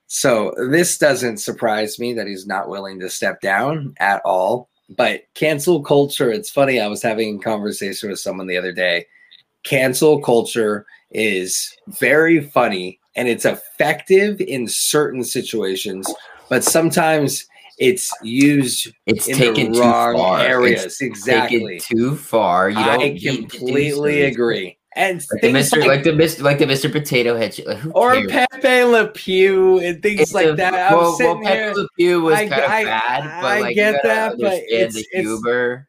So 0.08 0.54
this 0.72 0.98
doesn't 0.98 1.38
surprise 1.38 2.00
me 2.00 2.14
that 2.14 2.26
he's 2.26 2.48
not 2.48 2.70
willing 2.70 3.00
to 3.00 3.10
step 3.10 3.42
down 3.42 3.94
at 4.00 4.22
all. 4.26 4.70
But 4.90 5.26
cancel 5.36 5.84
culture, 5.84 6.32
it's 6.32 6.50
funny. 6.50 6.80
I 6.80 6.88
was 6.88 7.04
having 7.04 7.36
a 7.36 7.44
conversation 7.44 8.10
with 8.10 8.20
someone 8.20 8.48
the 8.48 8.58
other 8.58 8.72
day. 8.74 9.06
Cancel 9.64 10.20
culture 10.20 10.88
is 11.12 11.78
very 11.88 12.42
funny 12.42 12.99
and 13.16 13.28
it's 13.28 13.46
effective 13.46 14.40
in 14.42 14.68
certain 14.68 15.24
situations, 15.24 16.12
but 16.50 16.64
sometimes 16.64 17.46
it's 17.78 18.12
used 18.22 18.92
it's 19.06 19.28
in 19.28 19.36
taken 19.38 19.72
the 19.72 19.80
wrong 19.80 20.14
too 20.16 20.20
far. 20.20 20.40
areas. 20.42 20.86
It's 20.86 21.02
exactly. 21.02 21.80
too 21.80 22.16
far. 22.16 22.70
You 22.70 22.76
don't 22.76 23.02
I 23.02 23.18
completely 23.18 24.24
agree. 24.24 24.78
And 24.96 25.24
Like 25.32 25.42
the 25.42 25.48
Mr. 25.54 25.78
like, 25.80 25.88
Like, 25.88 26.04
the 26.04 26.10
Mr. 26.12 26.42
Like 26.42 26.58
the 26.60 26.66
Mr. 26.66 26.92
Potato 26.92 27.38
Head. 27.38 27.58
Like, 27.66 27.80
or 27.96 28.26
cares? 28.26 28.48
Pepe 28.52 28.84
Le 28.84 29.08
Pew 29.08 29.80
and 29.80 30.02
things 30.02 30.20
It's 30.20 30.34
like 30.34 30.48
a- 30.48 30.54
that. 30.54 30.92
I'm 30.92 30.98
well, 30.98 31.14
sitting 31.14 31.40
well, 31.42 31.54
here. 31.54 31.68
Pepe 31.70 31.80
Le 31.80 31.88
Pew 31.98 32.22
was 32.22 32.36
I- 32.36 32.48
kind 32.50 32.64
of 32.64 32.70
I- 32.72 32.84
bad, 32.84 33.42
but 33.42 33.48
I 33.48 33.60
like, 33.62 33.76
get 33.76 33.94
you 33.94 34.00
that, 34.04 34.38
but 34.40 34.54
it's- 34.54 34.94
the 34.96 35.00
it's- 35.14 35.24
humor. 35.26 35.88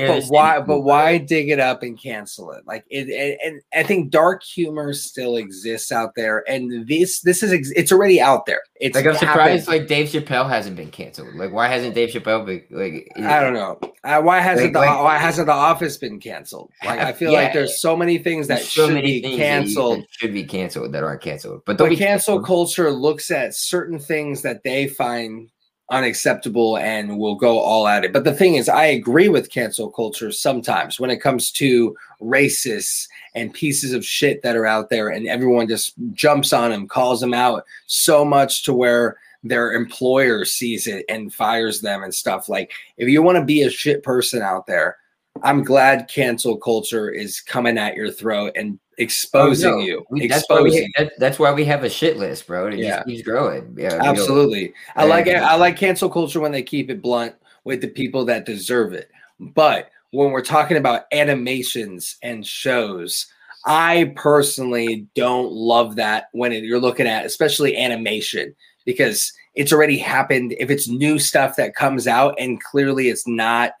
You 0.00 0.06
but 0.06 0.24
why? 0.24 0.58
But 0.60 0.66
humor. 0.74 0.80
why 0.86 1.18
dig 1.18 1.50
it 1.50 1.60
up 1.60 1.82
and 1.82 2.00
cancel 2.00 2.52
it? 2.52 2.64
Like 2.66 2.84
it, 2.90 3.08
it, 3.08 3.38
and 3.44 3.60
I 3.74 3.82
think 3.82 4.10
dark 4.10 4.42
humor 4.42 4.92
still 4.92 5.36
exists 5.36 5.90
out 5.92 6.10
there, 6.16 6.44
and 6.48 6.86
this, 6.88 7.20
this 7.20 7.42
is, 7.42 7.52
ex- 7.52 7.70
it's 7.76 7.92
already 7.92 8.20
out 8.20 8.46
there. 8.46 8.60
It's 8.80 8.94
Like 8.96 9.06
I'm 9.06 9.14
surprised, 9.14 9.66
happened. 9.66 9.80
like 9.80 9.88
Dave 9.88 10.08
Chappelle 10.08 10.48
hasn't 10.48 10.76
been 10.76 10.90
canceled. 10.90 11.34
Like, 11.36 11.52
why 11.52 11.68
hasn't 11.68 11.94
Dave 11.94 12.10
Chappelle 12.10 12.44
been 12.44 12.64
like? 12.70 13.08
I 13.16 13.40
don't 13.40 13.54
know. 13.54 13.78
Uh, 14.02 14.20
why 14.20 14.40
hasn't 14.40 14.74
Like- 14.74 14.84
the 14.84 14.90
like- 14.92 15.02
why 15.02 15.16
hasn't 15.18 15.46
the 15.46 15.52
Office 15.52 15.96
been 15.96 16.20
canceled? 16.20 16.70
Like 16.84 17.00
I 17.00 17.12
feel 17.12 17.32
Yeah. 17.32 17.42
like 17.44 17.52
there's 17.54 17.80
so 17.80 17.96
many 17.96 18.18
things 18.18 18.48
that 18.48 18.60
so 18.60 18.86
should 18.86 18.94
many 18.94 19.06
be 19.06 19.22
things 19.22 19.38
that 19.38 19.38
you- 19.38 19.38
canceled. 19.38 19.98
that 20.00 20.06
should 20.10 20.32
be 20.34 20.44
canceled 20.44 20.92
that 20.92 21.02
aren't 21.02 21.22
canceled, 21.22 21.62
but 21.64 21.78
don't 21.78 21.86
But 21.88 21.90
be 21.90 21.96
cancel 21.96 22.34
canceled. 22.36 22.46
culture 22.46 22.90
looks 22.90 23.30
at 23.30 23.54
certain 23.54 23.98
things 23.98 24.42
that 24.42 24.62
they 24.64 24.88
find 24.88 25.48
unacceptable 25.90 26.78
and 26.78 27.18
will 27.18 27.34
go 27.34 27.58
all 27.58 27.86
at 27.86 28.04
it. 28.04 28.12
But 28.12 28.24
the 28.24 28.32
thing 28.32 28.54
is, 28.54 28.68
I 28.68 28.86
agree 28.86 29.28
with 29.28 29.50
cancel 29.50 29.90
culture 29.90 30.32
sometimes 30.32 30.98
when 30.98 31.10
it 31.10 31.20
comes 31.20 31.50
to 31.52 31.94
racists 32.20 33.06
and 33.34 33.52
pieces 33.52 33.92
of 33.92 34.04
shit 34.04 34.42
that 34.42 34.56
are 34.56 34.66
out 34.66 34.90
there, 34.90 35.08
and 35.08 35.26
everyone 35.26 35.68
just 35.68 35.94
jumps 36.12 36.52
on 36.52 36.70
them, 36.70 36.88
calls 36.88 37.20
them 37.20 37.34
out 37.34 37.64
so 37.86 38.24
much 38.24 38.62
to 38.64 38.72
where 38.72 39.18
their 39.42 39.72
employer 39.72 40.44
sees 40.44 40.86
it 40.86 41.04
and 41.08 41.34
fires 41.34 41.82
them 41.82 42.02
and 42.02 42.14
stuff. 42.14 42.48
Like, 42.48 42.72
if 42.96 43.08
you 43.08 43.22
want 43.22 43.36
to 43.36 43.44
be 43.44 43.62
a 43.62 43.70
shit 43.70 44.02
person 44.02 44.40
out 44.40 44.66
there, 44.66 44.96
I'm 45.42 45.64
glad 45.64 46.08
cancel 46.08 46.56
culture 46.56 47.10
is 47.10 47.40
coming 47.40 47.76
at 47.76 47.96
your 47.96 48.10
throat 48.10 48.52
and 48.56 48.78
exposing 48.98 49.72
oh, 49.72 49.76
no. 49.76 49.82
you. 49.82 50.06
We, 50.10 50.26
that's, 50.26 50.44
why 50.48 50.60
we, 50.60 50.92
that, 50.96 51.12
that's 51.18 51.38
why 51.38 51.52
we 51.52 51.64
have 51.64 51.84
a 51.84 51.90
shit 51.90 52.16
list, 52.16 52.46
bro. 52.46 52.68
It 52.68 52.78
yeah. 52.78 52.96
just 52.96 53.06
keeps 53.06 53.22
growing. 53.22 53.74
Yeah, 53.78 53.98
absolutely. 54.02 54.72
I 54.96 55.04
like 55.04 55.26
it. 55.26 55.36
I 55.36 55.56
like 55.56 55.76
cancel 55.76 56.08
culture 56.08 56.40
when 56.40 56.52
they 56.52 56.62
keep 56.62 56.90
it 56.90 57.02
blunt 57.02 57.34
with 57.64 57.80
the 57.80 57.88
people 57.88 58.24
that 58.26 58.46
deserve 58.46 58.92
it. 58.92 59.10
But 59.40 59.90
when 60.10 60.30
we're 60.30 60.42
talking 60.42 60.76
about 60.76 61.04
animations 61.12 62.16
and 62.22 62.46
shows, 62.46 63.26
I 63.66 64.12
personally 64.16 65.06
don't 65.14 65.50
love 65.50 65.96
that 65.96 66.28
when 66.32 66.52
it, 66.52 66.64
you're 66.64 66.80
looking 66.80 67.06
at, 67.06 67.26
especially 67.26 67.76
animation, 67.76 68.54
because 68.84 69.32
it's 69.54 69.72
already 69.72 69.98
happened. 69.98 70.54
If 70.58 70.70
it's 70.70 70.88
new 70.88 71.18
stuff 71.18 71.56
that 71.56 71.74
comes 71.74 72.06
out 72.06 72.34
and 72.38 72.62
clearly 72.62 73.08
it's 73.08 73.26
not 73.26 73.72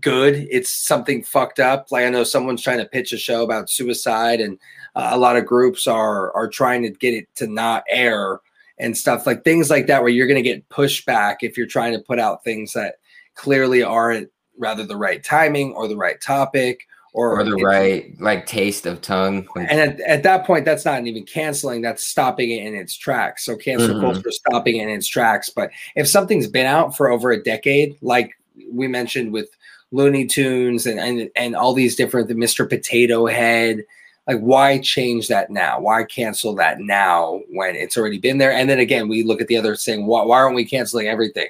good. 0.00 0.46
It's 0.50 0.70
something 0.70 1.22
fucked 1.22 1.60
up. 1.60 1.90
Like 1.90 2.04
I 2.04 2.10
know 2.10 2.24
someone's 2.24 2.62
trying 2.62 2.78
to 2.78 2.84
pitch 2.84 3.12
a 3.12 3.18
show 3.18 3.42
about 3.42 3.70
suicide, 3.70 4.40
and 4.40 4.58
uh, 4.94 5.10
a 5.12 5.18
lot 5.18 5.36
of 5.36 5.46
groups 5.46 5.86
are 5.86 6.32
are 6.34 6.48
trying 6.48 6.82
to 6.82 6.90
get 6.90 7.14
it 7.14 7.34
to 7.36 7.46
not 7.46 7.84
air 7.88 8.40
and 8.78 8.96
stuff 8.96 9.26
like 9.26 9.44
things 9.44 9.70
like 9.70 9.86
that, 9.86 10.02
where 10.02 10.10
you're 10.10 10.26
going 10.26 10.42
to 10.42 10.48
get 10.48 10.68
pushback 10.68 11.36
if 11.42 11.56
you're 11.56 11.66
trying 11.66 11.92
to 11.92 12.00
put 12.00 12.18
out 12.18 12.44
things 12.44 12.72
that 12.72 12.96
clearly 13.34 13.82
aren't 13.82 14.30
rather 14.58 14.84
the 14.84 14.96
right 14.96 15.22
timing 15.24 15.72
or 15.72 15.88
the 15.88 15.96
right 15.96 16.20
topic 16.20 16.86
or, 17.14 17.38
or 17.38 17.44
the 17.44 17.56
right 17.56 18.18
like 18.20 18.46
taste 18.46 18.86
of 18.86 19.00
tongue. 19.02 19.46
And 19.56 19.80
at, 19.80 20.00
at, 20.00 20.22
that 20.22 20.46
point, 20.46 20.64
that's 20.64 20.84
not 20.84 21.06
even 21.06 21.24
canceling; 21.24 21.82
that's 21.82 22.06
stopping 22.06 22.50
it 22.50 22.66
in 22.66 22.74
its 22.74 22.96
tracks. 22.96 23.44
So 23.44 23.56
cancel 23.56 23.90
mm-hmm. 23.90 24.00
culture 24.00 24.30
stopping 24.30 24.76
it 24.76 24.84
in 24.84 24.90
its 24.90 25.06
tracks. 25.06 25.50
But 25.50 25.70
if 25.94 26.08
something's 26.08 26.48
been 26.48 26.66
out 26.66 26.96
for 26.96 27.10
over 27.10 27.30
a 27.30 27.42
decade, 27.42 27.96
like 28.00 28.32
we 28.70 28.88
mentioned 28.88 29.32
with 29.32 29.50
Looney 29.92 30.26
Tunes 30.26 30.86
and 30.86 30.98
and 30.98 31.30
and 31.36 31.54
all 31.54 31.74
these 31.74 31.94
different 31.94 32.28
the 32.28 32.34
Mr. 32.34 32.68
Potato 32.68 33.26
Head. 33.26 33.84
Like, 34.26 34.38
why 34.38 34.78
change 34.78 35.26
that 35.28 35.50
now? 35.50 35.80
Why 35.80 36.04
cancel 36.04 36.54
that 36.54 36.78
now 36.78 37.40
when 37.50 37.74
it's 37.74 37.96
already 37.96 38.18
been 38.18 38.38
there? 38.38 38.52
And 38.52 38.70
then 38.70 38.78
again, 38.78 39.08
we 39.08 39.24
look 39.24 39.40
at 39.40 39.48
the 39.48 39.56
other 39.56 39.74
saying, 39.74 40.06
why, 40.06 40.22
why 40.22 40.38
aren't 40.38 40.54
we 40.54 40.64
canceling 40.64 41.08
everything? 41.08 41.48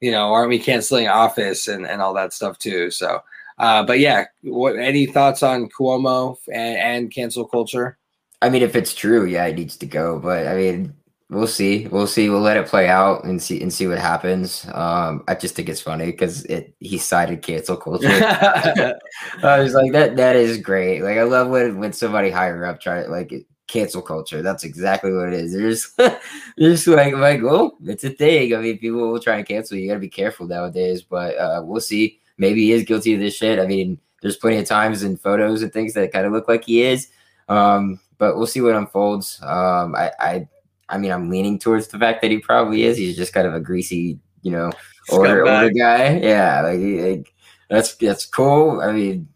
You 0.00 0.12
know, 0.12 0.32
aren't 0.32 0.50
we 0.50 0.60
canceling 0.60 1.08
Office 1.08 1.66
and, 1.66 1.84
and 1.84 2.00
all 2.00 2.14
that 2.14 2.32
stuff 2.32 2.58
too? 2.58 2.92
So, 2.92 3.20
uh, 3.58 3.82
but 3.82 3.98
yeah, 3.98 4.26
what 4.42 4.78
any 4.78 5.06
thoughts 5.06 5.42
on 5.42 5.68
Cuomo 5.68 6.38
and, 6.52 6.78
and 6.78 7.10
cancel 7.10 7.44
culture? 7.44 7.98
I 8.40 8.50
mean, 8.50 8.62
if 8.62 8.76
it's 8.76 8.94
true, 8.94 9.26
yeah, 9.26 9.46
it 9.46 9.56
needs 9.56 9.76
to 9.78 9.86
go. 9.86 10.20
But 10.20 10.46
I 10.46 10.54
mean, 10.54 10.94
we'll 11.30 11.46
see. 11.46 11.86
We'll 11.86 12.06
see. 12.06 12.28
We'll 12.28 12.40
let 12.40 12.56
it 12.56 12.66
play 12.66 12.88
out 12.88 13.24
and 13.24 13.42
see 13.42 13.62
and 13.62 13.72
see 13.72 13.86
what 13.86 13.98
happens. 13.98 14.66
Um, 14.74 15.24
I 15.28 15.34
just 15.34 15.54
think 15.54 15.68
it's 15.68 15.80
funny 15.80 16.06
because 16.06 16.44
it 16.46 16.74
he 16.80 16.98
cited 16.98 17.42
cancel 17.42 17.76
culture. 17.76 18.08
I 19.42 19.60
was 19.60 19.72
like, 19.72 19.92
that 19.92 20.16
that 20.16 20.36
is 20.36 20.58
great. 20.58 21.02
Like 21.02 21.16
I 21.16 21.22
love 21.22 21.48
when 21.48 21.78
when 21.78 21.92
somebody 21.92 22.30
higher 22.30 22.64
up 22.64 22.80
try 22.80 23.06
like 23.06 23.32
cancel 23.68 24.02
culture. 24.02 24.42
That's 24.42 24.64
exactly 24.64 25.12
what 25.12 25.28
it 25.28 25.34
is. 25.34 25.52
There's 25.52 25.94
just 26.58 26.86
like 26.86 27.14
like 27.14 27.40
oh, 27.42 27.76
it's 27.84 28.04
a 28.04 28.10
thing. 28.10 28.54
I 28.54 28.58
mean, 28.58 28.78
people 28.78 29.00
will 29.00 29.20
try 29.20 29.36
and 29.36 29.46
cancel 29.46 29.76
you. 29.76 29.84
You 29.84 29.88
gotta 29.88 30.00
be 30.00 30.08
careful 30.08 30.46
nowadays. 30.46 31.02
But 31.02 31.38
uh, 31.38 31.62
we'll 31.64 31.80
see. 31.80 32.20
Maybe 32.36 32.64
he 32.64 32.72
is 32.72 32.84
guilty 32.84 33.14
of 33.14 33.20
this 33.20 33.36
shit. 33.36 33.58
I 33.58 33.66
mean, 33.66 33.98
there's 34.22 34.36
plenty 34.36 34.58
of 34.58 34.66
times 34.66 35.02
in 35.02 35.16
photos 35.16 35.62
and 35.62 35.72
things 35.72 35.94
that 35.94 36.12
kind 36.12 36.26
of 36.26 36.32
look 36.32 36.48
like 36.48 36.64
he 36.64 36.82
is. 36.82 37.08
Um, 37.48 38.00
but 38.18 38.36
we'll 38.36 38.46
see 38.46 38.60
what 38.60 38.76
unfolds. 38.76 39.40
Um, 39.42 39.94
I, 39.94 40.12
I 40.18 40.48
I 40.90 40.98
mean, 40.98 41.12
I'm 41.12 41.30
leaning 41.30 41.58
towards 41.58 41.88
the 41.88 41.98
fact 41.98 42.20
that 42.22 42.30
he 42.30 42.38
probably 42.38 42.84
is. 42.84 42.98
He's 42.98 43.16
just 43.16 43.32
kind 43.32 43.46
of 43.46 43.54
a 43.54 43.60
greasy, 43.60 44.18
you 44.42 44.50
know, 44.50 44.70
older, 45.10 45.46
older 45.46 45.70
guy. 45.70 46.18
Yeah, 46.18 46.62
like, 46.62 46.80
like 46.80 47.34
that's 47.68 47.94
that's 47.94 48.26
cool. 48.26 48.80
I 48.80 48.92
mean, 48.92 49.28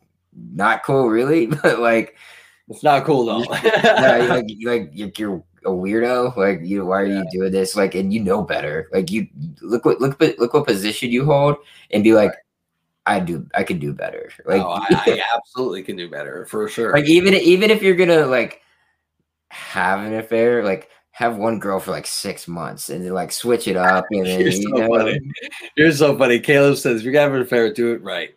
not 0.52 0.82
cool 0.82 1.09
really, 1.09 1.47
but 1.62 1.78
like 1.78 2.16
it's 2.68 2.82
not 2.82 3.05
cool 3.05 3.24
though. 3.24 3.44
yeah, 3.64 4.26
like 4.28 4.47
like 4.64 4.90
you're 4.93 5.44
a 5.64 5.70
weirdo. 5.70 6.36
Like 6.36 6.60
you, 6.62 6.86
why 6.86 7.01
are 7.01 7.06
yeah. 7.06 7.18
you 7.18 7.26
doing 7.31 7.52
this? 7.52 7.76
Like, 7.76 7.94
and 7.94 8.12
you 8.12 8.20
know 8.20 8.43
better. 8.43 8.89
Like 8.93 9.10
you 9.10 9.28
look 9.60 9.85
what 9.85 10.01
look 10.01 10.20
look 10.20 10.55
what 10.55 10.66
position 10.66 11.10
you 11.10 11.24
hold, 11.24 11.56
and 11.90 12.05
be 12.05 12.14
like, 12.14 12.32
I 13.06 13.20
do, 13.20 13.47
I 13.55 13.64
can 13.64 13.78
do 13.78 13.93
better. 13.93 14.31
Like, 14.47 14.62
oh, 14.62 14.70
I, 14.70 14.86
I 14.90 15.22
absolutely 15.36 15.82
can 15.82 15.97
do 15.97 16.09
better 16.09 16.47
for 16.47 16.68
sure. 16.68 16.93
Like 16.93 17.06
even 17.06 17.35
even 17.35 17.70
if 17.70 17.82
you're 17.82 17.97
gonna 17.97 18.26
like 18.26 18.62
have 19.51 20.01
an 20.01 20.14
affair, 20.14 20.64
like 20.64 20.89
have 21.15 21.36
one 21.36 21.61
girl 21.61 21.78
for 21.78 21.93
like 21.93 22.09
six 22.09 22.49
months 22.49 22.91
and 22.91 23.05
then 23.05 23.12
like 23.12 23.31
switch 23.31 23.69
it 23.69 23.77
up. 23.77 24.05
And 24.11 24.27
then, 24.27 24.41
you're, 24.41 24.51
so 24.51 24.59
you 24.59 24.74
know, 24.74 24.89
funny. 24.89 25.20
you're 25.77 25.93
so 25.93 26.19
funny. 26.19 26.41
Caleb 26.41 26.77
says, 26.77 26.99
if 26.99 27.05
you're 27.05 27.15
having 27.15 27.36
an 27.36 27.43
affair, 27.43 27.73
do 27.73 27.93
it 27.93 28.03
right. 28.03 28.35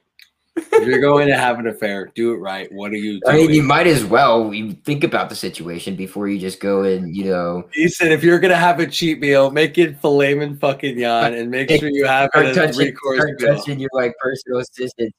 if 0.55 0.87
you're 0.87 1.01
going 1.01 1.27
to 1.27 1.37
have 1.37 1.57
an 1.57 1.65
affair, 1.65 2.11
do 2.13 2.33
it 2.33 2.37
right. 2.37 2.71
What 2.71 2.91
are 2.91 2.97
you 2.97 3.19
doing? 3.19 3.23
I 3.25 3.33
mean, 3.33 3.49
you 3.49 3.63
might 3.63 3.87
as 3.87 4.05
well 4.05 4.53
you 4.53 4.73
think 4.73 5.03
about 5.03 5.29
the 5.29 5.35
situation 5.35 5.95
before 5.95 6.27
you 6.27 6.37
just 6.37 6.59
go 6.59 6.83
and, 6.83 7.15
you 7.15 7.25
know. 7.25 7.67
He 7.73 7.89
said, 7.89 8.11
if 8.11 8.23
you're 8.23 8.39
going 8.39 8.51
to 8.51 8.57
have 8.57 8.79
a 8.79 8.85
cheat 8.85 9.19
meal, 9.19 9.49
make 9.49 9.79
it 9.79 9.99
filet 9.99 10.37
and 10.37 10.59
fucking 10.59 10.99
yan 10.99 11.33
and 11.33 11.49
make 11.49 11.71
sure 11.71 11.89
you 11.89 12.05
have 12.05 12.29
it 12.35 12.57
as 12.57 12.75
three 12.75 12.91
course 12.91 13.17
start 13.17 13.41
meal. 13.41 13.55
touching 13.55 13.79
your 13.79 13.89
like 13.93 14.13
personal 14.19 14.59
assistant. 14.59 15.15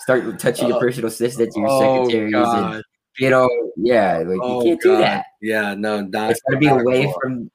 Start 0.00 0.40
touching 0.40 0.68
your 0.68 0.76
uh, 0.76 0.80
personal 0.80 1.06
assistant, 1.08 1.52
your 1.54 1.66
oh, 1.68 2.04
secretaries, 2.08 2.32
God. 2.32 2.74
and 2.74 2.84
you 3.18 3.30
know, 3.30 3.48
yeah, 3.76 4.18
like 4.18 4.38
oh, 4.42 4.64
you 4.64 4.70
can't 4.70 4.82
God. 4.82 4.90
do 4.90 4.96
that. 4.98 5.26
Yeah, 5.40 5.74
no, 5.74 6.02
not, 6.02 6.30
it's 6.30 6.40
gotta 6.40 6.58
be 6.58 6.66
away 6.66 7.04
cool. 7.04 7.18
from 7.20 7.50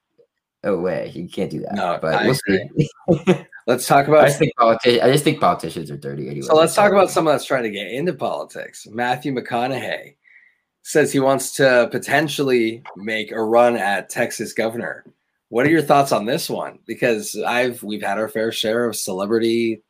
oh, 0.64 0.74
away. 0.76 1.12
You 1.14 1.28
can't 1.28 1.52
do 1.52 1.62
that. 1.62 1.76
No, 1.76 2.00
but 2.02 2.24
we'll 2.26 2.36
see. 2.36 3.46
let's 3.68 3.88
talk 3.88 4.08
about. 4.08 4.26
I 4.26 4.28
just 4.28 4.40
think 4.40 4.56
politicians. 4.58 5.02
I 5.04 5.12
just 5.12 5.24
think 5.24 5.40
politicians 5.40 5.92
are 5.92 5.98
dirty 5.98 6.28
anyway. 6.28 6.48
So 6.48 6.56
let's 6.56 6.76
talk 6.76 6.92
about 6.92 7.10
someone 7.10 7.34
that's 7.34 7.46
trying 7.46 7.64
to 7.64 7.72
get 7.72 7.92
into 7.92 8.14
politics. 8.14 8.88
Matthew 8.90 9.34
McConaughey 9.34 10.16
says 10.84 11.12
he 11.12 11.20
wants 11.20 11.56
to 11.58 11.88
potentially 11.92 12.84
make 12.96 13.32
a 13.32 13.42
run 13.42 13.76
at 13.76 14.10
Texas 14.10 14.54
governor. 14.54 15.06
What 15.50 15.66
are 15.66 15.70
your 15.70 15.82
thoughts 15.82 16.12
on 16.12 16.26
this 16.26 16.50
one? 16.50 16.80
Because 16.86 17.36
I've 17.46 17.84
we've 17.84 18.02
had 18.02 18.18
our 18.18 18.30
fair 18.30 18.52
share 18.52 18.86
of 18.86 18.96
celebrity 18.96 19.82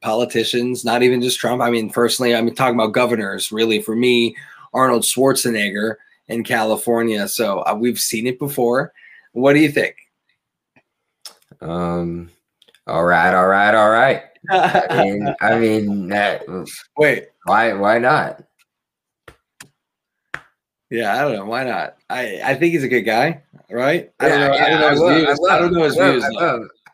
politicians, 0.00 0.84
not 0.84 1.02
even 1.02 1.22
just 1.22 1.38
Trump. 1.38 1.62
I 1.62 1.70
mean, 1.70 1.90
personally, 1.90 2.34
I'm 2.34 2.52
talking 2.54 2.74
about 2.74 2.92
governors. 2.92 3.52
Really, 3.52 3.80
for 3.80 3.96
me, 3.96 4.36
Arnold 4.72 5.02
Schwarzenegger 5.02 5.96
in 6.28 6.44
California. 6.44 7.28
So 7.28 7.60
uh, 7.60 7.76
we've 7.78 7.98
seen 7.98 8.26
it 8.26 8.38
before. 8.38 8.92
What 9.32 9.54
do 9.54 9.60
you 9.60 9.70
think? 9.70 9.96
Um. 11.60 12.30
All 12.86 13.04
right. 13.04 13.34
All 13.34 13.46
right. 13.46 13.74
All 13.74 13.90
right. 13.90 14.22
I 14.50 15.04
mean, 15.04 15.34
I 15.40 15.58
mean 15.58 16.08
that. 16.08 16.42
Wait. 16.96 17.28
Why? 17.44 17.72
Why 17.72 17.98
not? 17.98 18.42
Yeah, 20.90 21.16
I 21.16 21.22
don't 21.22 21.34
know. 21.34 21.46
Why 21.46 21.64
not? 21.64 21.96
I 22.10 22.40
I 22.44 22.54
think 22.54 22.74
he's 22.74 22.84
a 22.84 22.88
good 22.88 23.02
guy, 23.02 23.42
right? 23.70 24.12
I 24.20 24.28
don't 24.28 24.40
know. 24.40 24.52
I 24.52 24.68
don't 24.68 24.80
know 24.80 24.90
his 24.90 25.00
views. 25.00 25.40
I, 25.48 25.58
don't 25.58 25.72
know 25.72 25.84
his 25.84 25.96
views. 25.96 26.24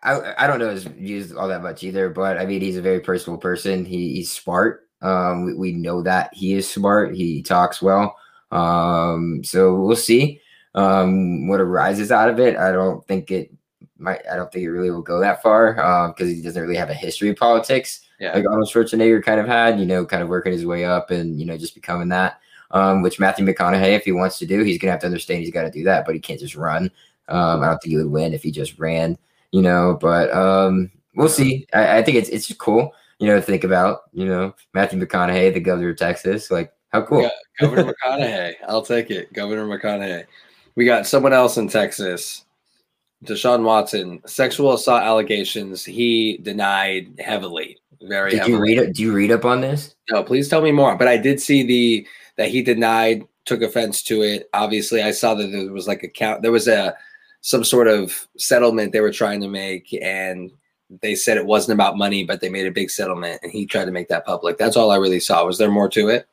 I, 0.03 0.35
I 0.39 0.47
don't 0.47 0.59
know 0.59 0.71
his 0.71 0.85
views 0.85 1.33
all 1.33 1.49
that 1.49 1.63
much 1.63 1.83
either, 1.83 2.09
but 2.09 2.39
I 2.39 2.47
mean, 2.47 2.61
he's 2.61 2.77
a 2.77 2.83
very 2.83 3.01
personal 3.01 3.39
person. 3.39 3.85
He, 3.85 4.15
he's 4.15 4.31
smart. 4.31 4.88
Um, 5.01 5.45
we, 5.45 5.55
we 5.55 5.73
know 5.73 6.03
that 6.03 6.31
he 6.33 6.55
is 6.55 6.69
smart. 6.69 7.15
He 7.15 7.43
talks 7.43 7.81
well. 7.81 8.17
Um, 8.51 9.43
so 9.45 9.75
we'll 9.75 9.97
see 9.97 10.41
um, 10.75 11.49
what 11.49 11.61
arises 11.61 12.11
out 12.11 12.29
of 12.31 12.41
it. 12.41 12.57
I 12.57 12.73
don't 12.73 13.07
think 13.07 13.31
it 13.31 13.53
might. 13.99 14.21
I 14.31 14.37
don't 14.37 14.51
think 14.51 14.65
it 14.65 14.71
really 14.71 14.91
will 14.91 15.03
go 15.03 15.21
that 15.21 15.43
far 15.43 15.75
because 16.09 16.29
um, 16.29 16.35
he 16.35 16.43
doesn't 16.43 16.63
really 16.63 16.77
have 16.77 16.91
a 16.91 16.95
history 16.95 17.29
of 17.31 17.37
politics 17.37 18.01
yeah. 18.19 18.35
like 18.35 18.47
Arnold 18.47 18.69
Schwarzenegger 18.69 19.23
kind 19.23 19.41
of 19.41 19.47
had. 19.47 19.79
You 19.79 19.87
know, 19.87 20.05
kind 20.05 20.23
of 20.23 20.29
working 20.29 20.53
his 20.53 20.67
way 20.67 20.85
up 20.85 21.11
and 21.11 21.39
you 21.39 21.47
know 21.47 21.57
just 21.57 21.75
becoming 21.75 22.09
that. 22.09 22.41
Um, 22.71 23.01
which 23.01 23.19
Matthew 23.19 23.47
McConaughey, 23.47 23.97
if 23.97 24.05
he 24.05 24.13
wants 24.13 24.39
to 24.39 24.47
do, 24.47 24.63
he's 24.63 24.79
gonna 24.79 24.91
have 24.91 25.01
to 25.01 25.07
understand 25.07 25.41
he's 25.41 25.53
got 25.53 25.63
to 25.63 25.71
do 25.71 25.85
that, 25.85 26.05
but 26.05 26.15
he 26.15 26.21
can't 26.21 26.41
just 26.41 26.55
run. 26.55 26.91
Um, 27.29 27.63
I 27.63 27.67
don't 27.67 27.79
think 27.79 27.93
he 27.93 27.97
would 27.97 28.11
win 28.11 28.35
if 28.35 28.43
he 28.43 28.51
just 28.51 28.79
ran. 28.79 29.17
You 29.53 29.63
know, 29.63 29.97
but 29.99 30.31
um, 30.35 30.91
we'll 31.15 31.31
see. 31.31 31.67
I, 31.73 31.99
I 31.99 32.03
think 32.03 32.19
it's 32.19 32.29
it's 32.29 32.47
just 32.47 32.61
cool 32.61 32.93
you 33.19 33.27
know, 33.27 33.41
think 33.41 33.65
about, 33.65 34.03
you 34.13 34.27
know, 34.27 34.55
Matthew 34.75 35.01
McConaughey, 35.01 35.53
the 35.53 35.61
governor 35.61 35.91
of 35.91 35.97
Texas. 35.97 36.51
Like, 36.51 36.73
how 36.93 37.03
cool. 37.03 37.23
Yeah, 37.23 37.31
governor 37.61 37.93
McConaughey. 37.93 38.55
I'll 38.67 38.83
take 38.83 39.11
it. 39.11 39.33
Governor 39.33 39.67
McConaughey. 39.67 40.25
We 40.75 40.85
got 40.85 41.07
someone 41.07 41.33
else 41.33 41.57
in 41.57 41.69
Texas. 41.69 42.45
Deshaun 43.25 43.65
Watson, 43.65 44.21
sexual 44.27 44.75
assault 44.75 45.03
allegations. 45.03 45.85
He 45.85 46.39
denied 46.39 47.15
heavily. 47.19 47.79
Very 48.01 48.31
Did 48.31 48.41
heavily. 48.41 48.73
you 48.73 48.81
read? 48.81 48.93
Do 48.93 49.03
you 49.03 49.13
read 49.13 49.33
up 49.33 49.45
on 49.45 49.61
this? 49.61 49.97
No, 50.11 50.23
please 50.23 50.49
tell 50.49 50.63
me 50.63 50.71
more. 50.71 50.97
But 50.97 51.09
I 51.09 51.17
did 51.17 51.41
see 51.41 51.65
the 51.65 52.07
that 52.37 52.49
he 52.49 52.63
denied, 52.63 53.27
took 53.45 53.63
offense 53.63 54.03
to 54.05 54.23
it. 54.23 54.49
Obviously, 54.55 55.03
I 55.03 55.11
saw 55.11 55.35
that 55.35 55.49
there 55.49 55.73
was 55.73 55.89
like 55.89 56.05
a 56.05 56.09
count. 56.09 56.43
There 56.43 56.53
was 56.53 56.69
a 56.69 56.97
some 57.41 57.65
sort 57.65 57.89
of 57.89 58.29
settlement 58.37 58.93
they 58.93 59.01
were 59.01 59.13
trying 59.13 59.41
to 59.41 59.49
make, 59.49 59.93
and 60.01 60.53
they 61.03 61.15
said 61.15 61.37
it 61.37 61.47
wasn't 61.47 61.75
about 61.75 61.99
money, 61.99 62.25
but 62.25 62.41
they 62.41 62.49
made 62.49 62.67
a 62.67 62.73
big 62.73 62.91
settlement, 62.91 63.41
and 63.43 63.53
he 63.53 63.67
tried 63.67 63.85
to 63.85 63.91
make 63.91 64.09
that 64.09 64.25
public. 64.25 64.59
That's 64.59 64.77
all 64.77 64.91
I 64.91 64.97
really 64.97 65.21
saw. 65.21 65.45
Was 65.45 65.59
there 65.59 65.71
more 65.71 65.89
to 65.91 66.09
it? 66.09 66.29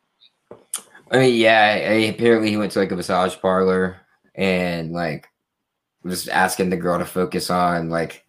I 1.12 1.20
mean, 1.20 1.36
yeah. 1.36 1.76
apparently, 1.76 2.50
he 2.50 2.58
went 2.58 2.72
to 2.74 2.80
like 2.80 2.92
a 2.92 2.96
massage 2.96 3.36
parlor 3.38 3.98
and 4.34 4.92
like 4.92 5.28
was 6.04 6.28
asking 6.28 6.70
the 6.70 6.78
girl 6.78 7.00
to 7.00 7.06
focus 7.06 7.50
on 7.50 7.90
like 7.90 8.26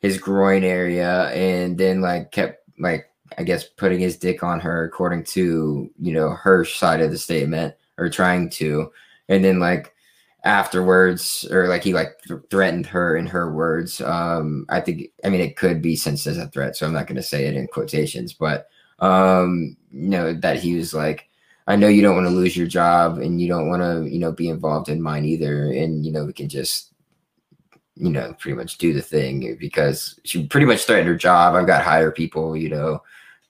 his 0.00 0.18
groin 0.18 0.64
area, 0.64 1.28
and 1.30 1.78
then 1.78 2.00
like 2.00 2.32
kept 2.32 2.68
like 2.78 3.10
I 3.36 3.44
guess 3.44 3.64
putting 3.64 4.00
his 4.00 4.16
dick 4.16 4.42
on 4.42 4.60
her 4.60 4.84
according 4.84 5.24
to 5.24 5.90
you 6.00 6.12
know 6.12 6.30
her 6.30 6.64
side 6.64 7.00
of 7.00 7.10
the 7.10 7.18
statement 7.18 7.74
or 7.98 8.08
trying 8.08 8.50
to, 8.50 8.90
and 9.28 9.44
then 9.44 9.60
like 9.60 9.94
afterwards 10.44 11.46
or 11.50 11.68
like 11.68 11.82
he 11.82 11.92
like 11.92 12.20
th- 12.26 12.40
threatened 12.50 12.86
her 12.86 13.16
in 13.16 13.26
her 13.26 13.52
words. 13.52 14.00
Um 14.00 14.66
i 14.68 14.80
think 14.80 15.10
i 15.24 15.28
mean 15.28 15.40
it 15.40 15.56
could 15.56 15.82
be 15.82 15.96
sensed 15.96 16.26
as 16.26 16.38
a 16.38 16.48
threat 16.48 16.76
so 16.76 16.86
i'm 16.86 16.92
not 16.92 17.06
going 17.06 17.16
to 17.16 17.22
say 17.22 17.46
it 17.46 17.54
in 17.54 17.66
quotations 17.66 18.32
but 18.32 18.68
um 19.00 19.76
you 19.90 20.08
know 20.08 20.32
that 20.32 20.60
he 20.60 20.76
was 20.76 20.94
like 20.94 21.28
i 21.66 21.74
know 21.74 21.88
you 21.88 22.02
don't 22.02 22.14
want 22.14 22.26
to 22.26 22.32
lose 22.32 22.56
your 22.56 22.66
job 22.66 23.18
and 23.18 23.40
you 23.40 23.48
don't 23.48 23.68
want 23.68 23.82
to 23.82 24.08
you 24.08 24.18
know 24.18 24.32
be 24.32 24.48
involved 24.48 24.88
in 24.88 25.02
mine 25.02 25.24
either 25.24 25.72
and 25.72 26.06
you 26.06 26.12
know 26.12 26.24
we 26.24 26.32
can 26.32 26.48
just 26.48 26.88
you 27.98 28.10
know 28.10 28.32
pretty 28.34 28.56
much 28.56 28.78
do 28.78 28.92
the 28.92 29.02
thing 29.02 29.56
because 29.58 30.18
she 30.24 30.46
pretty 30.46 30.66
much 30.66 30.84
threatened 30.84 31.08
her 31.08 31.16
job. 31.16 31.54
I've 31.54 31.66
got 31.66 31.82
higher 31.82 32.10
people 32.10 32.56
you 32.56 32.68
know 32.68 33.02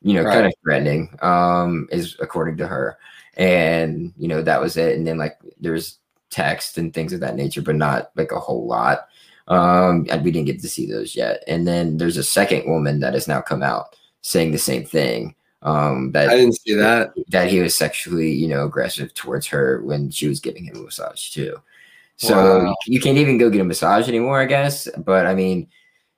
you 0.03 0.15
know 0.15 0.23
right. 0.23 0.33
kind 0.33 0.47
of 0.47 0.53
threatening 0.63 1.17
um 1.23 1.89
is 1.91 2.17
according 2.21 2.57
to 2.59 2.67
her. 2.67 2.99
And 3.37 4.13
you 4.17 4.27
know 4.27 4.43
that 4.43 4.61
was 4.61 4.77
it. 4.77 4.97
And 4.97 5.07
then 5.07 5.19
like 5.19 5.39
there's 5.61 5.99
text 6.31 6.79
and 6.79 6.93
things 6.93 7.13
of 7.13 7.21
that 7.21 7.37
nature, 7.37 7.63
but 7.63 7.77
not 7.77 8.11
like 8.17 8.33
a 8.33 8.41
whole 8.41 8.67
lot. 8.67 9.09
Um, 9.49 10.07
and 10.11 10.23
we 10.25 10.31
didn't 10.31 10.47
get 10.47 10.61
to 10.61 10.69
see 10.69 10.91
those 10.91 11.17
yet. 11.17 11.43
And 11.47 11.67
then 11.67 11.97
there's 11.97 12.19
a 12.19 12.23
second 12.23 12.71
woman 12.71 13.01
that 13.01 13.15
has 13.15 13.27
now 13.27 13.41
come 13.41 13.63
out 13.63 13.97
saying 14.21 14.53
the 14.53 14.59
same 14.59 14.85
thing. 14.85 15.35
Um, 15.63 16.13
that 16.13 16.29
I 16.29 16.37
didn't 16.37 16.61
see 16.61 16.75
that 16.75 17.11
that 17.29 17.51
he 17.51 17.61
was 17.61 17.75
sexually, 17.75 18.31
you 18.31 18.47
know, 18.47 18.65
aggressive 18.65 19.13
towards 19.15 19.47
her 19.49 19.83
when 19.83 20.11
she 20.11 20.29
was 20.29 20.39
giving 20.39 20.65
him 20.65 20.77
a 20.77 20.83
massage 20.83 21.31
too. 21.31 21.57
So 22.17 22.65
wow. 22.65 22.77
you, 22.87 23.01
can't 23.01 23.19
even 23.19 23.39
go 23.39 23.49
get 23.49 23.61
a 23.61 23.65
massage 23.65 24.09
anymore, 24.09 24.41
I 24.41 24.45
guess. 24.45 24.89
But 24.99 25.27
I 25.27 25.35
mean, 25.35 25.69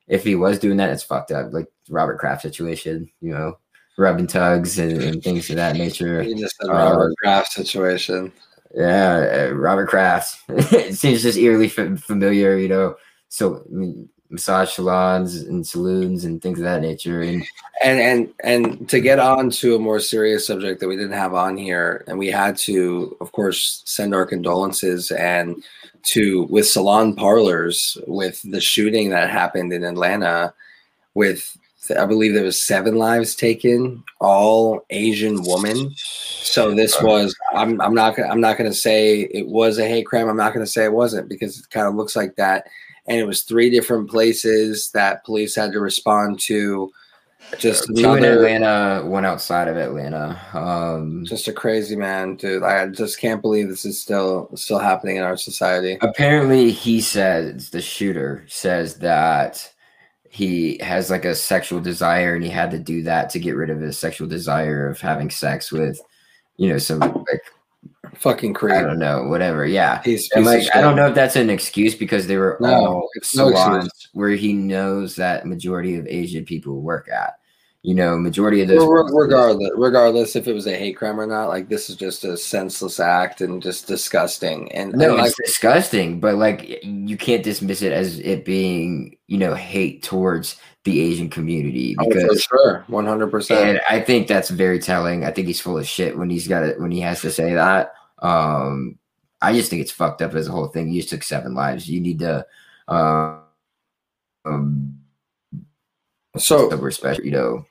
if 0.08 0.24
he 0.24 0.34
was 0.34 0.58
doing 0.58 0.78
that, 0.78 0.90
it's 0.90 1.02
fucked 1.02 1.30
up. 1.30 1.52
Like 1.52 1.66
Robert 1.90 2.18
Kraft 2.18 2.42
situation, 2.42 3.10
you 3.20 3.32
know, 3.32 3.58
rubbing 3.98 4.26
tugs 4.26 4.78
and, 4.78 5.02
and 5.02 5.22
things 5.22 5.48
of 5.50 5.56
that 5.56 5.76
nature. 5.76 6.22
You 6.22 6.36
just 6.36 6.56
said 6.56 6.70
Robert 6.70 7.12
uh, 7.12 7.14
Kraft 7.22 7.52
situation. 7.52 8.32
Yeah, 8.74 9.48
uh, 9.50 9.54
Robert 9.54 9.88
Kraft. 9.88 10.42
it 10.48 10.94
seems 10.94 11.22
just 11.22 11.38
eerily 11.38 11.68
familiar, 11.68 12.56
you 12.56 12.68
know. 12.68 12.96
So 13.28 13.64
I 13.66 13.74
mean, 13.74 14.08
massage 14.30 14.70
salons 14.70 15.36
and 15.36 15.66
saloons 15.66 16.24
and 16.24 16.40
things 16.40 16.58
of 16.58 16.64
that 16.64 16.80
nature. 16.80 17.20
And 17.20 17.44
and 17.82 18.00
and 18.00 18.34
and 18.44 18.88
to 18.88 19.00
get 19.00 19.18
on 19.18 19.50
to 19.50 19.74
a 19.74 19.80
more 19.80 19.98
serious 19.98 20.46
subject 20.46 20.80
that 20.80 20.88
we 20.88 20.96
didn't 20.96 21.12
have 21.12 21.34
on 21.34 21.56
here, 21.56 22.04
and 22.06 22.18
we 22.18 22.28
had 22.28 22.56
to, 22.58 23.16
of 23.20 23.32
course, 23.32 23.82
send 23.84 24.14
our 24.14 24.24
condolences 24.24 25.10
and 25.10 25.62
to 26.02 26.44
with 26.44 26.66
salon 26.66 27.14
parlors 27.14 27.98
with 28.06 28.40
the 28.50 28.60
shooting 28.60 29.10
that 29.10 29.30
happened 29.30 29.72
in 29.72 29.84
Atlanta 29.84 30.54
with 31.14 31.56
I 31.98 32.04
believe 32.04 32.34
there 32.34 32.44
was 32.44 32.62
seven 32.62 32.96
lives 32.96 33.34
taken, 33.34 34.04
all 34.20 34.84
Asian 34.90 35.42
women. 35.42 35.92
So 35.96 36.74
this 36.74 37.00
was 37.02 37.34
I'm 37.54 37.80
I'm 37.80 37.94
not 37.94 38.16
gonna 38.16 38.28
I'm 38.28 38.40
not 38.40 38.58
gonna 38.58 38.74
say 38.74 39.22
it 39.32 39.48
was 39.48 39.78
a 39.78 39.88
hate 39.88 40.06
crime. 40.06 40.28
I'm 40.28 40.36
not 40.36 40.52
gonna 40.52 40.66
say 40.66 40.84
it 40.84 40.92
wasn't 40.92 41.28
because 41.28 41.58
it 41.58 41.70
kind 41.70 41.86
of 41.86 41.94
looks 41.94 42.14
like 42.14 42.36
that. 42.36 42.66
And 43.06 43.18
it 43.18 43.24
was 43.24 43.42
three 43.42 43.70
different 43.70 44.10
places 44.10 44.90
that 44.92 45.24
police 45.24 45.54
had 45.54 45.72
to 45.72 45.80
respond 45.80 46.38
to. 46.40 46.92
Just 47.58 47.86
two 47.96 48.12
another, 48.12 48.46
in 48.46 48.62
Atlanta, 48.62 49.04
one 49.06 49.24
outside 49.24 49.66
of 49.66 49.76
Atlanta. 49.76 50.40
Um, 50.52 51.24
just 51.24 51.48
a 51.48 51.52
crazy 51.52 51.96
man, 51.96 52.36
dude. 52.36 52.62
I 52.62 52.86
just 52.86 53.18
can't 53.18 53.42
believe 53.42 53.68
this 53.68 53.84
is 53.84 54.00
still 54.00 54.50
still 54.54 54.78
happening 54.78 55.16
in 55.16 55.24
our 55.24 55.36
society. 55.36 55.98
Apparently, 56.02 56.70
he 56.70 57.00
says 57.00 57.70
the 57.70 57.80
shooter 57.80 58.44
says 58.46 58.98
that 58.98 59.72
he 60.32 60.78
has 60.80 61.10
like 61.10 61.24
a 61.24 61.34
sexual 61.34 61.80
desire 61.80 62.36
and 62.36 62.44
he 62.44 62.50
had 62.50 62.70
to 62.70 62.78
do 62.78 63.02
that 63.02 63.30
to 63.30 63.40
get 63.40 63.56
rid 63.56 63.68
of 63.68 63.80
his 63.80 63.98
sexual 63.98 64.28
desire 64.28 64.88
of 64.88 65.00
having 65.00 65.28
sex 65.28 65.72
with 65.72 66.00
you 66.56 66.68
know 66.68 66.78
some 66.78 67.00
like 67.00 67.42
fucking 68.14 68.54
crazy. 68.54 68.76
I 68.76 68.82
don't 68.82 69.00
know, 69.00 69.24
whatever. 69.24 69.66
Yeah, 69.66 70.00
he's, 70.04 70.30
like 70.36 70.64
I 70.72 70.80
don't 70.80 70.94
know 70.94 71.08
if 71.08 71.16
that's 71.16 71.34
an 71.34 71.50
excuse 71.50 71.96
because 71.96 72.28
they 72.28 72.36
were 72.36 72.56
no, 72.60 72.68
all 72.68 73.08
salons 73.22 73.84
no 74.14 74.20
where 74.20 74.30
he 74.30 74.52
knows 74.52 75.16
that 75.16 75.46
majority 75.46 75.96
of 75.96 76.06
Asian 76.06 76.44
people 76.44 76.80
work 76.80 77.08
at 77.08 77.39
you 77.82 77.94
know, 77.94 78.18
majority 78.18 78.60
of 78.60 78.68
those. 78.68 78.86
Regardless, 79.12 79.70
regardless 79.74 80.36
if 80.36 80.46
it 80.46 80.52
was 80.52 80.66
a 80.66 80.76
hate 80.76 80.96
crime 80.96 81.18
or 81.18 81.26
not, 81.26 81.48
like 81.48 81.68
this 81.68 81.88
is 81.88 81.96
just 81.96 82.24
a 82.24 82.36
senseless 82.36 83.00
act 83.00 83.40
and 83.40 83.62
just 83.62 83.86
disgusting. 83.86 84.70
And 84.72 84.92
no, 84.92 85.16
and 85.16 85.26
it's 85.26 85.38
like, 85.38 85.46
disgusting, 85.46 86.20
but 86.20 86.34
like 86.34 86.84
you 86.84 87.16
can't 87.16 87.42
dismiss 87.42 87.80
it 87.80 87.92
as 87.92 88.18
it 88.20 88.44
being, 88.44 89.16
you 89.28 89.38
know, 89.38 89.54
hate 89.54 90.02
towards 90.02 90.56
the 90.84 91.00
Asian 91.00 91.30
community 91.30 91.94
because 91.98 92.48
oh, 92.52 92.56
sure, 92.56 92.84
one 92.88 93.06
hundred 93.06 93.30
percent. 93.30 93.80
I 93.88 94.00
think 94.00 94.28
that's 94.28 94.50
very 94.50 94.78
telling. 94.78 95.24
I 95.24 95.30
think 95.30 95.46
he's 95.46 95.60
full 95.60 95.78
of 95.78 95.86
shit 95.86 96.18
when 96.18 96.28
he's 96.28 96.48
got 96.48 96.62
it 96.62 96.78
when 96.78 96.90
he 96.90 97.00
has 97.00 97.22
to 97.22 97.30
say 97.30 97.54
that. 97.54 97.94
Um, 98.18 98.98
I 99.40 99.54
just 99.54 99.70
think 99.70 99.80
it's 99.80 99.90
fucked 99.90 100.20
up 100.20 100.34
as 100.34 100.48
a 100.48 100.52
whole 100.52 100.68
thing. 100.68 100.90
You 100.90 101.00
just 101.00 101.10
took 101.10 101.22
seven 101.22 101.54
lives. 101.54 101.88
You 101.88 102.00
need 102.00 102.18
to. 102.18 102.44
Uh, 102.86 103.38
um, 104.44 104.98
so 106.36 106.70
respect, 106.76 107.24
you 107.24 107.30
know, 107.30 107.66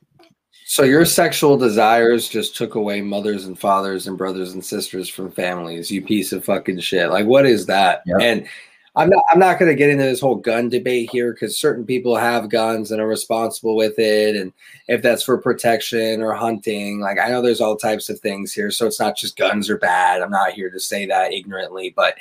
so 0.69 0.83
your 0.83 1.03
sexual 1.03 1.57
desires 1.57 2.29
just 2.29 2.55
took 2.55 2.75
away 2.75 3.01
mothers 3.01 3.45
and 3.45 3.57
fathers 3.57 4.05
and 4.05 4.19
brothers 4.19 4.53
and 4.53 4.63
sisters 4.63 5.09
from 5.09 5.31
families. 5.31 5.89
You 5.89 6.03
piece 6.03 6.31
of 6.31 6.45
fucking 6.45 6.79
shit. 6.81 7.09
Like 7.09 7.25
what 7.25 7.47
is 7.47 7.65
that? 7.65 8.03
Yep. 8.05 8.21
And 8.21 8.47
I'm 8.95 9.09
not 9.09 9.23
I'm 9.31 9.39
not 9.39 9.57
going 9.57 9.71
to 9.71 9.75
get 9.75 9.89
into 9.89 10.03
this 10.03 10.19
whole 10.19 10.35
gun 10.35 10.69
debate 10.69 11.09
here 11.11 11.33
cuz 11.33 11.57
certain 11.57 11.87
people 11.87 12.15
have 12.15 12.51
guns 12.51 12.91
and 12.91 13.01
are 13.01 13.07
responsible 13.07 13.75
with 13.75 13.97
it 13.97 14.35
and 14.35 14.53
if 14.87 15.01
that's 15.01 15.23
for 15.23 15.39
protection 15.39 16.21
or 16.21 16.33
hunting, 16.35 16.99
like 16.99 17.17
I 17.17 17.29
know 17.29 17.41
there's 17.41 17.61
all 17.61 17.75
types 17.75 18.07
of 18.07 18.19
things 18.19 18.53
here. 18.53 18.69
So 18.69 18.85
it's 18.85 18.99
not 18.99 19.17
just 19.17 19.37
guns 19.37 19.71
are 19.71 19.77
bad. 19.79 20.21
I'm 20.21 20.29
not 20.29 20.51
here 20.51 20.69
to 20.69 20.79
say 20.79 21.07
that 21.07 21.33
ignorantly, 21.33 21.89
but 21.95 22.13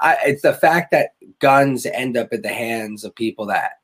I, 0.00 0.16
it's 0.26 0.42
the 0.42 0.54
fact 0.54 0.92
that 0.92 1.14
guns 1.40 1.86
end 1.86 2.16
up 2.16 2.32
in 2.32 2.42
the 2.42 2.50
hands 2.50 3.02
of 3.02 3.16
people 3.16 3.46
that 3.46 3.80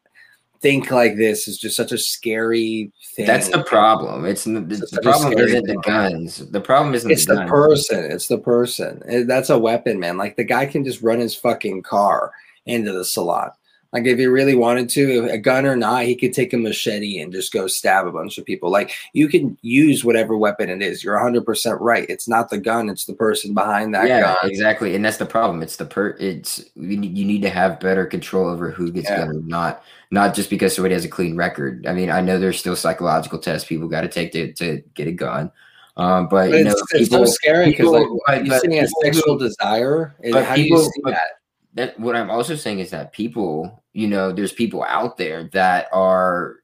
think 0.62 0.90
like 0.90 1.16
this 1.16 1.48
is 1.48 1.58
just 1.58 1.76
such 1.76 1.92
a 1.92 1.98
scary 1.98 2.92
thing. 3.16 3.26
That's 3.26 3.48
the 3.48 3.64
problem. 3.64 4.24
It's, 4.24 4.46
it's 4.46 4.90
the 4.90 5.02
problem 5.02 5.32
isn't 5.36 5.66
thing. 5.66 5.74
the 5.74 5.82
guns. 5.82 6.38
The 6.50 6.60
problem 6.60 6.94
isn't 6.94 7.08
the 7.08 7.14
guns. 7.14 7.20
it's 7.20 7.28
the, 7.28 7.44
the 7.44 7.46
person. 7.46 8.10
It's 8.10 8.28
the 8.28 8.38
person. 8.38 9.26
That's 9.26 9.50
a 9.50 9.58
weapon, 9.58 9.98
man. 9.98 10.16
Like 10.16 10.36
the 10.36 10.44
guy 10.44 10.66
can 10.66 10.84
just 10.84 11.02
run 11.02 11.18
his 11.18 11.34
fucking 11.34 11.82
car 11.82 12.32
into 12.64 12.92
the 12.92 13.04
salon. 13.04 13.50
Like 13.92 14.06
if 14.06 14.18
he 14.18 14.26
really 14.26 14.54
wanted 14.54 14.88
to, 14.90 15.28
a 15.30 15.36
gun 15.36 15.66
or 15.66 15.76
not, 15.76 16.04
he 16.04 16.16
could 16.16 16.32
take 16.32 16.54
a 16.54 16.56
machete 16.56 17.20
and 17.20 17.30
just 17.30 17.52
go 17.52 17.66
stab 17.66 18.06
a 18.06 18.12
bunch 18.12 18.38
of 18.38 18.46
people. 18.46 18.70
Like 18.70 18.92
you 19.12 19.28
can 19.28 19.58
use 19.60 20.02
whatever 20.02 20.36
weapon 20.36 20.70
it 20.70 20.80
is. 20.80 21.04
You're 21.04 21.18
100% 21.18 21.76
right. 21.78 22.06
It's 22.08 22.26
not 22.26 22.48
the 22.48 22.56
gun, 22.56 22.88
it's 22.88 23.04
the 23.04 23.12
person 23.12 23.52
behind 23.52 23.94
that 23.94 24.08
yeah, 24.08 24.22
gun. 24.22 24.36
exactly. 24.44 24.96
And 24.96 25.04
that's 25.04 25.18
the 25.18 25.26
problem. 25.26 25.62
It's 25.62 25.76
the 25.76 25.84
per 25.84 26.16
it's 26.18 26.64
you 26.74 26.96
need 26.96 27.42
to 27.42 27.50
have 27.50 27.80
better 27.80 28.06
control 28.06 28.48
over 28.48 28.70
who 28.70 28.90
gets 28.90 29.10
yeah. 29.10 29.18
gun 29.18 29.28
or 29.28 29.42
not. 29.42 29.84
Not 30.10 30.34
just 30.34 30.48
because 30.48 30.74
somebody 30.74 30.94
has 30.94 31.04
a 31.04 31.08
clean 31.08 31.36
record. 31.36 31.86
I 31.86 31.92
mean, 31.92 32.10
I 32.10 32.22
know 32.22 32.38
there's 32.38 32.58
still 32.58 32.76
psychological 32.76 33.38
tests 33.38 33.68
people 33.68 33.88
got 33.88 34.02
to 34.02 34.08
take 34.08 34.32
to, 34.32 34.52
to 34.54 34.82
get 34.94 35.06
a 35.06 35.12
gun. 35.12 35.52
Um, 35.98 36.28
but, 36.28 36.50
but 36.50 36.58
you 36.58 36.64
know, 36.64 36.70
it's, 36.70 37.10
people, 37.10 37.26
so 37.26 37.32
scary 37.32 37.70
because 37.70 37.88
like 38.26 38.46
you're 38.46 38.58
seeing 38.60 38.82
a 38.82 38.88
sexual 39.02 39.36
desire. 39.36 40.14
How 40.32 40.54
people, 40.54 40.78
do 40.78 40.84
you 40.84 40.90
see 40.94 41.02
that? 41.04 41.41
That 41.74 41.98
what 41.98 42.16
I'm 42.16 42.30
also 42.30 42.54
saying 42.56 42.80
is 42.80 42.90
that 42.90 43.12
people, 43.12 43.82
you 43.92 44.06
know, 44.06 44.32
there's 44.32 44.52
people 44.52 44.84
out 44.84 45.16
there 45.16 45.48
that 45.52 45.88
are 45.92 46.56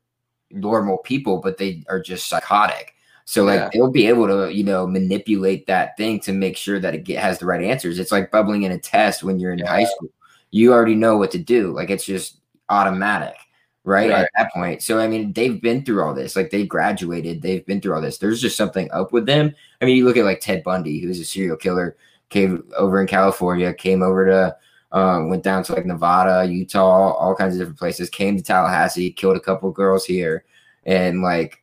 normal 0.51 0.99
people, 0.99 1.39
but 1.39 1.57
they 1.57 1.85
are 1.89 2.01
just 2.01 2.29
psychotic. 2.29 2.95
So 3.25 3.45
like 3.45 3.61
yeah. 3.61 3.71
they'll 3.73 3.91
be 3.91 4.07
able 4.07 4.27
to, 4.27 4.53
you 4.53 4.65
know, 4.65 4.87
manipulate 4.87 5.67
that 5.67 5.97
thing 5.97 6.19
to 6.21 6.33
make 6.33 6.57
sure 6.57 6.81
that 6.81 6.95
it 6.95 7.05
get, 7.05 7.23
has 7.23 7.39
the 7.39 7.47
right 7.47 7.63
answers. 7.63 7.99
It's 7.99 8.13
like 8.13 8.31
bubbling 8.31 8.63
in 8.63 8.73
a 8.73 8.79
test 8.79 9.23
when 9.23 9.39
you're 9.39 9.53
in 9.53 9.59
yeah. 9.59 9.69
high 9.69 9.85
school. 9.85 10.09
You 10.51 10.73
already 10.73 10.95
know 10.95 11.19
what 11.19 11.31
to 11.33 11.39
do. 11.39 11.73
Like 11.73 11.91
it's 11.91 12.07
just 12.07 12.41
automatic, 12.71 13.37
right? 13.85 14.11
right? 14.11 14.21
At 14.21 14.31
that 14.37 14.53
point. 14.55 14.83
So 14.83 14.99
I 14.99 15.09
mean, 15.09 15.35
they've 15.35 15.61
been 15.61 15.85
through 15.85 16.03
all 16.03 16.15
this. 16.15 16.37
Like 16.37 16.51
they 16.51 16.65
graduated, 16.65 17.43
they've 17.43 17.67
been 17.67 17.83
through 17.83 17.95
all 17.95 18.01
this. 18.01 18.17
There's 18.17 18.41
just 18.41 18.57
something 18.57 18.91
up 18.93 19.13
with 19.13 19.27
them. 19.27 19.55
I 19.83 19.85
mean, 19.85 19.97
you 19.97 20.07
look 20.07 20.17
at 20.17 20.25
like 20.25 20.41
Ted 20.41 20.63
Bundy, 20.65 21.01
who's 21.01 21.21
a 21.21 21.25
serial 21.25 21.59
killer, 21.59 21.99
came 22.31 22.67
over 22.79 22.99
in 22.99 23.07
California, 23.07 23.75
came 23.75 24.03
over 24.03 24.27
to 24.27 24.57
um, 24.93 25.29
went 25.29 25.43
down 25.43 25.63
to 25.65 25.75
like 25.75 25.87
Nevada, 25.87 26.47
Utah, 26.51 27.13
all 27.13 27.35
kinds 27.35 27.55
of 27.55 27.61
different 27.61 27.79
places. 27.79 28.09
Came 28.11 28.37
to 28.37 28.43
Tallahassee, 28.43 29.11
killed 29.11 29.37
a 29.37 29.41
couple 29.41 29.71
girls 29.71 30.05
here, 30.05 30.45
and 30.85 31.23
like 31.23 31.63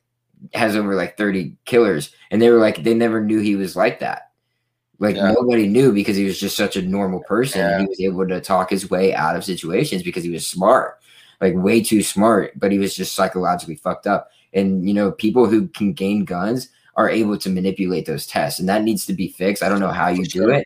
has 0.53 0.76
over 0.76 0.95
like 0.95 1.18
30 1.18 1.56
killers. 1.65 2.14
And 2.31 2.41
they 2.41 2.49
were 2.49 2.60
like, 2.60 2.84
they 2.84 2.93
never 2.93 3.22
knew 3.22 3.39
he 3.39 3.56
was 3.56 3.76
like 3.76 3.99
that. 3.99 4.31
Like 4.99 5.15
yeah. 5.15 5.31
nobody 5.31 5.68
knew 5.68 5.91
because 5.91 6.15
he 6.15 6.23
was 6.23 6.39
just 6.39 6.56
such 6.56 6.76
a 6.76 6.81
normal 6.81 7.22
person. 7.22 7.61
Yeah. 7.61 7.80
He 7.80 7.85
was 7.88 8.02
able 8.02 8.27
to 8.27 8.39
talk 8.39 8.69
his 8.69 8.89
way 8.89 9.14
out 9.14 9.35
of 9.35 9.43
situations 9.43 10.03
because 10.03 10.23
he 10.23 10.30
was 10.30 10.47
smart, 10.47 10.99
like 11.41 11.53
way 11.56 11.84
too 11.84 12.02
smart, 12.02 12.53
but 12.56 12.72
he 12.72 12.80
was 12.80 12.95
just 12.95 13.14
psychologically 13.14 13.76
fucked 13.76 14.07
up. 14.07 14.30
And 14.53 14.88
you 14.88 14.93
know, 14.93 15.11
people 15.11 15.47
who 15.47 15.68
can 15.68 15.93
gain 15.93 16.23
guns 16.23 16.69
are 16.95 17.10
able 17.10 17.38
to 17.39 17.49
manipulate 17.49 18.06
those 18.06 18.26
tests, 18.26 18.60
and 18.60 18.69
that 18.69 18.84
needs 18.84 19.06
to 19.07 19.14
be 19.14 19.27
fixed. 19.27 19.61
I 19.61 19.68
don't 19.68 19.81
know 19.81 19.91
how 19.91 20.07
you 20.07 20.23
do 20.26 20.49
it, 20.49 20.65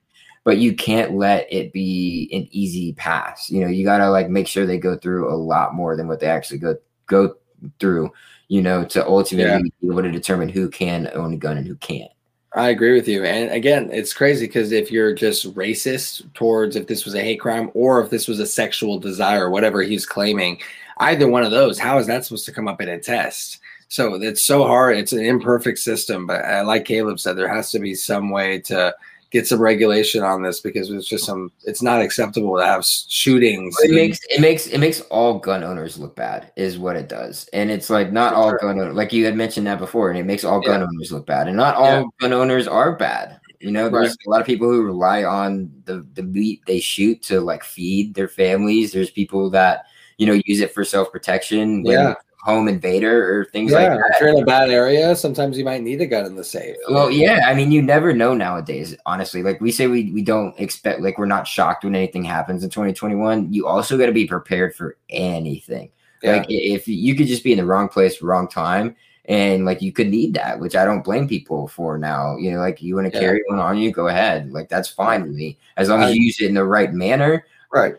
but 0.50 0.58
you 0.58 0.74
can't 0.74 1.14
let 1.14 1.46
it 1.54 1.72
be 1.72 2.28
an 2.34 2.48
easy 2.50 2.94
pass. 2.94 3.52
You 3.52 3.62
know, 3.62 3.68
you 3.68 3.86
gotta 3.86 4.10
like 4.10 4.32
make 4.32 4.48
sure 4.48 4.66
they 4.66 4.80
go 4.80 4.98
through 4.98 5.32
a 5.32 5.38
lot 5.38 5.76
more 5.76 5.96
than 5.96 6.08
what 6.08 6.20
they 6.20 6.26
actually 6.26 6.58
go 6.58 6.76
go 7.06 7.36
through. 7.80 8.12
You 8.48 8.64
know, 8.64 8.84
to 8.86 9.06
ultimately 9.06 9.52
yeah. 9.52 9.60
be 9.80 9.90
able 9.90 10.02
to 10.02 10.10
determine 10.10 10.50
who 10.50 10.68
can 10.68 11.08
own 11.14 11.34
a 11.36 11.38
gun 11.38 11.58
and 11.58 11.68
who 11.68 11.76
can't. 11.76 12.10
I 12.54 12.70
agree 12.70 12.96
with 12.96 13.08
you. 13.08 13.24
And 13.26 13.52
again, 13.52 13.92
it's 13.94 14.12
crazy 14.12 14.48
because 14.48 14.72
if 14.72 14.92
you're 14.92 15.14
just 15.14 15.54
racist 15.54 16.34
towards 16.34 16.76
if 16.76 16.88
this 16.88 17.06
was 17.06 17.14
a 17.14 17.22
hate 17.22 17.40
crime 17.40 17.70
or 17.76 18.02
if 18.02 18.10
this 18.10 18.28
was 18.28 18.40
a 18.40 18.48
sexual 18.48 18.98
desire, 18.98 19.52
whatever 19.52 19.84
he's 19.84 20.08
claiming, 20.08 20.60
either 20.98 21.28
one 21.28 21.44
of 21.44 21.52
those, 21.52 21.78
how 21.78 22.00
is 22.00 22.08
that 22.08 22.26
supposed 22.26 22.48
to 22.48 22.52
come 22.52 22.68
up 22.68 22.82
in 22.82 22.90
a 22.90 23.00
test? 23.00 23.60
So 23.88 24.16
it's 24.16 24.44
so 24.44 24.66
hard. 24.66 24.98
It's 24.98 25.14
an 25.14 25.24
imperfect 25.24 25.78
system, 25.78 26.26
but 26.26 26.44
uh, 26.44 26.64
like 26.66 26.86
Caleb 26.86 27.20
said, 27.20 27.38
there 27.38 27.54
has 27.54 27.70
to 27.70 27.78
be 27.78 27.94
some 27.94 28.32
way 28.32 28.58
to 28.62 28.96
get 29.32 29.48
some 29.48 29.62
regulation 29.62 30.24
on 30.24 30.42
this 30.42 30.60
because 30.60 30.90
it's 30.90 31.08
just 31.08 31.26
some 31.26 31.52
it's 31.66 31.82
not 31.82 32.02
acceptable 32.02 32.58
to 32.58 32.66
have 32.66 32.84
shootings 32.86 33.76
it 33.82 33.92
makes 33.92 34.20
it 34.30 34.42
makes 34.42 34.68
it 34.68 34.80
makes 34.80 35.02
all 35.02 35.38
gun 35.38 35.64
owners 35.64 36.00
look 36.00 36.16
bad 36.16 36.52
is 36.56 36.80
what 36.80 36.96
it 36.96 37.08
does 37.08 37.48
and 37.54 37.70
it's 37.70 37.90
like 37.90 38.12
not 38.12 38.34
all 38.34 38.52
gun 38.58 38.80
owners 38.80 38.96
like 38.96 39.14
you 39.14 39.26
had 39.26 39.36
mentioned 39.36 39.68
that 39.68 39.78
before 39.78 40.10
and 40.10 40.18
it 40.18 40.26
makes 40.26 40.44
all 40.44 40.62
gun 40.62 40.80
yeah. 40.80 40.88
owners 40.88 41.12
look 41.12 41.26
bad 41.26 41.48
and 41.48 41.56
not 41.56 41.76
all 41.76 42.02
yeah. 42.02 42.04
gun 42.20 42.34
owners 42.34 42.68
are 42.68 42.96
bad 42.96 43.40
you 43.60 43.72
know 43.72 43.90
there's 43.90 44.10
right. 44.10 44.18
a 44.26 44.30
lot 44.30 44.42
of 44.42 44.48
people 44.48 44.68
who 44.68 44.82
rely 44.84 45.24
on 45.24 45.72
the 45.86 46.06
the 46.14 46.24
meat 46.24 46.62
they 46.66 46.80
shoot 46.80 47.22
to 47.22 47.40
like 47.40 47.64
feed 47.64 48.16
their 48.16 48.28
families 48.28 48.92
there's 48.92 49.12
people 49.12 49.50
that 49.50 49.86
you 50.18 50.26
know 50.26 50.40
use 50.46 50.60
it 50.60 50.74
for 50.74 50.84
self-protection 50.84 51.86
yeah 51.86 52.16
home 52.42 52.68
invader 52.68 53.40
or 53.40 53.46
things 53.46 53.72
yeah, 53.72 53.80
like 53.80 53.90
that. 53.90 54.12
If 54.16 54.22
you're 54.22 54.30
in 54.30 54.44
a 54.44 54.46
bad 54.46 54.70
area, 54.70 55.16
sometimes 55.16 55.58
you 55.58 55.66
might 55.66 55.82
need 55.82 56.02
a 56.02 56.08
gun 56.08 56.26
in 56.26 56.36
the 56.36 56.44
safe. 56.44 56.78
Well, 56.90 57.12
yeah, 57.12 57.46
I 57.46 57.54
mean, 57.54 57.72
you 57.72 57.82
never 57.82 58.14
know 58.14 58.34
nowadays. 58.34 58.96
Honestly, 59.06 59.44
like 59.44 59.60
we 59.60 59.72
say, 59.72 59.88
we 59.88 60.12
we 60.12 60.22
don't 60.22 60.58
expect, 60.60 61.02
like 61.02 61.18
we're 61.18 61.26
not 61.26 61.48
shocked 61.48 61.84
when 61.84 61.96
anything 61.96 62.24
happens 62.24 62.64
in 62.64 62.70
2021. 62.70 63.52
You 63.52 63.68
also 63.68 63.98
got 63.98 64.06
to 64.06 64.12
be 64.12 64.26
prepared 64.26 64.74
for 64.74 64.98
anything. 65.10 65.92
Yeah. 66.24 66.38
Like 66.38 66.46
if 66.50 66.88
you 66.88 67.16
could 67.16 67.28
just 67.28 67.44
be 67.44 67.52
in 67.52 67.58
the 67.58 67.66
wrong 67.66 67.90
place, 67.90 68.22
wrong 68.22 68.48
time, 68.48 68.96
and 69.26 69.66
like 69.66 69.82
you 69.82 69.92
could 69.92 70.08
need 70.08 70.34
that, 70.34 70.60
which 70.60 70.76
I 70.76 70.86
don't 70.86 71.04
blame 71.04 71.28
people 71.28 71.68
for 71.68 71.98
now. 71.98 72.38
You 72.38 72.52
know, 72.52 72.60
like 72.60 72.82
you 72.82 72.96
want 72.96 73.12
to 73.12 73.14
yeah. 73.14 73.22
carry 73.22 73.44
one 73.48 73.60
on 73.60 73.78
you, 73.78 73.92
go 73.92 74.08
ahead. 74.08 74.52
Like 74.52 74.70
that's 74.70 74.90
fine 74.90 75.24
with 75.24 75.32
me 75.32 75.58
as 75.78 75.90
long 75.90 76.04
as 76.04 76.16
you 76.16 76.22
use 76.22 76.40
it 76.42 76.48
in 76.48 76.56
the 76.56 76.64
right 76.64 76.94
manner. 76.94 77.46
Right. 77.72 77.96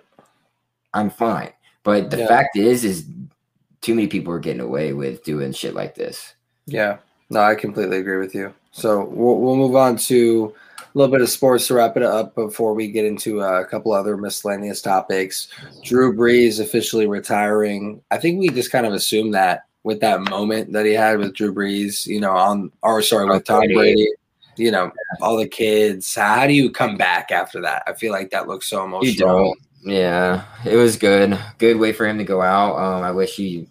I'm 0.93 1.11
fine. 1.11 1.53
But 1.83 2.11
the 2.11 2.19
yeah. 2.19 2.27
fact 2.27 2.57
is, 2.57 2.85
is 2.85 3.07
too 3.81 3.95
many 3.95 4.07
people 4.07 4.33
are 4.33 4.39
getting 4.39 4.61
away 4.61 4.93
with 4.93 5.25
doing 5.25 5.53
shit 5.53 5.75
like 5.75 5.95
this. 5.95 6.35
Yeah, 6.67 6.99
no, 7.31 7.41
I 7.41 7.55
completely 7.55 7.99
agree 7.99 8.19
with 8.19 8.35
you. 8.35 8.55
So 8.73 9.05
we'll, 9.05 9.39
we'll 9.41 9.57
move 9.57 9.77
on 9.77 9.97
to 9.97 10.55
a 10.79 10.99
little 10.99 11.13
bit 11.13 11.21
of 11.21 11.29
sports 11.29 11.67
to 11.69 11.75
wrap 11.75 11.97
it 11.97 12.03
up 12.03 12.35
before 12.35 12.75
we 12.75 12.91
get 12.91 13.05
into 13.05 13.43
uh, 13.43 13.61
a 13.61 13.65
couple 13.65 13.93
other 13.93 14.17
miscellaneous 14.17 14.83
topics. 14.83 15.49
Drew 15.85 16.17
Brees 16.17 16.61
officially 16.61 17.07
retiring. 17.07 18.03
I 18.11 18.19
think 18.19 18.41
we 18.41 18.49
just 18.49 18.73
kind 18.73 18.87
of 18.87 18.93
assumed 18.93 19.35
that 19.35 19.65
with 19.83 20.01
that 20.01 20.21
moment 20.29 20.73
that 20.73 20.87
he 20.87 20.93
had 20.93 21.19
with 21.19 21.35
Drew 21.35 21.55
Brees, 21.55 22.07
you 22.07 22.21
know, 22.21 22.33
on 22.33 22.71
or 22.83 23.03
sorry 23.03 23.27
with 23.27 23.45
Tom 23.45 23.67
Brady, 23.73 24.09
you 24.57 24.71
know, 24.71 24.93
all 25.21 25.37
the 25.37 25.49
kids. 25.49 26.15
How 26.15 26.47
do 26.47 26.53
you 26.53 26.71
come 26.71 26.97
back 26.97 27.31
after 27.31 27.61
that? 27.63 27.83
I 27.87 27.95
feel 27.95 28.13
like 28.13 28.31
that 28.31 28.49
looks 28.49 28.69
so 28.69 28.85
emotional. 28.85 29.55
Yeah, 29.83 30.45
it 30.65 30.77
was 30.77 30.97
good. 30.97 31.39
Good 31.59 31.79
way 31.79 31.93
for 31.93 32.07
him 32.07 32.19
to 32.19 32.25
go 32.25 32.43
out. 32.43 32.77
Um, 32.77 33.03
I 33.03 33.11
wish 33.11 33.37
he, 33.37 33.67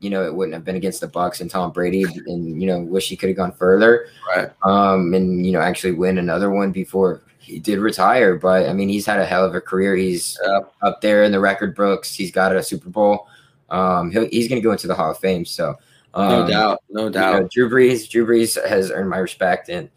you 0.00 0.10
know, 0.10 0.24
it 0.24 0.34
wouldn't 0.34 0.54
have 0.54 0.64
been 0.64 0.76
against 0.76 1.00
the 1.00 1.08
Bucs 1.08 1.40
and 1.40 1.50
Tom 1.50 1.72
Brady, 1.72 2.04
and 2.04 2.60
you 2.60 2.68
know, 2.68 2.80
wish 2.80 3.08
he 3.08 3.16
could 3.16 3.30
have 3.30 3.36
gone 3.36 3.52
further. 3.52 4.06
Right. 4.34 4.50
Um, 4.62 5.12
and 5.14 5.44
you 5.44 5.52
know, 5.52 5.60
actually 5.60 5.92
win 5.92 6.18
another 6.18 6.50
one 6.50 6.70
before 6.70 7.22
he 7.38 7.58
did 7.58 7.78
retire. 7.80 8.36
But 8.36 8.68
I 8.68 8.72
mean, 8.72 8.88
he's 8.88 9.06
had 9.06 9.18
a 9.18 9.26
hell 9.26 9.44
of 9.44 9.54
a 9.54 9.60
career. 9.60 9.96
He's 9.96 10.38
up 10.82 11.00
there 11.00 11.24
in 11.24 11.32
the 11.32 11.40
record 11.40 11.74
books. 11.74 12.14
He's 12.14 12.30
got 12.30 12.54
a 12.54 12.62
Super 12.62 12.90
Bowl. 12.90 13.26
Um, 13.70 14.10
he's 14.10 14.48
going 14.48 14.60
to 14.60 14.64
go 14.64 14.72
into 14.72 14.86
the 14.86 14.94
Hall 14.94 15.10
of 15.10 15.18
Fame. 15.18 15.44
So. 15.44 15.74
Um, 16.16 16.28
no 16.28 16.46
doubt, 16.46 16.78
no 16.90 17.08
doubt. 17.08 17.34
You 17.34 17.40
know, 17.40 17.48
Drew 17.50 17.68
Brees, 17.68 18.08
Drew 18.08 18.24
Brees 18.24 18.68
has 18.68 18.92
earned 18.92 19.10
my 19.10 19.18
respect, 19.18 19.68
and 19.68 19.90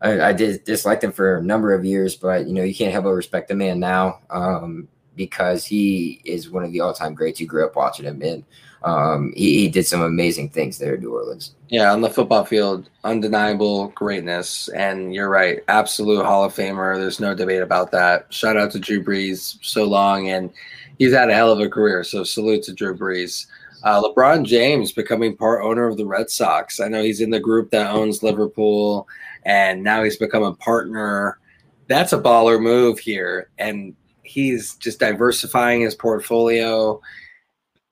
I, 0.00 0.20
I, 0.20 0.32
did 0.32 0.64
dislike 0.64 1.02
him 1.02 1.12
for 1.12 1.36
a 1.36 1.42
number 1.42 1.72
of 1.72 1.84
years, 1.84 2.16
but 2.16 2.46
you 2.46 2.52
know 2.52 2.62
you 2.62 2.74
can't 2.74 2.92
help 2.92 3.04
but 3.04 3.10
respect 3.10 3.48
the 3.48 3.54
man 3.54 3.80
now 3.80 4.20
um, 4.30 4.88
because 5.16 5.64
he 5.64 6.20
is 6.24 6.50
one 6.50 6.64
of 6.64 6.72
the 6.72 6.80
all-time 6.80 7.14
greats. 7.14 7.40
You 7.40 7.46
grew 7.46 7.64
up 7.64 7.76
watching 7.76 8.04
him, 8.04 8.20
and 8.22 8.44
um, 8.84 9.32
he, 9.34 9.60
he, 9.60 9.68
did 9.68 9.86
some 9.86 10.02
amazing 10.02 10.50
things 10.50 10.76
there 10.76 10.94
in 10.94 11.00
New 11.00 11.14
Orleans. 11.14 11.54
Yeah, 11.68 11.90
on 11.92 12.02
the 12.02 12.10
football 12.10 12.44
field, 12.44 12.90
undeniable 13.02 13.88
greatness, 13.88 14.68
and 14.68 15.14
you're 15.14 15.30
right, 15.30 15.60
absolute 15.68 16.24
Hall 16.24 16.44
of 16.44 16.54
Famer. 16.54 16.98
There's 16.98 17.20
no 17.20 17.34
debate 17.34 17.62
about 17.62 17.90
that. 17.92 18.26
Shout 18.32 18.58
out 18.58 18.72
to 18.72 18.78
Drew 18.78 19.02
Brees, 19.02 19.58
so 19.62 19.84
long, 19.84 20.28
and 20.28 20.50
he's 20.98 21.14
had 21.14 21.30
a 21.30 21.34
hell 21.34 21.50
of 21.50 21.60
a 21.60 21.68
career. 21.68 22.04
So 22.04 22.24
salute 22.24 22.62
to 22.64 22.74
Drew 22.74 22.96
Brees. 22.96 23.46
Uh, 23.84 24.02
LeBron 24.02 24.44
James 24.44 24.92
becoming 24.92 25.36
part 25.36 25.62
owner 25.62 25.86
of 25.86 25.96
the 25.96 26.06
Red 26.06 26.30
Sox. 26.30 26.80
I 26.80 26.88
know 26.88 27.02
he's 27.02 27.20
in 27.20 27.30
the 27.30 27.40
group 27.40 27.70
that 27.70 27.90
owns 27.90 28.22
Liverpool 28.22 29.06
and 29.44 29.82
now 29.82 30.02
he's 30.02 30.16
become 30.16 30.42
a 30.42 30.54
partner. 30.54 31.38
That's 31.86 32.12
a 32.12 32.20
baller 32.20 32.60
move 32.60 32.98
here, 32.98 33.50
and 33.58 33.94
he's 34.22 34.74
just 34.76 34.98
diversifying 34.98 35.82
his 35.82 35.94
portfolio. 35.94 37.00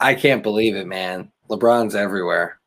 I 0.00 0.14
can't 0.14 0.42
believe 0.42 0.74
it, 0.74 0.86
man. 0.86 1.30
LeBron's 1.48 1.94
everywhere. 1.94 2.58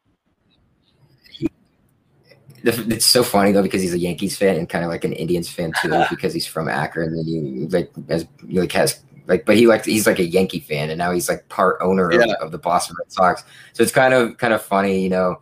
It's 2.64 3.06
so 3.06 3.22
funny 3.22 3.52
though 3.52 3.62
because 3.62 3.82
he's 3.82 3.94
a 3.94 4.00
Yankees 4.00 4.38
fan 4.38 4.56
and 4.56 4.68
kind 4.68 4.84
of 4.84 4.90
like 4.90 5.04
an 5.04 5.14
Indians 5.14 5.50
fan 5.50 5.72
too 5.82 6.04
because 6.10 6.34
he's 6.34 6.48
from 6.48 6.68
Akron 6.68 7.10
and 7.10 7.28
he 7.28 7.68
like 7.68 7.92
as 8.10 8.26
like 8.44 8.72
has 8.72 9.04
like 9.28 9.46
but 9.46 9.56
he 9.56 9.68
like 9.68 9.86
he's 9.86 10.08
like 10.08 10.18
a 10.18 10.26
Yankee 10.26 10.60
fan 10.60 10.90
and 10.90 10.98
now 10.98 11.12
he's 11.12 11.30
like 11.30 11.48
part 11.48 11.78
owner 11.80 12.12
yeah. 12.12 12.24
of, 12.24 12.48
of, 12.48 12.52
the 12.52 12.58
Boston 12.58 12.96
Red 13.00 13.12
Sox. 13.12 13.44
So 13.74 13.84
it's 13.84 13.92
kind 13.92 14.16
of 14.16 14.38
kind 14.38 14.54
of 14.54 14.64
funny, 14.64 15.02
you 15.02 15.10
know, 15.10 15.42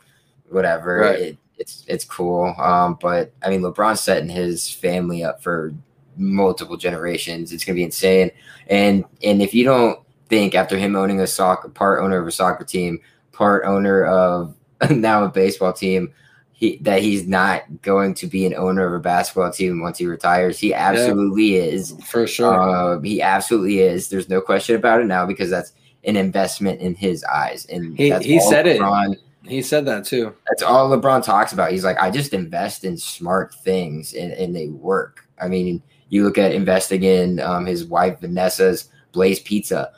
whatever. 0.50 0.98
Right. 0.98 1.20
It, 1.20 1.38
it's 1.58 1.86
it's 1.88 2.06
cool. 2.06 2.54
Um, 2.58 2.98
but 3.00 3.34
I 3.44 3.50
mean, 3.50 3.62
LeBron's 3.62 4.02
setting 4.02 4.30
his 4.30 4.70
family 4.70 5.24
up 5.24 5.42
for 5.42 5.74
multiple 6.18 6.78
generations. 6.78 7.52
It's 7.52 7.66
gonna 7.66 7.76
be 7.76 7.84
insane. 7.84 8.32
And 8.68 9.06
and 9.24 9.42
if 9.42 9.54
you 9.54 9.64
don't 9.64 10.00
think 10.30 10.56
after 10.56 10.78
him 10.78 10.96
owning 10.96 11.20
a 11.20 11.28
soccer 11.28 11.70
part 11.70 12.02
owner 12.04 12.18
of 12.18 12.28
a 12.28 12.32
soccer 12.32 12.64
team, 12.64 13.00
part 13.32 13.66
owner 13.66 14.06
of 14.06 14.56
now 14.90 15.24
a 15.24 15.30
baseball 15.30 15.74
team, 15.74 16.14
he 16.54 16.78
that 16.78 17.02
he's 17.02 17.28
not 17.28 17.82
going 17.82 18.14
to 18.16 18.28
be 18.28 18.46
an 18.46 18.56
owner 18.56 18.86
of 18.86 18.94
a 18.94 19.00
basketball 19.00 19.52
team 19.52 19.82
once 19.82 19.98
he 19.98 20.06
retires. 20.06 20.60
He 20.60 20.74
absolutely 20.74 21.58
yeah, 21.58 21.64
is. 21.64 21.96
For 22.06 22.28
sure. 22.28 22.60
Uh, 22.60 23.00
he 23.02 23.22
absolutely 23.22 23.80
is. 23.80 24.10
There's 24.10 24.30
no 24.30 24.42
question 24.42 24.76
about 24.76 25.02
it 25.02 25.06
now 25.06 25.26
because 25.26 25.50
that's 25.50 25.74
an 26.06 26.16
investment 26.16 26.82
in 26.82 26.96
his 26.96 27.24
eyes. 27.26 27.66
And 27.66 27.98
he, 27.98 28.12
he 28.20 28.40
said 28.40 28.66
LeBron, 28.66 29.14
it 29.14 29.20
he 29.46 29.62
said 29.62 29.86
that 29.86 30.06
too. 30.06 30.34
That's 30.48 30.64
all 30.64 30.90
LeBron 30.90 31.24
talks 31.24 31.54
about. 31.54 31.72
He's 31.72 31.84
like, 31.84 31.98
I 32.00 32.10
just 32.10 32.34
invest 32.34 32.84
in 32.84 32.98
smart 32.98 33.54
things 33.54 34.14
and, 34.14 34.32
and 34.34 34.56
they 34.56 34.70
work. 34.70 35.28
I 35.40 35.48
mean, 35.48 35.82
you 36.10 36.24
look 36.24 36.38
at 36.38 36.54
investing 36.54 37.04
in 37.04 37.40
um, 37.40 37.66
his 37.66 37.86
wife 37.86 38.20
Vanessa's 38.20 38.90
Blaze 39.12 39.40
Pizza. 39.40 39.92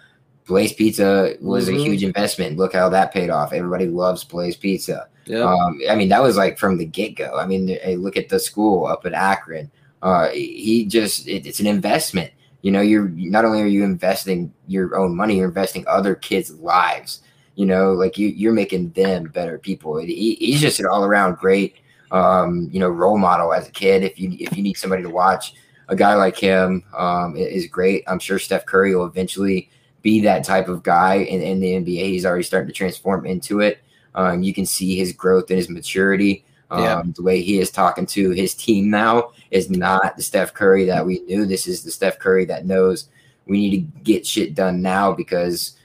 Blaze 0.48 0.74
Pizza 0.74 1.36
was 1.42 1.68
mm-hmm. 1.68 1.78
a 1.78 1.84
huge 1.84 2.04
investment. 2.04 2.58
Look 2.58 2.74
how 2.74 2.90
that 2.90 3.14
paid 3.14 3.30
off. 3.30 3.54
Everybody 3.54 3.88
loves 3.88 4.24
Blaze 4.24 4.58
Pizza. 4.58 5.08
Yeah. 5.26 5.44
Um, 5.44 5.80
I 5.90 5.96
mean, 5.96 6.10
that 6.10 6.22
was 6.22 6.38
like 6.38 6.58
from 6.58 6.78
the 6.78 6.86
get 6.86 7.16
go. 7.16 7.38
I 7.38 7.46
mean, 7.46 7.68
hey, 7.68 7.96
look 7.96 8.18
at 8.18 8.30
the 8.30 8.40
school 8.40 8.86
up 8.86 9.06
in 9.06 9.14
Akron. 9.14 9.72
Uh, 10.02 10.30
he 10.30 10.86
just, 10.86 11.28
it, 11.28 11.46
it's 11.46 11.60
an 11.60 11.68
investment. 11.68 12.32
You 12.62 12.72
know, 12.72 12.82
you're 12.82 13.10
not 13.10 13.46
only 13.46 13.62
are 13.62 13.68
you 13.68 13.84
investing 13.84 14.54
your 14.68 14.96
own 14.96 15.16
money, 15.16 15.38
you're 15.38 15.48
investing 15.48 15.84
other 15.88 16.16
kids' 16.16 16.52
lives 16.52 17.22
you 17.56 17.65
know, 17.65 17.94
like 17.94 18.18
you, 18.18 18.27
you're 18.27 18.53
making 18.53 18.91
them 18.91 19.26
better 19.26 19.57
people. 19.57 19.98
He, 19.98 20.36
he's 20.40 20.61
just 20.61 20.80
an 20.80 20.86
all 20.86 21.06
around 21.06 21.38
great, 21.38 21.77
um, 22.11 22.69
you 22.72 22.80
know, 22.80 22.90
role 22.90 23.18
model 23.18 23.53
as 23.53 23.68
a 23.68 23.72
kid. 23.72 24.03
If 24.03 24.19
you 24.19 24.36
if 24.40 24.56
you 24.56 24.64
need 24.64 24.77
somebody 24.77 25.03
to 25.03 25.10
watch, 25.10 25.56
a 25.88 25.95
guy 25.95 26.15
like 26.15 26.38
him 26.38 26.84
um, 26.95 27.36
is 27.36 27.68
great. 27.68 28.03
I'm 28.07 28.19
sure 28.19 28.40
Steph 28.40 28.65
Curry 28.65 28.95
will 28.95 29.06
eventually 29.06 29.69
be 30.02 30.19
that 30.22 30.44
type 30.44 30.68
of 30.68 30.84
guy 30.84 31.15
in, 31.15 31.41
in 31.41 31.60
the 31.60 31.73
NBA. 31.73 32.06
He's 32.10 32.26
already 32.26 32.44
starting 32.44 32.68
to 32.68 32.73
transform 32.73 33.26
into 33.26 33.61
it. 33.61 33.80
Um, 34.14 34.44
you 34.44 34.53
can 34.53 34.65
see 34.65 34.95
his 34.95 35.11
growth 35.11 35.49
and 35.49 35.57
his 35.57 35.69
maturity. 35.69 36.45
Um, 36.72 36.84
yeah. 36.84 37.02
The 37.15 37.23
way 37.23 37.41
he 37.41 37.60
is 37.60 37.72
talking 37.72 38.06
to 38.07 38.32
his 38.32 38.53
team 38.56 38.90
now 38.90 39.32
is 39.52 39.69
not 39.69 40.18
the 40.18 40.23
Steph 40.23 40.53
Curry 40.53 40.86
that 40.86 41.06
we 41.06 41.19
knew. 41.22 41.45
This 41.45 41.68
is 41.68 41.84
the 41.84 41.91
Steph 41.91 42.19
Curry 42.19 42.45
that 42.45 42.65
knows 42.65 43.10
we 43.45 43.57
need 43.57 43.72
to 43.72 44.02
get 44.02 44.26
shit 44.26 44.56
done 44.56 44.82
now 44.82 45.11
because 45.14 45.77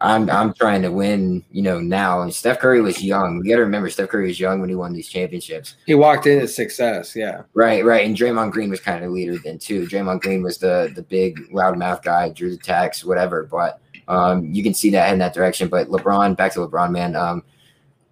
I'm 0.00 0.28
I'm 0.28 0.52
trying 0.52 0.82
to 0.82 0.90
win, 0.90 1.44
you 1.50 1.62
know, 1.62 1.80
now. 1.80 2.22
And 2.22 2.34
Steph 2.34 2.58
Curry 2.58 2.82
was 2.82 3.02
young. 3.02 3.38
We 3.38 3.48
got 3.48 3.56
to 3.56 3.62
remember 3.62 3.88
Steph 3.88 4.08
Curry 4.08 4.26
was 4.26 4.40
young 4.40 4.60
when 4.60 4.68
he 4.68 4.74
won 4.74 4.92
these 4.92 5.08
championships. 5.08 5.76
He 5.86 5.94
walked 5.94 6.26
into 6.26 6.48
success, 6.48 7.14
yeah. 7.16 7.42
Right, 7.54 7.84
right. 7.84 8.04
And 8.04 8.16
Draymond 8.16 8.52
Green 8.52 8.70
was 8.70 8.80
kind 8.80 9.02
of 9.02 9.10
a 9.10 9.12
leader 9.12 9.38
then 9.38 9.58
too. 9.58 9.86
Draymond 9.86 10.20
Green 10.20 10.42
was 10.42 10.58
the 10.58 10.92
the 10.94 11.02
big 11.02 11.48
loudmouth 11.50 12.02
guy, 12.02 12.28
drew 12.30 12.50
the 12.50 12.58
tax, 12.62 13.04
whatever. 13.04 13.44
But 13.44 13.80
um, 14.08 14.52
you 14.52 14.62
can 14.62 14.74
see 14.74 14.90
that 14.90 15.12
in 15.12 15.18
that 15.20 15.34
direction. 15.34 15.68
But 15.68 15.88
LeBron, 15.88 16.36
back 16.36 16.52
to 16.54 16.60
LeBron, 16.60 16.90
man. 16.90 17.16
Um, 17.16 17.42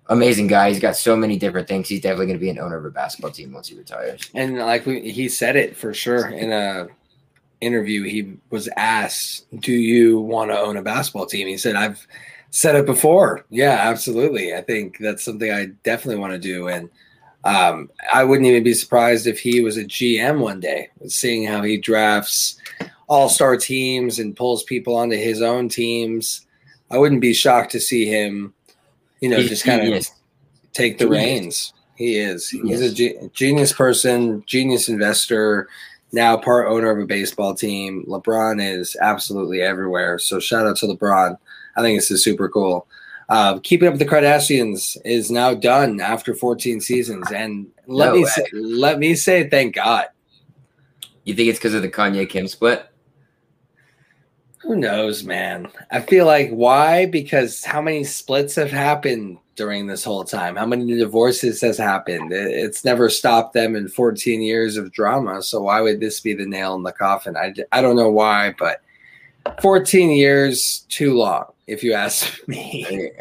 amazing 0.09 0.47
guy. 0.47 0.71
He's 0.71 0.81
got 0.81 0.97
so 0.97 1.17
many 1.17 1.39
different 1.39 1.69
things. 1.69 1.89
He's 1.89 2.01
definitely 2.01 2.27
going 2.27 2.39
to 2.39 2.43
be 2.43 2.51
an 2.51 2.59
owner 2.59 2.77
of 2.77 2.85
a 2.85 2.91
basketball 2.91 3.31
team 3.31 3.53
once 3.53 3.69
he 3.69 3.77
retires. 3.77 4.31
And 4.35 4.59
like 4.59 4.87
we, 4.87 5.11
he 5.11 5.29
said 5.29 5.57
it 5.57 5.77
for 5.77 5.93
sure 5.93 6.29
in 6.29 6.53
a 6.53 6.89
interview. 7.63 8.03
He 8.03 8.37
was 8.51 8.69
asked, 8.77 9.47
"Do 9.61 9.73
you 9.73 10.21
want 10.21 10.51
to 10.51 10.59
own 10.59 10.77
a 10.77 10.83
basketball 10.83 11.27
team?" 11.27 11.47
He 11.49 11.57
said, 11.57 11.77
"I've 11.77 12.07
said 12.51 12.77
it 12.77 12.87
before. 12.87 13.45
Yeah, 13.51 13.79
absolutely. 13.81 14.55
I 14.55 14.61
think 14.61 14.99
that's 14.99 15.25
something 15.25 15.51
I 15.51 15.67
definitely 15.85 16.21
want 16.21 16.33
to 16.33 16.39
do." 16.39 16.69
And 16.69 16.91
um, 17.45 17.91
I 18.13 18.25
wouldn't 18.25 18.47
even 18.49 18.63
be 18.63 18.75
surprised 18.75 19.27
if 19.27 19.41
he 19.41 19.61
was 19.61 19.77
a 19.77 19.85
GM 19.85 20.41
one 20.41 20.61
day, 20.61 20.91
seeing 21.07 21.47
how 21.47 21.63
he 21.63 21.77
drafts 21.77 22.57
all-star 23.09 23.57
teams 23.57 24.19
and 24.19 24.37
pulls 24.37 24.63
people 24.63 24.97
onto 24.97 25.17
his 25.17 25.43
own 25.43 25.69
teams. 25.69 26.47
I 26.91 26.99
wouldn't 26.99 27.21
be 27.21 27.35
shocked 27.35 27.73
to 27.73 27.81
see 27.81 28.07
him 28.07 28.55
you 29.23 29.29
know, 29.29 29.41
just 29.41 29.65
kind 29.65 29.95
of 29.95 30.07
take 30.73 30.99
the 30.99 31.05
genius. 31.05 31.25
reins. 31.25 31.73
He 31.95 32.19
is. 32.19 32.51
He's 32.51 32.81
a 32.81 32.93
ge- 32.93 33.33
genius 33.33 33.73
person, 33.73 34.43
genius 34.47 34.89
investor, 34.89 35.69
now 36.13 36.37
part 36.37 36.69
owner 36.69 36.91
of 36.91 36.99
a 36.99 37.07
baseball 37.07 37.55
team. 37.55 38.05
LeBron 38.07 38.63
is 38.63 38.97
absolutely 39.01 39.63
everywhere. 39.63 40.19
So 40.19 40.39
shout 40.39 40.67
out 40.67 40.77
to 40.77 40.87
LeBron. 40.87 41.37
I 41.77 41.81
think 41.81 41.99
this 41.99 42.11
is 42.11 42.23
super 42.23 42.49
cool. 42.49 42.87
Uh, 43.29 43.59
Keeping 43.61 43.89
Up 43.89 43.95
with 43.95 44.01
the 44.01 44.07
Kardashians 44.07 44.99
is 45.05 45.31
now 45.31 45.55
done 45.55 46.01
after 46.01 46.35
14 46.35 46.81
seasons, 46.81 47.31
and 47.33 47.67
let 47.87 48.13
no 48.13 48.17
me 48.17 48.25
say, 48.27 48.45
let 48.53 48.99
me 48.99 49.15
say, 49.15 49.49
thank 49.49 49.75
God. 49.75 50.07
You 51.25 51.35
think 51.35 51.49
it's 51.49 51.59
because 51.59 51.73
of 51.73 51.83
the 51.83 51.89
Kanye 51.89 52.29
Kim 52.29 52.47
split? 52.47 52.87
Who 54.59 54.77
knows, 54.77 55.25
man? 55.25 55.69
I 55.91 56.01
feel 56.01 56.27
like 56.27 56.51
why? 56.51 57.07
Because 57.07 57.65
how 57.65 57.81
many 57.81 58.05
splits 58.05 58.55
have 58.57 58.71
happened 58.71 59.39
during 59.55 59.87
this 59.87 60.05
whole 60.05 60.25
time? 60.25 60.57
How 60.57 60.67
many 60.67 60.97
divorces 60.97 61.61
has 61.61 61.79
happened? 61.79 62.33
It's 62.33 62.85
never 62.85 63.09
stopped 63.09 63.55
them 63.55 63.77
in 63.77 63.89
14 63.89 64.43
years 64.43 64.77
of 64.77 64.93
drama. 64.93 65.43
So 65.43 65.63
why 65.63 65.81
would 65.81 66.01
this 66.01 66.21
be 66.21 66.35
the 66.35 66.47
nail 66.47 66.75
in 66.75 66.83
the 66.83 66.93
coffin? 66.93 67.37
I, 67.37 67.55
I 67.73 67.81
don't 67.83 67.97
know 67.97 68.11
why, 68.11 68.55
but 68.59 68.83
14 69.61 70.11
years 70.11 70.87
too 70.89 71.15
long, 71.15 71.47
if 71.67 71.83
you 71.83 71.93
ask 71.93 72.37
me. 72.49 73.11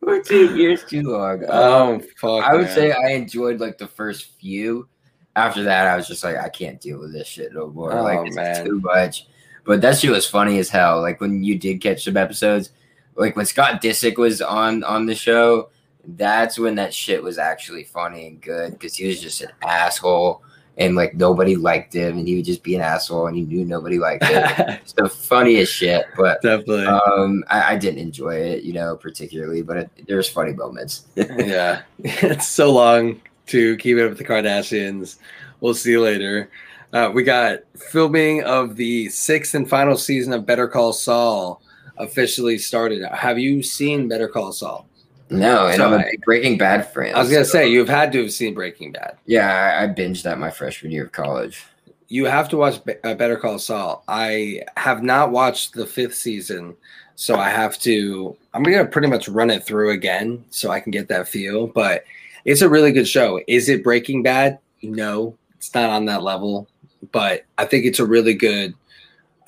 14 0.00 0.56
years 0.56 0.84
too 0.84 1.02
long. 1.02 1.44
Oh, 1.48 1.94
um, 1.94 2.00
fuck. 2.20 2.44
I 2.44 2.54
would 2.54 2.66
man. 2.66 2.74
say 2.74 2.92
I 2.92 3.10
enjoyed 3.12 3.60
like 3.60 3.78
the 3.78 3.86
first 3.86 4.32
few 4.38 4.88
after 5.36 5.64
that, 5.64 5.86
I 5.86 5.96
was 5.96 6.06
just 6.06 6.22
like, 6.22 6.36
I 6.36 6.48
can't 6.48 6.80
deal 6.80 7.00
with 7.00 7.12
this 7.12 7.26
shit 7.26 7.52
no 7.52 7.68
more. 7.68 7.92
Oh, 7.92 8.02
like, 8.02 8.20
it's 8.24 8.60
too 8.60 8.80
much. 8.80 9.26
But 9.64 9.80
that 9.80 9.98
shit 9.98 10.10
was 10.10 10.26
funny 10.26 10.58
as 10.58 10.68
hell. 10.68 11.00
Like 11.00 11.20
when 11.20 11.42
you 11.42 11.58
did 11.58 11.80
catch 11.80 12.04
some 12.04 12.16
episodes, 12.16 12.70
like 13.16 13.36
when 13.36 13.46
Scott 13.46 13.82
Disick 13.82 14.18
was 14.18 14.42
on 14.42 14.84
on 14.84 15.06
the 15.06 15.14
show, 15.14 15.70
that's 16.06 16.58
when 16.58 16.74
that 16.76 16.92
shit 16.92 17.22
was 17.22 17.38
actually 17.38 17.84
funny 17.84 18.26
and 18.26 18.40
good 18.40 18.72
because 18.72 18.94
he 18.94 19.06
was 19.06 19.20
just 19.20 19.40
an 19.40 19.50
asshole 19.62 20.42
and 20.76 20.96
like 20.96 21.14
nobody 21.14 21.56
liked 21.56 21.94
him 21.94 22.18
and 22.18 22.26
he 22.26 22.36
would 22.36 22.44
just 22.44 22.62
be 22.62 22.74
an 22.74 22.80
asshole 22.80 23.28
and 23.28 23.36
he 23.36 23.42
knew 23.42 23.64
nobody 23.64 23.98
liked 23.98 24.24
him. 24.24 24.44
it's 24.82 24.92
the 24.92 25.08
funniest 25.08 25.72
shit, 25.72 26.06
but 26.16 26.42
definitely, 26.42 26.86
um, 26.86 27.44
I, 27.48 27.74
I, 27.74 27.76
didn't 27.76 28.00
enjoy 28.00 28.34
it, 28.34 28.64
you 28.64 28.72
know, 28.72 28.96
particularly. 28.96 29.62
But 29.62 29.76
it, 29.76 29.90
there's 30.08 30.28
funny 30.28 30.52
moments. 30.52 31.06
yeah, 31.16 31.82
it's 31.98 32.48
so 32.48 32.72
long 32.72 33.20
to 33.46 33.76
keep 33.76 33.96
it 33.98 34.02
up 34.02 34.10
with 34.10 34.18
the 34.18 34.24
Kardashians. 34.24 35.18
We'll 35.60 35.74
see 35.74 35.92
you 35.92 36.00
later. 36.00 36.50
Uh, 36.94 37.10
we 37.10 37.24
got 37.24 37.58
filming 37.76 38.44
of 38.44 38.76
the 38.76 39.08
sixth 39.08 39.54
and 39.54 39.68
final 39.68 39.96
season 39.96 40.32
of 40.32 40.46
Better 40.46 40.68
Call 40.68 40.92
Saul 40.92 41.60
officially 41.96 42.56
started. 42.56 43.04
Have 43.12 43.36
you 43.36 43.64
seen 43.64 44.06
Better 44.06 44.28
Call 44.28 44.52
Saul? 44.52 44.86
No, 45.28 45.66
and 45.66 45.76
so 45.76 45.86
I'm 45.86 45.94
a 45.94 46.04
big 46.04 46.20
Breaking 46.24 46.56
Bad 46.56 46.92
fan. 46.92 47.12
I 47.12 47.18
was 47.18 47.30
gonna 47.30 47.44
so. 47.44 47.50
say 47.50 47.68
you've 47.68 47.88
had 47.88 48.12
to 48.12 48.22
have 48.22 48.32
seen 48.32 48.54
Breaking 48.54 48.92
Bad. 48.92 49.16
Yeah, 49.26 49.48
I, 49.50 49.84
I 49.84 49.86
binged 49.88 50.22
that 50.22 50.38
my 50.38 50.50
freshman 50.50 50.92
year 50.92 51.06
of 51.06 51.10
college. 51.12 51.64
You 52.06 52.26
have 52.26 52.48
to 52.50 52.56
watch 52.56 52.84
Be- 52.84 53.02
uh, 53.02 53.14
Better 53.14 53.36
Call 53.36 53.58
Saul. 53.58 54.04
I 54.06 54.62
have 54.76 55.02
not 55.02 55.32
watched 55.32 55.74
the 55.74 55.86
fifth 55.86 56.14
season, 56.14 56.76
so 57.16 57.34
I 57.34 57.48
have 57.48 57.76
to. 57.80 58.36
I'm 58.52 58.62
gonna 58.62 58.86
pretty 58.86 59.08
much 59.08 59.28
run 59.28 59.50
it 59.50 59.64
through 59.64 59.90
again 59.90 60.44
so 60.50 60.70
I 60.70 60.78
can 60.78 60.92
get 60.92 61.08
that 61.08 61.26
feel. 61.26 61.66
But 61.66 62.04
it's 62.44 62.62
a 62.62 62.68
really 62.68 62.92
good 62.92 63.08
show. 63.08 63.40
Is 63.48 63.68
it 63.68 63.82
Breaking 63.82 64.22
Bad? 64.22 64.60
No, 64.80 65.36
it's 65.56 65.74
not 65.74 65.90
on 65.90 66.04
that 66.04 66.22
level, 66.22 66.68
but 67.12 67.44
I 67.58 67.64
think 67.64 67.84
it's 67.84 67.98
a 67.98 68.06
really 68.06 68.34
good 68.34 68.74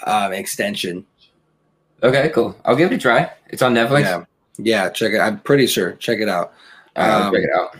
um, 0.04 0.32
extension. 0.32 1.06
Okay, 2.02 2.30
cool. 2.30 2.56
I'll 2.64 2.76
give 2.76 2.92
it 2.92 2.96
a 2.96 2.98
try. 2.98 3.30
It's 3.48 3.62
on 3.62 3.74
Netflix. 3.74 4.02
Yeah, 4.02 4.24
yeah. 4.58 4.90
Check 4.90 5.12
it. 5.12 5.18
I'm 5.18 5.40
pretty 5.40 5.66
sure. 5.66 5.92
Check 5.92 6.18
it 6.20 6.28
out. 6.28 6.52
Um, 6.96 7.32
check 7.32 7.44
it 7.44 7.50
out. 7.54 7.76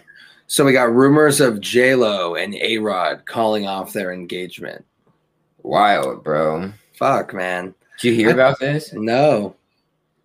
So 0.47 0.65
we 0.65 0.73
got 0.73 0.95
rumors 0.95 1.41
of 1.41 1.61
J 1.61 1.95
Lo 1.95 2.35
and 2.37 2.55
A 2.55 2.79
Rod 2.79 3.27
calling 3.27 3.67
off 3.67 3.93
their 3.93 4.13
engagement. 4.13 4.85
Wild, 5.63 6.23
bro. 6.23 6.73
Fuck, 6.95 7.35
man. 7.35 7.75
Did 8.01 8.09
you 8.09 8.15
hear 8.15 8.31
I, 8.31 8.33
about 8.33 8.61
this? 8.61 8.93
No. 8.93 9.57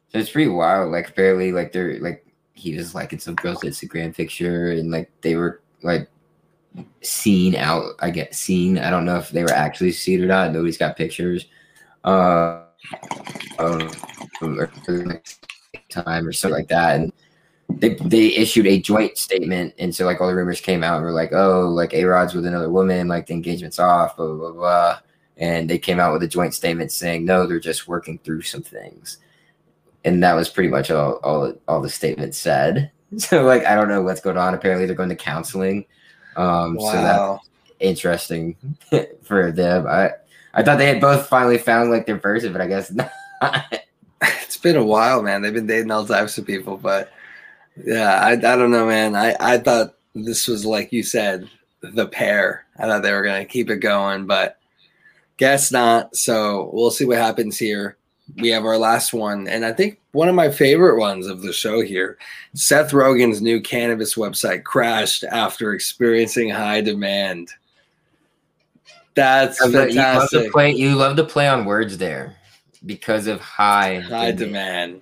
So 0.10 0.20
it's 0.20 0.30
pretty 0.30 0.50
wild. 0.50 0.92
Like, 0.92 1.16
barely. 1.16 1.52
Like, 1.52 1.72
they're 1.72 2.00
like 2.00 2.26
he 2.54 2.76
was 2.76 2.94
liking 2.94 3.20
some 3.20 3.36
girl's 3.36 3.62
Instagram 3.62 4.16
picture 4.16 4.72
and 4.72 4.92
like 4.92 5.10
they 5.22 5.36
were 5.36 5.62
like 5.82 6.08
seen 7.02 7.56
out. 7.56 7.94
I 8.00 8.10
get 8.10 8.36
seen. 8.36 8.78
I 8.78 8.90
don't 8.90 9.06
know 9.06 9.18
if 9.18 9.30
they 9.30 9.44
were 9.44 9.52
actually 9.52 9.92
seen 9.92 10.24
or 10.24 10.28
not. 10.28 10.52
Nobody's 10.52 10.78
got 10.78 10.98
pictures. 10.98 11.46
Uh, 12.04 12.64
um, 13.60 13.90
time 15.90 16.28
or 16.28 16.34
something 16.34 16.58
like 16.58 16.68
that, 16.70 17.00
and 17.00 17.14
they 17.70 17.96
they 17.96 18.28
issued 18.36 18.68
a 18.68 18.80
joint 18.80 19.18
statement, 19.18 19.74
and 19.78 19.94
so 19.96 20.06
like 20.06 20.22
all 20.22 20.28
the 20.28 20.36
rumors 20.36 20.62
came 20.62 20.84
out 20.84 20.96
and 20.96 21.06
were 21.06 21.12
like, 21.12 21.32
oh, 21.34 21.70
like 21.70 21.94
A 21.94 22.06
Rod's 22.06 22.34
with 22.34 22.46
another 22.46 22.70
woman, 22.70 23.08
like 23.08 23.28
the 23.28 23.34
engagement's 23.34 23.80
off, 23.80 24.18
blah 24.18 24.28
blah 24.28 24.36
blah. 24.38 24.52
blah. 24.52 25.00
And 25.38 25.70
they 25.70 25.80
came 25.80 26.00
out 26.00 26.14
with 26.14 26.22
a 26.24 26.28
joint 26.28 26.54
statement 26.54 26.92
saying, 26.92 27.26
no, 27.26 27.48
they're 27.48 27.60
just 27.60 27.88
working 27.88 28.20
through 28.20 28.44
some 28.44 28.62
things 28.62 29.18
and 30.04 30.24
that 30.24 30.34
was 30.34 30.50
pretty 30.50 30.70
much 30.70 30.92
all 30.92 31.14
all 31.24 31.54
all 31.68 31.82
the 31.82 31.90
statement 31.90 32.36
said. 32.36 32.92
So 33.18 33.44
like 33.44 33.66
I 33.66 33.76
don't 33.76 33.90
know 33.90 34.02
what's 34.02 34.22
going 34.22 34.38
on. 34.38 34.54
Apparently 34.54 34.86
they're 34.86 34.96
going 34.96 35.10
to 35.10 35.18
counseling. 35.18 35.86
Um 36.36 36.76
wow. 36.76 36.92
so 36.92 37.02
that's 37.02 37.50
interesting 37.80 38.56
for 39.24 39.52
them. 39.52 39.88
I 39.88 40.12
I 40.54 40.64
thought 40.64 40.78
they 40.78 40.88
had 40.88 41.02
both 41.02 41.28
finally 41.28 41.58
found 41.58 41.90
like 41.90 42.06
their 42.06 42.18
person, 42.18 42.52
but 42.52 42.62
I 42.62 42.68
guess 42.68 42.92
not. 42.92 43.12
it's 44.22 44.58
been 44.58 44.76
a 44.76 44.84
while, 44.84 45.22
man. 45.22 45.42
They've 45.42 45.54
been 45.54 45.68
dating 45.68 45.92
all 45.92 46.06
types 46.06 46.38
of 46.38 46.46
people, 46.46 46.78
but 46.78 47.12
yeah, 47.84 48.20
I 48.22 48.32
I 48.32 48.36
don't 48.36 48.72
know, 48.72 48.88
man. 48.88 49.16
I 49.16 49.36
I 49.40 49.58
thought 49.58 49.96
this 50.14 50.48
was 50.48 50.66
like 50.66 50.92
you 50.92 51.04
said, 51.04 51.50
the 51.82 52.08
pair. 52.08 52.66
I 52.78 52.84
thought 52.84 53.02
they 53.02 53.14
were 53.14 53.24
gonna 53.24 53.46
keep 53.46 53.70
it 53.70 53.78
going, 53.78 54.28
but 54.28 54.58
guess 55.38 55.72
not. 55.72 56.16
So 56.16 56.70
we'll 56.74 56.92
see 56.92 57.06
what 57.06 57.18
happens 57.18 57.58
here 57.58 57.98
we 58.38 58.50
have 58.50 58.66
our 58.66 58.78
last 58.78 59.14
one, 59.14 59.48
and 59.48 59.66
I 59.66 59.74
think 59.74 60.00
one 60.12 60.28
of 60.28 60.36
my 60.36 60.50
favorite 60.50 61.00
ones 61.00 61.28
of 61.28 61.42
the 61.42 61.54
show 61.54 61.82
here. 61.82 62.18
Seth 62.54 62.92
Rogen's 62.92 63.42
new 63.42 63.62
cannabis 63.62 64.16
website 64.16 64.64
crashed 64.64 65.24
after 65.24 65.74
experiencing 65.74 66.50
high 66.50 66.82
demand. 66.82 67.50
That's 69.14 69.60
fantastic. 69.60 69.94
You 69.94 70.02
love 70.02 70.30
to 70.30 70.52
play. 70.52 70.72
You 70.72 70.96
love 70.96 71.16
to 71.18 71.24
play 71.24 71.48
on 71.48 71.66
words 71.66 71.98
there 71.98 72.36
because 72.86 73.28
of 73.28 73.40
high 73.42 74.00
high 74.00 74.32
demand. 74.32 75.02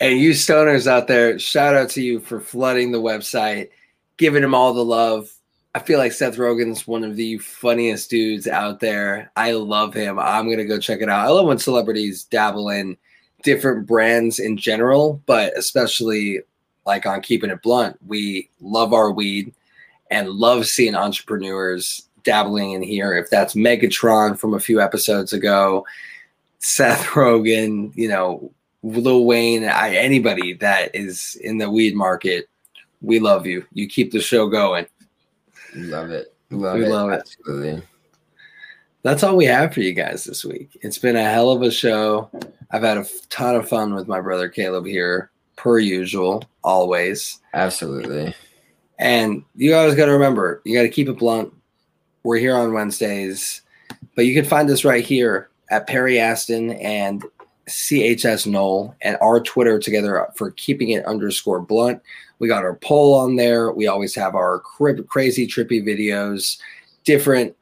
And 0.00 0.18
you 0.18 0.32
stoners 0.32 0.88
out 0.88 1.06
there, 1.06 1.38
shout 1.38 1.76
out 1.76 1.90
to 1.90 2.02
you 2.02 2.18
for 2.18 2.40
flooding 2.40 2.90
the 2.90 3.00
website, 3.00 3.68
giving 4.16 4.42
him 4.42 4.54
all 4.54 4.74
the 4.74 4.84
love. 4.84 5.32
I 5.74 5.78
feel 5.78 5.98
like 5.98 6.12
Seth 6.12 6.36
Rogen's 6.36 6.86
one 6.86 7.04
of 7.04 7.16
the 7.16 7.38
funniest 7.38 8.10
dudes 8.10 8.48
out 8.48 8.80
there. 8.80 9.30
I 9.36 9.52
love 9.52 9.94
him. 9.94 10.18
I'm 10.18 10.50
gonna 10.50 10.64
go 10.64 10.78
check 10.78 11.00
it 11.00 11.08
out. 11.08 11.26
I 11.26 11.30
love 11.30 11.46
when 11.46 11.58
celebrities 11.58 12.24
dabble 12.24 12.70
in 12.70 12.96
different 13.42 13.86
brands 13.86 14.38
in 14.38 14.56
general, 14.56 15.20
but 15.26 15.56
especially 15.56 16.40
like 16.86 17.06
on 17.06 17.20
keeping 17.20 17.50
it 17.50 17.62
blunt, 17.62 17.96
we 18.06 18.50
love 18.60 18.92
our 18.92 19.10
weed 19.10 19.52
and 20.10 20.30
love 20.30 20.66
seeing 20.66 20.94
entrepreneurs 20.94 22.08
dabbling 22.24 22.72
in 22.72 22.82
here. 22.82 23.14
If 23.14 23.30
that's 23.30 23.54
Megatron 23.54 24.38
from 24.38 24.54
a 24.54 24.60
few 24.60 24.80
episodes 24.80 25.32
ago, 25.32 25.86
Seth 26.58 27.04
Rogen, 27.06 27.92
you 27.96 28.08
know, 28.08 28.52
Lil 28.82 29.24
Wayne, 29.24 29.64
I, 29.64 29.94
anybody 29.94 30.54
that 30.54 30.94
is 30.94 31.36
in 31.40 31.58
the 31.58 31.70
weed 31.70 31.94
market, 31.94 32.48
we 33.00 33.20
love 33.20 33.46
you. 33.46 33.64
You 33.72 33.88
keep 33.88 34.12
the 34.12 34.20
show 34.20 34.48
going. 34.48 34.86
Love 35.74 36.10
it. 36.10 36.34
Love 36.50 36.78
we 36.78 36.86
it. 36.86 36.88
Love 36.88 37.10
it. 37.10 37.20
Absolutely. 37.20 37.82
That's 39.02 39.22
all 39.22 39.36
we 39.36 39.44
have 39.46 39.74
for 39.74 39.80
you 39.80 39.92
guys 39.92 40.24
this 40.24 40.44
week. 40.44 40.78
It's 40.82 40.98
been 40.98 41.16
a 41.16 41.24
hell 41.24 41.50
of 41.50 41.62
a 41.62 41.70
show. 41.70 42.30
I've 42.70 42.82
had 42.82 42.98
a 42.98 43.06
ton 43.28 43.56
of 43.56 43.68
fun 43.68 43.94
with 43.94 44.08
my 44.08 44.20
brother 44.20 44.48
Caleb 44.48 44.86
here, 44.86 45.30
per 45.56 45.78
usual, 45.78 46.44
always. 46.62 47.40
Absolutely. 47.52 48.34
And 48.98 49.44
you 49.56 49.74
always 49.74 49.96
got 49.96 50.06
to 50.06 50.12
remember, 50.12 50.62
you 50.64 50.76
got 50.76 50.82
to 50.82 50.88
keep 50.88 51.08
it 51.08 51.18
blunt. 51.18 51.52
We're 52.22 52.38
here 52.38 52.54
on 52.54 52.72
Wednesdays, 52.72 53.62
but 54.14 54.26
you 54.26 54.34
can 54.34 54.48
find 54.48 54.70
us 54.70 54.84
right 54.84 55.04
here 55.04 55.50
at 55.70 55.88
Perry 55.88 56.20
Aston 56.20 56.70
and 56.74 57.24
CHS 57.68 58.46
Knoll 58.46 58.94
and 59.02 59.16
our 59.20 59.40
Twitter 59.40 59.78
together 59.80 60.28
for 60.36 60.52
keeping 60.52 60.90
it 60.90 61.04
underscore 61.04 61.60
blunt. 61.60 62.00
We 62.38 62.46
got 62.46 62.64
our 62.64 62.76
poll 62.76 63.14
on 63.14 63.36
there. 63.36 63.72
We 63.72 63.88
always 63.88 64.14
have 64.14 64.36
our 64.36 64.60
crazy, 64.60 65.46
trippy 65.46 65.82
videos, 65.82 66.58
different 67.04 67.56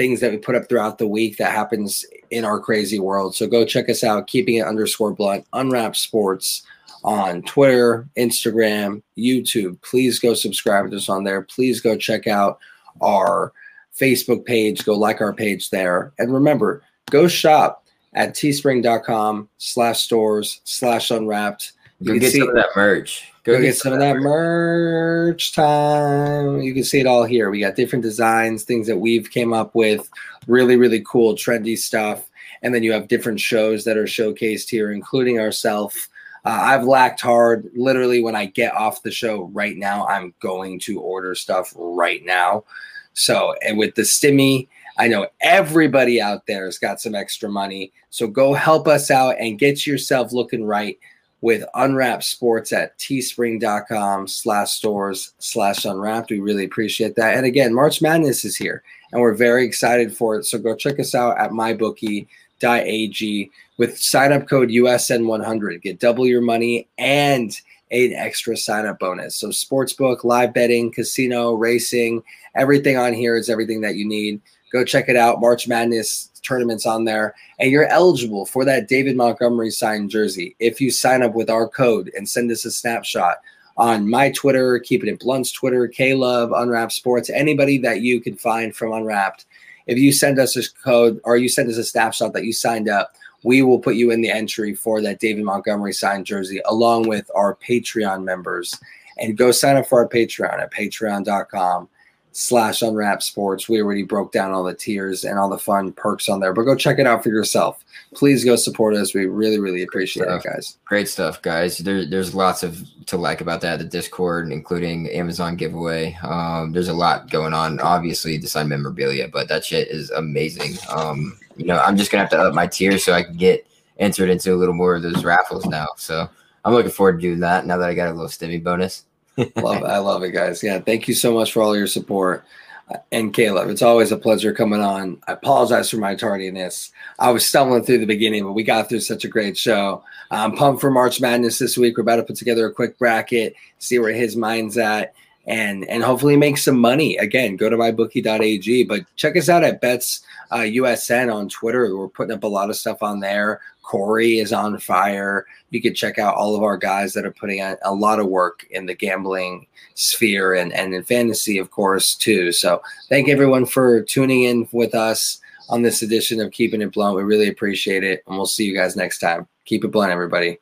things 0.00 0.20
that 0.20 0.30
we 0.30 0.38
put 0.38 0.56
up 0.56 0.66
throughout 0.66 0.96
the 0.96 1.06
week 1.06 1.36
that 1.36 1.52
happens 1.52 2.06
in 2.30 2.42
our 2.42 2.58
crazy 2.58 2.98
world. 2.98 3.34
So 3.34 3.46
go 3.46 3.66
check 3.66 3.90
us 3.90 4.02
out, 4.02 4.28
keeping 4.28 4.54
it 4.54 4.66
underscore 4.66 5.12
blunt, 5.12 5.46
unwrap 5.52 5.94
sports 5.94 6.62
on 7.04 7.42
Twitter, 7.42 8.08
Instagram, 8.16 9.02
YouTube. 9.18 9.78
Please 9.82 10.18
go 10.18 10.32
subscribe 10.32 10.90
to 10.90 10.96
us 10.96 11.10
on 11.10 11.24
there. 11.24 11.42
Please 11.42 11.82
go 11.82 11.98
check 11.98 12.26
out 12.26 12.60
our 13.02 13.52
Facebook 13.94 14.46
page. 14.46 14.86
Go 14.86 14.94
like 14.94 15.20
our 15.20 15.34
page 15.34 15.68
there. 15.68 16.14
And 16.18 16.32
remember, 16.32 16.82
go 17.10 17.28
shop 17.28 17.84
at 18.14 18.34
teespring.com 18.34 19.50
slash 19.58 20.02
stores 20.02 20.62
slash 20.64 21.10
unwrapped. 21.10 21.72
You 22.00 22.12
can 22.12 22.20
get 22.20 22.32
see, 22.32 22.38
some 22.38 22.48
of 22.48 22.54
that 22.54 22.70
merch. 22.74 23.29
Go, 23.52 23.62
get, 23.62 23.76
some, 23.76 23.92
of 23.92 23.98
that 23.98 24.16
merch. 24.16 24.22
merch 24.22 25.52
time. 25.52 26.60
You 26.62 26.74
can 26.74 26.84
see 26.84 27.00
it 27.00 27.06
all 27.06 27.24
here. 27.24 27.50
We 27.50 27.60
got 27.60 27.76
different 27.76 28.02
designs, 28.02 28.64
things 28.64 28.86
that 28.86 28.98
we've 28.98 29.30
came 29.30 29.52
up 29.52 29.74
with, 29.74 30.08
really, 30.46 30.76
really 30.76 31.02
cool, 31.06 31.34
trendy 31.34 31.76
stuff. 31.76 32.28
And 32.62 32.74
then 32.74 32.82
you 32.82 32.92
have 32.92 33.08
different 33.08 33.40
shows 33.40 33.84
that 33.84 33.96
are 33.96 34.04
showcased 34.04 34.68
here, 34.68 34.92
including 34.92 35.38
ourselves 35.38 36.08
uh, 36.44 36.48
I've 36.62 36.84
lacked 36.84 37.20
hard. 37.20 37.70
Literally, 37.74 38.22
when 38.22 38.34
I 38.34 38.46
get 38.46 38.74
off 38.74 39.02
the 39.02 39.10
show 39.10 39.44
right 39.52 39.76
now, 39.76 40.06
I'm 40.06 40.32
going 40.40 40.78
to 40.80 41.00
order 41.00 41.34
stuff 41.34 41.72
right 41.76 42.24
now. 42.24 42.64
So, 43.12 43.54
and 43.66 43.76
with 43.76 43.94
the 43.94 44.02
stimmy, 44.02 44.68
I 44.98 45.08
know 45.08 45.28
everybody 45.40 46.20
out 46.20 46.46
there 46.46 46.64
has 46.64 46.78
got 46.78 47.00
some 47.00 47.14
extra 47.14 47.48
money. 47.48 47.92
So 48.08 48.26
go 48.26 48.54
help 48.54 48.88
us 48.88 49.10
out 49.10 49.36
and 49.38 49.58
get 49.58 49.86
yourself 49.86 50.32
looking 50.32 50.64
right 50.64 50.98
with 51.42 51.64
Unwrapped 51.74 52.24
Sports 52.24 52.72
at 52.72 52.98
teespring.com 52.98 54.28
slash 54.28 54.72
stores 54.72 55.32
slash 55.38 55.84
unwrapped. 55.84 56.30
We 56.30 56.40
really 56.40 56.64
appreciate 56.64 57.16
that. 57.16 57.36
And 57.36 57.46
again, 57.46 57.74
March 57.74 58.02
Madness 58.02 58.44
is 58.44 58.56
here 58.56 58.82
and 59.12 59.20
we're 59.20 59.34
very 59.34 59.64
excited 59.64 60.16
for 60.16 60.36
it. 60.36 60.44
So 60.44 60.58
go 60.58 60.74
check 60.74 61.00
us 61.00 61.14
out 61.14 61.38
at 61.38 61.50
mybookie.ag 61.50 63.50
with 63.78 63.98
sign 63.98 64.32
up 64.32 64.48
code 64.48 64.68
USN100. 64.68 65.82
Get 65.82 65.98
double 65.98 66.26
your 66.26 66.42
money 66.42 66.86
and 66.98 67.52
an 67.90 68.12
extra 68.12 68.56
sign 68.56 68.86
up 68.86 68.98
bonus. 68.98 69.36
So, 69.36 69.48
sportsbook, 69.48 70.22
live 70.22 70.54
betting, 70.54 70.92
casino, 70.92 71.54
racing, 71.54 72.22
everything 72.54 72.96
on 72.96 73.12
here 73.12 73.36
is 73.36 73.50
everything 73.50 73.80
that 73.80 73.96
you 73.96 74.06
need. 74.06 74.40
Go 74.72 74.84
check 74.84 75.08
it 75.08 75.16
out. 75.16 75.40
March 75.40 75.66
Madness 75.66 76.30
tournaments 76.42 76.86
on 76.86 77.04
there, 77.04 77.34
and 77.58 77.70
you're 77.70 77.86
eligible 77.86 78.46
for 78.46 78.64
that 78.64 78.88
David 78.88 79.16
Montgomery 79.16 79.70
signed 79.70 80.10
jersey 80.10 80.56
if 80.58 80.80
you 80.80 80.90
sign 80.90 81.22
up 81.22 81.34
with 81.34 81.50
our 81.50 81.68
code 81.68 82.10
and 82.16 82.28
send 82.28 82.50
us 82.50 82.64
a 82.64 82.70
snapshot 82.70 83.38
on 83.76 84.08
my 84.08 84.30
Twitter, 84.30 84.78
keeping 84.78 85.08
it 85.08 85.12
in 85.12 85.16
blunt's 85.16 85.52
Twitter, 85.52 85.88
K 85.88 86.14
Love, 86.14 86.52
Unwrapped 86.52 86.92
Sports, 86.92 87.30
anybody 87.30 87.78
that 87.78 88.02
you 88.02 88.20
can 88.20 88.36
find 88.36 88.74
from 88.74 88.92
Unwrapped. 88.92 89.46
If 89.86 89.98
you 89.98 90.12
send 90.12 90.38
us 90.38 90.56
a 90.56 90.62
code 90.84 91.20
or 91.24 91.36
you 91.36 91.48
send 91.48 91.70
us 91.70 91.76
a 91.76 91.84
snapshot 91.84 92.32
that 92.34 92.44
you 92.44 92.52
signed 92.52 92.88
up, 92.88 93.14
we 93.42 93.62
will 93.62 93.78
put 93.78 93.94
you 93.94 94.10
in 94.10 94.20
the 94.20 94.30
entry 94.30 94.74
for 94.74 95.00
that 95.00 95.18
David 95.18 95.44
Montgomery 95.44 95.94
signed 95.94 96.26
jersey 96.26 96.60
along 96.66 97.08
with 97.08 97.30
our 97.34 97.56
Patreon 97.56 98.22
members. 98.22 98.78
And 99.18 99.36
go 99.36 99.50
sign 99.50 99.76
up 99.76 99.86
for 99.86 100.00
our 100.00 100.08
Patreon 100.08 100.60
at 100.60 100.72
patreon.com 100.72 101.88
slash 102.32 102.82
unwrap 102.82 103.22
sports. 103.22 103.68
We 103.68 103.80
already 103.80 104.02
broke 104.02 104.32
down 104.32 104.52
all 104.52 104.62
the 104.62 104.74
tiers 104.74 105.24
and 105.24 105.38
all 105.38 105.48
the 105.48 105.58
fun 105.58 105.92
perks 105.92 106.28
on 106.28 106.40
there, 106.40 106.52
but 106.52 106.62
go 106.62 106.76
check 106.76 106.98
it 106.98 107.06
out 107.06 107.22
for 107.22 107.30
yourself. 107.30 107.84
Please 108.14 108.44
go 108.44 108.56
support 108.56 108.94
us. 108.94 109.14
We 109.14 109.26
really, 109.26 109.58
really 109.58 109.82
appreciate 109.82 110.28
it, 110.28 110.42
guys. 110.42 110.78
Great 110.84 111.08
stuff, 111.08 111.42
guys. 111.42 111.78
There, 111.78 112.04
there's 112.04 112.34
lots 112.34 112.62
of 112.62 112.82
to 113.06 113.16
like 113.16 113.40
about 113.40 113.60
that. 113.62 113.78
The 113.78 113.84
Discord, 113.84 114.52
including 114.52 115.08
Amazon 115.10 115.56
giveaway. 115.56 116.16
Um, 116.22 116.72
there's 116.72 116.88
a 116.88 116.94
lot 116.94 117.30
going 117.30 117.54
on. 117.54 117.80
Obviously, 117.80 118.38
the 118.38 118.48
sign 118.48 118.68
memorabilia, 118.68 119.28
but 119.28 119.48
that 119.48 119.64
shit 119.64 119.88
is 119.88 120.10
amazing. 120.10 120.76
Um, 120.90 121.38
you 121.56 121.66
know, 121.66 121.78
I'm 121.78 121.96
just 121.96 122.10
gonna 122.10 122.22
have 122.22 122.30
to 122.30 122.38
up 122.38 122.54
my 122.54 122.66
tier 122.66 122.98
so 122.98 123.12
I 123.12 123.22
can 123.22 123.36
get 123.36 123.66
entered 123.98 124.30
into 124.30 124.54
a 124.54 124.56
little 124.56 124.74
more 124.74 124.96
of 124.96 125.02
those 125.02 125.24
raffles 125.24 125.66
now. 125.66 125.86
So 125.96 126.28
I'm 126.64 126.72
looking 126.72 126.90
forward 126.90 127.20
to 127.20 127.20
doing 127.20 127.40
that 127.40 127.66
now 127.66 127.76
that 127.76 127.88
I 127.88 127.94
got 127.94 128.08
a 128.08 128.12
little 128.12 128.28
stimmy 128.28 128.62
bonus 128.62 129.04
love. 129.36 129.82
I 129.84 129.98
love 129.98 130.22
it, 130.22 130.30
guys. 130.30 130.62
Yeah, 130.62 130.80
thank 130.80 131.08
you 131.08 131.14
so 131.14 131.32
much 131.34 131.52
for 131.52 131.62
all 131.62 131.76
your 131.76 131.86
support. 131.86 132.44
Uh, 132.90 132.98
and 133.12 133.32
Caleb, 133.32 133.68
it's 133.68 133.82
always 133.82 134.12
a 134.12 134.16
pleasure 134.16 134.52
coming 134.52 134.80
on. 134.80 135.20
I 135.28 135.32
apologize 135.32 135.90
for 135.90 135.98
my 135.98 136.14
tardiness. 136.14 136.90
I 137.18 137.30
was 137.30 137.46
stumbling 137.46 137.84
through 137.84 137.98
the 137.98 138.06
beginning, 138.06 138.44
but 138.44 138.52
we 138.52 138.62
got 138.62 138.88
through 138.88 139.00
such 139.00 139.24
a 139.24 139.28
great 139.28 139.56
show. 139.56 140.02
I'm 140.30 140.56
pumped 140.56 140.80
for 140.80 140.90
March 140.90 141.20
Madness 141.20 141.58
this 141.58 141.76
week. 141.76 141.96
We're 141.96 142.02
about 142.02 142.16
to 142.16 142.22
put 142.22 142.36
together 142.36 142.66
a 142.66 142.72
quick 142.72 142.98
bracket, 142.98 143.54
see 143.78 143.98
where 143.98 144.12
his 144.12 144.36
mind's 144.36 144.78
at, 144.78 145.14
and 145.46 145.84
and 145.88 146.02
hopefully 146.02 146.36
make 146.36 146.58
some 146.58 146.78
money. 146.78 147.16
Again, 147.16 147.56
go 147.56 147.68
to 147.68 147.76
mybookie.ag, 147.76 148.84
but 148.84 149.04
check 149.16 149.36
us 149.36 149.48
out 149.48 149.64
at 149.64 149.80
Bets 149.80 150.22
uh, 150.50 150.58
USN 150.58 151.34
on 151.34 151.48
Twitter. 151.48 151.96
We're 151.96 152.08
putting 152.08 152.34
up 152.34 152.44
a 152.44 152.48
lot 152.48 152.70
of 152.70 152.76
stuff 152.76 153.02
on 153.02 153.20
there. 153.20 153.60
Corey 153.82 154.38
is 154.38 154.52
on 154.52 154.78
fire. 154.78 155.46
You 155.70 155.80
can 155.80 155.94
check 155.94 156.18
out 156.18 156.34
all 156.34 156.54
of 156.56 156.62
our 156.62 156.76
guys 156.76 157.12
that 157.14 157.24
are 157.24 157.32
putting 157.32 157.60
a 157.60 157.92
lot 157.92 158.20
of 158.20 158.26
work 158.26 158.66
in 158.70 158.86
the 158.86 158.94
gambling 158.94 159.66
sphere 159.94 160.54
and, 160.54 160.72
and 160.72 160.94
in 160.94 161.02
fantasy, 161.04 161.58
of 161.58 161.70
course, 161.70 162.14
too. 162.14 162.52
So 162.52 162.82
thank 163.08 163.28
everyone 163.28 163.66
for 163.66 164.02
tuning 164.02 164.44
in 164.44 164.68
with 164.72 164.94
us 164.94 165.40
on 165.68 165.82
this 165.82 166.02
edition 166.02 166.40
of 166.40 166.52
Keeping 166.52 166.82
It 166.82 166.92
Blunt. 166.92 167.16
We 167.16 167.22
really 167.22 167.48
appreciate 167.48 168.04
it. 168.04 168.22
And 168.26 168.36
we'll 168.36 168.46
see 168.46 168.64
you 168.64 168.74
guys 168.74 168.96
next 168.96 169.18
time. 169.18 169.46
Keep 169.64 169.84
it 169.84 169.88
blunt, 169.88 170.12
everybody. 170.12 170.58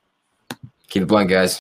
Keep 0.89 1.05
it 1.05 1.07
blunt, 1.07 1.31
guys. 1.31 1.59